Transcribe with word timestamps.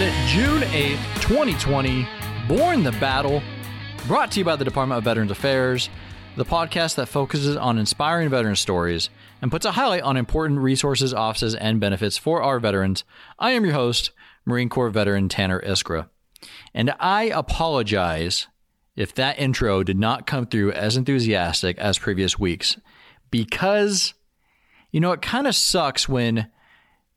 it. 0.00 0.12
June 0.28 0.62
8th, 0.62 1.22
2020. 1.22 2.08
Borne 2.48 2.82
the 2.82 2.92
Battle. 2.92 3.42
Brought 4.06 4.30
to 4.30 4.38
you 4.38 4.44
by 4.44 4.56
the 4.56 4.64
Department 4.64 4.96
of 4.96 5.04
Veterans 5.04 5.30
Affairs, 5.30 5.90
the 6.36 6.44
podcast 6.44 6.94
that 6.94 7.08
focuses 7.08 7.56
on 7.56 7.78
inspiring 7.78 8.30
veteran 8.30 8.56
stories 8.56 9.10
and 9.42 9.50
puts 9.50 9.66
a 9.66 9.72
highlight 9.72 10.02
on 10.02 10.16
important 10.16 10.60
resources, 10.60 11.12
offices, 11.12 11.54
and 11.54 11.80
benefits 11.80 12.16
for 12.16 12.42
our 12.42 12.58
veterans. 12.58 13.04
I 13.38 13.50
am 13.50 13.64
your 13.64 13.74
host, 13.74 14.12
Marine 14.46 14.68
Corps 14.70 14.88
veteran 14.88 15.28
Tanner 15.28 15.60
Iskra. 15.60 16.08
And 16.72 16.94
I 16.98 17.24
apologize 17.24 18.46
if 18.96 19.14
that 19.14 19.38
intro 19.38 19.82
did 19.82 19.98
not 19.98 20.26
come 20.26 20.46
through 20.46 20.72
as 20.72 20.96
enthusiastic 20.96 21.76
as 21.78 21.98
previous 21.98 22.38
weeks 22.38 22.78
because, 23.30 24.14
you 24.90 25.00
know, 25.00 25.12
it 25.12 25.22
kind 25.22 25.46
of 25.46 25.54
sucks 25.54 26.08
when 26.08 26.48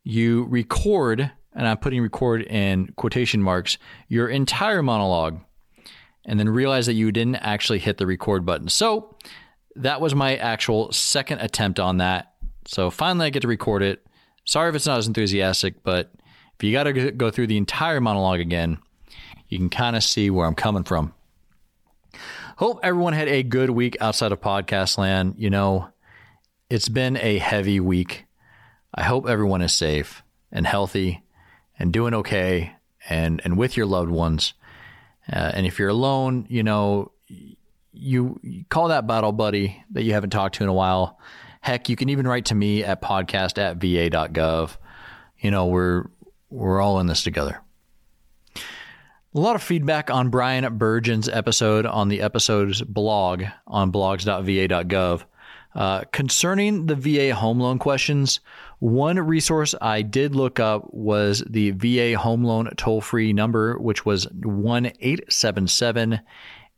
you 0.04 0.44
record, 0.44 1.32
and 1.56 1.66
I'm 1.66 1.78
putting 1.78 2.02
record 2.02 2.42
in 2.42 2.92
quotation 2.96 3.42
marks, 3.42 3.78
your 4.08 4.28
entire 4.28 4.82
monologue 4.82 5.40
and 6.26 6.38
then 6.38 6.48
realize 6.48 6.86
that 6.86 6.94
you 6.94 7.10
didn't 7.10 7.36
actually 7.36 7.78
hit 7.78 7.96
the 7.96 8.06
record 8.06 8.44
button. 8.44 8.68
So 8.68 9.16
that 9.76 10.00
was 10.00 10.14
my 10.14 10.36
actual 10.36 10.92
second 10.92 11.40
attempt 11.40 11.80
on 11.80 11.98
that. 11.98 12.34
So 12.66 12.90
finally, 12.90 13.26
I 13.26 13.30
get 13.30 13.42
to 13.42 13.48
record 13.48 13.82
it. 13.82 14.04
Sorry 14.44 14.68
if 14.68 14.74
it's 14.74 14.86
not 14.86 14.98
as 14.98 15.06
enthusiastic, 15.06 15.82
but 15.82 16.12
if 16.56 16.64
you 16.64 16.72
got 16.72 16.84
to 16.84 17.12
go 17.12 17.30
through 17.30 17.46
the 17.46 17.56
entire 17.56 18.00
monologue 18.00 18.40
again, 18.40 18.78
you 19.48 19.58
can 19.58 19.70
kind 19.70 19.96
of 19.96 20.02
see 20.02 20.30
where 20.30 20.46
I'm 20.46 20.54
coming 20.54 20.84
from. 20.84 21.14
Hope 22.56 22.80
everyone 22.82 23.12
had 23.12 23.28
a 23.28 23.42
good 23.42 23.70
week 23.70 23.96
outside 24.00 24.32
of 24.32 24.40
podcast 24.40 24.98
land. 24.98 25.34
You 25.38 25.50
know, 25.50 25.88
it's 26.70 26.88
been 26.88 27.16
a 27.18 27.38
heavy 27.38 27.78
week. 27.80 28.24
I 28.94 29.04
hope 29.04 29.28
everyone 29.28 29.62
is 29.62 29.72
safe 29.72 30.22
and 30.50 30.66
healthy 30.66 31.22
and 31.78 31.92
doing 31.92 32.14
okay 32.14 32.74
and, 33.08 33.40
and 33.44 33.56
with 33.56 33.76
your 33.76 33.86
loved 33.86 34.10
ones. 34.10 34.54
Uh, 35.32 35.52
and 35.54 35.66
if 35.66 35.78
you're 35.78 35.88
alone, 35.88 36.46
you 36.48 36.62
know, 36.62 37.12
you, 37.92 38.38
you 38.42 38.64
call 38.68 38.88
that 38.88 39.06
battle 39.06 39.32
buddy 39.32 39.82
that 39.90 40.02
you 40.02 40.12
haven't 40.12 40.30
talked 40.30 40.56
to 40.56 40.62
in 40.62 40.68
a 40.68 40.74
while. 40.74 41.18
Heck, 41.60 41.88
you 41.88 41.96
can 41.96 42.08
even 42.10 42.28
write 42.28 42.46
to 42.46 42.54
me 42.54 42.84
at 42.84 43.02
podcast 43.02 43.58
at 43.58 43.78
va.gov. 43.78 44.76
You 45.40 45.50
know, 45.50 45.66
we're 45.66 46.04
we're 46.48 46.80
all 46.80 47.00
in 47.00 47.06
this 47.06 47.22
together. 47.22 47.60
A 48.56 48.60
lot 49.40 49.56
of 49.56 49.62
feedback 49.62 50.10
on 50.10 50.30
Brian 50.30 50.78
Burgeon's 50.78 51.28
episode 51.28 51.84
on 51.84 52.08
the 52.08 52.22
episode's 52.22 52.82
blog 52.82 53.44
on 53.66 53.92
blogs.va.gov. 53.92 55.24
Uh, 55.74 56.04
concerning 56.10 56.86
the 56.86 56.94
VA 56.94 57.34
home 57.34 57.60
loan 57.60 57.78
questions, 57.78 58.40
one 58.78 59.18
resource 59.18 59.74
I 59.80 60.02
did 60.02 60.34
look 60.34 60.60
up 60.60 60.92
was 60.92 61.42
the 61.48 61.70
VA 61.70 62.18
home 62.18 62.44
loan 62.44 62.70
toll 62.76 63.00
free 63.00 63.32
number, 63.32 63.78
which 63.78 64.04
was 64.04 64.26
1 64.32 64.86
877 64.86 66.20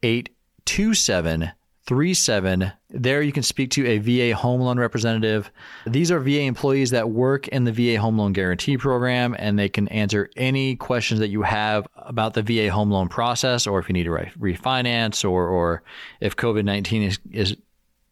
827 0.02 1.52
37. 1.88 2.70
There 2.90 3.22
you 3.22 3.32
can 3.32 3.42
speak 3.42 3.70
to 3.70 3.86
a 3.86 3.96
VA 3.96 4.36
home 4.36 4.60
loan 4.60 4.78
representative. 4.78 5.50
These 5.86 6.10
are 6.10 6.20
VA 6.20 6.42
employees 6.42 6.90
that 6.90 7.08
work 7.08 7.48
in 7.48 7.64
the 7.64 7.72
VA 7.72 7.98
home 7.98 8.18
loan 8.18 8.34
guarantee 8.34 8.76
program 8.76 9.34
and 9.38 9.58
they 9.58 9.70
can 9.70 9.88
answer 9.88 10.28
any 10.36 10.76
questions 10.76 11.18
that 11.20 11.28
you 11.28 11.40
have 11.40 11.88
about 11.96 12.34
the 12.34 12.42
VA 12.42 12.70
home 12.70 12.90
loan 12.90 13.08
process 13.08 13.66
or 13.66 13.78
if 13.78 13.88
you 13.88 13.94
need 13.94 14.04
to 14.04 14.10
refinance 14.10 15.24
or 15.24 15.48
or 15.48 15.82
if 16.20 16.36
COVID-19 16.36 17.06
is 17.06 17.18
is 17.32 17.56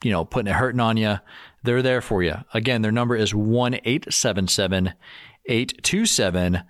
you 0.03 0.11
know 0.11 0.25
putting 0.25 0.51
a 0.51 0.55
hurting 0.55 0.81
on 0.81 0.97
you. 0.97 1.19
They're 1.67 1.83
there 1.83 2.01
for 2.01 2.23
you. 2.23 2.37
Again, 2.55 2.83
their 2.83 2.93
number 2.93 3.17
is 3.17 3.33
1-877 3.33 4.95
827 5.49 6.63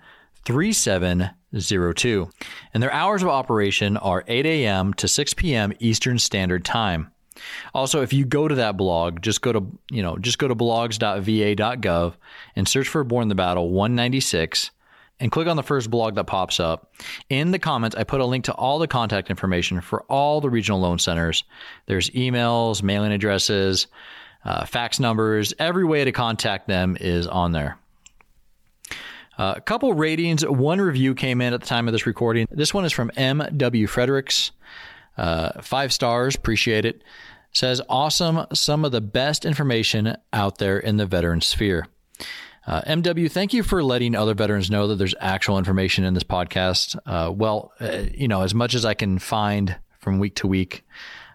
3702. 0.43 2.29
And 2.73 2.83
their 2.83 2.93
hours 2.93 3.21
of 3.21 3.29
operation 3.29 3.97
are 3.97 4.23
8 4.27 4.45
a.m. 4.45 4.93
to 4.95 5.07
6 5.07 5.33
p.m. 5.35 5.73
Eastern 5.79 6.17
Standard 6.17 6.65
Time. 6.65 7.11
Also, 7.75 8.01
if 8.01 8.11
you 8.11 8.25
go 8.25 8.47
to 8.47 8.55
that 8.55 8.75
blog, 8.75 9.21
just 9.21 9.43
go 9.43 9.53
to, 9.53 9.79
you 9.91 10.01
know, 10.01 10.17
just 10.17 10.39
go 10.39 10.47
to 10.47 10.55
blogs.va.gov 10.55 12.13
and 12.55 12.67
search 12.67 12.87
for 12.87 13.03
Borne 13.03 13.27
the 13.27 13.35
Battle 13.35 13.69
196 13.69 14.71
and 15.19 15.31
click 15.31 15.47
on 15.47 15.57
the 15.57 15.63
first 15.63 15.91
blog 15.91 16.15
that 16.15 16.25
pops 16.25 16.59
up. 16.59 16.93
In 17.29 17.51
the 17.51 17.59
comments, 17.59 17.95
I 17.95 18.03
put 18.03 18.21
a 18.21 18.25
link 18.25 18.45
to 18.45 18.53
all 18.53 18.79
the 18.79 18.87
contact 18.87 19.29
information 19.29 19.81
for 19.81 20.01
all 20.03 20.41
the 20.41 20.49
regional 20.49 20.79
loan 20.79 20.97
centers. 20.97 21.43
There's 21.85 22.09
emails, 22.11 22.81
mailing 22.81 23.11
addresses, 23.11 23.85
uh, 24.47 24.65
fax 24.65 24.97
numbers, 24.99 25.53
every 25.59 25.83
way 25.83 26.05
to 26.05 26.13
contact 26.13 26.67
them 26.67 26.97
is 26.99 27.27
on 27.27 27.51
there. 27.51 27.77
Uh, 29.37 29.55
a 29.57 29.61
couple 29.61 29.93
ratings. 29.93 30.45
One 30.45 30.79
review 30.79 31.13
came 31.13 31.41
in 31.41 31.53
at 31.53 31.59
the 31.59 31.67
time 31.67 31.87
of 31.87 31.91
this 31.91 32.07
recording. 32.07 32.47
This 32.49 32.73
one 32.73 32.85
is 32.85 32.93
from 32.93 33.11
M.W. 33.17 33.87
Fredericks. 33.87 34.51
Uh, 35.17 35.61
five 35.61 35.91
stars. 35.91 36.35
Appreciate 36.35 36.85
it. 36.85 37.03
Says, 37.51 37.81
awesome. 37.89 38.45
Some 38.53 38.85
of 38.85 38.93
the 38.93 39.01
best 39.01 39.43
information 39.43 40.15
out 40.31 40.59
there 40.59 40.79
in 40.79 40.95
the 40.95 41.05
veteran 41.05 41.41
sphere. 41.41 41.87
Uh, 42.65 42.81
MW, 42.81 43.29
thank 43.29 43.53
you 43.53 43.63
for 43.63 43.83
letting 43.83 44.15
other 44.15 44.33
veterans 44.33 44.71
know 44.71 44.87
that 44.87 44.95
there's 44.95 45.15
actual 45.19 45.57
information 45.57 46.05
in 46.05 46.13
this 46.13 46.23
podcast. 46.23 46.97
Uh, 47.05 47.31
well, 47.31 47.73
uh, 47.81 48.03
you 48.13 48.27
know, 48.27 48.41
as 48.43 48.55
much 48.55 48.75
as 48.75 48.85
I 48.85 48.93
can 48.93 49.19
find 49.19 49.75
from 49.99 50.19
week 50.19 50.35
to 50.35 50.47
week. 50.47 50.85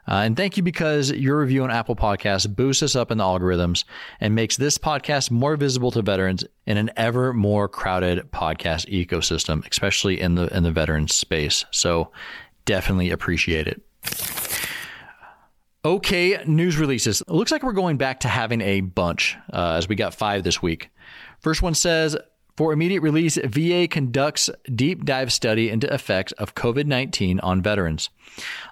Uh, 0.09 0.23
and 0.25 0.37
thank 0.37 0.57
you 0.57 0.63
because 0.63 1.13
your 1.13 1.39
review 1.39 1.63
on 1.63 1.71
Apple 1.71 1.95
Podcasts 1.95 2.53
boosts 2.53 2.83
us 2.83 2.97
up 2.97 3.11
in 3.11 3.19
the 3.19 3.25
algorithms 3.25 3.85
and 4.21 4.35
makes 4.35 4.57
this 4.57 4.77
podcast 4.77 5.31
more 5.31 5.57
visible 5.57 5.93
to 5.93 6.03
veterans 6.03 6.45
in 6.67 6.77
an 6.77 6.91
ever 6.97 7.33
more 7.33 7.69
crowded 7.69 8.31
podcast 8.33 8.87
ecosystem, 8.89 9.67
especially 9.71 10.21
in 10.21 10.35
the 10.35 10.55
in 10.55 10.65
the 10.65 10.73
veteran 10.73 11.07
space. 11.07 11.65
So 11.71 12.11
definitely 12.65 13.11
appreciate 13.11 13.69
it. 13.69 13.83
Okay, 15.85 16.43
news 16.47 16.79
releases. 16.79 17.21
It 17.23 17.31
looks 17.31 17.51
like 17.51 17.63
we're 17.63 17.73
going 17.73 17.97
back 17.97 18.21
to 18.21 18.29
having 18.29 18.61
a 18.61 18.81
bunch, 18.83 19.37
uh, 19.53 19.75
as 19.75 19.89
we 19.89 19.97
got 19.97 20.15
five 20.15 20.45
this 20.45 20.63
week. 20.63 20.91
First 21.41 21.61
one 21.61 21.75
says 21.75 22.17
for 22.57 22.73
immediate 22.73 23.01
release, 23.01 23.39
VA 23.43 23.89
conducts 23.89 24.51
deep 24.75 25.05
dive 25.05 25.33
study 25.33 25.71
into 25.71 25.93
effects 25.93 26.33
of 26.33 26.55
COVID 26.55 26.87
19 26.87 27.41
on 27.41 27.63
veterans. 27.63 28.11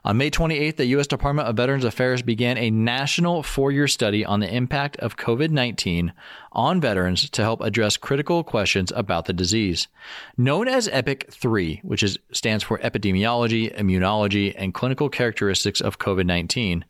On 0.03 0.17
May 0.17 0.31
28th, 0.31 0.77
the 0.77 0.87
U.S. 0.87 1.07
Department 1.07 1.47
of 1.47 1.57
Veterans 1.57 1.85
Affairs 1.85 2.23
began 2.23 2.57
a 2.57 2.71
national 2.71 3.43
four 3.43 3.71
year 3.71 3.87
study 3.87 4.25
on 4.25 4.41
the 4.41 4.55
impact 4.55 4.97
of 4.97 5.19
COVID 5.19 5.51
19 5.51 6.13
on 6.53 6.81
veterans 6.81 7.29
to 7.31 7.43
help 7.43 7.61
address 7.61 7.97
critical 7.97 8.43
questions 8.43 8.93
about 8.97 9.27
the 9.27 9.33
disease. 9.33 9.89
Known 10.37 10.69
as 10.69 10.89
EPIC 10.89 11.31
3, 11.31 11.81
which 11.85 12.03
is, 12.03 12.19
stands 12.33 12.65
for 12.65 12.79
Epidemiology, 12.79 13.77
Immunology, 13.79 14.55
and 14.57 14.75
Clinical 14.75 15.09
Characteristics 15.09 15.81
of 15.81 15.99
COVID 15.99 16.25
19, 16.25 16.85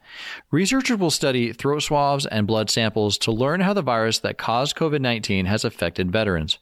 researchers 0.51 0.99
will 0.99 1.11
study 1.11 1.53
throat 1.53 1.81
swabs 1.81 2.27
and 2.27 2.47
blood 2.47 2.71
samples 2.71 3.19
to 3.19 3.33
learn 3.33 3.61
how 3.61 3.75
the 3.75 3.83
virus 3.83 4.21
that 4.21 4.39
caused 4.39 4.77
COVID 4.77 5.01
19 5.01 5.47
has 5.47 5.65
affected 5.65 6.13
veterans. 6.13 6.59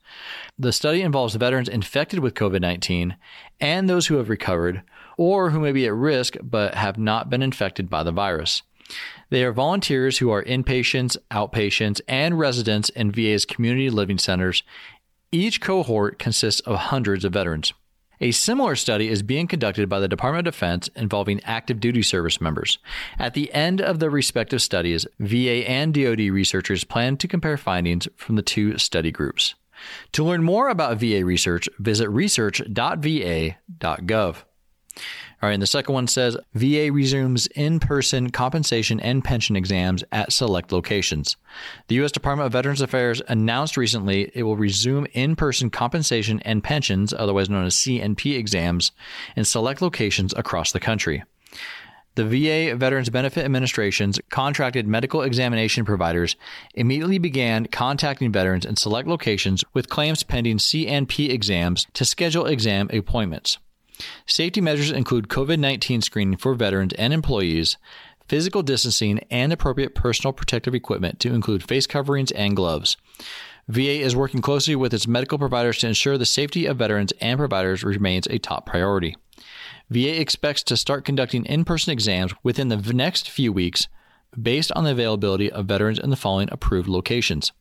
The 0.58 0.72
study 0.72 1.02
involves 1.02 1.34
veterans 1.34 1.68
infected 1.68 2.20
with 2.20 2.34
COVID 2.34 2.62
19 2.62 3.16
and 3.60 3.88
those 3.88 4.06
who 4.06 4.16
have 4.16 4.28
recovered 4.28 4.82
or 5.18 5.50
who 5.50 5.60
may 5.60 5.72
be 5.72 5.84
at 5.84 5.92
risk 5.92 6.36
but 6.42 6.74
have 6.74 6.96
not 6.96 7.28
been 7.28 7.42
infected 7.42 7.90
by 7.90 8.02
the 8.02 8.12
virus. 8.12 8.62
They 9.28 9.44
are 9.44 9.52
volunteers 9.52 10.18
who 10.18 10.30
are 10.30 10.42
inpatients, 10.42 11.18
outpatients, 11.30 12.00
and 12.08 12.38
residents 12.38 12.88
in 12.88 13.12
VA's 13.12 13.44
community 13.44 13.90
living 13.90 14.16
centers. 14.16 14.62
Each 15.30 15.60
cohort 15.60 16.18
consists 16.18 16.62
of 16.62 16.76
hundreds 16.76 17.26
of 17.26 17.34
veterans. 17.34 17.74
A 18.20 18.32
similar 18.32 18.74
study 18.74 19.08
is 19.08 19.22
being 19.22 19.46
conducted 19.46 19.88
by 19.88 20.00
the 20.00 20.08
Department 20.08 20.48
of 20.48 20.54
Defense 20.54 20.88
involving 20.96 21.40
active 21.44 21.78
duty 21.78 22.02
service 22.02 22.40
members. 22.40 22.78
At 23.18 23.34
the 23.34 23.52
end 23.52 23.80
of 23.80 24.00
the 24.00 24.10
respective 24.10 24.60
studies, 24.60 25.06
VA 25.20 25.68
and 25.68 25.94
DoD 25.94 26.30
researchers 26.30 26.82
plan 26.82 27.16
to 27.18 27.28
compare 27.28 27.56
findings 27.56 28.08
from 28.16 28.34
the 28.34 28.42
two 28.42 28.76
study 28.78 29.12
groups. 29.12 29.54
To 30.12 30.24
learn 30.24 30.42
more 30.42 30.68
about 30.68 30.98
VA 30.98 31.24
research, 31.24 31.68
visit 31.78 32.08
research.va.gov. 32.08 34.36
All 35.40 35.48
right, 35.48 35.52
and 35.52 35.62
the 35.62 35.66
second 35.66 35.94
one 35.94 36.08
says 36.08 36.36
VA 36.54 36.90
resumes 36.92 37.46
in 37.48 37.78
person 37.78 38.30
compensation 38.30 38.98
and 39.00 39.22
pension 39.22 39.54
exams 39.54 40.02
at 40.10 40.32
select 40.32 40.72
locations. 40.72 41.36
The 41.86 41.94
U.S. 41.96 42.12
Department 42.12 42.46
of 42.46 42.52
Veterans 42.52 42.80
Affairs 42.80 43.22
announced 43.28 43.76
recently 43.76 44.32
it 44.34 44.42
will 44.42 44.56
resume 44.56 45.06
in 45.12 45.36
person 45.36 45.70
compensation 45.70 46.40
and 46.40 46.64
pensions, 46.64 47.12
otherwise 47.12 47.48
known 47.48 47.66
as 47.66 47.76
C&P 47.76 48.34
exams, 48.34 48.90
in 49.36 49.44
select 49.44 49.80
locations 49.80 50.34
across 50.34 50.72
the 50.72 50.80
country. 50.80 51.22
The 52.16 52.24
VA 52.24 52.74
Veterans 52.74 53.10
Benefit 53.10 53.44
Administration's 53.44 54.18
contracted 54.28 54.88
medical 54.88 55.22
examination 55.22 55.84
providers 55.84 56.34
immediately 56.74 57.18
began 57.18 57.66
contacting 57.66 58.32
veterans 58.32 58.64
in 58.64 58.74
select 58.74 59.06
locations 59.06 59.62
with 59.72 59.88
claims 59.88 60.24
pending 60.24 60.58
C&P 60.58 61.30
exams 61.30 61.86
to 61.92 62.04
schedule 62.04 62.46
exam 62.46 62.90
appointments. 62.92 63.58
Safety 64.26 64.60
measures 64.60 64.90
include 64.90 65.28
COVID 65.28 65.58
19 65.58 66.02
screening 66.02 66.36
for 66.36 66.54
veterans 66.54 66.92
and 66.94 67.12
employees, 67.12 67.76
physical 68.28 68.62
distancing, 68.62 69.20
and 69.30 69.52
appropriate 69.52 69.94
personal 69.94 70.32
protective 70.32 70.74
equipment 70.74 71.18
to 71.20 71.34
include 71.34 71.62
face 71.62 71.86
coverings 71.86 72.30
and 72.32 72.56
gloves. 72.56 72.96
VA 73.68 74.00
is 74.00 74.16
working 74.16 74.40
closely 74.40 74.74
with 74.74 74.94
its 74.94 75.06
medical 75.06 75.38
providers 75.38 75.78
to 75.78 75.88
ensure 75.88 76.16
the 76.16 76.24
safety 76.24 76.64
of 76.66 76.78
veterans 76.78 77.12
and 77.20 77.38
providers 77.38 77.84
remains 77.84 78.26
a 78.28 78.38
top 78.38 78.64
priority. 78.64 79.14
VA 79.90 80.20
expects 80.20 80.62
to 80.62 80.76
start 80.76 81.04
conducting 81.04 81.44
in 81.44 81.64
person 81.64 81.92
exams 81.92 82.32
within 82.42 82.68
the 82.68 82.76
next 82.92 83.30
few 83.30 83.52
weeks 83.52 83.88
based 84.40 84.72
on 84.72 84.84
the 84.84 84.90
availability 84.90 85.50
of 85.50 85.66
veterans 85.66 85.98
in 85.98 86.10
the 86.10 86.16
following 86.16 86.48
approved 86.50 86.88
locations 86.88 87.52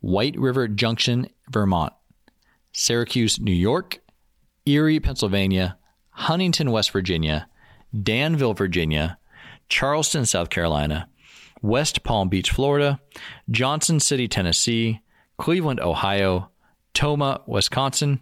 White 0.00 0.38
River 0.38 0.68
Junction, 0.68 1.28
Vermont, 1.50 1.92
Syracuse, 2.72 3.38
New 3.38 3.52
York, 3.52 4.00
Erie, 4.70 5.00
Pennsylvania, 5.00 5.76
Huntington, 6.10 6.70
West 6.70 6.90
Virginia, 6.90 7.48
Danville, 8.02 8.54
Virginia, 8.54 9.18
Charleston, 9.68 10.26
South 10.26 10.50
Carolina, 10.50 11.08
West 11.62 12.02
Palm 12.02 12.28
Beach, 12.28 12.50
Florida, 12.50 13.00
Johnson 13.50 14.00
City, 14.00 14.28
Tennessee, 14.28 15.00
Cleveland, 15.38 15.80
Ohio, 15.80 16.50
Tomah, 16.94 17.42
Wisconsin, 17.46 18.20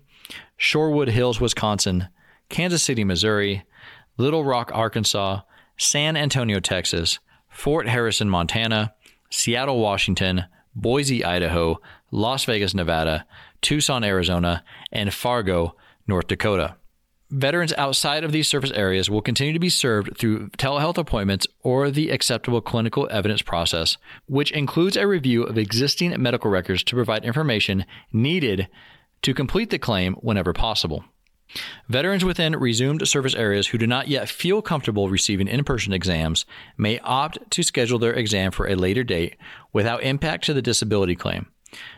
Shorewood 0.59 1.09
Hills, 1.09 1.41
Wisconsin, 1.41 2.09
Kansas 2.49 2.83
City, 2.83 3.05
Missouri, 3.05 3.65
Little 4.17 4.45
Rock, 4.45 4.71
Arkansas, 4.75 5.41
San 5.77 6.17
Antonio, 6.17 6.61
Texas, 6.61 7.19
Fort 7.49 7.89
Harrison, 7.89 8.29
Montana, 8.29 8.95
Seattle, 9.31 9.79
Washington, 9.79 10.45
Boise, 10.75 11.25
Idaho, 11.25 11.81
Las 12.11 12.45
Vegas, 12.45 12.75
Nevada, 12.75 13.27
Tucson, 13.61 14.05
Arizona, 14.05 14.65
and 14.93 15.13
Fargo, 15.13 15.75
North 16.09 16.27
Dakota. 16.27 16.77
Veterans 17.31 17.75
outside 17.77 18.25
of 18.25 18.33
these 18.33 18.49
service 18.49 18.71
areas 18.71 19.11
will 19.11 19.21
continue 19.21 19.53
to 19.53 19.59
be 19.59 19.69
served 19.69 20.17
through 20.17 20.49
telehealth 20.57 20.97
appointments 20.97 21.47
or 21.63 21.91
the 21.91 22.09
acceptable 22.09 22.63
clinical 22.63 23.07
evidence 23.11 23.43
process, 23.43 23.99
which 24.27 24.51
includes 24.53 24.97
a 24.97 25.07
review 25.07 25.43
of 25.43 25.59
existing 25.59 26.21
medical 26.21 26.51
records 26.51 26.83
to 26.85 26.97
provide 26.97 27.27
information 27.27 27.85
needed 28.15 28.67
to 29.21 29.35
complete 29.35 29.69
the 29.69 29.79
claim 29.79 30.15
whenever 30.15 30.55
possible. 30.55 31.05
Veterans 31.89 32.25
within 32.25 32.57
resumed 32.57 33.07
service 33.07 33.35
areas 33.35 33.69
who 33.69 33.79
do 33.79 33.87
not 33.87 34.09
yet 34.09 34.29
feel 34.29 34.63
comfortable 34.63 35.09
receiving 35.09 35.49
in 35.49 35.65
person 35.65 35.93
exams 35.93 36.47
may 36.77 36.99
opt 37.01 37.39
to 37.51 37.63
schedule 37.63 37.99
their 37.99 38.13
exam 38.13 38.53
for 38.53 38.69
a 38.69 38.75
later 38.75 39.05
date 39.05 39.37
without 39.73 40.03
impact 40.03 40.45
to 40.45 40.55
the 40.55 40.63
disability 40.63 41.15
claim. 41.15 41.47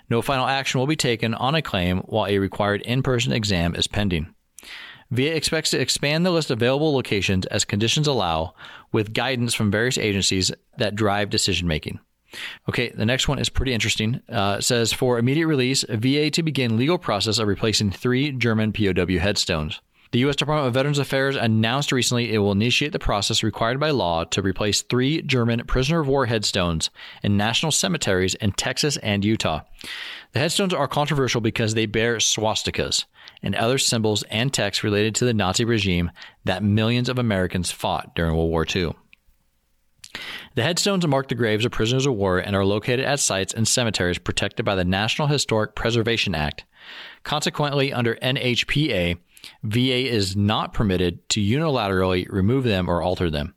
No 0.09 0.23
final 0.23 0.47
action 0.47 0.81
will 0.81 0.87
be 0.87 0.97
taken 0.97 1.35
on 1.35 1.55
a 1.55 1.63
claim 1.63 1.99
while 2.01 2.27
a 2.27 2.39
required 2.39 2.83
in 2.83 3.03
person 3.03 3.33
exam 3.33 3.75
is 3.75 3.87
pending. 3.87 4.35
VA 5.11 5.35
expects 5.35 5.71
to 5.71 5.81
expand 5.81 6.25
the 6.25 6.31
list 6.31 6.51
of 6.51 6.59
available 6.59 6.93
locations 6.95 7.47
as 7.47 7.65
conditions 7.65 8.07
allow, 8.07 8.55
with 8.93 9.13
guidance 9.13 9.55
from 9.55 9.71
various 9.71 9.99
agencies 9.99 10.53
that 10.79 10.95
drive 10.95 11.31
decision 11.31 11.67
making. 11.67 11.99
Okay, 12.69 12.91
the 12.91 13.07
next 13.07 13.27
one 13.27 13.41
is 13.41 13.49
pretty 13.49 13.73
interesting. 13.73 14.21
Uh, 14.29 14.61
says 14.61 14.93
for 14.93 15.19
immediate 15.19 15.49
release, 15.49 15.85
VA 15.89 16.31
to 16.31 16.43
begin 16.45 16.77
legal 16.77 16.99
process 16.99 17.39
of 17.39 17.49
replacing 17.49 17.91
three 17.91 18.31
German 18.31 18.73
POW 18.73 19.19
headstones. 19.19 19.81
The 20.13 20.19
U.S. 20.21 20.35
Department 20.35 20.67
of 20.67 20.75
Veterans 20.75 20.99
Affairs 20.99 21.37
announced 21.37 21.93
recently 21.93 22.33
it 22.33 22.39
will 22.39 22.51
initiate 22.51 22.91
the 22.91 22.99
process 22.99 23.45
required 23.45 23.79
by 23.79 23.91
law 23.91 24.25
to 24.25 24.43
replace 24.43 24.83
three 24.83 25.23
German 25.23 25.65
prisoner 25.67 26.01
of 26.01 26.09
war 26.09 26.27
headstones 26.27 26.91
in 27.23 27.37
national 27.37 27.71
cemeteries 27.71 28.35
in 28.35 28.51
Texas 28.51 28.97
and 28.97 29.25
Utah. 29.25 29.61
The 30.33 30.41
headstones 30.41 30.75
are 30.75 30.89
controversial 30.89 31.41
because 31.41 31.75
they 31.75 31.87
bear 31.87 32.17
swastikas 32.17 33.05
and 33.41 33.55
other 33.55 33.79
symbols 33.79 34.25
and 34.25 34.53
texts 34.53 34.83
related 34.83 35.15
to 35.17 35.25
the 35.25 35.35
Nazi 35.35 35.65
regime 35.65 36.11
that 36.45 36.65
millions 36.65 37.09
of 37.09 37.19
Americans 37.19 37.71
fought 37.71 38.17
during 38.17 38.35
World 38.35 38.51
War 38.51 38.67
II. 38.75 38.95
The 40.57 40.65
headstones 40.65 41.07
mark 41.07 41.29
the 41.29 41.37
graves 41.37 41.65
of 41.65 41.71
prisoners 41.71 42.07
of 42.07 42.15
war 42.15 42.39
and 42.39 42.57
are 42.57 42.65
located 42.65 43.05
at 43.05 43.21
sites 43.21 43.55
and 43.55 43.67
cemeteries 43.67 44.19
protected 44.19 44.67
by 44.67 44.75
the 44.75 44.85
National 44.85 45.29
Historic 45.29 45.77
Preservation 45.77 46.35
Act. 46.35 46.65
Consequently, 47.23 47.93
under 47.93 48.17
NHPA, 48.17 49.19
VA 49.63 50.09
is 50.09 50.37
not 50.37 50.73
permitted 50.73 51.29
to 51.31 51.41
unilaterally 51.41 52.27
remove 52.31 52.65
them 52.65 52.89
or 52.89 53.03
alter 53.03 53.31
them. 53.31 53.55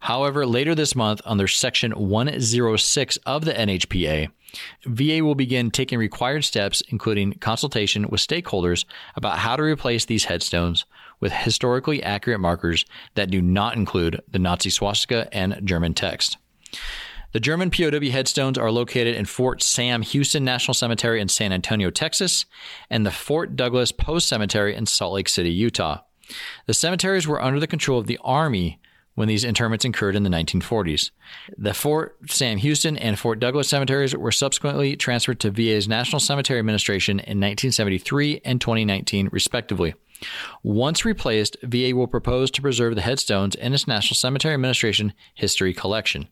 However, 0.00 0.46
later 0.46 0.74
this 0.74 0.94
month, 0.94 1.20
under 1.24 1.48
Section 1.48 1.92
106 1.92 3.16
of 3.26 3.44
the 3.44 3.52
NHPA, 3.52 4.28
VA 4.84 5.24
will 5.24 5.34
begin 5.34 5.70
taking 5.70 5.98
required 5.98 6.44
steps, 6.44 6.82
including 6.88 7.32
consultation 7.34 8.06
with 8.08 8.20
stakeholders 8.20 8.84
about 9.16 9.38
how 9.38 9.56
to 9.56 9.62
replace 9.62 10.04
these 10.04 10.24
headstones 10.24 10.84
with 11.18 11.32
historically 11.32 12.02
accurate 12.02 12.40
markers 12.40 12.84
that 13.14 13.30
do 13.30 13.40
not 13.40 13.74
include 13.74 14.22
the 14.28 14.38
Nazi 14.38 14.70
swastika 14.70 15.28
and 15.32 15.60
German 15.64 15.94
text. 15.94 16.36
The 17.36 17.40
German 17.40 17.70
POW 17.70 18.10
headstones 18.10 18.56
are 18.56 18.70
located 18.70 19.14
in 19.14 19.26
Fort 19.26 19.62
Sam 19.62 20.00
Houston 20.00 20.42
National 20.42 20.72
Cemetery 20.72 21.20
in 21.20 21.28
San 21.28 21.52
Antonio, 21.52 21.90
Texas, 21.90 22.46
and 22.88 23.04
the 23.04 23.10
Fort 23.10 23.56
Douglas 23.56 23.92
Post 23.92 24.26
Cemetery 24.26 24.74
in 24.74 24.86
Salt 24.86 25.12
Lake 25.12 25.28
City, 25.28 25.50
Utah. 25.50 25.98
The 26.64 26.72
cemeteries 26.72 27.28
were 27.28 27.42
under 27.42 27.60
the 27.60 27.66
control 27.66 27.98
of 27.98 28.06
the 28.06 28.18
Army 28.24 28.80
when 29.16 29.28
these 29.28 29.44
interments 29.44 29.84
occurred 29.84 30.16
in 30.16 30.22
the 30.22 30.30
1940s. 30.30 31.10
The 31.58 31.74
Fort 31.74 32.16
Sam 32.26 32.56
Houston 32.56 32.96
and 32.96 33.18
Fort 33.18 33.38
Douglas 33.38 33.68
cemeteries 33.68 34.16
were 34.16 34.32
subsequently 34.32 34.96
transferred 34.96 35.40
to 35.40 35.50
VA's 35.50 35.86
National 35.86 36.20
Cemetery 36.20 36.58
Administration 36.58 37.18
in 37.18 37.36
1973 37.36 38.40
and 38.46 38.62
2019, 38.62 39.28
respectively. 39.30 39.94
Once 40.62 41.04
replaced, 41.04 41.58
VA 41.62 41.94
will 41.94 42.06
propose 42.06 42.50
to 42.52 42.62
preserve 42.62 42.94
the 42.94 43.02
headstones 43.02 43.54
in 43.54 43.74
its 43.74 43.86
National 43.86 44.16
Cemetery 44.16 44.54
Administration 44.54 45.12
history 45.34 45.74
collection. 45.74 46.28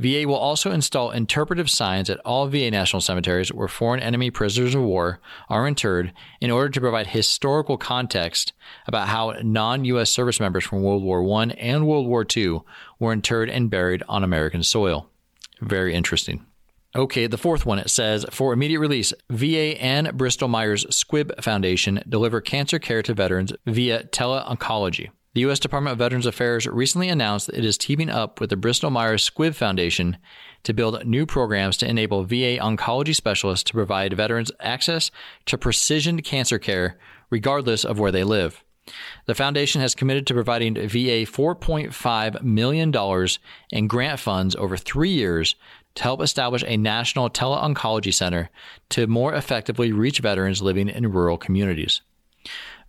VA 0.00 0.26
will 0.26 0.34
also 0.34 0.70
install 0.70 1.10
interpretive 1.10 1.68
signs 1.68 2.08
at 2.08 2.18
all 2.20 2.48
VA 2.48 2.70
national 2.70 3.02
cemeteries 3.02 3.52
where 3.52 3.68
foreign 3.68 4.00
enemy 4.00 4.30
prisoners 4.30 4.74
of 4.74 4.80
war 4.80 5.20
are 5.50 5.68
interred 5.68 6.14
in 6.40 6.50
order 6.50 6.70
to 6.70 6.80
provide 6.80 7.08
historical 7.08 7.76
context 7.76 8.54
about 8.86 9.08
how 9.08 9.34
non 9.42 9.84
U.S. 9.84 10.08
service 10.08 10.40
members 10.40 10.64
from 10.64 10.82
World 10.82 11.02
War 11.02 11.22
I 11.40 11.48
and 11.58 11.86
World 11.86 12.06
War 12.06 12.24
II 12.34 12.60
were 12.98 13.12
interred 13.12 13.50
and 13.50 13.68
buried 13.68 14.02
on 14.08 14.24
American 14.24 14.62
soil. 14.62 15.06
Very 15.60 15.92
interesting. 15.92 16.46
Okay, 16.96 17.26
the 17.26 17.36
fourth 17.36 17.66
one 17.66 17.78
it 17.78 17.90
says 17.90 18.24
for 18.30 18.54
immediate 18.54 18.80
release, 18.80 19.12
VA 19.28 19.80
and 19.80 20.16
Bristol 20.16 20.48
Myers 20.48 20.86
Squibb 20.86 21.44
Foundation 21.44 22.02
deliver 22.08 22.40
cancer 22.40 22.78
care 22.78 23.02
to 23.02 23.12
veterans 23.12 23.52
via 23.66 24.04
teleoncology. 24.04 25.10
The 25.32 25.42
U.S. 25.42 25.60
Department 25.60 25.92
of 25.92 25.98
Veterans 25.98 26.26
Affairs 26.26 26.66
recently 26.66 27.08
announced 27.08 27.46
that 27.46 27.56
it 27.56 27.64
is 27.64 27.78
teaming 27.78 28.10
up 28.10 28.40
with 28.40 28.50
the 28.50 28.56
Bristol 28.56 28.90
Myers 28.90 29.28
Squibb 29.28 29.54
Foundation 29.54 30.16
to 30.64 30.72
build 30.72 31.06
new 31.06 31.24
programs 31.24 31.76
to 31.76 31.88
enable 31.88 32.24
VA 32.24 32.58
oncology 32.58 33.14
specialists 33.14 33.62
to 33.64 33.72
provide 33.72 34.12
veterans 34.14 34.50
access 34.58 35.12
to 35.46 35.56
precision 35.56 36.20
cancer 36.20 36.58
care 36.58 36.98
regardless 37.30 37.84
of 37.84 38.00
where 38.00 38.10
they 38.10 38.24
live. 38.24 38.64
The 39.26 39.36
foundation 39.36 39.80
has 39.80 39.94
committed 39.94 40.26
to 40.26 40.34
providing 40.34 40.74
VA 40.74 41.24
$4.5 41.24 42.42
million 42.42 42.92
in 43.70 43.86
grant 43.86 44.18
funds 44.18 44.56
over 44.56 44.76
three 44.76 45.10
years 45.10 45.54
to 45.94 46.02
help 46.02 46.22
establish 46.22 46.64
a 46.66 46.76
national 46.76 47.30
tele-oncology 47.30 48.12
center 48.12 48.50
to 48.88 49.06
more 49.06 49.32
effectively 49.34 49.92
reach 49.92 50.18
veterans 50.18 50.60
living 50.60 50.88
in 50.88 51.12
rural 51.12 51.38
communities. 51.38 52.00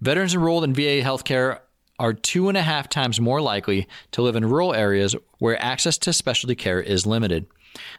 Veterans 0.02 0.34
enrolled 0.34 0.64
in 0.64 0.74
VA 0.74 1.02
healthcare 1.04 1.60
are 2.02 2.14
two 2.14 2.50
and 2.50 2.58
a 2.58 2.64
half 2.64 2.90
times 2.90 3.22
more 3.22 3.40
likely 3.40 3.88
to 4.10 4.24
live 4.24 4.36
in 4.36 4.50
rural 4.50 4.74
areas 4.74 5.16
where 5.38 5.62
access 5.62 6.00
to 6.00 6.12
specialty 6.12 6.56
care 6.56 6.82
is 6.82 7.06
limited. 7.06 7.46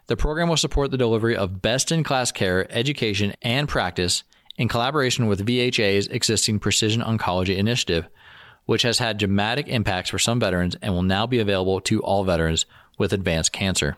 The 0.09 0.17
program 0.17 0.49
will 0.49 0.57
support 0.57 0.91
the 0.91 0.99
delivery 0.99 1.37
of 1.37 1.63
best 1.63 1.93
in 1.93 2.03
class 2.03 2.33
care, 2.33 2.67
education, 2.71 3.33
and 3.43 3.69
practice 3.69 4.25
in 4.57 4.67
collaboration 4.67 5.29
with 5.29 5.47
VHA's 5.47 6.09
existing 6.09 6.59
Precision 6.59 7.01
Oncology 7.01 7.57
Initiative, 7.57 8.09
which 8.67 8.83
has 8.83 8.99
had 8.99 9.19
dramatic 9.19 9.69
impacts 9.69 10.11
for 10.11 10.19
some 10.19 10.41
veterans 10.41 10.75
and 10.83 10.93
will 10.93 11.05
now 11.05 11.25
be 11.25 11.39
available 11.39 11.81
to 11.83 12.03
all 12.03 12.25
veterans 12.25 12.67
with 12.99 13.13
advanced 13.13 13.53
cancer. 13.53 13.97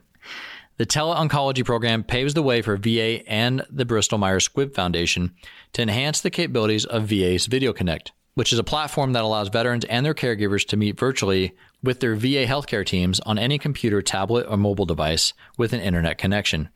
The 0.76 0.84
teleoncology 0.84 1.64
program 1.64 2.04
paves 2.04 2.34
the 2.34 2.42
way 2.42 2.60
for 2.60 2.76
VA 2.76 3.26
and 3.26 3.64
the 3.70 3.86
Bristol 3.86 4.18
Myers 4.18 4.46
Squibb 4.46 4.74
Foundation 4.74 5.34
to 5.72 5.80
enhance 5.80 6.20
the 6.20 6.30
capabilities 6.30 6.84
of 6.84 7.04
VA's 7.04 7.46
Video 7.46 7.72
Connect 7.72 8.12
which 8.34 8.52
is 8.52 8.58
a 8.58 8.64
platform 8.64 9.12
that 9.12 9.22
allows 9.22 9.48
veterans 9.48 9.84
and 9.86 10.04
their 10.04 10.14
caregivers 10.14 10.66
to 10.66 10.76
meet 10.76 10.98
virtually 10.98 11.54
with 11.82 12.00
their 12.00 12.14
VA 12.14 12.46
healthcare 12.46 12.84
teams 12.84 13.20
on 13.20 13.38
any 13.38 13.58
computer, 13.58 14.02
tablet, 14.02 14.46
or 14.48 14.56
mobile 14.56 14.86
device 14.86 15.32
with 15.56 15.72
an 15.72 15.80
internet 15.80 16.18
connection. 16.18 16.68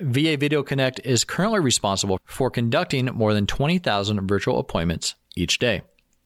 VA 0.00 0.36
Video 0.36 0.62
Connect 0.62 1.00
is 1.04 1.24
currently 1.24 1.60
responsible 1.60 2.18
for 2.24 2.50
conducting 2.50 3.06
more 3.06 3.34
than 3.34 3.46
20,000 3.46 4.26
virtual 4.26 4.58
appointments 4.58 5.14
each 5.36 5.58
day. 5.58 5.82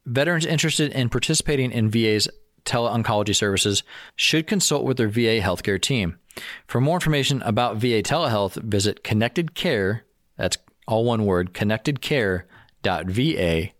Veterans 0.06 0.46
interested 0.46 0.92
in 0.92 1.08
participating 1.08 1.72
in 1.72 1.90
VA's 1.90 2.28
teleoncology 2.64 3.34
services 3.34 3.82
should 4.16 4.46
consult 4.46 4.84
with 4.84 4.96
their 4.96 5.08
VA 5.08 5.40
healthcare 5.40 5.80
team. 5.80 6.18
For 6.66 6.80
more 6.80 6.96
information 6.96 7.42
about 7.42 7.76
VA 7.76 8.02
telehealth, 8.02 8.62
visit 8.62 9.02
Connected 9.02 9.54
Care, 9.54 10.04
that's 10.36 10.56
all 10.86 11.04
one 11.04 11.26
word, 11.26 11.52
connectedcare.va 11.52 13.72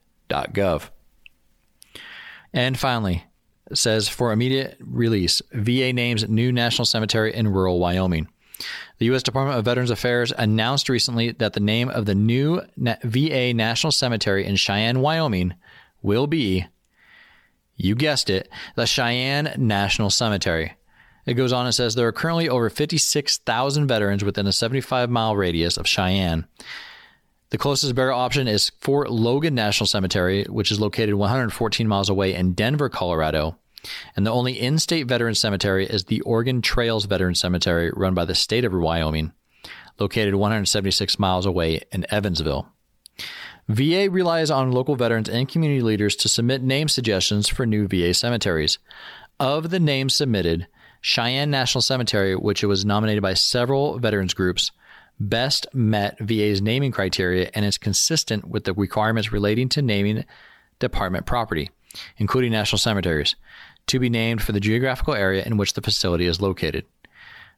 And 2.52 2.78
finally, 2.78 3.24
says 3.74 4.08
for 4.08 4.32
immediate 4.32 4.76
release, 4.80 5.42
VA 5.52 5.92
names 5.92 6.28
new 6.28 6.52
national 6.52 6.86
cemetery 6.86 7.34
in 7.34 7.48
rural 7.48 7.78
Wyoming. 7.78 8.28
The 8.98 9.06
U.S. 9.06 9.22
Department 9.22 9.58
of 9.58 9.64
Veterans 9.64 9.90
Affairs 9.90 10.32
announced 10.36 10.88
recently 10.88 11.32
that 11.32 11.52
the 11.52 11.60
name 11.60 11.88
of 11.88 12.06
the 12.06 12.14
new 12.14 12.60
VA 12.76 13.54
National 13.54 13.92
Cemetery 13.92 14.44
in 14.44 14.56
Cheyenne, 14.56 15.00
Wyoming 15.00 15.54
will 16.02 16.26
be, 16.26 16.66
you 17.76 17.94
guessed 17.94 18.28
it, 18.28 18.48
the 18.74 18.86
Cheyenne 18.86 19.54
National 19.56 20.10
Cemetery. 20.10 20.72
It 21.26 21.34
goes 21.34 21.52
on 21.52 21.66
and 21.66 21.74
says 21.74 21.94
there 21.94 22.08
are 22.08 22.12
currently 22.12 22.48
over 22.48 22.70
56,000 22.70 23.86
veterans 23.86 24.24
within 24.24 24.46
a 24.46 24.52
75 24.52 25.10
mile 25.10 25.36
radius 25.36 25.76
of 25.76 25.86
Cheyenne. 25.86 26.46
The 27.50 27.58
closest 27.58 27.94
burial 27.94 28.18
option 28.18 28.46
is 28.46 28.70
Fort 28.80 29.10
Logan 29.10 29.54
National 29.54 29.86
Cemetery, 29.86 30.44
which 30.44 30.70
is 30.70 30.80
located 30.80 31.14
114 31.14 31.88
miles 31.88 32.10
away 32.10 32.34
in 32.34 32.52
Denver, 32.52 32.90
Colorado. 32.90 33.56
And 34.14 34.26
the 34.26 34.32
only 34.32 34.60
in 34.60 34.78
state 34.78 35.06
veteran 35.06 35.34
cemetery 35.34 35.86
is 35.86 36.04
the 36.04 36.20
Oregon 36.22 36.60
Trails 36.60 37.06
Veteran 37.06 37.34
Cemetery, 37.34 37.90
run 37.96 38.12
by 38.12 38.26
the 38.26 38.34
state 38.34 38.66
of 38.66 38.74
Wyoming, 38.74 39.32
located 39.98 40.34
176 40.34 41.18
miles 41.18 41.46
away 41.46 41.80
in 41.90 42.04
Evansville. 42.10 42.68
VA 43.66 44.08
relies 44.10 44.50
on 44.50 44.72
local 44.72 44.96
veterans 44.96 45.28
and 45.28 45.48
community 45.48 45.80
leaders 45.80 46.16
to 46.16 46.28
submit 46.28 46.62
name 46.62 46.88
suggestions 46.88 47.48
for 47.48 47.64
new 47.64 47.86
VA 47.86 48.12
cemeteries. 48.12 48.78
Of 49.40 49.70
the 49.70 49.80
names 49.80 50.14
submitted, 50.14 50.66
Cheyenne 51.00 51.50
National 51.50 51.80
Cemetery, 51.80 52.34
which 52.34 52.62
was 52.62 52.84
nominated 52.84 53.22
by 53.22 53.34
several 53.34 53.98
veterans 53.98 54.34
groups, 54.34 54.70
best 55.20 55.66
met 55.74 56.18
VA's 56.18 56.62
naming 56.62 56.92
criteria 56.92 57.50
and 57.54 57.64
is 57.64 57.78
consistent 57.78 58.48
with 58.48 58.64
the 58.64 58.72
requirements 58.72 59.32
relating 59.32 59.68
to 59.70 59.82
naming 59.82 60.24
department 60.78 61.26
property, 61.26 61.70
including 62.16 62.52
national 62.52 62.78
cemeteries, 62.78 63.36
to 63.86 63.98
be 63.98 64.08
named 64.08 64.42
for 64.42 64.52
the 64.52 64.60
geographical 64.60 65.14
area 65.14 65.42
in 65.44 65.56
which 65.56 65.72
the 65.72 65.82
facility 65.82 66.26
is 66.26 66.40
located. 66.40 66.84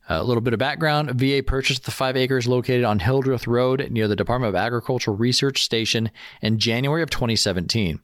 a 0.09 0.25
little 0.25 0.41
bit 0.41 0.53
of 0.53 0.59
background 0.59 1.11
VA 1.11 1.43
purchased 1.45 1.85
the 1.85 1.91
five 1.91 2.17
acres 2.17 2.49
located 2.49 2.85
on 2.85 2.99
Hildreth 2.99 3.47
Road 3.47 3.89
near 3.91 4.09
the 4.09 4.17
Department 4.17 4.49
of 4.49 4.57
Agricultural 4.57 5.17
Research 5.17 5.63
Station 5.63 6.11
in 6.43 6.59
January 6.59 7.03
of 7.03 7.11
2017. 7.11 8.01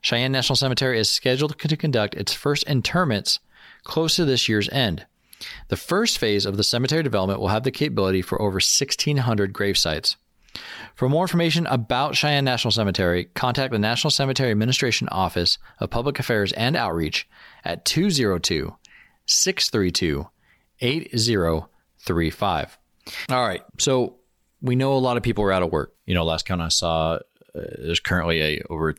Cheyenne 0.00 0.32
National 0.32 0.56
Cemetery 0.56 0.98
is 0.98 1.10
scheduled 1.10 1.58
to 1.58 1.76
conduct 1.76 2.14
its 2.14 2.32
first 2.32 2.64
interments 2.64 3.40
close 3.84 4.16
to 4.16 4.24
this 4.24 4.48
year's 4.48 4.68
end. 4.70 5.06
The 5.68 5.76
first 5.76 6.18
phase 6.18 6.46
of 6.46 6.56
the 6.56 6.64
cemetery 6.64 7.02
development 7.02 7.40
will 7.40 7.48
have 7.48 7.62
the 7.62 7.70
capability 7.70 8.22
for 8.22 8.40
over 8.40 8.54
1,600 8.54 9.52
grave 9.52 9.78
sites. 9.78 10.16
For 10.94 11.08
more 11.08 11.24
information 11.24 11.66
about 11.66 12.16
Cheyenne 12.16 12.44
National 12.44 12.72
Cemetery, 12.72 13.26
contact 13.34 13.72
the 13.72 13.78
National 13.78 14.10
Cemetery 14.10 14.50
Administration 14.50 15.08
Office 15.10 15.58
of 15.78 15.90
Public 15.90 16.18
Affairs 16.18 16.52
and 16.52 16.74
Outreach 16.76 17.28
at 17.64 17.84
202 17.84 18.74
632 19.26 20.26
8035. 20.80 22.78
All 23.28 23.46
right, 23.46 23.62
so 23.78 24.16
we 24.60 24.76
know 24.76 24.94
a 24.94 24.98
lot 24.98 25.16
of 25.16 25.22
people 25.22 25.44
are 25.44 25.52
out 25.52 25.62
of 25.62 25.70
work. 25.70 25.94
You 26.06 26.14
know, 26.14 26.24
last 26.24 26.46
count 26.46 26.60
I 26.60 26.68
saw, 26.68 27.14
uh, 27.54 27.60
there's 27.78 28.00
currently 28.00 28.40
a 28.40 28.62
over 28.70 28.94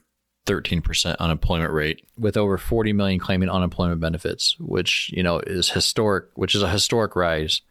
13% 0.50 1.16
unemployment 1.18 1.72
rate 1.72 2.04
with 2.18 2.36
over 2.36 2.58
40 2.58 2.92
million 2.92 3.20
claiming 3.20 3.48
unemployment 3.48 4.00
benefits, 4.00 4.58
which, 4.58 5.10
you 5.12 5.22
know, 5.22 5.38
is 5.38 5.70
historic, 5.70 6.26
which 6.34 6.54
is 6.54 6.62
a 6.62 6.68
historic 6.68 7.14
rise 7.14 7.62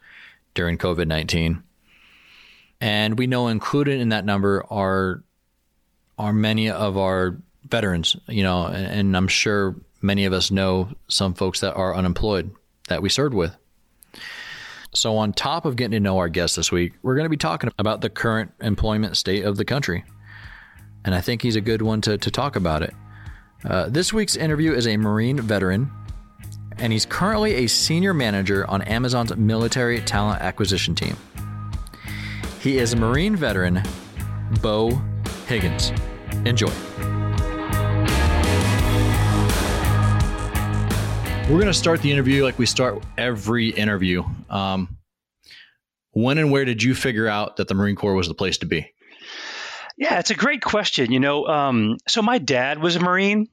during 0.54 0.78
COVID-19. 0.78 1.62
And 2.80 3.18
we 3.18 3.26
know 3.26 3.48
included 3.48 4.00
in 4.00 4.08
that 4.08 4.24
number 4.24 4.64
are 4.70 5.22
are 6.18 6.32
many 6.32 6.68
of 6.68 6.96
our 6.98 7.38
veterans, 7.68 8.16
you 8.28 8.42
know, 8.42 8.66
and, 8.66 8.86
and 8.86 9.16
I'm 9.16 9.28
sure 9.28 9.76
many 10.02 10.24
of 10.24 10.32
us 10.32 10.50
know 10.50 10.90
some 11.08 11.34
folks 11.34 11.60
that 11.60 11.74
are 11.74 11.94
unemployed 11.94 12.50
that 12.88 13.02
we 13.02 13.08
served 13.08 13.34
with. 13.34 13.56
So, 14.92 15.16
on 15.18 15.32
top 15.32 15.66
of 15.66 15.76
getting 15.76 15.92
to 15.92 16.00
know 16.00 16.18
our 16.18 16.28
guests 16.28 16.56
this 16.56 16.72
week, 16.72 16.94
we're 17.02 17.14
going 17.14 17.26
to 17.26 17.30
be 17.30 17.36
talking 17.36 17.70
about 17.78 18.00
the 18.00 18.10
current 18.10 18.52
employment 18.60 19.16
state 19.16 19.44
of 19.44 19.56
the 19.56 19.64
country 19.64 20.04
and 21.04 21.14
I 21.14 21.20
think 21.20 21.42
he's 21.42 21.56
a 21.56 21.60
good 21.60 21.82
one 21.82 22.00
to, 22.02 22.18
to 22.18 22.30
talk 22.30 22.56
about 22.56 22.82
it. 22.82 22.94
Uh, 23.64 23.88
this 23.88 24.12
week's 24.12 24.36
interview 24.36 24.72
is 24.72 24.86
a 24.86 24.96
Marine 24.96 25.40
veteran, 25.40 25.90
and 26.78 26.92
he's 26.92 27.04
currently 27.04 27.54
a 27.54 27.66
senior 27.66 28.14
manager 28.14 28.66
on 28.68 28.82
Amazon's 28.82 29.36
military 29.36 30.00
talent 30.00 30.40
acquisition 30.40 30.94
team. 30.94 31.16
He 32.60 32.78
is 32.78 32.94
Marine 32.96 33.36
veteran, 33.36 33.82
Beau 34.60 35.00
Higgins. 35.46 35.92
Enjoy. 36.44 36.72
We're 41.50 41.56
going 41.56 41.66
to 41.66 41.74
start 41.74 42.00
the 42.00 42.12
interview 42.12 42.44
like 42.44 42.58
we 42.58 42.66
start 42.66 43.02
every 43.18 43.70
interview. 43.70 44.22
Um, 44.48 44.98
when 46.12 46.38
and 46.38 46.50
where 46.50 46.64
did 46.64 46.82
you 46.82 46.94
figure 46.94 47.26
out 47.26 47.56
that 47.56 47.68
the 47.68 47.74
Marine 47.74 47.96
Corps 47.96 48.14
was 48.14 48.28
the 48.28 48.34
place 48.34 48.58
to 48.58 48.66
be? 48.66 48.92
Yeah, 50.00 50.18
it's 50.18 50.30
a 50.30 50.34
great 50.34 50.62
question. 50.62 51.12
You 51.12 51.20
know, 51.20 51.46
um, 51.46 51.98
so 52.08 52.22
my 52.22 52.38
dad 52.38 52.82
was 52.82 52.96
a 52.96 53.00
Marine. 53.00 53.48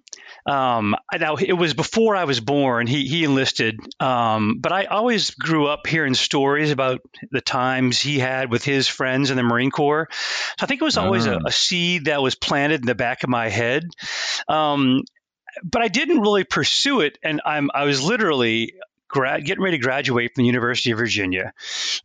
Um, 0.45 0.95
now 1.13 1.35
it 1.35 1.51
was 1.51 1.73
before 1.73 2.15
I 2.15 2.23
was 2.23 2.39
born. 2.39 2.87
He 2.87 3.05
he 3.05 3.25
enlisted, 3.25 3.77
um, 3.99 4.59
but 4.61 4.71
I 4.71 4.85
always 4.85 5.31
grew 5.31 5.67
up 5.67 5.85
hearing 5.85 6.13
stories 6.13 6.71
about 6.71 7.01
the 7.31 7.41
times 7.41 7.99
he 7.99 8.17
had 8.17 8.49
with 8.49 8.63
his 8.63 8.87
friends 8.87 9.29
in 9.29 9.35
the 9.35 9.43
Marine 9.43 9.71
Corps. 9.71 10.07
So 10.09 10.63
I 10.63 10.67
think 10.67 10.79
it 10.79 10.85
was 10.85 10.95
always 10.95 11.25
a, 11.25 11.35
ah. 11.35 11.47
a, 11.47 11.51
seed 11.51 12.05
that 12.05 12.21
was 12.21 12.35
planted 12.35 12.79
in 12.79 12.85
the 12.85 12.95
back 12.95 13.23
of 13.23 13.29
my 13.29 13.49
head. 13.49 13.83
Um, 14.47 15.01
but 15.65 15.81
I 15.81 15.89
didn't 15.89 16.21
really 16.21 16.45
pursue 16.45 17.01
it, 17.01 17.17
and 17.21 17.41
I'm 17.45 17.69
I 17.73 17.83
was 17.83 18.01
literally 18.01 18.73
Gra- 19.09 19.41
getting 19.41 19.63
ready 19.63 19.77
to 19.77 19.83
graduate 19.83 20.31
from 20.33 20.43
the 20.43 20.47
University 20.47 20.91
of 20.91 20.97
Virginia. 20.97 21.53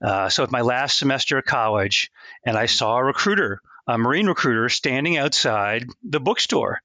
Uh, 0.01 0.29
so, 0.29 0.43
it's 0.43 0.53
my 0.53 0.63
last 0.63 0.99
semester 0.99 1.39
of 1.39 1.45
college, 1.45 2.11
and 2.45 2.57
I 2.57 2.67
saw 2.67 2.97
a 2.97 3.05
recruiter 3.05 3.61
a 3.87 3.99
Marine 3.99 4.27
recruiter 4.27 4.69
standing 4.69 5.17
outside 5.17 5.87
the 6.03 6.21
bookstore, 6.21 6.81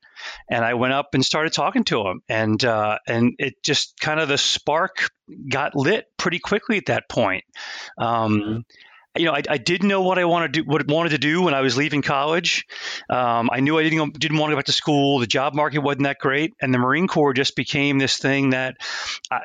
and 0.50 0.66
I 0.66 0.74
went 0.74 0.94
up 0.94 1.14
and 1.14 1.24
started 1.24 1.54
talking 1.54 1.84
to 1.86 2.08
him, 2.08 2.22
and 2.28 2.64
uh, 2.64 3.00
and 3.08 3.36
it 3.40 3.62
just 3.64 4.00
kind 4.00 4.20
of 4.20 4.28
the 4.28 4.38
spark 4.38 5.10
got 5.50 5.76
lit 5.76 6.06
pretty 6.18 6.40
quickly 6.40 6.78
at 6.78 6.88
that 6.88 7.10
point. 7.10 7.44
Um, 7.98 8.42
mm-hmm 8.42 8.60
you 9.18 9.26
know, 9.26 9.34
I, 9.34 9.42
I, 9.50 9.58
didn't 9.58 9.88
know 9.88 10.02
what 10.02 10.18
I 10.18 10.26
wanted 10.26 10.54
to 10.54 10.62
do, 10.62 10.70
what 10.70 10.88
wanted 10.88 11.10
to 11.10 11.18
do 11.18 11.42
when 11.42 11.54
I 11.54 11.62
was 11.62 11.78
leaving 11.78 12.02
college. 12.02 12.66
Um, 13.10 13.50
I 13.52 13.60
knew 13.60 13.78
I 13.78 13.84
didn't 13.84 14.20
didn't 14.20 14.38
want 14.38 14.52
to 14.52 14.54
go 14.54 14.58
back 14.58 14.66
to 14.66 14.72
school. 14.72 15.20
The 15.20 15.28
job 15.28 15.54
market 15.54 15.80
wasn't 15.80 16.04
that 16.04 16.20
great, 16.20 16.54
and 16.62 16.74
the 16.74 16.78
Marine 16.78 17.08
Corps 17.08 17.34
just 17.34 17.56
became 17.56 18.00
this 18.00 18.18
thing 18.18 18.52
that, 18.52 18.78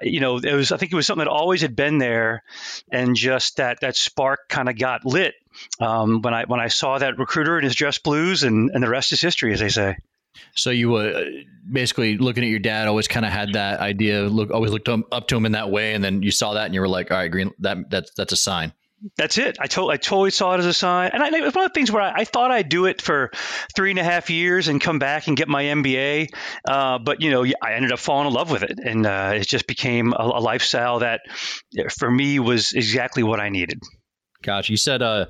you 0.03 0.21
know, 0.21 0.39
it 0.39 0.55
was. 0.55 0.73
I 0.73 0.77
think 0.77 0.93
it 0.93 0.97
was 0.97 1.07
something 1.07 1.25
that 1.25 1.31
always 1.31 1.63
had 1.63 1.77
been 1.77 1.99
there, 1.99 2.43
and 2.91 3.17
just 3.17 3.57
that 3.57 3.81
that 3.81 3.97
spark 3.97 4.49
kind 4.49 4.69
of 4.69 4.79
got 4.79 5.05
lit 5.05 5.35
um, 5.81 6.23
when 6.23 6.35
I 6.35 6.45
when 6.45 6.61
I 6.61 6.69
saw 6.69 6.99
that 6.99 7.19
recruiter 7.19 7.59
in 7.59 7.65
his 7.65 7.75
dress 7.75 7.99
blues, 7.99 8.43
and 8.43 8.71
and 8.71 8.83
the 8.83 8.89
rest 8.89 9.13
is 9.13 9.21
history, 9.21 9.53
as 9.53 9.61
they 9.61 9.69
say. 9.69 9.97
So 10.55 10.71
you 10.71 10.91
were 10.91 11.15
uh, 11.15 11.25
basically 11.71 12.19
looking 12.19 12.45
at 12.45 12.51
your 12.51 12.59
dad. 12.59 12.89
Always 12.89 13.09
kind 13.09 13.25
of 13.25 13.33
had 13.33 13.55
that 13.55 13.81
idea. 13.81 14.23
Look, 14.23 14.51
always 14.51 14.71
looked 14.71 14.89
up 14.89 15.29
to 15.29 15.37
him 15.37 15.47
in 15.47 15.53
that 15.53 15.71
way, 15.71 15.95
and 15.95 16.03
then 16.03 16.23
you 16.23 16.31
saw 16.31 16.55
that, 16.55 16.67
and 16.67 16.75
you 16.75 16.81
were 16.81 16.89
like, 16.89 17.11
"All 17.11 17.17
right, 17.17 17.31
green. 17.31 17.53
That 17.61 17.91
that's 17.91 18.13
that's 18.15 18.33
a 18.33 18.37
sign." 18.37 18.73
That's 19.17 19.39
it. 19.39 19.57
I, 19.61 19.67
to- 19.67 19.89
I 19.89 19.97
totally 19.97 20.31
saw 20.31 20.55
it 20.55 20.59
as 20.59 20.67
a 20.67 20.73
sign. 20.73 21.11
And 21.13 21.23
I, 21.23 21.31
was 21.41 21.55
one 21.55 21.65
of 21.65 21.73
the 21.73 21.75
things 21.75 21.91
where 21.91 22.03
I, 22.03 22.21
I, 22.21 22.25
thought 22.25 22.51
I'd 22.51 22.69
do 22.69 22.87
it 22.87 23.03
for 23.03 23.31
three 23.75 23.91
and 23.91 23.99
a 23.99 24.05
half 24.05 24.31
years 24.31 24.69
and 24.69 24.81
come 24.81 24.99
back 24.99 25.27
and 25.27 25.37
get 25.37 25.49
my 25.49 25.65
MBA. 25.65 26.29
Uh, 26.69 26.99
but, 26.99 27.21
you 27.21 27.31
know, 27.31 27.45
I 27.61 27.75
ended 27.75 27.93
up 27.93 27.99
falling 27.99 28.29
in 28.29 28.33
love 28.33 28.51
with 28.51 28.63
it. 28.63 28.79
And 28.79 29.07
uh, 29.07 29.33
it 29.35 29.49
just 29.49 29.67
became 29.67 30.13
a, 30.13 30.23
a, 30.23 30.41
lifestyle 30.41 31.01
that 31.01 31.23
for 31.97 32.11
me 32.11 32.39
was 32.39 32.73
exactly 32.73 33.23
what 33.23 33.41
I 33.41 33.49
needed. 33.49 33.81
Gotcha. 34.43 34.73
You 34.73 34.77
said 34.77 35.03
uh, 35.03 35.27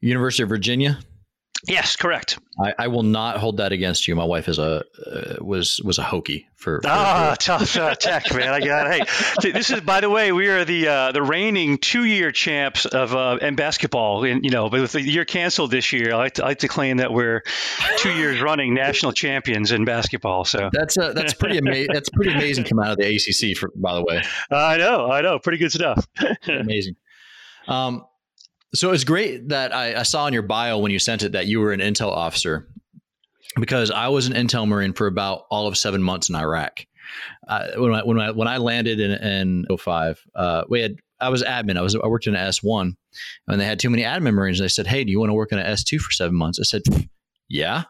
University 0.00 0.42
of 0.42 0.48
Virginia? 0.48 0.98
Yes, 1.66 1.96
correct. 1.96 2.38
I, 2.62 2.74
I, 2.78 2.88
will 2.88 3.02
not 3.02 3.38
hold 3.38 3.56
that 3.56 3.72
against 3.72 4.06
you. 4.06 4.14
My 4.14 4.24
wife 4.24 4.48
is 4.48 4.58
a 4.58 4.84
uh, 5.04 5.44
was 5.44 5.80
was 5.84 5.98
a 5.98 6.02
Hokie 6.02 6.46
for, 6.54 6.80
for 6.80 6.88
ah 6.88 7.34
for, 7.34 7.36
tough 7.44 7.76
uh, 7.76 7.94
tech 7.96 8.32
man. 8.32 8.48
I 8.48 8.60
got. 8.60 8.92
Hey, 8.92 9.50
this 9.50 9.70
is 9.70 9.80
by 9.80 10.00
the 10.00 10.08
way 10.08 10.30
we 10.30 10.48
are 10.48 10.64
the 10.64 10.86
uh, 10.86 11.12
the 11.12 11.22
reigning 11.22 11.78
two 11.78 12.04
year 12.04 12.30
champs 12.30 12.86
of 12.86 13.14
uh, 13.14 13.38
in 13.42 13.56
basketball. 13.56 14.24
And 14.24 14.44
you 14.44 14.50
know, 14.50 14.70
but 14.70 14.80
with 14.80 14.92
the 14.92 15.02
year 15.02 15.24
canceled 15.24 15.72
this 15.72 15.92
year, 15.92 16.14
I 16.14 16.16
like 16.16 16.34
to, 16.34 16.44
I 16.44 16.48
like 16.48 16.58
to 16.60 16.68
claim 16.68 16.98
that 16.98 17.12
we're 17.12 17.42
two 17.98 18.12
years 18.12 18.40
running 18.40 18.72
national 18.72 19.12
champions 19.12 19.72
in 19.72 19.84
basketball. 19.84 20.44
So 20.44 20.70
that's 20.72 20.96
uh, 20.96 21.12
that's 21.14 21.34
pretty 21.34 21.58
amazing. 21.58 21.92
That's 21.92 22.10
pretty 22.10 22.32
amazing. 22.32 22.64
Come 22.64 22.78
out 22.78 22.92
of 22.92 22.98
the 22.98 23.16
ACC, 23.16 23.56
for, 23.56 23.72
by 23.74 23.94
the 23.94 24.04
way. 24.04 24.22
I 24.50 24.76
know, 24.76 25.10
I 25.10 25.20
know, 25.20 25.40
pretty 25.40 25.58
good 25.58 25.72
stuff. 25.72 26.06
amazing. 26.48 26.94
Um, 27.66 28.04
so 28.74 28.92
it's 28.92 29.04
great 29.04 29.48
that 29.48 29.74
I, 29.74 30.00
I 30.00 30.02
saw 30.02 30.26
in 30.26 30.32
your 30.32 30.42
bio 30.42 30.78
when 30.78 30.92
you 30.92 30.98
sent 30.98 31.22
it 31.22 31.32
that 31.32 31.46
you 31.46 31.60
were 31.60 31.72
an 31.72 31.80
intel 31.80 32.10
officer 32.10 32.68
because 33.58 33.90
I 33.90 34.08
was 34.08 34.26
an 34.26 34.34
intel 34.34 34.66
marine 34.66 34.92
for 34.92 35.06
about 35.06 35.44
all 35.50 35.66
of 35.66 35.76
seven 35.78 36.02
months 36.02 36.28
in 36.28 36.34
Iraq. 36.34 36.84
Uh, 37.46 37.68
when 37.76 37.94
I 37.94 38.02
when 38.02 38.20
I 38.20 38.30
when 38.32 38.48
I 38.48 38.58
landed 38.58 39.00
in 39.00 39.12
in 39.12 39.78
05, 39.78 40.20
uh, 40.34 40.64
we 40.68 40.80
had 40.80 40.96
I 41.20 41.28
was 41.28 41.42
admin. 41.42 41.78
I 41.78 41.82
was 41.82 41.94
I 41.94 42.06
worked 42.06 42.26
in 42.26 42.34
an 42.34 42.40
S 42.40 42.62
one, 42.62 42.96
and 43.46 43.60
they 43.60 43.64
had 43.64 43.78
too 43.78 43.90
many 43.90 44.02
admin 44.02 44.34
marines. 44.34 44.58
They 44.58 44.68
said, 44.68 44.86
"Hey, 44.86 45.04
do 45.04 45.10
you 45.10 45.18
want 45.18 45.30
to 45.30 45.34
work 45.34 45.52
in 45.52 45.58
an 45.58 45.66
S 45.66 45.84
two 45.84 45.98
for 45.98 46.10
seven 46.10 46.36
months?" 46.36 46.58
I 46.58 46.64
said, 46.64 46.82
"Yeah." 47.48 47.84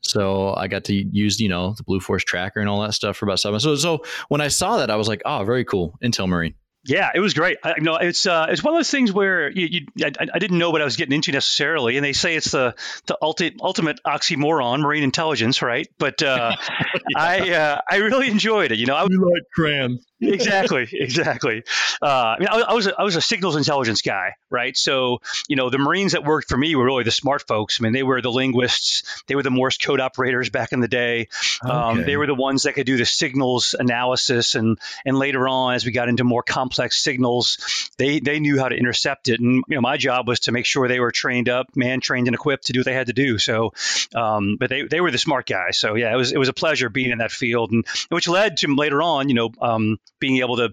So 0.00 0.54
I 0.54 0.68
got 0.68 0.84
to 0.84 0.94
use 0.94 1.38
you 1.40 1.48
know 1.48 1.74
the 1.76 1.82
Blue 1.82 2.00
Force 2.00 2.24
tracker 2.24 2.60
and 2.60 2.68
all 2.68 2.80
that 2.82 2.94
stuff 2.94 3.16
for 3.16 3.26
about 3.26 3.40
seven. 3.40 3.60
So 3.60 3.76
so 3.76 4.02
when 4.28 4.40
I 4.40 4.48
saw 4.48 4.78
that, 4.78 4.90
I 4.90 4.96
was 4.96 5.08
like, 5.08 5.22
"Oh, 5.24 5.44
very 5.44 5.64
cool, 5.64 5.98
Intel 6.02 6.28
Marine." 6.28 6.54
Yeah, 6.88 7.10
it 7.14 7.20
was 7.20 7.34
great. 7.34 7.58
I, 7.62 7.74
you 7.76 7.82
know, 7.82 7.96
it's 7.96 8.26
uh, 8.26 8.46
it's 8.48 8.64
one 8.64 8.72
of 8.72 8.78
those 8.78 8.90
things 8.90 9.12
where 9.12 9.50
you, 9.50 9.66
you 9.96 10.06
I, 10.06 10.26
I, 10.32 10.38
didn't 10.38 10.56
know 10.56 10.70
what 10.70 10.80
I 10.80 10.86
was 10.86 10.96
getting 10.96 11.12
into 11.12 11.32
necessarily, 11.32 11.96
and 11.98 12.04
they 12.04 12.14
say 12.14 12.34
it's 12.34 12.50
the 12.50 12.74
the 13.04 13.18
ultimate 13.20 13.60
ultimate 13.60 14.00
oxymoron, 14.06 14.80
marine 14.80 15.02
intelligence, 15.02 15.60
right? 15.60 15.86
But 15.98 16.22
uh, 16.22 16.56
yeah. 16.94 16.98
I 17.14 17.50
uh, 17.50 17.80
I 17.90 17.96
really 17.96 18.30
enjoyed 18.30 18.72
it. 18.72 18.78
You 18.78 18.86
know, 18.86 18.96
I 18.96 19.06
you 19.06 19.22
like 19.22 19.42
crayons 19.54 20.06
exactly, 20.20 20.88
exactly. 20.90 21.62
Uh, 22.00 22.06
I 22.06 22.38
mean, 22.38 22.48
I, 22.50 22.60
I, 22.60 22.72
was 22.72 22.86
a, 22.86 22.98
I 22.98 23.02
was 23.02 23.16
a 23.16 23.20
signals 23.20 23.54
intelligence 23.56 24.00
guy, 24.00 24.34
right? 24.50 24.76
So 24.76 25.18
you 25.46 25.56
know, 25.56 25.68
the 25.68 25.78
Marines 25.78 26.12
that 26.12 26.24
worked 26.24 26.48
for 26.48 26.56
me 26.56 26.74
were 26.74 26.86
really 26.86 27.04
the 27.04 27.10
smart 27.10 27.46
folks. 27.46 27.80
I 27.80 27.84
mean, 27.84 27.92
they 27.92 28.02
were 28.02 28.22
the 28.22 28.32
linguists, 28.32 29.22
they 29.26 29.34
were 29.34 29.42
the 29.42 29.50
Morse 29.50 29.76
code 29.76 30.00
operators 30.00 30.48
back 30.48 30.72
in 30.72 30.80
the 30.80 30.88
day. 30.88 31.28
Okay. 31.62 31.70
Um, 31.70 32.04
they 32.04 32.16
were 32.16 32.26
the 32.26 32.34
ones 32.34 32.62
that 32.62 32.72
could 32.72 32.86
do 32.86 32.96
the 32.96 33.04
signals 33.04 33.74
analysis, 33.78 34.54
and 34.54 34.78
and 35.04 35.18
later 35.18 35.46
on, 35.46 35.74
as 35.74 35.84
we 35.84 35.92
got 35.92 36.08
into 36.08 36.24
more 36.24 36.42
complex 36.42 36.77
signals, 36.92 37.90
they 37.98 38.20
they 38.20 38.40
knew 38.40 38.58
how 38.58 38.68
to 38.68 38.76
intercept 38.76 39.28
it. 39.28 39.40
And 39.40 39.62
you 39.68 39.74
know, 39.74 39.80
my 39.80 39.96
job 39.96 40.28
was 40.28 40.40
to 40.40 40.52
make 40.52 40.66
sure 40.66 40.88
they 40.88 41.00
were 41.00 41.12
trained 41.12 41.48
up, 41.48 41.76
man 41.76 42.00
trained 42.00 42.28
and 42.28 42.34
equipped 42.34 42.66
to 42.66 42.72
do 42.72 42.80
what 42.80 42.86
they 42.86 42.94
had 42.94 43.08
to 43.08 43.12
do. 43.12 43.38
So, 43.38 43.72
um, 44.14 44.56
but 44.58 44.70
they 44.70 44.82
they 44.82 45.00
were 45.00 45.10
the 45.10 45.18
smart 45.18 45.46
guys. 45.46 45.78
So 45.78 45.94
yeah, 45.94 46.12
it 46.12 46.16
was 46.16 46.32
it 46.32 46.38
was 46.38 46.48
a 46.48 46.54
pleasure 46.54 46.88
being 46.88 47.10
in 47.10 47.18
that 47.18 47.32
field, 47.32 47.72
and 47.72 47.86
which 48.08 48.28
led 48.28 48.58
to 48.58 48.74
later 48.74 49.02
on, 49.02 49.28
you 49.28 49.34
know 49.34 49.50
um, 49.60 49.98
being 50.20 50.38
able 50.38 50.56
to 50.56 50.72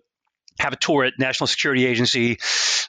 have 0.60 0.74
a 0.74 0.78
tour 0.78 1.04
at 1.04 1.14
National 1.20 1.48
Security 1.48 1.86
Agency, 1.86 2.40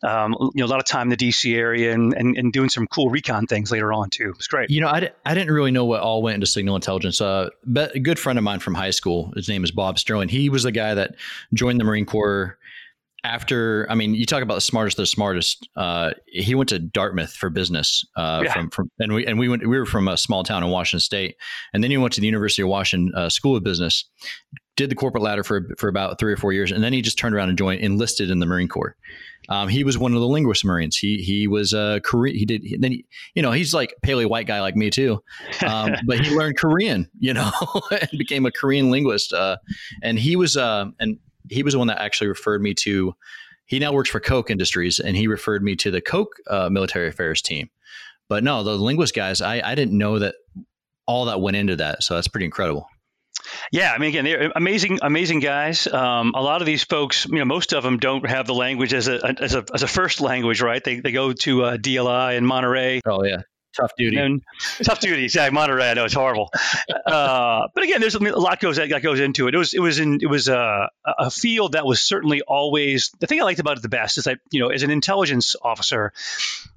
um, 0.02 0.36
you 0.54 0.60
know, 0.60 0.66
a 0.66 0.68
lot 0.68 0.78
of 0.78 0.86
time 0.86 1.10
in 1.10 1.16
the 1.16 1.16
DC 1.16 1.56
area 1.56 1.92
and, 1.92 2.14
and, 2.14 2.36
and, 2.36 2.52
doing 2.52 2.68
some 2.68 2.86
cool 2.86 3.10
recon 3.10 3.46
things 3.46 3.72
later 3.72 3.92
on 3.92 4.10
too. 4.10 4.34
It's 4.36 4.46
great. 4.46 4.70
You 4.70 4.80
know, 4.80 4.88
I, 4.88 5.10
I 5.24 5.34
didn't 5.34 5.52
really 5.52 5.72
know 5.72 5.84
what 5.84 6.00
all 6.00 6.22
went 6.22 6.36
into 6.36 6.46
signal 6.46 6.76
intelligence. 6.76 7.20
Uh, 7.20 7.48
but 7.64 7.94
a 7.96 7.98
good 7.98 8.18
friend 8.18 8.38
of 8.38 8.44
mine 8.44 8.60
from 8.60 8.74
high 8.74 8.90
school, 8.90 9.32
his 9.34 9.48
name 9.48 9.64
is 9.64 9.70
Bob 9.70 9.98
Sterling. 9.98 10.28
He 10.28 10.48
was 10.48 10.62
the 10.62 10.72
guy 10.72 10.94
that 10.94 11.16
joined 11.54 11.80
the 11.80 11.84
Marine 11.84 12.06
Corps 12.06 12.56
after. 13.26 13.86
I 13.90 13.94
mean, 13.94 14.14
you 14.14 14.26
talk 14.26 14.42
about 14.42 14.54
the 14.54 14.60
smartest, 14.60 14.96
the 14.96 15.06
smartest. 15.06 15.68
Uh, 15.76 16.12
he 16.26 16.54
went 16.54 16.68
to 16.70 16.78
Dartmouth 16.78 17.32
for 17.32 17.50
business. 17.50 18.04
Uh, 18.16 18.42
yeah. 18.44 18.52
from, 18.52 18.70
from 18.70 18.90
and 18.98 19.12
we 19.12 19.26
and 19.26 19.38
we 19.38 19.48
went. 19.48 19.66
We 19.66 19.78
were 19.78 19.86
from 19.86 20.08
a 20.08 20.16
small 20.16 20.44
town 20.44 20.62
in 20.62 20.70
Washington 20.70 21.00
State, 21.00 21.36
and 21.72 21.82
then 21.82 21.90
he 21.90 21.96
went 21.96 22.14
to 22.14 22.20
the 22.20 22.26
University 22.26 22.62
of 22.62 22.68
Washington 22.68 23.14
uh, 23.14 23.28
School 23.28 23.56
of 23.56 23.64
Business 23.64 24.04
did 24.76 24.90
the 24.90 24.94
corporate 24.94 25.22
ladder 25.22 25.42
for 25.42 25.68
for 25.78 25.88
about 25.88 26.18
three 26.18 26.32
or 26.32 26.36
four 26.36 26.52
years, 26.52 26.70
and 26.70 26.84
then 26.84 26.92
he 26.92 27.00
just 27.00 27.18
turned 27.18 27.34
around 27.34 27.48
and 27.48 27.58
joined, 27.58 27.80
enlisted 27.80 28.30
in 28.30 28.38
the 28.38 28.46
Marine 28.46 28.68
Corps. 28.68 28.94
Um, 29.48 29.68
he 29.68 29.84
was 29.84 29.96
one 29.96 30.12
of 30.12 30.20
the 30.20 30.26
linguist 30.26 30.64
Marines. 30.64 30.96
He 30.96 31.22
he 31.22 31.48
was 31.48 31.72
a 31.72 32.00
Korean. 32.04 32.36
He 32.36 32.44
did 32.44 32.62
then 32.78 32.92
he, 32.92 33.06
you 33.34 33.42
know 33.42 33.52
he's 33.52 33.72
like 33.72 33.94
paleo 34.04 34.28
white 34.28 34.46
guy 34.46 34.60
like 34.60 34.76
me 34.76 34.90
too, 34.90 35.22
um, 35.66 35.94
but 36.06 36.20
he 36.20 36.36
learned 36.36 36.58
Korean. 36.58 37.08
You 37.18 37.34
know, 37.34 37.50
and 37.90 38.18
became 38.18 38.44
a 38.46 38.52
Korean 38.52 38.90
linguist. 38.90 39.32
Uh, 39.32 39.56
and 40.02 40.18
he 40.18 40.36
was 40.36 40.56
uh, 40.56 40.86
and 41.00 41.18
he 41.48 41.62
was 41.62 41.74
the 41.74 41.78
one 41.78 41.88
that 41.88 42.00
actually 42.00 42.28
referred 42.28 42.62
me 42.62 42.74
to. 42.74 43.14
He 43.66 43.78
now 43.78 43.92
works 43.92 44.10
for 44.10 44.20
Koch 44.20 44.50
Industries, 44.50 45.00
and 45.00 45.16
he 45.16 45.26
referred 45.26 45.62
me 45.62 45.74
to 45.76 45.90
the 45.90 46.00
Koch 46.00 46.28
uh, 46.48 46.68
military 46.70 47.08
affairs 47.08 47.42
team. 47.42 47.68
But 48.28 48.44
no, 48.44 48.62
the 48.62 48.76
linguist 48.76 49.14
guys, 49.14 49.40
I 49.40 49.60
I 49.60 49.74
didn't 49.74 49.96
know 49.96 50.18
that 50.18 50.34
all 51.06 51.26
that 51.26 51.40
went 51.40 51.56
into 51.56 51.76
that. 51.76 52.02
So 52.02 52.14
that's 52.14 52.28
pretty 52.28 52.46
incredible. 52.46 52.88
Yeah, 53.70 53.92
I 53.92 53.98
mean, 53.98 54.08
again, 54.08 54.24
they're 54.24 54.52
amazing, 54.54 54.98
amazing 55.02 55.40
guys. 55.40 55.86
Um, 55.86 56.32
a 56.34 56.42
lot 56.42 56.62
of 56.62 56.66
these 56.66 56.82
folks, 56.82 57.26
you 57.26 57.38
know, 57.38 57.44
most 57.44 57.72
of 57.72 57.84
them 57.84 57.98
don't 57.98 58.28
have 58.28 58.46
the 58.46 58.54
language 58.54 58.92
as 58.92 59.08
a 59.08 59.34
as 59.40 59.54
a, 59.54 59.64
as 59.72 59.82
a 59.82 59.86
first 59.86 60.20
language, 60.20 60.60
right? 60.60 60.82
They, 60.82 61.00
they 61.00 61.12
go 61.12 61.32
to 61.32 61.64
uh, 61.64 61.76
DLI 61.76 62.36
in 62.36 62.44
Monterey. 62.44 63.00
Oh 63.06 63.22
yeah, 63.24 63.42
tough 63.76 63.92
duty. 63.96 64.16
And, 64.16 64.42
tough 64.82 65.00
duty, 65.00 65.24
exactly. 65.24 65.54
Monterey, 65.54 65.90
I 65.90 65.94
know 65.94 66.04
it's 66.04 66.14
horrible. 66.14 66.50
Uh, 67.06 67.68
but 67.74 67.84
again, 67.84 68.00
there's 68.00 68.14
a 68.14 68.18
lot 68.18 68.60
goes 68.60 68.76
that 68.76 69.02
goes 69.02 69.20
into 69.20 69.48
it. 69.48 69.54
It 69.54 69.58
was 69.58 69.74
it 69.74 69.80
was 69.80 69.98
in 69.98 70.18
it 70.20 70.26
was 70.26 70.48
a, 70.48 70.90
a 71.04 71.30
field 71.30 71.72
that 71.72 71.86
was 71.86 72.00
certainly 72.00 72.42
always 72.42 73.10
the 73.20 73.26
thing 73.26 73.40
I 73.40 73.44
liked 73.44 73.60
about 73.60 73.76
it 73.76 73.82
the 73.82 73.88
best 73.88 74.18
is 74.18 74.24
that 74.24 74.38
you 74.50 74.60
know 74.60 74.68
as 74.68 74.82
an 74.82 74.90
intelligence 74.90 75.56
officer, 75.62 76.12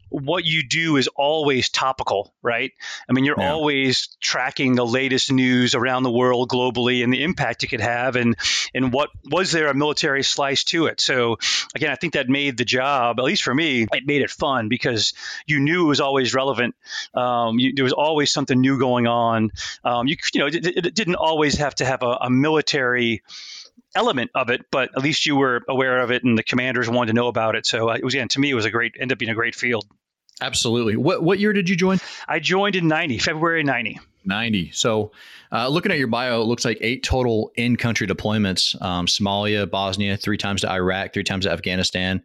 what 0.10 0.46
you 0.46 0.64
do 0.68 0.98
is 0.98 1.08
always 1.16 1.70
topical, 1.70 2.34
right? 2.42 2.72
I 3.08 3.14
mean, 3.14 3.26
you're 3.26 3.40
yeah. 3.40 3.52
always 3.52 4.10
tracking 4.20 4.76
the 4.76 4.86
latest 4.86 5.32
news 5.32 5.76
around 5.76 6.04
the 6.04 6.12
world 6.12 6.50
globally 6.50 7.04
and 7.04 7.14
the 7.14 7.24
impact 7.24 7.64
it 7.64 7.68
could 7.68 7.82
have, 7.82 8.16
and 8.16 8.36
and 8.74 8.92
what 8.92 9.10
was 9.26 9.52
there 9.52 9.68
a 9.68 9.74
military 9.74 10.24
slice 10.24 10.64
to 10.66 10.88
it. 10.88 11.00
So 11.00 11.38
again, 11.76 11.92
I 11.92 11.96
think 11.96 12.14
that 12.14 12.30
made 12.30 12.58
the 12.58 12.66
job, 12.66 13.20
at 13.20 13.26
least 13.26 13.44
for 13.44 13.54
me, 13.54 13.88
it 13.92 14.06
made 14.06 14.22
it 14.22 14.32
fun 14.32 14.70
because 14.70 15.14
you 15.46 15.60
knew 15.60 15.86
it 15.86 15.90
was 15.90 16.02
always 16.02 16.34
relevant. 16.34 16.76
Um, 17.14 17.60
you, 17.60 17.74
there 17.74 17.84
was 17.84 17.94
always 17.94 18.32
something 18.32 18.60
new 18.60 18.80
going 18.80 19.08
on. 19.08 19.52
Um, 19.84 20.08
you 20.08 20.16
you 20.34 20.42
know, 20.42 20.48
it, 20.48 20.66
it, 20.66 20.96
didn't 20.96 21.16
always 21.16 21.58
have 21.58 21.76
to 21.76 21.86
have 21.86 22.04
a, 22.04 22.18
a 22.22 22.30
military 22.30 23.22
element 23.96 24.32
of 24.36 24.50
it, 24.50 24.66
but 24.72 24.90
at 24.96 25.04
least 25.04 25.26
you 25.26 25.36
were 25.36 25.62
aware 25.68 26.00
of 26.02 26.12
it, 26.12 26.24
and 26.24 26.38
the 26.38 26.44
commanders 26.44 26.90
wanted 26.90 27.08
to 27.08 27.14
know 27.14 27.28
about 27.28 27.56
it. 27.56 27.66
So 27.66 27.90
uh, 27.90 27.94
it 27.94 28.04
was, 28.04 28.14
again, 28.14 28.28
to 28.30 28.40
me, 28.40 28.52
it 28.52 28.54
was 28.54 28.66
a 28.66 28.72
great, 28.72 28.96
ended 29.00 29.16
up 29.16 29.20
being 29.20 29.32
a 29.32 29.36
great 29.36 29.56
field. 29.56 29.86
Absolutely. 30.42 30.96
What 30.96 31.22
what 31.22 31.40
year 31.40 31.52
did 31.52 31.68
you 31.68 31.76
join? 31.76 32.00
I 32.28 32.40
joined 32.40 32.78
in 32.78 32.88
ninety, 32.88 33.18
February 33.18 33.64
ninety. 33.64 34.00
90. 34.26 34.72
So, 34.72 35.12
uh, 35.52 35.70
looking 35.70 35.92
at 35.92 35.98
your 35.98 36.08
bio, 36.08 36.42
it 36.42 36.46
looks 36.46 36.66
like 36.66 36.78
eight 36.82 37.04
total 37.04 37.52
in 37.56 37.78
country 37.78 38.06
deployments 38.06 38.80
um, 38.82 39.06
Somalia, 39.06 39.70
Bosnia, 39.70 40.18
three 40.18 40.38
times 40.38 40.62
to 40.62 40.70
Iraq, 40.70 41.14
three 41.14 41.24
times 41.24 41.46
to 41.46 41.52
Afghanistan. 41.52 42.22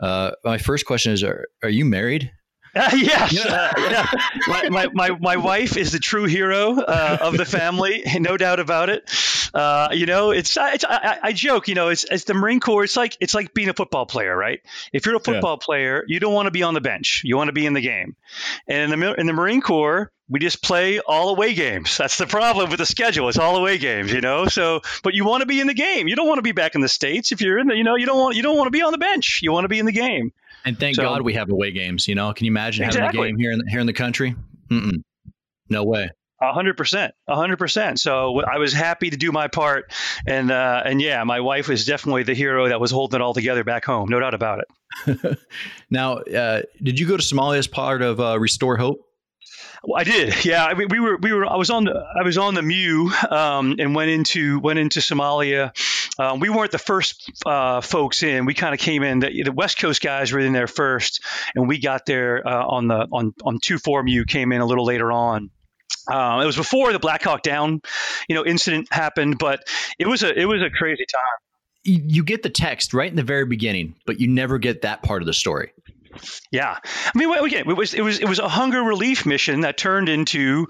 Uh, 0.00 0.30
my 0.44 0.58
first 0.58 0.86
question 0.86 1.12
is 1.12 1.22
Are, 1.22 1.46
are 1.62 1.68
you 1.68 1.84
married? 1.84 2.32
Uh, 2.74 2.90
yes, 2.96 3.32
yeah. 3.44 3.52
Uh, 3.52 3.72
yeah. 3.78 4.10
My, 4.46 4.68
my, 4.68 4.88
my, 4.92 5.10
my, 5.18 5.36
wife 5.36 5.76
is 5.76 5.92
the 5.92 5.98
true 5.98 6.24
hero 6.24 6.78
uh, 6.80 7.18
of 7.20 7.36
the 7.36 7.44
family, 7.44 8.02
no 8.18 8.36
doubt 8.36 8.60
about 8.60 8.88
it. 8.88 9.10
Uh, 9.54 9.90
you 9.92 10.06
know, 10.06 10.32
it's, 10.32 10.56
it's 10.60 10.84
I, 10.84 11.18
I, 11.22 11.32
joke, 11.32 11.68
you 11.68 11.74
know, 11.74 11.88
it's, 11.88 12.04
it's 12.04 12.24
the 12.24 12.34
Marine 12.34 12.60
Corps. 12.60 12.84
It's 12.84 12.96
like 12.96 13.16
it's 13.20 13.34
like 13.34 13.54
being 13.54 13.68
a 13.68 13.74
football 13.74 14.06
player, 14.06 14.36
right? 14.36 14.60
If 14.92 15.06
you're 15.06 15.14
a 15.14 15.20
football 15.20 15.58
yeah. 15.60 15.64
player, 15.64 16.04
you 16.08 16.18
don't 16.18 16.32
want 16.32 16.46
to 16.46 16.50
be 16.50 16.62
on 16.62 16.74
the 16.74 16.80
bench. 16.80 17.22
You 17.24 17.36
want 17.36 17.48
to 17.48 17.52
be 17.52 17.66
in 17.66 17.74
the 17.74 17.80
game. 17.80 18.16
And 18.66 18.92
in 18.92 18.98
the 18.98 19.14
in 19.14 19.26
the 19.26 19.32
Marine 19.32 19.60
Corps, 19.60 20.10
we 20.28 20.40
just 20.40 20.62
play 20.62 21.00
all 21.00 21.28
away 21.28 21.54
games. 21.54 21.96
That's 21.98 22.16
the 22.16 22.26
problem 22.26 22.70
with 22.70 22.78
the 22.78 22.86
schedule. 22.86 23.28
It's 23.28 23.38
all 23.38 23.56
away 23.56 23.78
games, 23.78 24.10
you 24.10 24.20
know. 24.20 24.46
So, 24.46 24.80
but 25.02 25.14
you 25.14 25.24
want 25.24 25.42
to 25.42 25.46
be 25.46 25.60
in 25.60 25.66
the 25.66 25.74
game. 25.74 26.08
You 26.08 26.16
don't 26.16 26.26
want 26.26 26.38
to 26.38 26.42
be 26.42 26.52
back 26.52 26.74
in 26.74 26.80
the 26.80 26.88
states. 26.88 27.30
If 27.30 27.40
you're 27.40 27.58
in 27.58 27.66
the, 27.66 27.76
you 27.76 27.84
know, 27.84 27.96
you 27.96 28.06
don't 28.06 28.18
want 28.18 28.36
you 28.36 28.42
don't 28.42 28.56
want 28.56 28.66
to 28.66 28.72
be 28.72 28.82
on 28.82 28.92
the 28.92 28.98
bench. 28.98 29.40
You 29.42 29.52
want 29.52 29.64
to 29.64 29.68
be 29.68 29.78
in 29.78 29.86
the 29.86 29.92
game. 29.92 30.32
And 30.64 30.78
thank 30.78 30.96
so, 30.96 31.02
God 31.02 31.22
we 31.22 31.34
have 31.34 31.50
away 31.50 31.70
games. 31.70 32.08
You 32.08 32.14
know, 32.14 32.32
can 32.32 32.46
you 32.46 32.52
imagine 32.52 32.84
exactly. 32.84 33.06
having 33.06 33.20
a 33.20 33.28
game 33.28 33.38
here 33.38 33.52
in 33.52 33.58
the, 33.58 33.64
here 33.70 33.80
in 33.80 33.86
the 33.86 33.92
country? 33.92 34.34
Mm-mm. 34.70 35.02
No 35.68 35.84
way. 35.84 36.10
A 36.40 36.52
hundred 36.52 36.76
percent, 36.76 37.14
a 37.28 37.36
hundred 37.36 37.58
percent. 37.58 37.98
So 38.00 38.42
I 38.42 38.58
was 38.58 38.72
happy 38.72 39.08
to 39.08 39.16
do 39.16 39.32
my 39.32 39.48
part, 39.48 39.92
and 40.26 40.50
uh, 40.50 40.82
and 40.84 41.00
yeah, 41.00 41.22
my 41.24 41.40
wife 41.40 41.68
was 41.68 41.86
definitely 41.86 42.24
the 42.24 42.34
hero 42.34 42.68
that 42.68 42.80
was 42.80 42.90
holding 42.90 43.20
it 43.20 43.22
all 43.22 43.32
together 43.32 43.64
back 43.64 43.84
home, 43.84 44.08
no 44.08 44.20
doubt 44.20 44.34
about 44.34 44.60
it. 44.60 45.38
now, 45.90 46.16
uh, 46.18 46.62
did 46.82 46.98
you 46.98 47.06
go 47.06 47.16
to 47.16 47.22
Somalia 47.22 47.58
as 47.58 47.66
part 47.66 48.02
of 48.02 48.20
uh, 48.20 48.38
Restore 48.38 48.76
Hope? 48.76 49.06
Well, 49.84 50.00
I 50.00 50.04
did. 50.04 50.44
Yeah, 50.44 50.64
I 50.64 50.74
mean, 50.74 50.88
we 50.90 50.98
were 50.98 51.16
we 51.18 51.32
were. 51.32 51.46
I 51.46 51.56
was 51.56 51.70
on 51.70 51.84
the 51.84 51.92
I 51.92 52.22
was 52.22 52.38
on 52.38 52.54
the 52.54 52.62
MEU 52.62 53.10
um, 53.30 53.76
and 53.78 53.94
went 53.94 54.10
into 54.10 54.58
went 54.58 54.78
into 54.78 55.00
Somalia. 55.00 55.72
Um, 56.18 56.40
we 56.40 56.48
weren't 56.48 56.70
the 56.70 56.78
first 56.78 57.30
uh, 57.44 57.80
folks 57.80 58.22
in. 58.22 58.44
We 58.44 58.54
kind 58.54 58.74
of 58.74 58.80
came 58.80 59.02
in. 59.02 59.20
The, 59.20 59.42
the, 59.44 59.52
West 59.52 59.78
Coast 59.78 60.00
guys 60.00 60.32
were 60.32 60.38
in 60.38 60.52
there 60.52 60.66
first, 60.66 61.24
and 61.54 61.68
we 61.68 61.78
got 61.78 62.06
there 62.06 62.46
uh, 62.46 62.66
on 62.66 62.88
the 62.88 63.06
on 63.12 63.34
on 63.44 63.58
two 63.60 63.78
form. 63.78 64.06
You 64.06 64.24
Came 64.24 64.52
in 64.52 64.60
a 64.60 64.66
little 64.66 64.84
later 64.84 65.12
on. 65.12 65.50
Um, 66.10 66.40
it 66.40 66.46
was 66.46 66.56
before 66.56 66.92
the 66.92 66.98
Black 66.98 67.22
Hawk 67.22 67.42
Down, 67.42 67.80
you 68.28 68.34
know, 68.34 68.44
incident 68.44 68.88
happened, 68.92 69.38
but 69.38 69.60
it 69.98 70.06
was 70.06 70.22
a 70.22 70.38
it 70.38 70.44
was 70.46 70.62
a 70.62 70.70
crazy 70.70 71.04
time. 71.10 71.22
You 71.86 72.24
get 72.24 72.42
the 72.42 72.50
text 72.50 72.94
right 72.94 73.10
in 73.10 73.16
the 73.16 73.22
very 73.22 73.44
beginning, 73.44 73.94
but 74.06 74.18
you 74.18 74.26
never 74.26 74.58
get 74.58 74.82
that 74.82 75.02
part 75.02 75.20
of 75.20 75.26
the 75.26 75.34
story. 75.34 75.72
Yeah, 76.50 76.78
I 76.82 77.18
mean, 77.18 77.32
again, 77.32 77.68
it 77.68 77.76
was 77.76 77.94
it 77.94 78.02
was 78.02 78.20
it 78.20 78.28
was 78.28 78.38
a 78.38 78.48
hunger 78.48 78.80
relief 78.80 79.26
mission 79.26 79.62
that 79.62 79.76
turned 79.76 80.08
into, 80.08 80.68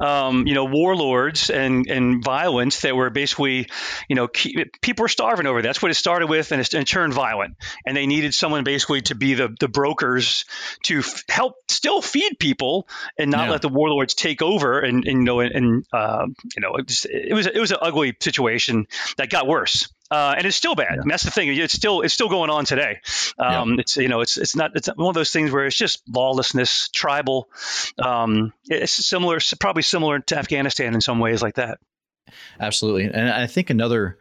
um, 0.00 0.46
you 0.46 0.54
know, 0.54 0.64
warlords 0.64 1.50
and 1.50 1.88
and 1.88 2.22
violence 2.24 2.80
that 2.80 2.94
were 2.94 3.10
basically, 3.10 3.68
you 4.08 4.16
know, 4.16 4.28
people 4.28 5.02
were 5.02 5.08
starving 5.08 5.46
over. 5.46 5.62
That's 5.62 5.82
what 5.82 5.90
it 5.90 5.94
started 5.94 6.28
with, 6.28 6.52
and 6.52 6.60
it, 6.60 6.72
and 6.74 6.82
it 6.82 6.88
turned 6.88 7.14
violent. 7.14 7.56
And 7.84 7.96
they 7.96 8.06
needed 8.06 8.34
someone 8.34 8.64
basically 8.64 9.02
to 9.02 9.14
be 9.14 9.34
the 9.34 9.54
the 9.58 9.68
brokers 9.68 10.44
to 10.84 11.00
f- 11.00 11.24
help 11.28 11.56
still 11.68 12.00
feed 12.00 12.38
people 12.38 12.88
and 13.18 13.30
not 13.30 13.46
yeah. 13.46 13.52
let 13.52 13.62
the 13.62 13.68
warlords 13.68 14.14
take 14.14 14.42
over. 14.42 14.80
And, 14.80 15.04
and 15.06 15.18
you 15.18 15.24
know, 15.24 15.40
and, 15.40 15.54
and 15.54 15.86
uh, 15.92 16.26
you 16.56 16.60
know, 16.60 16.76
it 16.76 17.34
was 17.34 17.46
it 17.46 17.58
was 17.60 17.70
an 17.70 17.78
ugly 17.80 18.14
situation 18.20 18.86
that 19.16 19.30
got 19.30 19.46
worse 19.46 19.88
uh, 20.10 20.34
and 20.36 20.46
it's 20.46 20.56
still 20.56 20.74
bad. 20.74 20.88
Yeah. 20.90 20.94
I 20.94 20.98
mean, 20.98 21.08
that's 21.08 21.22
the 21.22 21.30
thing. 21.30 21.48
It's 21.48 21.72
still 21.72 22.02
it's 22.02 22.14
still 22.14 22.28
going 22.28 22.50
on 22.50 22.64
today. 22.64 23.00
Um, 23.38 23.70
yeah. 23.70 23.80
It's 23.80 23.96
you 23.96 24.08
know 24.08 24.20
it's 24.20 24.36
it's 24.36 24.54
not 24.54 24.72
it's 24.74 24.88
one 24.88 25.08
of 25.08 25.14
those 25.14 25.30
things 25.30 25.50
where 25.50 25.66
it's 25.66 25.76
just 25.76 26.02
lawlessness, 26.08 26.88
tribal. 26.90 27.48
Um, 27.98 28.52
it's 28.68 28.92
similar, 28.92 29.38
probably 29.58 29.82
similar 29.82 30.20
to 30.20 30.38
Afghanistan 30.38 30.94
in 30.94 31.00
some 31.00 31.20
ways, 31.20 31.42
like 31.42 31.54
that. 31.56 31.78
Absolutely, 32.60 33.04
and 33.04 33.30
I 33.30 33.46
think 33.46 33.70
another 33.70 34.18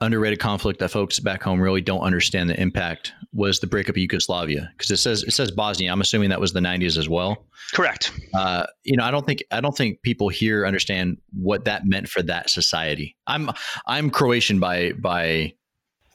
underrated 0.00 0.38
conflict 0.38 0.80
that 0.80 0.90
folks 0.90 1.18
back 1.18 1.42
home 1.42 1.60
really 1.60 1.80
don't 1.80 2.00
understand 2.00 2.48
the 2.48 2.60
impact 2.60 3.12
was 3.32 3.60
the 3.60 3.66
breakup 3.66 3.94
of 3.94 3.98
Yugoslavia 3.98 4.70
because 4.72 4.90
it 4.90 4.96
says 4.96 5.22
it 5.22 5.32
says 5.32 5.50
Bosnia. 5.50 5.92
I'm 5.92 6.00
assuming 6.00 6.30
that 6.30 6.40
was 6.40 6.52
the 6.52 6.60
90s 6.60 6.96
as 6.96 7.08
well. 7.08 7.44
Correct. 7.72 8.12
Uh, 8.34 8.66
you 8.82 8.96
know, 8.96 9.04
I 9.04 9.10
don't 9.10 9.26
think 9.26 9.42
I 9.50 9.60
don't 9.60 9.76
think 9.76 10.02
people 10.02 10.28
here 10.28 10.66
understand 10.66 11.18
what 11.32 11.64
that 11.66 11.86
meant 11.86 12.08
for 12.08 12.22
that 12.22 12.50
society. 12.50 13.16
I'm 13.26 13.50
I'm 13.86 14.10
Croatian 14.10 14.58
by 14.58 14.92
by 14.92 15.52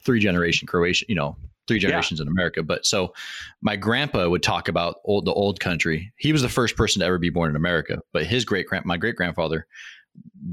three 0.04 0.20
generation 0.20 0.66
Croatian, 0.66 1.06
you 1.08 1.14
know, 1.14 1.36
three 1.66 1.78
generations 1.78 2.20
yeah. 2.20 2.22
in 2.22 2.28
America. 2.28 2.62
But 2.62 2.86
so 2.86 3.14
my 3.60 3.76
grandpa 3.76 4.28
would 4.28 4.42
talk 4.42 4.68
about 4.68 4.96
old, 5.04 5.24
the 5.24 5.32
old 5.32 5.60
country. 5.60 6.12
He 6.16 6.32
was 6.32 6.42
the 6.42 6.48
first 6.48 6.76
person 6.76 7.00
to 7.00 7.06
ever 7.06 7.18
be 7.18 7.30
born 7.30 7.50
in 7.50 7.56
America, 7.56 8.00
but 8.12 8.24
his 8.24 8.44
great 8.44 8.66
grand, 8.66 8.84
my 8.84 8.96
great 8.96 9.16
grandfather 9.16 9.66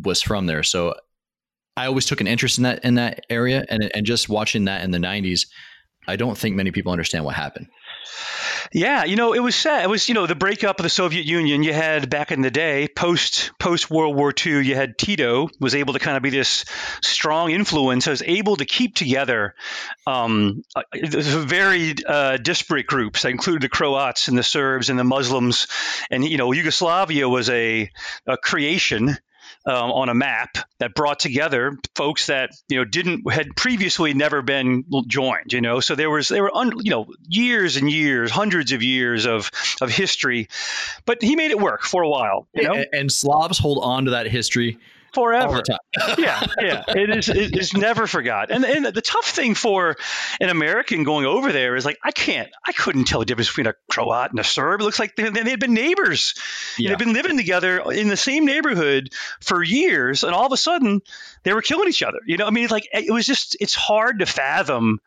was 0.03 0.21
from 0.21 0.45
there. 0.45 0.63
So 0.63 0.95
I 1.75 1.87
always 1.87 2.05
took 2.05 2.21
an 2.21 2.27
interest 2.27 2.57
in 2.57 2.63
that, 2.63 2.83
in 2.85 2.95
that 2.95 3.21
area 3.29 3.65
and, 3.67 3.91
and 3.93 4.05
just 4.05 4.29
watching 4.29 4.65
that 4.65 4.83
in 4.83 4.91
the 4.91 4.99
nineties, 4.99 5.47
I 6.07 6.15
don't 6.15 6.37
think 6.37 6.55
many 6.55 6.71
people 6.71 6.91
understand 6.91 7.25
what 7.25 7.35
happened. 7.35 7.67
Yeah, 8.71 9.03
you 9.03 9.15
know, 9.15 9.33
it 9.33 9.39
was 9.39 9.55
sad. 9.55 9.83
It 9.83 9.89
was, 9.89 10.07
you 10.09 10.15
know, 10.15 10.25
the 10.25 10.35
breakup 10.35 10.79
of 10.79 10.83
the 10.83 10.89
Soviet 10.89 11.25
Union. 11.25 11.63
You 11.63 11.73
had 11.73 12.09
back 12.09 12.31
in 12.31 12.41
the 12.41 12.49
day, 12.49 12.87
post 12.87 13.51
post 13.59 13.91
World 13.91 14.15
War 14.15 14.33
II, 14.45 14.65
you 14.65 14.75
had 14.75 14.97
Tito 14.97 15.49
was 15.59 15.75
able 15.75 15.93
to 15.93 15.99
kind 15.99 16.17
of 16.17 16.23
be 16.23 16.31
this 16.31 16.65
strong 17.01 17.51
influence. 17.51 18.07
Was 18.07 18.23
able 18.23 18.55
to 18.55 18.65
keep 18.65 18.95
together 18.95 19.53
um, 20.07 20.63
very 20.93 21.93
uh, 22.05 22.37
disparate 22.37 22.87
groups 22.87 23.21
that 23.21 23.29
included 23.29 23.61
the 23.61 23.69
Croats 23.69 24.27
and 24.27 24.37
the 24.37 24.43
Serbs 24.43 24.89
and 24.89 24.97
the 24.97 25.03
Muslims, 25.03 25.67
and 26.09 26.23
you 26.27 26.37
know, 26.37 26.51
Yugoslavia 26.51 27.29
was 27.29 27.49
a, 27.49 27.89
a 28.25 28.37
creation 28.37 29.17
um, 29.65 29.91
on 29.91 30.09
a 30.09 30.13
map 30.13 30.57
that 30.79 30.93
brought 30.93 31.19
together 31.19 31.77
folks 31.95 32.27
that 32.27 32.51
you 32.67 32.77
know 32.77 32.85
didn't 32.85 33.31
had 33.31 33.55
previously 33.55 34.13
never 34.13 34.41
been 34.41 34.85
joined. 35.07 35.53
You 35.53 35.61
know, 35.61 35.79
so 35.79 35.95
there 35.95 36.09
was 36.09 36.27
there 36.27 36.43
were 36.43 36.55
un, 36.55 36.71
you 36.81 36.91
know 36.91 37.07
years 37.27 37.77
and 37.77 37.89
years, 37.89 38.31
hundreds 38.31 38.71
of 38.71 38.83
years 38.83 39.25
of 39.25 39.51
of 39.81 39.89
history, 39.89 40.49
but 41.05 41.21
he 41.21 41.35
made 41.35 41.51
it 41.51 41.59
work 41.59 41.83
for 41.83 42.01
a 42.01 42.09
while. 42.09 42.47
You 42.53 42.63
know, 42.63 42.73
and, 42.73 42.87
and 42.91 43.11
Slavs 43.11 43.57
hold 43.57 43.79
on 43.81 44.05
to 44.05 44.11
that 44.11 44.27
history 44.27 44.79
forever. 45.13 45.61
yeah, 46.17 46.45
yeah, 46.59 46.83
it 46.87 47.09
is. 47.15 47.29
It 47.29 47.55
is 47.57 47.73
never 47.73 48.07
forgot. 48.07 48.51
And 48.51 48.65
and 48.65 48.85
the 48.85 49.01
tough 49.01 49.25
thing 49.25 49.55
for 49.55 49.95
an 50.39 50.49
American 50.49 51.03
going 51.03 51.25
over 51.25 51.51
there 51.51 51.75
is 51.75 51.85
like 51.85 51.99
I 52.03 52.11
can't, 52.11 52.49
I 52.65 52.71
couldn't 52.71 53.05
tell 53.05 53.19
the 53.19 53.25
difference 53.25 53.49
between 53.49 53.67
a 53.67 53.73
Croat 53.89 54.31
and 54.31 54.39
a 54.39 54.43
Serb. 54.43 54.81
It 54.81 54.83
looks 54.83 54.99
like 54.99 55.15
they, 55.15 55.29
they 55.29 55.49
had 55.49 55.59
been 55.59 55.73
neighbors. 55.73 56.35
Yeah. 56.77 56.89
They'd 56.89 56.99
been 56.99 57.13
living 57.13 57.37
together 57.37 57.79
in 57.91 58.07
the 58.07 58.17
same 58.17 58.45
neighborhood 58.45 59.09
for 59.41 59.63
years, 59.63 60.23
and 60.23 60.33
all 60.33 60.45
of 60.45 60.51
a 60.51 60.57
sudden 60.57 61.01
they 61.43 61.53
were 61.53 61.61
killing 61.61 61.87
each 61.89 62.03
other. 62.03 62.19
You 62.25 62.37
know, 62.37 62.47
I 62.47 62.51
mean, 62.51 62.67
like 62.69 62.87
it 62.91 63.11
was 63.11 63.25
just 63.25 63.57
it's 63.59 63.75
hard 63.75 64.19
to 64.19 64.25
fathom 64.25 64.99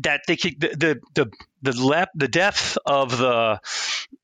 that 0.00 0.22
they 0.26 0.36
could 0.36 0.60
the 0.60 0.68
the 0.68 1.00
the 1.14 1.30
the, 1.62 1.84
lep, 1.84 2.10
the 2.14 2.28
depth 2.28 2.76
of 2.84 3.16
the 3.16 3.60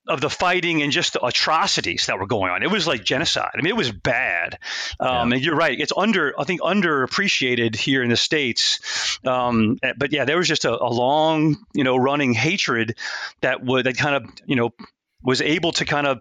of 0.09 0.21
the 0.21 0.31
fighting 0.31 0.83
and 0.83 0.91
just 0.91 1.13
the 1.13 1.25
atrocities 1.25 2.07
that 2.07 2.19
were 2.19 2.27
going 2.27 2.51
on. 2.51 2.63
It 2.63 2.71
was 2.71 2.87
like 2.87 3.05
genocide. 3.05 3.51
I 3.55 3.59
mean, 3.59 3.69
it 3.69 3.77
was 3.77 3.93
bad. 3.93 4.59
Um, 4.99 5.31
yeah. 5.31 5.37
And 5.37 5.45
you're 5.45 5.57
right; 5.57 5.79
it's 5.79 5.93
under 5.97 6.39
I 6.39 6.45
think 6.45 6.61
underappreciated 6.61 7.77
here 7.77 8.03
in 8.03 8.11
the 8.11 8.17
states. 8.17 9.19
Um, 9.25 9.79
but 9.97 10.13
yeah, 10.13 10.25
there 10.25 10.39
was 10.39 10.49
just 10.49 10.65
a, 10.65 10.73
a 10.73 10.91
long 10.91 11.57
you 11.75 11.85
know 11.85 11.97
running 11.97 12.35
hatred 12.35 12.97
that 13.41 13.65
would 13.65 13.87
that 13.87 13.97
kind 13.97 14.17
of 14.17 14.31
you 14.47 14.57
know 14.57 14.73
was 15.23 15.43
able 15.43 15.73
to 15.73 15.85
kind 15.85 16.07
of 16.07 16.21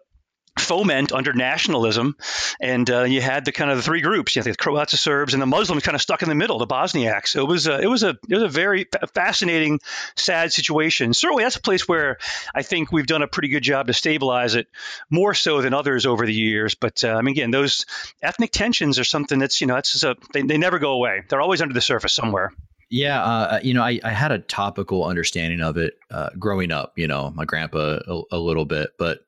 foment 0.57 1.11
under 1.11 1.33
nationalism, 1.33 2.15
and 2.59 2.89
uh, 2.89 3.03
you 3.03 3.21
had 3.21 3.45
the 3.45 3.51
kind 3.51 3.71
of 3.71 3.77
the 3.77 3.83
three 3.83 4.01
groups. 4.01 4.35
You 4.35 4.41
had 4.41 4.51
the 4.51 4.55
Croats, 4.55 4.91
the 4.91 4.97
Serbs, 4.97 5.33
and 5.33 5.41
the 5.41 5.47
Muslims 5.47 5.83
kind 5.83 5.95
of 5.95 6.01
stuck 6.01 6.21
in 6.21 6.29
the 6.29 6.35
middle, 6.35 6.59
the 6.59 6.67
Bosniaks. 6.67 7.29
So 7.29 7.41
it 7.41 7.47
was 7.47 7.67
a, 7.67 7.79
it 7.79 7.87
was 7.87 8.03
a 8.03 8.17
it 8.29 8.33
was 8.33 8.43
a 8.43 8.47
very 8.47 8.87
fascinating, 9.13 9.79
sad 10.15 10.51
situation. 10.53 11.13
Certainly, 11.13 11.43
that's 11.43 11.55
a 11.55 11.61
place 11.61 11.87
where 11.87 12.17
I 12.53 12.61
think 12.61 12.91
we've 12.91 13.07
done 13.07 13.21
a 13.21 13.27
pretty 13.27 13.49
good 13.49 13.63
job 13.63 13.87
to 13.87 13.93
stabilize 13.93 14.55
it, 14.55 14.67
more 15.09 15.33
so 15.33 15.61
than 15.61 15.73
others 15.73 16.05
over 16.05 16.25
the 16.25 16.33
years. 16.33 16.75
But 16.75 17.03
uh, 17.03 17.09
I 17.09 17.21
mean, 17.21 17.33
again, 17.33 17.51
those 17.51 17.85
ethnic 18.21 18.51
tensions 18.51 18.99
are 18.99 19.03
something 19.03 19.39
that's 19.39 19.61
you 19.61 19.67
know 19.67 19.75
that's 19.75 20.03
a, 20.03 20.15
they, 20.33 20.41
they 20.41 20.57
never 20.57 20.79
go 20.79 20.91
away. 20.91 21.23
They're 21.27 21.41
always 21.41 21.61
under 21.61 21.73
the 21.73 21.81
surface 21.81 22.13
somewhere. 22.13 22.53
Yeah, 22.89 23.21
uh, 23.21 23.59
you 23.61 23.73
know, 23.73 23.83
I, 23.83 23.99
I 24.03 24.11
had 24.11 24.31
a 24.31 24.39
topical 24.39 25.03
understanding 25.03 25.59
of 25.61 25.75
it 25.75 25.95
uh, 26.09 26.29
growing 26.39 26.71
up. 26.71 26.93
You 26.95 27.07
know, 27.07 27.31
my 27.35 27.43
grandpa 27.43 27.99
a, 28.07 28.21
a, 28.31 28.39
little 28.39 28.63
bit, 28.63 28.91
but 28.97 29.19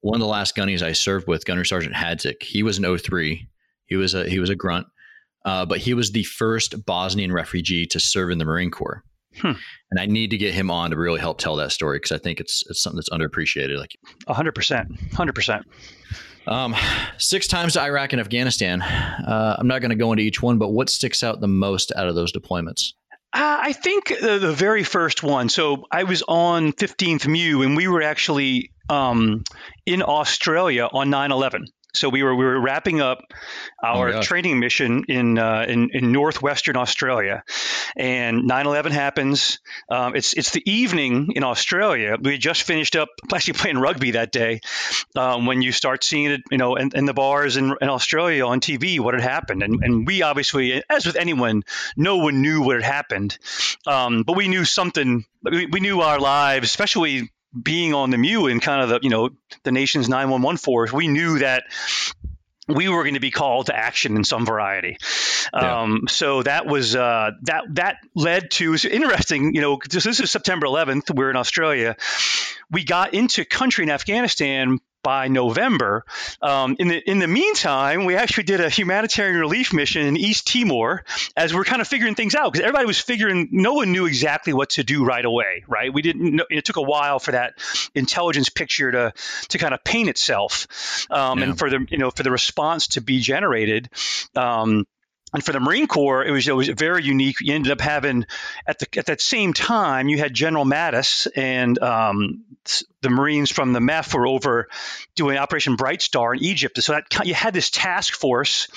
one 0.00 0.16
of 0.16 0.20
the 0.20 0.26
last 0.26 0.56
gunnies 0.56 0.82
I 0.82 0.92
served 0.92 1.28
with, 1.28 1.44
Gunner 1.44 1.64
Sergeant 1.64 1.94
Hadzik, 1.94 2.42
he 2.42 2.64
was 2.64 2.76
an 2.78 2.98
03. 2.98 3.48
He 3.86 3.96
was 3.96 4.14
a 4.14 4.28
he 4.28 4.40
was 4.40 4.50
a 4.50 4.56
grunt, 4.56 4.88
uh, 5.44 5.64
but 5.64 5.78
he 5.78 5.94
was 5.94 6.10
the 6.10 6.24
first 6.24 6.84
Bosnian 6.86 7.32
refugee 7.32 7.86
to 7.86 8.00
serve 8.00 8.30
in 8.30 8.38
the 8.38 8.44
Marine 8.44 8.70
Corps. 8.70 9.04
Hmm. 9.40 9.52
And 9.90 10.00
I 10.00 10.06
need 10.06 10.30
to 10.30 10.38
get 10.38 10.54
him 10.54 10.70
on 10.70 10.90
to 10.90 10.96
really 10.96 11.20
help 11.20 11.38
tell 11.38 11.56
that 11.56 11.72
story 11.72 11.98
because 11.98 12.12
I 12.12 12.18
think 12.18 12.40
it's 12.40 12.64
it's 12.68 12.82
something 12.82 12.96
that's 12.96 13.10
underappreciated. 13.10 13.78
Like, 13.78 13.96
hundred 14.26 14.56
percent, 14.56 14.88
hundred 15.12 15.34
percent. 15.34 15.66
Um, 16.46 16.74
six 17.18 17.46
times 17.46 17.72
to 17.74 17.80
Iraq 17.80 18.12
and 18.12 18.20
Afghanistan. 18.20 18.82
Uh, 18.82 19.56
I'm 19.58 19.66
not 19.66 19.80
going 19.80 19.90
to 19.90 19.96
go 19.96 20.12
into 20.12 20.22
each 20.22 20.42
one, 20.42 20.58
but 20.58 20.70
what 20.70 20.90
sticks 20.90 21.22
out 21.22 21.40
the 21.40 21.48
most 21.48 21.92
out 21.96 22.06
of 22.06 22.14
those 22.14 22.32
deployments? 22.32 22.92
Uh, 23.34 23.58
I 23.62 23.72
think 23.72 24.08
the, 24.20 24.38
the, 24.38 24.52
very 24.52 24.84
first 24.84 25.24
one. 25.24 25.48
So 25.48 25.86
I 25.90 26.04
was 26.04 26.22
on 26.22 26.72
15th 26.72 27.26
MEU, 27.26 27.62
and 27.62 27.76
we 27.76 27.88
were 27.88 28.02
actually 28.02 28.70
um, 28.88 29.42
in 29.84 30.02
Australia 30.02 30.88
on 30.92 31.10
9 31.10 31.32
11. 31.32 31.66
So 31.94 32.08
we 32.08 32.22
were 32.22 32.34
we 32.34 32.44
were 32.44 32.60
wrapping 32.60 33.00
up 33.00 33.32
our 33.82 34.08
oh 34.08 34.22
training 34.22 34.58
mission 34.58 35.04
in, 35.08 35.38
uh, 35.38 35.64
in 35.68 35.90
in 35.92 36.12
northwestern 36.12 36.76
Australia, 36.76 37.44
and 37.96 38.48
9/11 38.50 38.90
happens. 38.90 39.60
Um, 39.88 40.16
it's 40.16 40.32
it's 40.32 40.50
the 40.50 40.62
evening 40.70 41.32
in 41.36 41.44
Australia. 41.44 42.16
We 42.20 42.36
just 42.38 42.62
finished 42.62 42.96
up 42.96 43.08
actually 43.32 43.54
playing 43.54 43.78
rugby 43.78 44.12
that 44.12 44.32
day. 44.32 44.60
Um, 45.16 45.46
when 45.46 45.62
you 45.62 45.70
start 45.70 46.02
seeing 46.02 46.32
it, 46.32 46.42
you 46.50 46.58
know, 46.58 46.74
in, 46.74 46.90
in 46.94 47.04
the 47.04 47.14
bars 47.14 47.56
in, 47.56 47.74
in, 47.80 47.88
Australia 47.88 48.44
on 48.46 48.60
TV, 48.60 48.98
what 48.98 49.14
had 49.14 49.22
happened, 49.22 49.62
and 49.62 49.82
and 49.84 50.06
we 50.06 50.22
obviously, 50.22 50.82
as 50.90 51.06
with 51.06 51.16
anyone, 51.16 51.62
no 51.96 52.16
one 52.16 52.42
knew 52.42 52.62
what 52.62 52.76
had 52.76 52.84
happened, 52.84 53.38
um, 53.86 54.24
but 54.24 54.36
we 54.36 54.48
knew 54.48 54.64
something. 54.64 55.24
We, 55.42 55.66
we 55.66 55.80
knew 55.80 56.00
our 56.00 56.18
lives, 56.18 56.66
especially 56.66 57.30
being 57.60 57.94
on 57.94 58.10
the 58.10 58.18
MEU 58.18 58.46
and 58.46 58.60
kind 58.60 58.82
of 58.82 58.88
the 58.88 59.00
you 59.02 59.10
know 59.10 59.30
the 59.62 59.72
nation's 59.72 60.08
911 60.08 60.58
force, 60.58 60.92
we 60.92 61.08
knew 61.08 61.38
that 61.38 61.64
we 62.66 62.88
were 62.88 63.02
going 63.02 63.14
to 63.14 63.20
be 63.20 63.30
called 63.30 63.66
to 63.66 63.76
action 63.76 64.16
in 64.16 64.24
some 64.24 64.46
variety. 64.46 64.96
Yeah. 65.52 65.82
Um, 65.82 66.04
so 66.08 66.42
that 66.42 66.66
was 66.66 66.96
uh, 66.96 67.32
that 67.42 67.64
that 67.70 67.96
led 68.14 68.50
to 68.52 68.76
interesting. 68.90 69.54
You 69.54 69.60
know, 69.60 69.78
this, 69.88 70.04
this 70.04 70.20
is 70.20 70.30
September 70.30 70.66
11th. 70.66 71.14
We're 71.14 71.30
in 71.30 71.36
Australia. 71.36 71.96
We 72.70 72.84
got 72.84 73.14
into 73.14 73.44
country 73.44 73.84
in 73.84 73.90
Afghanistan 73.90 74.78
by 75.04 75.28
November. 75.28 76.04
Um, 76.42 76.74
in 76.80 76.88
the 76.88 76.98
in 77.08 77.20
the 77.20 77.28
meantime, 77.28 78.04
we 78.06 78.16
actually 78.16 78.44
did 78.44 78.60
a 78.60 78.68
humanitarian 78.68 79.38
relief 79.38 79.72
mission 79.72 80.04
in 80.04 80.16
East 80.16 80.48
Timor 80.48 81.04
as 81.36 81.54
we're 81.54 81.62
kind 81.62 81.80
of 81.80 81.86
figuring 81.86 82.16
things 82.16 82.34
out 82.34 82.52
because 82.52 82.64
everybody 82.64 82.86
was 82.86 82.98
figuring. 82.98 83.50
No 83.52 83.74
one 83.74 83.92
knew 83.92 84.06
exactly 84.06 84.52
what 84.52 84.70
to 84.70 84.82
do 84.82 85.04
right 85.04 85.24
away, 85.24 85.62
right? 85.68 85.94
We 85.94 86.02
didn't. 86.02 86.34
Know, 86.34 86.46
it 86.50 86.64
took 86.64 86.76
a 86.76 86.82
while 86.82 87.20
for 87.20 87.30
that 87.32 87.54
intelligence 87.94 88.48
picture 88.48 88.90
to 88.90 89.12
to 89.50 89.58
kind 89.58 89.74
of 89.74 89.84
paint 89.84 90.08
itself, 90.08 91.06
um, 91.10 91.38
yeah. 91.38 91.44
and 91.44 91.58
for 91.58 91.70
the 91.70 91.86
you 91.88 91.98
know 91.98 92.10
for 92.10 92.24
the 92.24 92.32
response 92.32 92.88
to 92.88 93.00
be 93.00 93.20
generated. 93.20 93.90
Um, 94.34 94.86
and 95.34 95.44
for 95.44 95.52
the 95.52 95.58
Marine 95.58 95.88
Corps, 95.88 96.24
it 96.24 96.30
was 96.30 96.46
it 96.46 96.54
was 96.54 96.68
very 96.68 97.02
unique. 97.02 97.40
You 97.40 97.54
ended 97.54 97.72
up 97.72 97.80
having 97.80 98.24
at 98.66 98.78
the 98.78 98.86
at 98.96 99.06
that 99.06 99.20
same 99.20 99.52
time, 99.52 100.08
you 100.08 100.16
had 100.16 100.32
General 100.32 100.64
Mattis 100.64 101.26
and 101.34 101.76
um, 101.80 102.44
the 103.02 103.10
Marines 103.10 103.50
from 103.50 103.72
the 103.72 103.80
MEF 103.80 104.14
were 104.14 104.28
over 104.28 104.68
doing 105.16 105.36
Operation 105.36 105.74
Bright 105.74 106.02
Star 106.02 106.34
in 106.34 106.42
Egypt. 106.42 106.80
So 106.80 106.92
that 106.92 107.26
you 107.26 107.34
had 107.34 107.52
this 107.52 107.70
task 107.70 108.14
force 108.14 108.68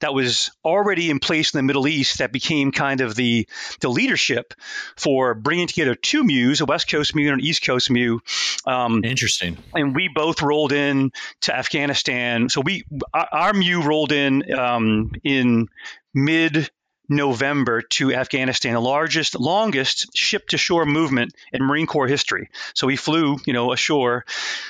that 0.00 0.14
was 0.14 0.50
already 0.64 1.10
in 1.10 1.18
place 1.18 1.54
in 1.54 1.58
the 1.58 1.62
Middle 1.62 1.88
East 1.88 2.18
that 2.18 2.32
became 2.32 2.72
kind 2.72 3.00
of 3.00 3.14
the 3.14 3.48
the 3.80 3.88
leadership 3.88 4.54
for 4.96 5.34
bringing 5.34 5.66
together 5.66 5.94
two 5.94 6.24
MEUs, 6.24 6.60
a 6.60 6.64
West 6.64 6.88
Coast 6.90 7.14
MEU 7.14 7.32
and 7.32 7.40
an 7.40 7.46
East 7.46 7.64
Coast 7.64 7.90
MEU. 7.90 8.20
Um, 8.66 9.04
Interesting. 9.04 9.56
And 9.74 9.94
we 9.94 10.08
both 10.08 10.42
rolled 10.42 10.72
in 10.72 11.12
to 11.42 11.56
Afghanistan. 11.56 12.48
So 12.48 12.60
we 12.60 12.84
our, 13.14 13.28
our 13.32 13.52
MEU 13.52 13.82
rolled 13.82 14.12
in 14.12 14.52
um, 14.52 15.12
in 15.24 15.68
mid 16.14 16.70
November 17.08 17.82
to 17.82 18.12
Afghanistan, 18.12 18.74
the 18.74 18.80
largest, 18.80 19.38
longest 19.38 20.16
ship 20.16 20.48
to 20.48 20.58
shore 20.58 20.84
movement 20.84 21.34
in 21.52 21.62
Marine 21.62 21.86
Corps 21.86 22.08
history. 22.08 22.50
So 22.74 22.86
we 22.86 22.96
flew, 22.96 23.38
you 23.46 23.52
know, 23.52 23.72
ashore 23.72 24.24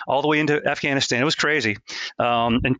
all 0.07 0.22
the 0.22 0.29
way 0.29 0.38
into 0.38 0.66
Afghanistan. 0.66 1.20
It 1.22 1.25
was 1.25 1.35
crazy. 1.35 1.79
Um, 2.18 2.61
and 2.64 2.77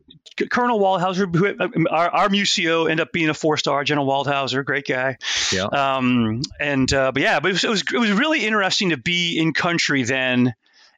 Colonel 0.49 0.79
Waldhauser, 0.79 1.33
who, 1.35 1.87
our, 1.89 2.09
our 2.09 2.29
MEU 2.29 2.45
CO, 2.45 2.85
ended 2.85 3.07
up 3.07 3.11
being 3.11 3.29
a 3.29 3.33
four 3.33 3.57
star, 3.57 3.83
General 3.83 4.07
Waldhauser, 4.07 4.63
great 4.63 4.87
guy. 4.87 5.17
Yeah. 5.51 5.65
Um, 5.65 6.41
and, 6.59 6.91
uh, 6.93 7.11
but 7.11 7.21
yeah, 7.21 7.39
but 7.39 7.49
it 7.49 7.53
was, 7.53 7.63
it 7.63 7.69
was, 7.69 7.83
it 7.93 7.97
was 7.97 8.11
really 8.11 8.45
interesting 8.45 8.91
to 8.91 8.97
be 8.97 9.39
in 9.39 9.53
country 9.53 10.03
then 10.03 10.53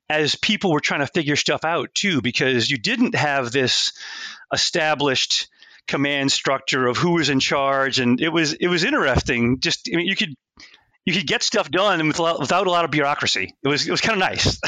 as 0.09 0.35
people 0.35 0.71
were 0.71 0.79
trying 0.79 1.01
to 1.01 1.07
figure 1.07 1.35
stuff 1.35 1.63
out 1.63 1.93
too, 1.93 2.21
because 2.21 2.69
you 2.69 2.77
didn't 2.77 3.15
have 3.15 3.51
this 3.51 3.93
established 4.51 5.47
command 5.89 6.31
structure 6.31 6.87
of 6.87 6.95
who 6.97 7.11
was 7.11 7.29
in 7.29 7.39
charge, 7.39 7.99
and 7.99 8.21
it 8.21 8.29
was 8.29 8.53
it 8.53 8.67
was 8.67 8.83
interesting. 8.83 9.59
Just 9.59 9.89
I 9.91 9.97
mean, 9.97 10.07
you 10.07 10.15
could 10.15 10.35
you 11.05 11.13
could 11.13 11.25
get 11.25 11.41
stuff 11.41 11.71
done 11.71 12.07
without, 12.07 12.39
without 12.39 12.67
a 12.67 12.69
lot 12.69 12.85
of 12.85 12.91
bureaucracy. 12.91 13.55
It 13.63 13.67
was 13.67 13.87
it 13.87 13.91
was 13.91 13.99
kind 13.99 14.13
of 14.13 14.19
nice. 14.19 14.59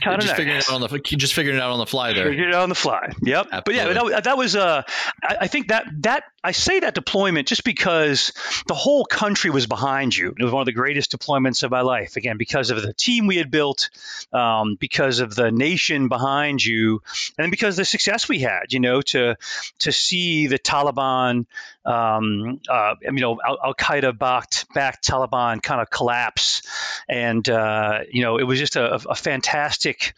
kind 0.00 0.20
of 0.20 0.26
nice. 0.26 0.32
Figuring 0.32 0.58
it 0.58 0.68
out 0.68 0.74
on 0.74 0.80
the, 0.80 1.00
just 1.00 1.34
figuring 1.34 1.58
it 1.58 1.62
out 1.62 1.72
on 1.72 1.78
the 1.78 1.86
fly 1.86 2.12
there. 2.12 2.26
Figuring 2.28 2.50
it 2.50 2.54
out 2.54 2.62
on 2.62 2.68
the 2.68 2.74
fly. 2.74 3.12
Yep. 3.22 3.48
Absolutely. 3.50 3.94
But 3.94 4.04
yeah, 4.04 4.10
that, 4.10 4.24
that 4.24 4.38
was 4.38 4.54
uh, 4.54 4.82
I, 5.22 5.36
I 5.40 5.46
think 5.48 5.68
that 5.68 5.86
that 6.00 6.22
I 6.44 6.50
say 6.52 6.80
that 6.80 6.94
deployment 6.94 7.46
just 7.46 7.62
because 7.62 8.32
the 8.66 8.74
whole 8.74 9.04
country 9.04 9.50
was 9.50 9.66
behind 9.66 10.16
you. 10.16 10.34
It 10.36 10.42
was 10.42 10.52
one 10.52 10.62
of 10.62 10.66
the 10.66 10.72
greatest 10.72 11.16
deployments 11.16 11.62
of 11.62 11.70
my 11.70 11.82
life. 11.82 12.16
Again, 12.16 12.36
because 12.36 12.70
of 12.70 12.82
the 12.82 12.92
team 12.92 13.28
we 13.28 13.36
had 13.36 13.50
built, 13.50 13.90
um, 14.32 14.74
because 14.74 15.20
of 15.20 15.34
the 15.36 15.52
nation 15.52 16.08
behind 16.08 16.64
you, 16.64 17.02
and 17.38 17.50
because 17.50 17.74
of 17.74 17.82
the 17.82 17.84
success 17.84 18.28
we 18.28 18.40
had. 18.40 18.72
You 18.72 18.80
know, 18.80 19.02
to 19.02 19.36
to 19.80 19.92
see 19.92 20.48
the 20.48 20.58
Taliban, 20.58 21.46
um, 21.84 22.60
uh, 22.68 22.96
you 23.02 23.12
know, 23.12 23.38
Al 23.44 23.74
Qaeda 23.74 24.18
backed 24.18 24.66
backed 24.74 25.06
Taliban 25.06 25.62
kind 25.62 25.80
of 25.80 25.90
collapse, 25.90 26.62
and 27.08 27.48
uh, 27.48 28.00
you 28.10 28.22
know, 28.22 28.38
it 28.38 28.44
was 28.44 28.58
just 28.58 28.74
a, 28.74 28.94
a 28.94 29.14
fantastic. 29.14 30.14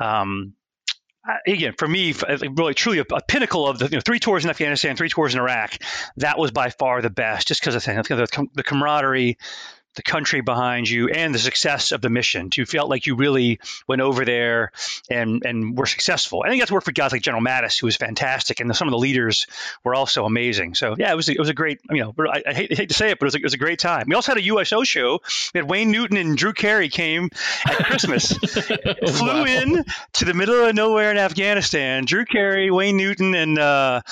Um, 0.00 0.54
again, 1.46 1.74
for 1.78 1.88
me, 1.88 2.14
really 2.56 2.74
truly 2.74 2.98
a, 2.98 3.04
a 3.14 3.22
pinnacle 3.22 3.66
of 3.66 3.78
the 3.78 3.86
you 3.86 3.92
know, 3.92 4.00
three 4.00 4.18
tours 4.18 4.44
in 4.44 4.50
Afghanistan, 4.50 4.96
three 4.96 5.08
tours 5.08 5.34
in 5.34 5.40
Iraq. 5.40 5.78
That 6.16 6.38
was 6.38 6.50
by 6.50 6.70
far 6.70 7.02
the 7.02 7.10
best, 7.10 7.48
just 7.48 7.60
because 7.60 7.74
of 7.74 7.82
the, 7.84 8.48
the 8.54 8.62
camaraderie, 8.62 9.38
the 9.94 10.02
country 10.02 10.40
behind 10.40 10.88
you 10.88 11.08
and 11.08 11.34
the 11.34 11.38
success 11.38 11.92
of 11.92 12.00
the 12.00 12.10
mission. 12.10 12.50
You 12.54 12.66
felt 12.66 12.88
like 12.88 13.06
you 13.06 13.16
really 13.16 13.60
went 13.86 14.00
over 14.00 14.24
there 14.24 14.72
and 15.10 15.44
and 15.44 15.76
were 15.76 15.86
successful. 15.86 16.42
I 16.44 16.48
think 16.48 16.60
that's 16.62 16.70
worked 16.70 16.86
for 16.86 16.92
guys 16.92 17.12
like 17.12 17.22
General 17.22 17.42
Mattis, 17.42 17.80
who 17.80 17.86
was 17.86 17.96
fantastic, 17.96 18.60
and 18.60 18.70
the, 18.70 18.74
some 18.74 18.88
of 18.88 18.92
the 18.92 18.98
leaders 18.98 19.46
were 19.84 19.94
also 19.94 20.24
amazing. 20.24 20.74
So 20.74 20.94
yeah, 20.98 21.12
it 21.12 21.16
was 21.16 21.28
a, 21.28 21.32
it 21.32 21.38
was 21.38 21.48
a 21.48 21.54
great. 21.54 21.80
You 21.90 22.04
know, 22.04 22.14
I, 22.18 22.42
I, 22.46 22.52
hate, 22.52 22.72
I 22.72 22.74
hate, 22.74 22.88
to 22.88 22.94
say 22.94 23.10
it, 23.10 23.18
but 23.18 23.24
it 23.24 23.28
was, 23.28 23.34
a, 23.34 23.38
it 23.38 23.44
was 23.44 23.54
a 23.54 23.58
great 23.58 23.78
time. 23.78 24.06
We 24.08 24.14
also 24.14 24.32
had 24.32 24.38
a 24.38 24.44
USO 24.44 24.84
show. 24.84 25.20
We 25.54 25.58
had 25.58 25.68
Wayne 25.68 25.90
Newton 25.90 26.16
and 26.16 26.36
Drew 26.36 26.52
Carey 26.52 26.88
came 26.88 27.30
at 27.66 27.84
Christmas, 27.86 28.32
flew 28.36 29.28
wow. 29.28 29.44
in 29.44 29.84
to 30.14 30.24
the 30.24 30.34
middle 30.34 30.64
of 30.64 30.74
nowhere 30.74 31.10
in 31.10 31.18
Afghanistan. 31.18 32.04
Drew 32.04 32.24
Carey, 32.24 32.70
Wayne 32.70 32.96
Newton, 32.96 33.34
and 33.34 33.58
uh, 33.58 34.02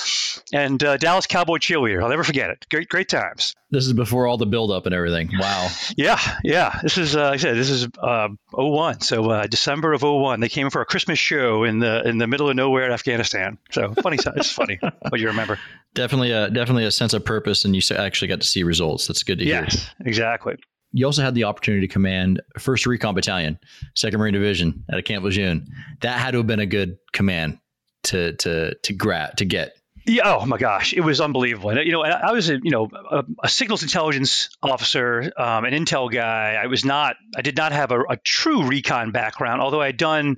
and 0.53 0.83
uh, 0.83 0.97
Dallas 0.97 1.27
Cowboy 1.27 1.59
cheerleader. 1.59 2.03
I'll 2.03 2.11
never 2.11 2.25
forget 2.25 2.51
it. 2.51 2.67
Great 2.71 2.89
great 2.89 3.09
times. 3.09 3.55
This 3.71 3.87
is 3.87 3.93
before 3.93 4.29
all 4.29 4.39
the 4.39 4.47
buildup 4.47 4.87
and 4.87 4.95
everything. 4.95 5.31
Wow. 5.39 5.69
Yeah, 5.97 6.21
yeah. 6.45 6.79
This 6.83 6.99
is, 6.99 7.17
uh, 7.17 7.25
like 7.25 7.35
I 7.35 7.37
said, 7.39 7.57
this 7.57 7.71
is 7.71 7.89
uh, 8.03 8.29
01. 8.53 9.01
So 9.01 9.31
uh, 9.31 9.47
December 9.47 9.93
of 9.93 10.03
01. 10.03 10.41
They 10.41 10.49
came 10.49 10.69
for 10.69 10.83
a 10.83 10.85
Christmas 10.85 11.19
show 11.19 11.65
in 11.65 11.79
the 11.79 12.07
in 12.07 12.19
the 12.19 12.27
middle 12.27 12.51
of 12.51 12.57
nowhere 12.57 12.85
in 12.85 12.93
Afghanistan. 12.93 13.57
So 13.71 13.95
funny. 14.03 14.19
it's 14.37 14.53
funny 14.53 14.79
what 15.09 15.21
you 15.21 15.29
remember. 15.29 15.59
Definitely, 15.95 16.33
a, 16.33 16.51
definitely 16.51 16.85
a 16.85 16.91
sense 16.91 17.15
of 17.15 17.25
purpose, 17.25 17.65
and 17.65 17.75
you 17.75 17.83
actually 17.97 18.29
got 18.29 18.41
to 18.41 18.47
see 18.47 18.63
results. 18.63 19.07
That's 19.07 19.23
good 19.23 19.39
to 19.39 19.45
hear. 19.45 19.63
Yes, 19.63 19.89
exactly. 20.05 20.57
You 20.93 21.07
also 21.07 21.23
had 21.23 21.35
the 21.35 21.45
opportunity 21.45 21.87
to 21.87 21.93
command 21.93 22.43
First 22.59 22.87
Recon 22.87 23.15
Battalion, 23.15 23.59
Second 23.95 24.19
Marine 24.19 24.35
Division 24.35 24.85
at 24.91 25.05
Camp 25.05 25.25
Lejeune. 25.25 25.67
That 26.01 26.19
had 26.19 26.33
to 26.33 26.39
have 26.39 26.47
been 26.47 26.61
a 26.61 26.67
good 26.67 26.99
command 27.13 27.59
to 28.05 28.35
to 28.35 28.75
to 28.75 28.93
grab 28.93 29.37
to 29.37 29.45
get. 29.45 29.77
Yeah. 30.07 30.37
Oh 30.37 30.47
my 30.47 30.57
gosh, 30.57 30.93
it 30.93 31.01
was 31.01 31.21
unbelievable. 31.21 31.71
And, 31.71 31.81
you 31.85 31.93
know, 31.93 32.03
I 32.03 32.33
was 32.33 32.49
a 32.49 32.55
you 32.55 32.71
know 32.71 32.89
a, 33.11 33.25
a 33.43 33.49
signals 33.49 33.83
intelligence 33.83 34.51
officer, 34.63 35.33
um, 35.37 35.65
an 35.65 35.73
intel 35.73 36.11
guy. 36.11 36.55
I 36.55 36.67
was 36.67 36.85
not. 36.85 37.17
I 37.37 37.43
did 37.43 37.57
not 37.57 37.73
have 37.73 37.91
a, 37.91 38.01
a 38.01 38.17
true 38.17 38.67
recon 38.67 39.11
background, 39.11 39.61
although 39.61 39.81
I 39.81 39.87
had 39.87 39.97
done 39.97 40.37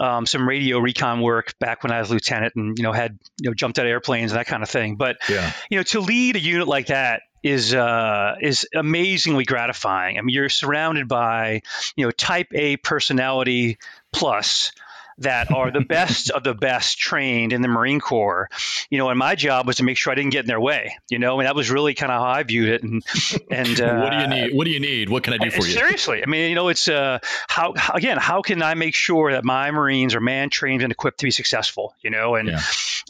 um, 0.00 0.24
some 0.24 0.48
radio 0.48 0.78
recon 0.78 1.20
work 1.20 1.58
back 1.58 1.82
when 1.82 1.92
I 1.92 2.00
was 2.00 2.10
a 2.10 2.14
lieutenant, 2.14 2.54
and 2.56 2.78
you 2.78 2.82
know 2.82 2.92
had 2.92 3.18
you 3.40 3.50
know 3.50 3.54
jumped 3.54 3.78
out 3.78 3.84
of 3.84 3.90
airplanes 3.90 4.32
and 4.32 4.38
that 4.38 4.46
kind 4.46 4.62
of 4.62 4.70
thing. 4.70 4.96
But 4.96 5.18
yeah. 5.28 5.52
you 5.70 5.76
know, 5.76 5.82
to 5.84 6.00
lead 6.00 6.36
a 6.36 6.40
unit 6.40 6.66
like 6.66 6.86
that 6.86 7.22
is 7.42 7.74
uh, 7.74 8.36
is 8.40 8.66
amazingly 8.74 9.44
gratifying. 9.44 10.18
I 10.18 10.22
mean, 10.22 10.34
you're 10.34 10.48
surrounded 10.48 11.08
by 11.08 11.62
you 11.96 12.06
know 12.06 12.10
Type 12.10 12.48
A 12.54 12.76
personality 12.78 13.78
plus 14.12 14.72
that 15.20 15.50
are 15.52 15.70
the 15.70 15.80
best 15.88 16.30
of 16.30 16.42
the 16.42 16.54
best 16.54 16.98
trained 16.98 17.52
in 17.52 17.62
the 17.62 17.68
Marine 17.68 18.00
Corps. 18.00 18.48
You 18.90 18.98
know, 18.98 19.08
and 19.08 19.18
my 19.18 19.34
job 19.34 19.66
was 19.66 19.76
to 19.76 19.84
make 19.84 19.96
sure 19.96 20.12
I 20.12 20.16
didn't 20.16 20.30
get 20.30 20.40
in 20.40 20.46
their 20.46 20.60
way. 20.60 20.96
You 21.08 21.18
know, 21.18 21.40
and 21.40 21.46
that 21.46 21.54
was 21.54 21.70
really 21.70 21.94
kind 21.94 22.10
of 22.10 22.20
how 22.20 22.28
I 22.28 22.42
viewed 22.42 22.68
it. 22.70 22.82
And 22.82 23.04
and 23.50 23.80
uh, 23.80 24.00
what 24.02 24.10
do 24.10 24.18
you 24.18 24.26
need? 24.26 24.54
What 24.54 24.64
do 24.64 24.70
you 24.70 24.80
need? 24.80 25.08
What 25.08 25.22
can 25.22 25.34
I 25.34 25.38
do 25.38 25.50
for 25.50 25.66
you? 25.66 25.72
Seriously, 25.72 26.22
I 26.22 26.26
mean, 26.26 26.48
you 26.50 26.54
know, 26.54 26.68
it's 26.68 26.88
uh, 26.88 27.18
how 27.48 27.74
again, 27.94 28.18
how 28.18 28.42
can 28.42 28.62
I 28.62 28.74
make 28.74 28.94
sure 28.94 29.32
that 29.32 29.44
my 29.44 29.70
Marines 29.70 30.14
are 30.14 30.20
man 30.20 30.50
trained 30.50 30.82
and 30.82 30.92
equipped 30.92 31.20
to 31.20 31.26
be 31.26 31.30
successful? 31.30 31.94
You 32.00 32.10
know, 32.10 32.34
and 32.34 32.48
yeah. 32.48 32.60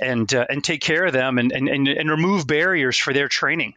and 0.01 0.33
uh, 0.35 0.47
and 0.49 0.63
take 0.63 0.81
care 0.81 1.05
of 1.05 1.13
them 1.13 1.39
and, 1.39 1.53
and 1.53 1.69
and 1.69 1.89
and 1.89 2.11
remove 2.11 2.47
barriers 2.47 2.97
for 2.97 3.13
their 3.13 3.29
training. 3.29 3.75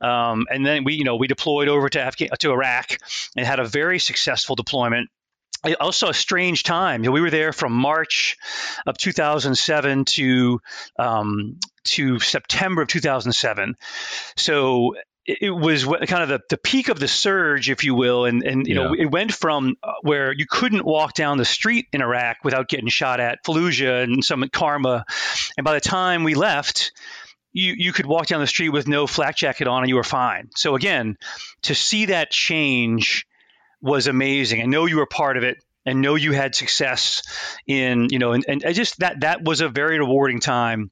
Um, 0.00 0.46
and 0.50 0.64
then 0.64 0.84
we, 0.84 0.94
you 0.94 1.04
know, 1.04 1.16
we 1.16 1.26
deployed 1.26 1.68
over 1.68 1.88
to 1.88 2.00
Afghan 2.00 2.28
to 2.38 2.52
Iraq 2.52 2.98
and 3.36 3.46
had 3.46 3.60
a 3.60 3.64
very 3.64 3.98
successful 3.98 4.56
deployment 4.56 5.10
also 5.80 6.08
a 6.08 6.14
strange 6.14 6.62
time. 6.62 7.02
we 7.02 7.20
were 7.20 7.30
there 7.30 7.52
from 7.52 7.72
March 7.72 8.36
of 8.86 8.96
2007 8.98 10.04
to 10.04 10.60
um, 10.98 11.58
to 11.84 12.18
September 12.20 12.82
of 12.82 12.88
2007. 12.88 13.76
So 14.36 14.94
it 15.24 15.50
was 15.50 15.84
kind 15.84 16.22
of 16.22 16.28
the, 16.28 16.40
the 16.50 16.56
peak 16.56 16.88
of 16.88 17.00
the 17.00 17.08
surge, 17.08 17.68
if 17.68 17.82
you 17.82 17.94
will, 17.94 18.26
and 18.26 18.42
and 18.44 18.66
you 18.66 18.74
yeah. 18.76 18.82
know 18.82 18.94
it 18.94 19.06
went 19.06 19.32
from 19.32 19.76
uh, 19.82 19.94
where 20.02 20.32
you 20.32 20.46
couldn't 20.48 20.84
walk 20.84 21.14
down 21.14 21.38
the 21.38 21.44
street 21.44 21.86
in 21.92 22.00
Iraq 22.00 22.38
without 22.44 22.68
getting 22.68 22.88
shot 22.88 23.18
at, 23.18 23.44
Fallujah 23.44 24.04
and 24.04 24.24
some 24.24 24.48
Karma, 24.52 25.04
and 25.56 25.64
by 25.64 25.74
the 25.74 25.80
time 25.80 26.22
we 26.22 26.34
left, 26.34 26.92
you, 27.52 27.74
you 27.76 27.92
could 27.92 28.06
walk 28.06 28.26
down 28.26 28.40
the 28.40 28.46
street 28.46 28.68
with 28.68 28.86
no 28.86 29.06
flak 29.06 29.36
jacket 29.36 29.66
on 29.66 29.82
and 29.82 29.88
you 29.88 29.96
were 29.96 30.04
fine. 30.04 30.50
So 30.54 30.76
again, 30.76 31.16
to 31.62 31.74
see 31.74 32.06
that 32.06 32.30
change 32.30 33.25
was 33.80 34.06
amazing. 34.06 34.62
I 34.62 34.66
know 34.66 34.86
you 34.86 34.96
were 34.96 35.06
part 35.06 35.36
of 35.36 35.44
it 35.44 35.58
and 35.84 36.00
know 36.00 36.14
you 36.14 36.32
had 36.32 36.54
success 36.54 37.22
in, 37.66 38.08
you 38.10 38.18
know, 38.18 38.32
and, 38.32 38.44
and 38.48 38.64
I 38.66 38.72
just 38.72 38.98
that 38.98 39.20
that 39.20 39.42
was 39.42 39.60
a 39.60 39.68
very 39.68 39.98
rewarding 39.98 40.40
time 40.40 40.90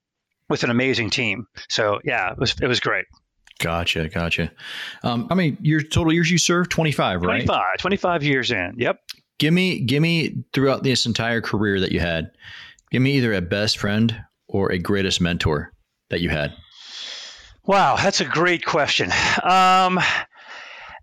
with 0.49 0.63
an 0.65 0.71
amazing 0.71 1.11
team. 1.11 1.47
So 1.69 2.01
yeah, 2.05 2.33
it 2.33 2.39
was 2.39 2.55
it 2.61 2.67
was 2.67 2.81
great. 2.81 3.07
Gotcha, 3.61 4.09
gotcha. 4.09 4.51
Um, 5.03 5.29
I 5.31 5.35
mean, 5.35 5.59
your 5.61 5.81
total 5.81 6.13
years 6.13 6.31
you 6.31 6.39
served 6.39 6.71
25, 6.71 7.23
right? 7.23 7.47
25, 7.47 7.79
25 7.79 8.23
years 8.25 8.51
in. 8.51 8.75
Yep. 8.77 8.99
Give 9.39 9.55
me 9.55 9.81
give 9.81 10.03
me 10.03 10.45
throughout 10.53 10.83
this 10.83 11.07
entire 11.07 11.41
career 11.41 11.81
that 11.81 11.93
you 11.93 12.01
had, 12.01 12.31
give 12.91 13.03
me 13.03 13.13
either 13.13 13.33
a 13.33 13.41
best 13.41 13.79
friend 13.79 14.17
or 14.49 14.71
a 14.71 14.79
greatest 14.79 15.21
mentor 15.21 15.73
that 16.11 16.21
you 16.21 16.31
had. 16.31 16.55
Wow, 17.67 17.97
that's 17.97 18.21
a 18.21 18.25
great 18.27 18.65
question. 18.65 19.11
Um, 19.43 19.99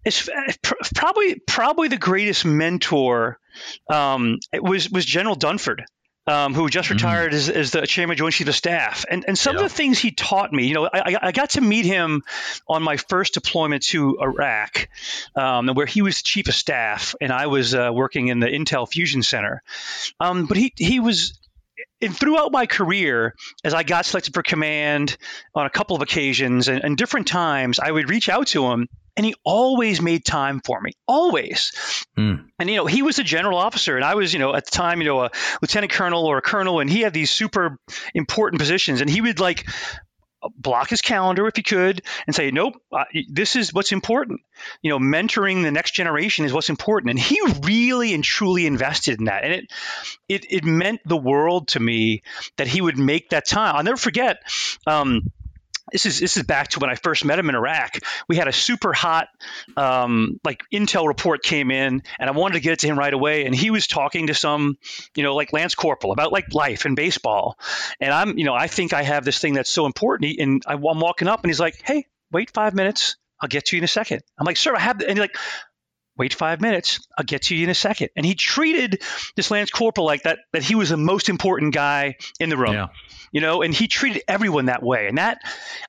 it's 0.05 0.29
probably 0.95 1.35
probably 1.39 1.87
the 1.87 1.97
greatest 1.97 2.45
mentor 2.45 3.39
um, 3.89 4.39
was 4.53 4.89
was 4.89 5.05
General 5.05 5.35
Dunford. 5.35 5.83
Um, 6.27 6.53
who 6.53 6.69
just 6.69 6.87
mm. 6.87 6.91
retired 6.91 7.31
mm. 7.31 7.35
as, 7.35 7.49
as, 7.49 7.71
the 7.71 7.87
chairman 7.87 8.13
of 8.13 8.19
Joint 8.19 8.35
Chief 8.35 8.47
of 8.47 8.53
Staff. 8.53 9.05
And, 9.09 9.25
and 9.27 9.35
some 9.35 9.55
yeah. 9.55 9.63
of 9.63 9.69
the 9.69 9.75
things 9.75 9.97
he 9.97 10.11
taught 10.11 10.53
me, 10.53 10.67
you 10.67 10.75
know, 10.75 10.85
I, 10.85 11.17
I, 11.19 11.31
got 11.31 11.49
to 11.51 11.61
meet 11.61 11.83
him 11.83 12.21
on 12.67 12.83
my 12.83 12.97
first 12.97 13.33
deployment 13.33 13.81
to 13.87 14.19
Iraq, 14.21 14.87
um, 15.35 15.69
where 15.69 15.87
he 15.87 16.03
was 16.03 16.21
chief 16.21 16.47
of 16.47 16.53
staff 16.53 17.15
and 17.19 17.31
I 17.31 17.47
was 17.47 17.73
uh, 17.73 17.89
working 17.91 18.27
in 18.27 18.39
the 18.39 18.45
Intel 18.45 18.87
Fusion 18.87 19.23
Center. 19.23 19.63
Um, 20.19 20.45
but 20.45 20.57
he, 20.57 20.71
he 20.77 20.99
was 20.99 21.39
and 22.01 22.15
throughout 22.15 22.51
my 22.51 22.65
career, 22.65 23.35
as 23.63 23.73
I 23.73 23.83
got 23.83 24.05
selected 24.05 24.33
for 24.33 24.43
command 24.43 25.17
on 25.53 25.65
a 25.65 25.69
couple 25.69 25.95
of 25.95 26.01
occasions 26.01 26.67
and, 26.67 26.83
and 26.83 26.97
different 26.97 27.27
times, 27.27 27.79
I 27.79 27.91
would 27.91 28.09
reach 28.09 28.29
out 28.29 28.47
to 28.47 28.71
him 28.71 28.87
and 29.17 29.25
he 29.25 29.35
always 29.43 30.01
made 30.01 30.25
time 30.25 30.61
for 30.63 30.79
me 30.79 30.91
always. 31.07 31.71
Mm. 32.17 32.45
and 32.59 32.69
you 32.69 32.75
know 32.75 32.85
he 32.85 33.01
was 33.01 33.19
a 33.19 33.23
general 33.23 33.57
officer 33.57 33.95
and 33.95 34.03
i 34.03 34.15
was 34.15 34.33
you 34.33 34.39
know 34.39 34.53
at 34.53 34.65
the 34.65 34.71
time 34.71 35.01
you 35.01 35.07
know 35.07 35.23
a 35.23 35.31
lieutenant 35.61 35.91
colonel 35.91 36.25
or 36.25 36.37
a 36.37 36.41
colonel 36.41 36.79
and 36.79 36.89
he 36.89 37.01
had 37.01 37.13
these 37.13 37.31
super 37.31 37.77
important 38.13 38.59
positions 38.59 39.01
and 39.01 39.09
he 39.09 39.21
would 39.21 39.39
like 39.39 39.65
block 40.57 40.89
his 40.89 41.01
calendar 41.01 41.47
if 41.47 41.55
he 41.55 41.63
could 41.63 42.01
and 42.25 42.35
say 42.35 42.51
nope 42.51 42.73
uh, 42.91 43.03
this 43.29 43.55
is 43.55 43.73
what's 43.73 43.91
important. 43.91 44.41
You 44.81 44.89
know 44.89 44.99
mentoring 44.99 45.63
the 45.63 45.71
next 45.71 45.91
generation 45.91 46.45
is 46.45 46.53
what's 46.53 46.69
important 46.69 47.11
and 47.11 47.19
he 47.19 47.39
really 47.63 48.13
and 48.13 48.23
truly 48.23 48.65
invested 48.65 49.19
in 49.19 49.25
that 49.25 49.43
and 49.43 49.53
it 49.53 49.71
it, 50.27 50.45
it 50.49 50.63
meant 50.63 51.01
the 51.05 51.17
world 51.17 51.69
to 51.69 51.79
me 51.79 52.23
that 52.57 52.67
he 52.67 52.81
would 52.81 52.97
make 52.97 53.29
that 53.29 53.45
time. 53.45 53.75
I'll 53.75 53.83
never 53.83 53.97
forget 53.97 54.37
um, 54.87 55.31
this 55.91 56.05
is 56.05 56.19
this 56.19 56.37
is 56.37 56.43
back 56.43 56.69
to 56.69 56.79
when 56.79 56.89
I 56.89 56.95
first 56.95 57.25
met 57.25 57.39
him 57.39 57.49
in 57.49 57.55
Iraq. 57.55 57.97
We 58.27 58.35
had 58.35 58.47
a 58.47 58.53
super 58.53 58.93
hot 58.93 59.27
um, 59.75 60.39
like 60.43 60.63
intel 60.73 61.07
report 61.07 61.43
came 61.43 61.71
in, 61.71 62.03
and 62.19 62.29
I 62.29 62.31
wanted 62.31 62.55
to 62.55 62.59
get 62.61 62.73
it 62.73 62.79
to 62.79 62.87
him 62.87 62.97
right 62.97 63.13
away. 63.13 63.45
And 63.45 63.53
he 63.53 63.69
was 63.71 63.87
talking 63.87 64.27
to 64.27 64.33
some, 64.33 64.77
you 65.15 65.23
know, 65.23 65.35
like 65.35 65.53
Lance 65.53 65.75
Corporal 65.75 66.13
about 66.13 66.31
like 66.31 66.53
life 66.53 66.85
and 66.85 66.95
baseball. 66.95 67.57
And 67.99 68.13
I'm, 68.13 68.37
you 68.37 68.45
know, 68.45 68.53
I 68.53 68.67
think 68.67 68.93
I 68.93 69.03
have 69.03 69.25
this 69.25 69.39
thing 69.39 69.53
that's 69.53 69.69
so 69.69 69.85
important. 69.85 70.39
And 70.39 70.63
I'm 70.65 70.81
walking 70.81 71.27
up, 71.27 71.43
and 71.43 71.49
he's 71.49 71.59
like, 71.59 71.81
"Hey, 71.83 72.05
wait 72.31 72.51
five 72.51 72.73
minutes. 72.73 73.17
I'll 73.39 73.49
get 73.49 73.65
to 73.65 73.75
you 73.75 73.79
in 73.79 73.83
a 73.83 73.87
second. 73.87 74.21
I'm 74.37 74.45
like, 74.45 74.57
"Sir, 74.57 74.75
I 74.75 74.79
have," 74.79 75.01
and 75.01 75.09
he's 75.09 75.19
like 75.19 75.35
wait 76.21 76.35
five 76.35 76.61
minutes 76.61 76.99
i'll 77.17 77.25
get 77.25 77.41
to 77.41 77.55
you 77.55 77.63
in 77.63 77.71
a 77.71 77.75
second. 77.75 78.09
And 78.15 78.23
he 78.23 78.35
treated 78.35 79.01
this 79.35 79.49
lance 79.49 79.71
corporal 79.71 80.05
like 80.05 80.21
that 80.23 80.37
that 80.53 80.61
he 80.61 80.75
was 80.75 80.89
the 80.89 80.97
most 80.97 81.29
important 81.29 81.73
guy 81.73 82.17
in 82.39 82.49
the 82.49 82.57
room. 82.57 82.73
Yeah. 82.73 82.87
You 83.31 83.41
know, 83.41 83.63
and 83.63 83.73
he 83.73 83.87
treated 83.87 84.21
everyone 84.27 84.65
that 84.65 84.83
way. 84.83 85.07
And 85.07 85.17
that 85.17 85.39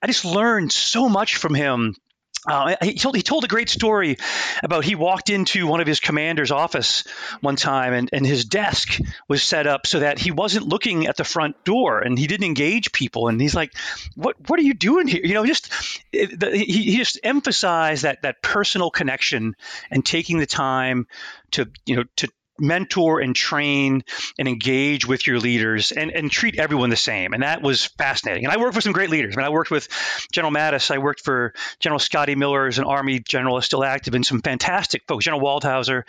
I 0.01 0.07
just 0.07 0.25
learned 0.25 0.73
so 0.73 1.11
much 1.11 1.37
from 1.37 1.55
him 1.55 1.97
uh, 2.47 2.75
he, 2.83 2.95
told, 2.95 3.15
he 3.15 3.23
told 3.23 3.45
a 3.45 3.49
great 3.49 3.69
story 3.69 4.17
about 4.65 4.85
he 4.85 4.97
walked 4.97 5.31
into 5.31 5.67
one 5.67 5.81
of 5.81 5.87
his 5.87 6.01
commander's 6.01 6.51
office 6.51 7.05
one 7.41 7.55
time 7.55 7.93
and, 7.93 8.11
and 8.13 8.27
his 8.27 8.45
desk 8.45 8.99
was 9.29 9.43
set 9.45 9.69
up 9.69 9.87
so 9.87 10.01
that 10.01 10.19
he 10.19 10.33
wasn't 10.33 10.67
looking 10.67 11.07
at 11.07 11.17
the 11.17 11.25
front 11.25 11.63
door 11.65 12.01
and 12.01 12.19
he 12.19 12.27
didn't 12.27 12.47
engage 12.47 12.91
people. 12.91 13.29
And 13.29 13.41
he's 13.41 13.55
like 13.55 13.73
what 14.17 14.37
what 14.49 14.59
are 14.59 14.65
you 14.65 14.75
doing 14.75 15.07
here? 15.07 15.21
You 15.25 15.35
know 15.35 15.47
just 15.47 15.73
it, 16.13 16.39
the, 16.39 16.51
he, 16.51 16.65
he 16.65 16.97
just 16.97 17.21
emphasized 17.23 18.03
that 18.03 18.23
that 18.23 18.43
personal 18.43 18.91
connection 18.91 19.55
and 19.91 20.05
taking 20.05 20.39
the 20.39 20.47
time 20.47 21.07
to 21.53 21.71
you 21.87 21.97
know 21.97 22.05
to 22.17 22.29
mentor 22.59 23.21
and 23.21 23.35
train 23.35 24.05
and 24.39 24.49
engage 24.49 25.07
with 25.07 25.27
your 25.27 25.39
leaders 25.39 25.93
and, 25.93 26.11
and 26.11 26.31
treat 26.31 26.59
everyone 26.59 26.91
the 26.91 26.97
same. 26.97 27.33
And 27.33 27.43
that 27.43 27.63
was 27.63 27.87
fascinating. 27.87 28.45
And 28.45 28.53
I 28.53 28.59
worked 28.59 28.75
with 28.75 28.85
some 28.85 28.93
great 28.93 29.11
leaders. 29.11 29.37
I 29.37 29.41
mean, 29.41 29.47
I 29.47 29.51
worked 29.51 29.71
with 29.71 29.89
General 30.33 30.53
Mattis. 30.53 30.91
I 30.91 30.99
worked 30.99 31.21
for 31.21 31.55
General 31.81 31.99
Scotty 31.99 32.35
Miller 32.35 32.67
as 32.67 32.79
an 32.79 32.85
Army 32.85 33.21
general, 33.21 33.59
is 33.59 33.65
still 33.65 33.85
active, 33.85 34.15
and 34.15 34.25
some 34.25 34.43
fantastic 34.43 35.03
folks, 35.09 35.25
General 35.25 35.43
Waldhauser. 35.43 36.03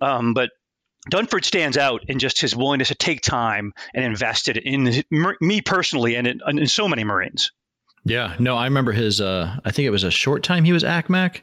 Um, 0.00 0.34
but 0.34 0.50
Dunford 1.10 1.44
stands 1.44 1.76
out 1.76 2.02
in 2.08 2.18
just 2.18 2.40
his 2.40 2.54
willingness 2.54 2.88
to 2.88 2.94
take 2.94 3.22
time 3.22 3.72
and 3.94 4.04
invest 4.04 4.48
it 4.48 4.56
in 4.58 5.02
me 5.40 5.60
personally 5.62 6.16
and 6.16 6.26
in, 6.26 6.40
in 6.46 6.66
so 6.66 6.88
many 6.88 7.04
Marines. 7.04 7.52
Yeah, 8.04 8.34
no, 8.38 8.56
I 8.56 8.64
remember 8.64 8.92
his. 8.92 9.20
Uh, 9.20 9.58
I 9.64 9.70
think 9.70 9.86
it 9.86 9.90
was 9.90 10.04
a 10.04 10.10
short 10.10 10.42
time 10.42 10.64
he 10.64 10.72
was 10.72 10.84
ACMAC 10.84 11.42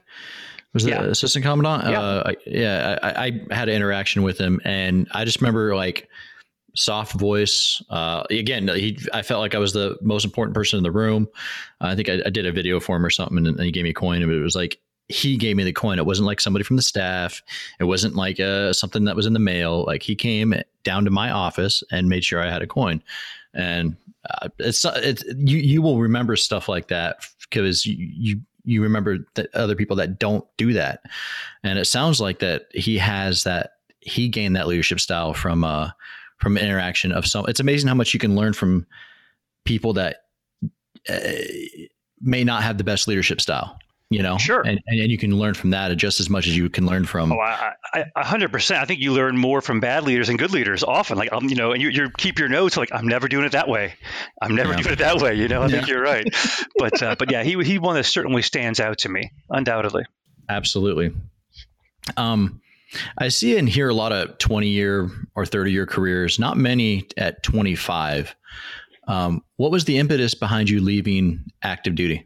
was 0.77 0.83
the 0.83 0.91
yeah. 0.91 1.03
assistant 1.03 1.43
commandant. 1.43 1.91
Yeah, 1.91 2.01
uh, 2.01 2.23
I, 2.25 2.35
yeah 2.45 2.99
I, 3.01 3.25
I, 3.25 3.55
had 3.55 3.69
an 3.69 3.75
interaction 3.75 4.23
with 4.23 4.37
him, 4.37 4.61
and 4.63 5.07
I 5.11 5.25
just 5.25 5.41
remember 5.41 5.75
like 5.75 6.07
soft 6.75 7.13
voice. 7.13 7.81
Uh, 7.89 8.23
again, 8.29 8.67
he, 8.67 8.99
I 9.13 9.23
felt 9.23 9.41
like 9.41 9.55
I 9.55 9.59
was 9.59 9.73
the 9.73 9.97
most 10.01 10.25
important 10.25 10.55
person 10.55 10.77
in 10.77 10.83
the 10.83 10.91
room. 10.91 11.27
I 11.81 11.95
think 11.95 12.09
I, 12.09 12.21
I 12.25 12.29
did 12.29 12.45
a 12.45 12.51
video 12.51 12.79
for 12.79 12.95
him 12.95 13.05
or 13.05 13.09
something, 13.09 13.37
and, 13.37 13.47
and 13.47 13.59
he 13.59 13.71
gave 13.71 13.83
me 13.83 13.89
a 13.89 13.93
coin, 13.93 14.21
and 14.21 14.31
it 14.31 14.39
was 14.39 14.55
like 14.55 14.79
he 15.09 15.37
gave 15.37 15.55
me 15.55 15.63
the 15.63 15.73
coin. 15.73 15.99
It 15.99 16.05
wasn't 16.05 16.27
like 16.27 16.41
somebody 16.41 16.63
from 16.63 16.75
the 16.75 16.81
staff. 16.81 17.41
It 17.79 17.85
wasn't 17.85 18.15
like 18.15 18.39
uh, 18.39 18.73
something 18.73 19.05
that 19.05 19.15
was 19.15 19.25
in 19.25 19.33
the 19.33 19.39
mail. 19.39 19.85
Like 19.85 20.03
he 20.03 20.15
came 20.15 20.53
down 20.83 21.05
to 21.05 21.11
my 21.11 21.31
office 21.31 21.83
and 21.91 22.09
made 22.09 22.25
sure 22.25 22.41
I 22.41 22.51
had 22.51 22.61
a 22.61 22.67
coin. 22.67 23.01
And 23.53 23.95
uh, 24.29 24.49
it's 24.59 24.83
it's 24.85 25.23
you 25.37 25.57
you 25.57 25.81
will 25.81 25.99
remember 25.99 26.35
stuff 26.35 26.67
like 26.67 26.89
that 26.89 27.25
because 27.49 27.85
you, 27.85 27.95
you 27.97 28.41
you 28.67 28.83
remember 28.83 29.19
that 29.35 29.53
other 29.55 29.75
people 29.75 29.95
that 29.95 30.19
don't 30.19 30.45
do 30.57 30.73
that. 30.73 31.01
And 31.63 31.79
it 31.79 31.85
sounds 31.85 32.19
like 32.19 32.39
that 32.39 32.67
he 32.73 32.97
has 32.97 33.43
that 33.43 33.71
he 34.01 34.27
gained 34.27 34.55
that 34.55 34.67
leadership 34.67 34.99
style 34.99 35.33
from 35.33 35.63
uh 35.63 35.89
from 36.37 36.57
interaction 36.57 37.11
of 37.11 37.25
some. 37.25 37.45
It's 37.47 37.59
amazing 37.59 37.87
how 37.87 37.95
much 37.95 38.13
you 38.13 38.19
can 38.19 38.35
learn 38.35 38.53
from 38.53 38.85
people 39.65 39.93
that 39.93 40.17
uh, 41.09 41.19
may 42.21 42.43
not 42.43 42.61
have 42.61 42.77
the 42.77 42.83
best 42.83 43.07
leadership 43.07 43.41
style 43.41 43.79
you 44.09 44.23
know 44.23 44.37
sure 44.37 44.61
and, 44.61 44.79
and 44.87 45.11
you 45.11 45.17
can 45.17 45.37
learn 45.37 45.53
from 45.53 45.71
that 45.71 45.95
just 45.97 46.19
as 46.19 46.29
much 46.29 46.47
as 46.47 46.55
you 46.55 46.69
can 46.69 46.85
learn 46.85 47.05
from 47.05 47.31
oh 47.31 47.39
I, 47.39 47.73
I, 47.93 48.23
100% 48.23 48.75
i 48.77 48.85
think 48.85 48.99
you 49.01 49.13
learn 49.13 49.37
more 49.37 49.61
from 49.61 49.79
bad 49.79 50.03
leaders 50.03 50.29
and 50.29 50.39
good 50.39 50.51
leaders 50.51 50.83
often 50.83 51.17
like 51.17 51.31
um, 51.33 51.49
you 51.49 51.55
know 51.55 51.73
and 51.73 51.81
you, 51.81 51.89
you 51.89 52.09
keep 52.17 52.39
your 52.39 52.49
notes 52.49 52.77
like 52.77 52.89
i'm 52.93 53.07
never 53.07 53.27
doing 53.27 53.43
it 53.43 53.51
that 53.51 53.67
way 53.67 53.95
i'm 54.41 54.55
never 54.55 54.71
yeah. 54.71 54.77
doing 54.77 54.93
it 54.93 54.99
that 54.99 55.21
way 55.21 55.35
you 55.35 55.47
know 55.47 55.61
i 55.61 55.65
yeah. 55.65 55.71
think 55.71 55.87
you're 55.87 56.01
right 56.01 56.25
but 56.77 57.01
uh, 57.03 57.15
but 57.19 57.31
yeah 57.31 57.43
he, 57.43 57.61
he 57.63 57.79
one 57.79 57.95
that 57.95 58.05
certainly 58.05 58.41
stands 58.41 58.79
out 58.79 58.99
to 58.99 59.09
me 59.09 59.31
undoubtedly 59.49 60.05
absolutely 60.49 61.13
um 62.15 62.61
I 63.17 63.27
see 63.27 63.57
and 63.57 63.67
hear 63.67 63.89
a 63.89 63.93
lot 63.93 64.13
of 64.13 64.37
20 64.37 64.69
year 64.69 65.09
or 65.35 65.45
30 65.45 65.73
year 65.73 65.85
careers, 65.85 66.39
not 66.39 66.55
many 66.55 67.05
at 67.17 67.43
25. 67.43 68.33
Um, 69.09 69.43
what 69.57 69.71
was 69.71 69.83
the 69.83 69.97
impetus 69.97 70.33
behind 70.35 70.69
you 70.69 70.79
leaving 70.79 71.43
active 71.61 71.95
duty? 71.95 72.25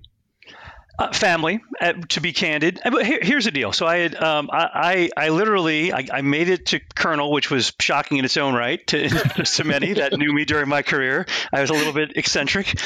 Uh, 1.02 1.12
family, 1.14 1.60
uh, 1.80 1.94
to 2.10 2.22
be 2.22 2.32
candid. 2.32 2.80
Uh, 2.86 2.96
here, 2.98 3.18
here's 3.24 3.46
the 3.46 3.52
deal. 3.52 3.74
So 3.74 3.88
I 3.88 3.98
had, 3.98 4.22
um, 4.22 4.52
I, 4.54 5.10
I, 5.18 5.26
I, 5.26 5.30
literally, 5.30 5.92
I, 5.92 6.06
I, 6.14 6.22
made 6.22 6.48
it 6.48 6.68
to 6.68 6.80
colonel, 6.94 7.32
which 7.32 7.50
was 7.50 7.74
shocking 7.80 8.18
in 8.18 8.26
its 8.26 8.38
own 8.38 8.54
right 8.54 8.86
to, 8.86 9.10
to 9.44 9.64
many 9.64 9.94
that 9.94 10.14
knew 10.14 10.32
me 10.32 10.46
during 10.46 10.70
my 10.70 10.84
career. 10.84 11.26
I 11.52 11.62
was 11.62 11.72
a 11.72 11.74
little 11.74 11.94
bit 11.94 12.18
eccentric. 12.18 12.80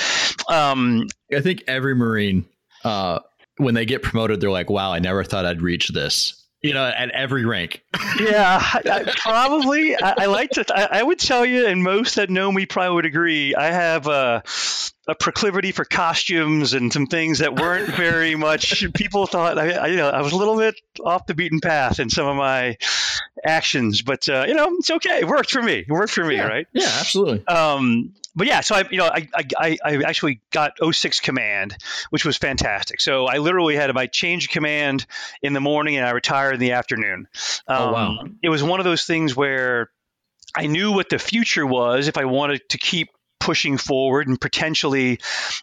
Um, 0.49 1.08
I 1.36 1.41
think 1.41 1.65
every 1.67 1.93
Marine, 1.93 2.45
uh, 2.86 3.19
when 3.58 3.73
they 3.73 3.86
get 3.86 4.01
promoted, 4.01 4.39
they're 4.39 4.49
like, 4.49 4.69
"Wow, 4.69 4.93
I 4.93 4.99
never 4.99 5.25
thought 5.25 5.45
I'd 5.45 5.62
reach 5.62 5.89
this." 5.89 6.41
you 6.62 6.73
know, 6.73 6.86
at 6.86 7.12
every 7.12 7.45
rank. 7.45 7.84
yeah, 8.19 8.60
I, 8.60 9.13
probably. 9.17 9.95
I, 9.95 10.15
I, 10.19 10.25
like 10.25 10.49
to. 10.51 10.65
I, 10.73 10.99
I, 10.99 11.04
would 11.04 11.19
tell 11.19 11.45
you, 11.45 11.67
and 11.67 11.84
most 11.84 12.15
that 12.15 12.32
know 12.32 12.51
me 12.51 12.65
probably 12.65 12.95
would 12.95 13.06
agree. 13.06 13.54
I 13.54 13.71
have 13.71 14.08
a, 14.08 14.41
a 15.08 15.15
proclivity 15.15 15.72
for 15.72 15.86
costumes 15.86 16.74
and 16.74 16.91
some 16.91 17.08
things 17.08 17.39
that 17.39 17.56
weren't 17.56 17.89
very 17.96 18.36
much. 18.36 18.84
People 18.94 19.28
thought 19.28 19.58
I, 19.58 19.88
you 19.88 19.98
know, 19.98 20.10
I 20.10 20.22
was 20.22 20.34
a 20.34 20.38
little 20.38 20.58
bit 20.58 20.76
off 21.04 21.26
the 21.26 21.34
beaten 21.34 21.60
path 21.60 22.00
in 22.00 22.10
some 22.10 22.28
of 22.28 22.36
my 22.36 22.78
actions, 23.44 24.02
but 24.02 24.28
uh, 24.30 24.46
you 24.48 24.54
know, 24.54 24.68
it's 24.80 24.89
okay. 24.89 25.20
It 25.20 25.28
worked 25.28 25.52
for 25.52 25.62
me. 25.62 25.86
It 25.88 25.89
worked 25.89 26.13
for 26.13 26.26
me, 26.26 26.36
yeah. 26.36 26.48
right? 26.48 26.68
Yeah, 26.74 26.91
absolutely. 27.00 27.46
Um, 27.48 28.13
but 28.36 28.48
yeah, 28.48 28.62
so 28.62 28.76
I, 28.76 28.84
you 28.91 28.98
know, 28.98 29.06
I, 29.06 29.30
I, 29.58 29.78
I 29.84 30.04
actually 30.04 30.41
got 30.52 30.74
06 30.84 31.22
command, 31.22 31.78
which 32.10 32.26
was 32.26 32.36
fantastic. 32.36 33.00
So 33.00 33.28
I 33.28 33.38
literally 33.38 33.76
had 33.76 33.94
my 33.94 34.08
change 34.08 34.50
command 34.50 35.06
in 35.41 35.54
the 35.54 35.62
morning 35.62 35.96
and 35.96 36.06
I 36.06 36.12
retired 36.12 36.56
in 36.56 36.60
the 36.60 36.74
afternoon. 36.74 37.28
Um, 37.68 37.78
oh, 37.78 37.91
wow. 37.94 38.24
It 38.44 38.50
was 38.50 38.62
one 38.62 38.82
of 38.82 38.84
those 38.84 39.06
things 39.06 39.36
where 39.36 39.89
I 40.54 40.68
knew 40.68 40.91
what 40.91 41.10
the 41.10 41.20
future 41.20 41.65
was 41.65 42.10
if 42.10 42.18
I 42.18 42.26
wanted 42.26 42.68
to 42.70 42.78
keep 42.78 43.10
pushing 43.45 43.77
forward 43.77 44.27
and 44.27 44.41
potentially 44.41 45.19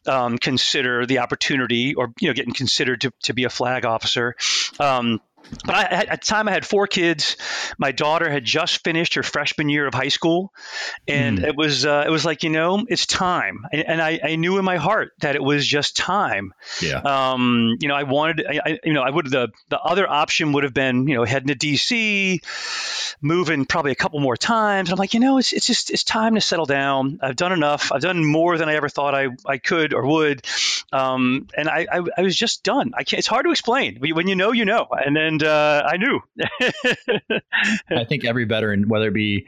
um, 0.06 0.38
consider 0.38 1.04
the 1.04 1.18
opportunity 1.18 1.96
or 1.96 2.12
you 2.20 2.28
know 2.28 2.32
getting 2.32 2.54
considered 2.54 3.00
to, 3.00 3.12
to 3.24 3.34
be 3.34 3.42
a 3.42 3.50
flag 3.50 3.84
officer. 3.84 4.36
Um, 4.78 5.20
but 5.64 5.74
I, 5.74 5.82
at 5.82 6.20
the 6.20 6.26
time 6.26 6.48
I 6.48 6.52
had 6.52 6.66
four 6.66 6.86
kids. 6.86 7.36
My 7.78 7.92
daughter 7.92 8.30
had 8.30 8.44
just 8.44 8.82
finished 8.84 9.14
her 9.14 9.22
freshman 9.22 9.68
year 9.68 9.86
of 9.86 9.94
high 9.94 10.08
school, 10.08 10.52
and 11.06 11.38
mm. 11.38 11.44
it 11.44 11.56
was 11.56 11.84
uh, 11.84 12.04
it 12.06 12.10
was 12.10 12.24
like 12.24 12.42
you 12.42 12.50
know 12.50 12.84
it's 12.88 13.06
time, 13.06 13.66
and, 13.72 13.82
and 13.86 14.02
I, 14.02 14.20
I, 14.22 14.36
knew 14.36 14.58
in 14.58 14.64
my 14.64 14.76
heart 14.76 15.12
that 15.20 15.36
it 15.36 15.42
was 15.42 15.66
just 15.66 15.96
time. 15.96 16.52
Yeah. 16.80 16.98
Um, 16.98 17.76
you 17.80 17.88
know, 17.88 17.94
I 17.94 18.04
wanted, 18.04 18.46
I, 18.46 18.78
you 18.84 18.92
know, 18.92 19.02
I 19.02 19.10
would 19.10 19.30
the 19.30 19.48
the 19.68 19.80
other 19.80 20.08
option 20.08 20.52
would 20.52 20.64
have 20.64 20.74
been 20.74 21.06
you 21.06 21.14
know 21.14 21.24
heading 21.24 21.48
to 21.48 21.54
DC, 21.54 22.42
moving 23.20 23.66
probably 23.66 23.92
a 23.92 23.96
couple 23.96 24.20
more 24.20 24.36
times. 24.36 24.90
I'm 24.90 24.98
like, 24.98 25.14
you 25.14 25.20
know, 25.20 25.38
it's 25.38 25.52
it's 25.52 25.66
just 25.66 25.90
it's 25.90 26.04
time 26.04 26.34
to 26.34 26.40
settle 26.40 26.66
down. 26.66 27.18
I've 27.22 27.36
done 27.36 27.52
enough. 27.52 27.92
I've 27.92 28.02
done 28.02 28.24
more 28.24 28.58
than 28.58 28.68
I 28.68 28.74
ever 28.74 28.88
thought 28.88 29.14
I 29.14 29.28
I 29.46 29.58
could 29.58 29.94
or 29.94 30.06
would, 30.06 30.46
um, 30.92 31.46
and 31.56 31.68
I, 31.68 31.86
I, 31.90 32.02
I 32.18 32.22
was 32.22 32.36
just 32.36 32.62
done. 32.62 32.92
I 32.94 33.04
can't. 33.04 33.18
It's 33.18 33.28
hard 33.28 33.44
to 33.46 33.50
explain. 33.50 33.98
When 34.00 34.28
you 34.28 34.34
know, 34.34 34.52
you 34.52 34.64
know, 34.64 34.88
and 34.90 35.16
then 35.16 35.31
and 35.32 35.42
uh, 35.42 35.82
I 35.86 35.96
knew. 35.96 36.20
I 37.90 38.04
think 38.04 38.24
every 38.24 38.44
veteran, 38.44 38.88
whether 38.88 39.08
it 39.08 39.14
be 39.14 39.46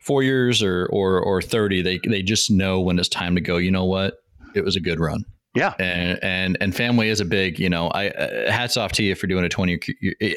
four 0.00 0.22
years 0.22 0.62
or, 0.62 0.86
or 0.86 1.20
or 1.20 1.42
thirty, 1.42 1.82
they 1.82 2.00
they 2.06 2.22
just 2.22 2.50
know 2.50 2.80
when 2.80 2.98
it's 2.98 3.08
time 3.08 3.34
to 3.34 3.40
go. 3.40 3.58
You 3.58 3.70
know 3.70 3.84
what? 3.84 4.22
It 4.54 4.64
was 4.64 4.76
a 4.76 4.80
good 4.80 4.98
run. 4.98 5.24
Yeah, 5.54 5.74
and 5.78 6.18
and 6.22 6.58
and 6.60 6.74
family 6.74 7.08
is 7.08 7.20
a 7.20 7.24
big. 7.24 7.58
You 7.58 7.68
know, 7.68 7.88
I 7.88 8.08
uh, 8.10 8.50
hats 8.50 8.76
off 8.76 8.92
to 8.92 9.02
you 9.02 9.14
for 9.14 9.26
doing 9.26 9.44
a 9.44 9.48
twenty, 9.48 9.78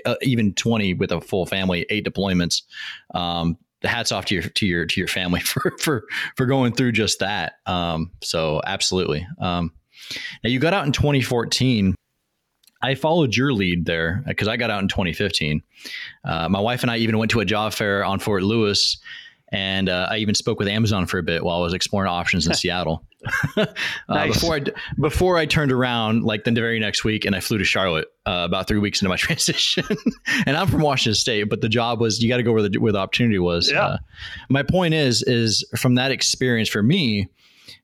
uh, 0.06 0.16
even 0.22 0.54
twenty 0.54 0.94
with 0.94 1.12
a 1.12 1.22
full 1.22 1.46
family, 1.46 1.86
eight 1.90 2.06
deployments. 2.06 2.62
Um, 3.14 3.58
hats 3.84 4.12
off 4.12 4.26
to 4.26 4.36
your 4.36 4.44
to 4.44 4.66
your 4.66 4.86
to 4.86 5.00
your 5.00 5.08
family 5.08 5.40
for 5.42 5.74
for 5.80 6.04
for 6.36 6.46
going 6.46 6.74
through 6.74 6.92
just 6.92 7.20
that. 7.20 7.54
Um, 7.66 8.12
so 8.22 8.62
absolutely. 8.66 9.26
Um, 9.40 9.72
now 10.44 10.50
you 10.50 10.60
got 10.60 10.74
out 10.74 10.86
in 10.86 10.92
2014. 10.92 11.96
I 12.82 12.96
followed 12.96 13.36
your 13.36 13.54
lead 13.54 13.86
there 13.86 14.24
because 14.28 14.48
I 14.48 14.58
got 14.58 14.70
out 14.70 14.82
in 14.82 14.88
2015. 14.88 15.62
Uh, 16.24 16.50
my 16.50 16.60
wife 16.60 16.82
and 16.82 16.92
I 16.92 16.98
even 16.98 17.18
went 17.18 17.32
to 17.32 17.40
a 17.40 17.46
job 17.46 17.74
fair 17.74 18.04
on 18.06 18.20
Fort 18.20 18.44
Lewis, 18.44 18.98
and 19.52 19.90
uh, 19.90 20.08
I 20.10 20.18
even 20.18 20.36
spoke 20.36 20.60
with 20.60 20.68
Amazon 20.68 21.06
for 21.06 21.18
a 21.18 21.24
bit 21.24 21.44
while 21.44 21.58
I 21.58 21.62
was 21.62 21.74
exploring 21.74 22.10
options 22.10 22.48
in 22.48 22.54
Seattle. 22.56 23.06
uh, 23.58 23.66
nice. 24.08 24.34
Before 24.34 24.56
I 24.56 24.62
before 25.00 25.38
I 25.38 25.46
turned 25.46 25.74
around, 25.74 26.24
like 26.24 26.46
the 26.46 26.52
very 26.52 26.80
next 26.80 27.04
week, 27.04 27.26
and 27.26 27.36
I 27.36 27.42
flew 27.42 27.58
to 27.58 27.66
Charlotte 27.66 28.08
uh, 28.26 28.44
about 28.46 28.68
three 28.68 28.80
weeks 28.80 29.02
into 29.02 29.10
my 29.10 29.16
transition. 29.18 29.84
and 30.46 30.56
I'm 30.56 30.68
from 30.68 30.82
Washington 30.82 31.16
State, 31.16 31.44
but 31.50 31.60
the 31.60 31.70
job 31.70 32.00
was 32.00 32.22
you 32.24 32.30
got 32.30 32.38
to 32.38 32.44
go 32.44 32.54
where 32.54 32.68
the 32.68 32.80
where 32.80 32.94
the 32.94 33.00
opportunity 33.00 33.40
was. 33.40 33.70
Yeah. 33.70 33.86
Uh, 33.86 33.98
my 34.50 34.64
point 34.64 34.94
is 34.94 35.22
is 35.24 35.68
from 35.76 35.96
that 35.96 36.12
experience 36.12 36.70
for 36.70 36.82
me 36.82 37.28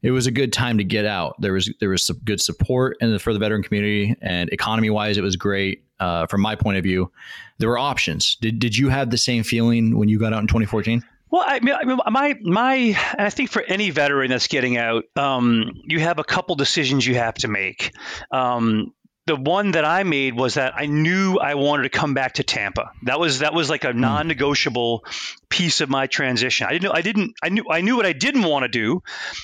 it 0.01 0.11
was 0.11 0.27
a 0.27 0.31
good 0.31 0.53
time 0.53 0.77
to 0.77 0.83
get 0.83 1.05
out. 1.05 1.39
There 1.39 1.53
was 1.53 1.71
there 1.79 1.89
was 1.89 2.05
some 2.05 2.17
good 2.23 2.41
support 2.41 2.97
in 3.01 3.11
the, 3.11 3.19
for 3.19 3.33
the 3.33 3.39
veteran 3.39 3.63
community, 3.63 4.15
and 4.21 4.49
economy 4.51 4.89
wise, 4.89 5.17
it 5.17 5.21
was 5.21 5.35
great. 5.35 5.83
Uh, 5.99 6.27
from 6.27 6.41
my 6.41 6.55
point 6.55 6.77
of 6.77 6.83
view, 6.83 7.09
there 7.57 7.69
were 7.69 7.77
options. 7.77 8.35
Did 8.41 8.59
did 8.59 8.77
you 8.77 8.89
have 8.89 9.09
the 9.09 9.17
same 9.17 9.43
feeling 9.43 9.97
when 9.97 10.09
you 10.09 10.19
got 10.19 10.33
out 10.33 10.41
in 10.41 10.47
2014? 10.47 11.03
Well, 11.31 11.43
I 11.45 11.59
mean, 11.59 11.75
I 11.75 11.85
mean 11.85 11.97
my 11.97 12.09
my 12.09 12.39
my, 12.43 12.75
and 13.17 13.27
I 13.27 13.29
think 13.29 13.49
for 13.49 13.61
any 13.63 13.89
veteran 13.89 14.29
that's 14.29 14.47
getting 14.47 14.77
out, 14.77 15.05
um, 15.15 15.71
you 15.85 15.99
have 15.99 16.19
a 16.19 16.23
couple 16.23 16.55
decisions 16.55 17.05
you 17.05 17.15
have 17.15 17.35
to 17.35 17.47
make. 17.47 17.91
Um, 18.31 18.93
the 19.27 19.35
one 19.35 19.71
that 19.71 19.85
I 19.85 20.03
made 20.03 20.35
was 20.35 20.53
that 20.53 20.73
I 20.75 20.85
knew 20.85 21.37
I 21.37 21.55
wanted 21.55 21.83
to 21.83 21.89
come 21.89 22.13
back 22.13 22.33
to 22.33 22.43
Tampa. 22.43 22.91
That 23.03 23.19
was 23.19 23.39
that 23.39 23.53
was 23.53 23.69
like 23.69 23.83
a 23.83 23.91
hmm. 23.91 23.99
non-negotiable 23.99 25.05
piece 25.49 25.81
of 25.81 25.89
my 25.89 26.07
transition. 26.07 26.67
I 26.67 26.73
didn't 26.73 26.83
know 26.83 26.91
I 26.93 27.01
didn't 27.01 27.33
I 27.41 27.49
knew 27.49 27.65
I 27.69 27.81
knew 27.81 27.97
what 27.97 28.05
I 28.05 28.13
didn't 28.13 28.43
want 28.43 28.63
to 28.63 28.69
do, 28.69 29.01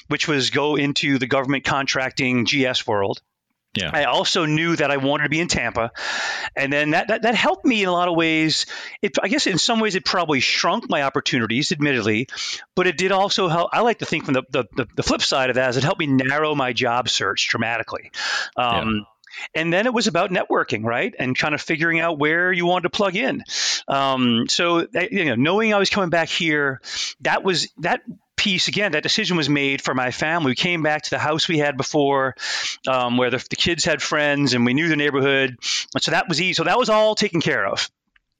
which 0.07 0.27
was 0.27 0.51
go 0.51 0.75
into 0.75 1.17
the 1.17 1.27
government 1.27 1.63
contracting 1.63 2.45
GS 2.45 2.85
world. 2.85 3.21
Yeah. 3.73 3.89
I 3.93 4.03
also 4.03 4.45
knew 4.45 4.75
that 4.75 4.91
I 4.91 4.97
wanted 4.97 5.23
to 5.23 5.29
be 5.29 5.39
in 5.39 5.47
Tampa, 5.47 5.93
and 6.57 6.73
then 6.73 6.89
that 6.89 7.07
that, 7.07 7.21
that 7.21 7.35
helped 7.35 7.63
me 7.63 7.81
in 7.83 7.87
a 7.87 7.91
lot 7.91 8.09
of 8.09 8.15
ways. 8.15 8.65
It, 9.01 9.17
I 9.23 9.29
guess 9.29 9.47
in 9.47 9.57
some 9.57 9.79
ways 9.79 9.95
it 9.95 10.03
probably 10.03 10.41
shrunk 10.41 10.89
my 10.89 11.03
opportunities, 11.03 11.71
admittedly, 11.71 12.27
but 12.75 12.85
it 12.85 12.97
did 12.97 13.13
also 13.13 13.47
help. 13.47 13.69
I 13.71 13.79
like 13.79 13.99
to 13.99 14.05
think 14.05 14.25
from 14.25 14.33
the 14.33 14.43
the, 14.49 14.65
the, 14.75 14.87
the 14.97 15.03
flip 15.03 15.21
side 15.21 15.49
of 15.49 15.55
that 15.55 15.69
is 15.69 15.77
it 15.77 15.85
helped 15.85 16.01
me 16.01 16.07
narrow 16.07 16.53
my 16.53 16.73
job 16.73 17.07
search 17.07 17.47
dramatically. 17.47 18.11
Um, 18.57 18.95
yeah. 18.97 19.03
And 19.53 19.71
then 19.71 19.85
it 19.85 19.93
was 19.93 20.07
about 20.07 20.31
networking, 20.31 20.83
right? 20.83 21.13
And 21.17 21.37
kind 21.37 21.53
of 21.53 21.61
figuring 21.61 21.99
out 21.99 22.19
where 22.19 22.51
you 22.51 22.65
wanted 22.65 22.83
to 22.83 22.89
plug 22.89 23.15
in. 23.15 23.43
Um, 23.87 24.47
so, 24.47 24.87
you 24.93 25.25
know, 25.25 25.35
knowing 25.35 25.73
I 25.73 25.79
was 25.79 25.89
coming 25.89 26.09
back 26.09 26.29
here, 26.29 26.81
that 27.21 27.43
was 27.43 27.69
that 27.79 28.01
piece 28.37 28.67
again 28.67 28.93
that 28.93 29.03
decision 29.03 29.37
was 29.37 29.49
made 29.49 29.83
for 29.83 29.93
my 29.93 30.09
family 30.09 30.49
we 30.49 30.55
came 30.55 30.81
back 30.81 31.03
to 31.03 31.11
the 31.11 31.19
house 31.19 31.47
we 31.47 31.59
had 31.59 31.77
before 31.77 32.33
um, 32.87 33.17
where 33.17 33.29
the, 33.29 33.45
the 33.51 33.55
kids 33.55 33.85
had 33.85 34.01
friends 34.01 34.55
and 34.55 34.65
we 34.65 34.73
knew 34.73 34.87
the 34.89 34.95
neighborhood 34.95 35.55
so 35.99 36.09
that 36.09 36.27
was 36.27 36.41
easy 36.41 36.53
so 36.53 36.63
that 36.63 36.79
was 36.79 36.89
all 36.89 37.13
taken 37.13 37.39
care 37.39 37.63
of 37.67 37.87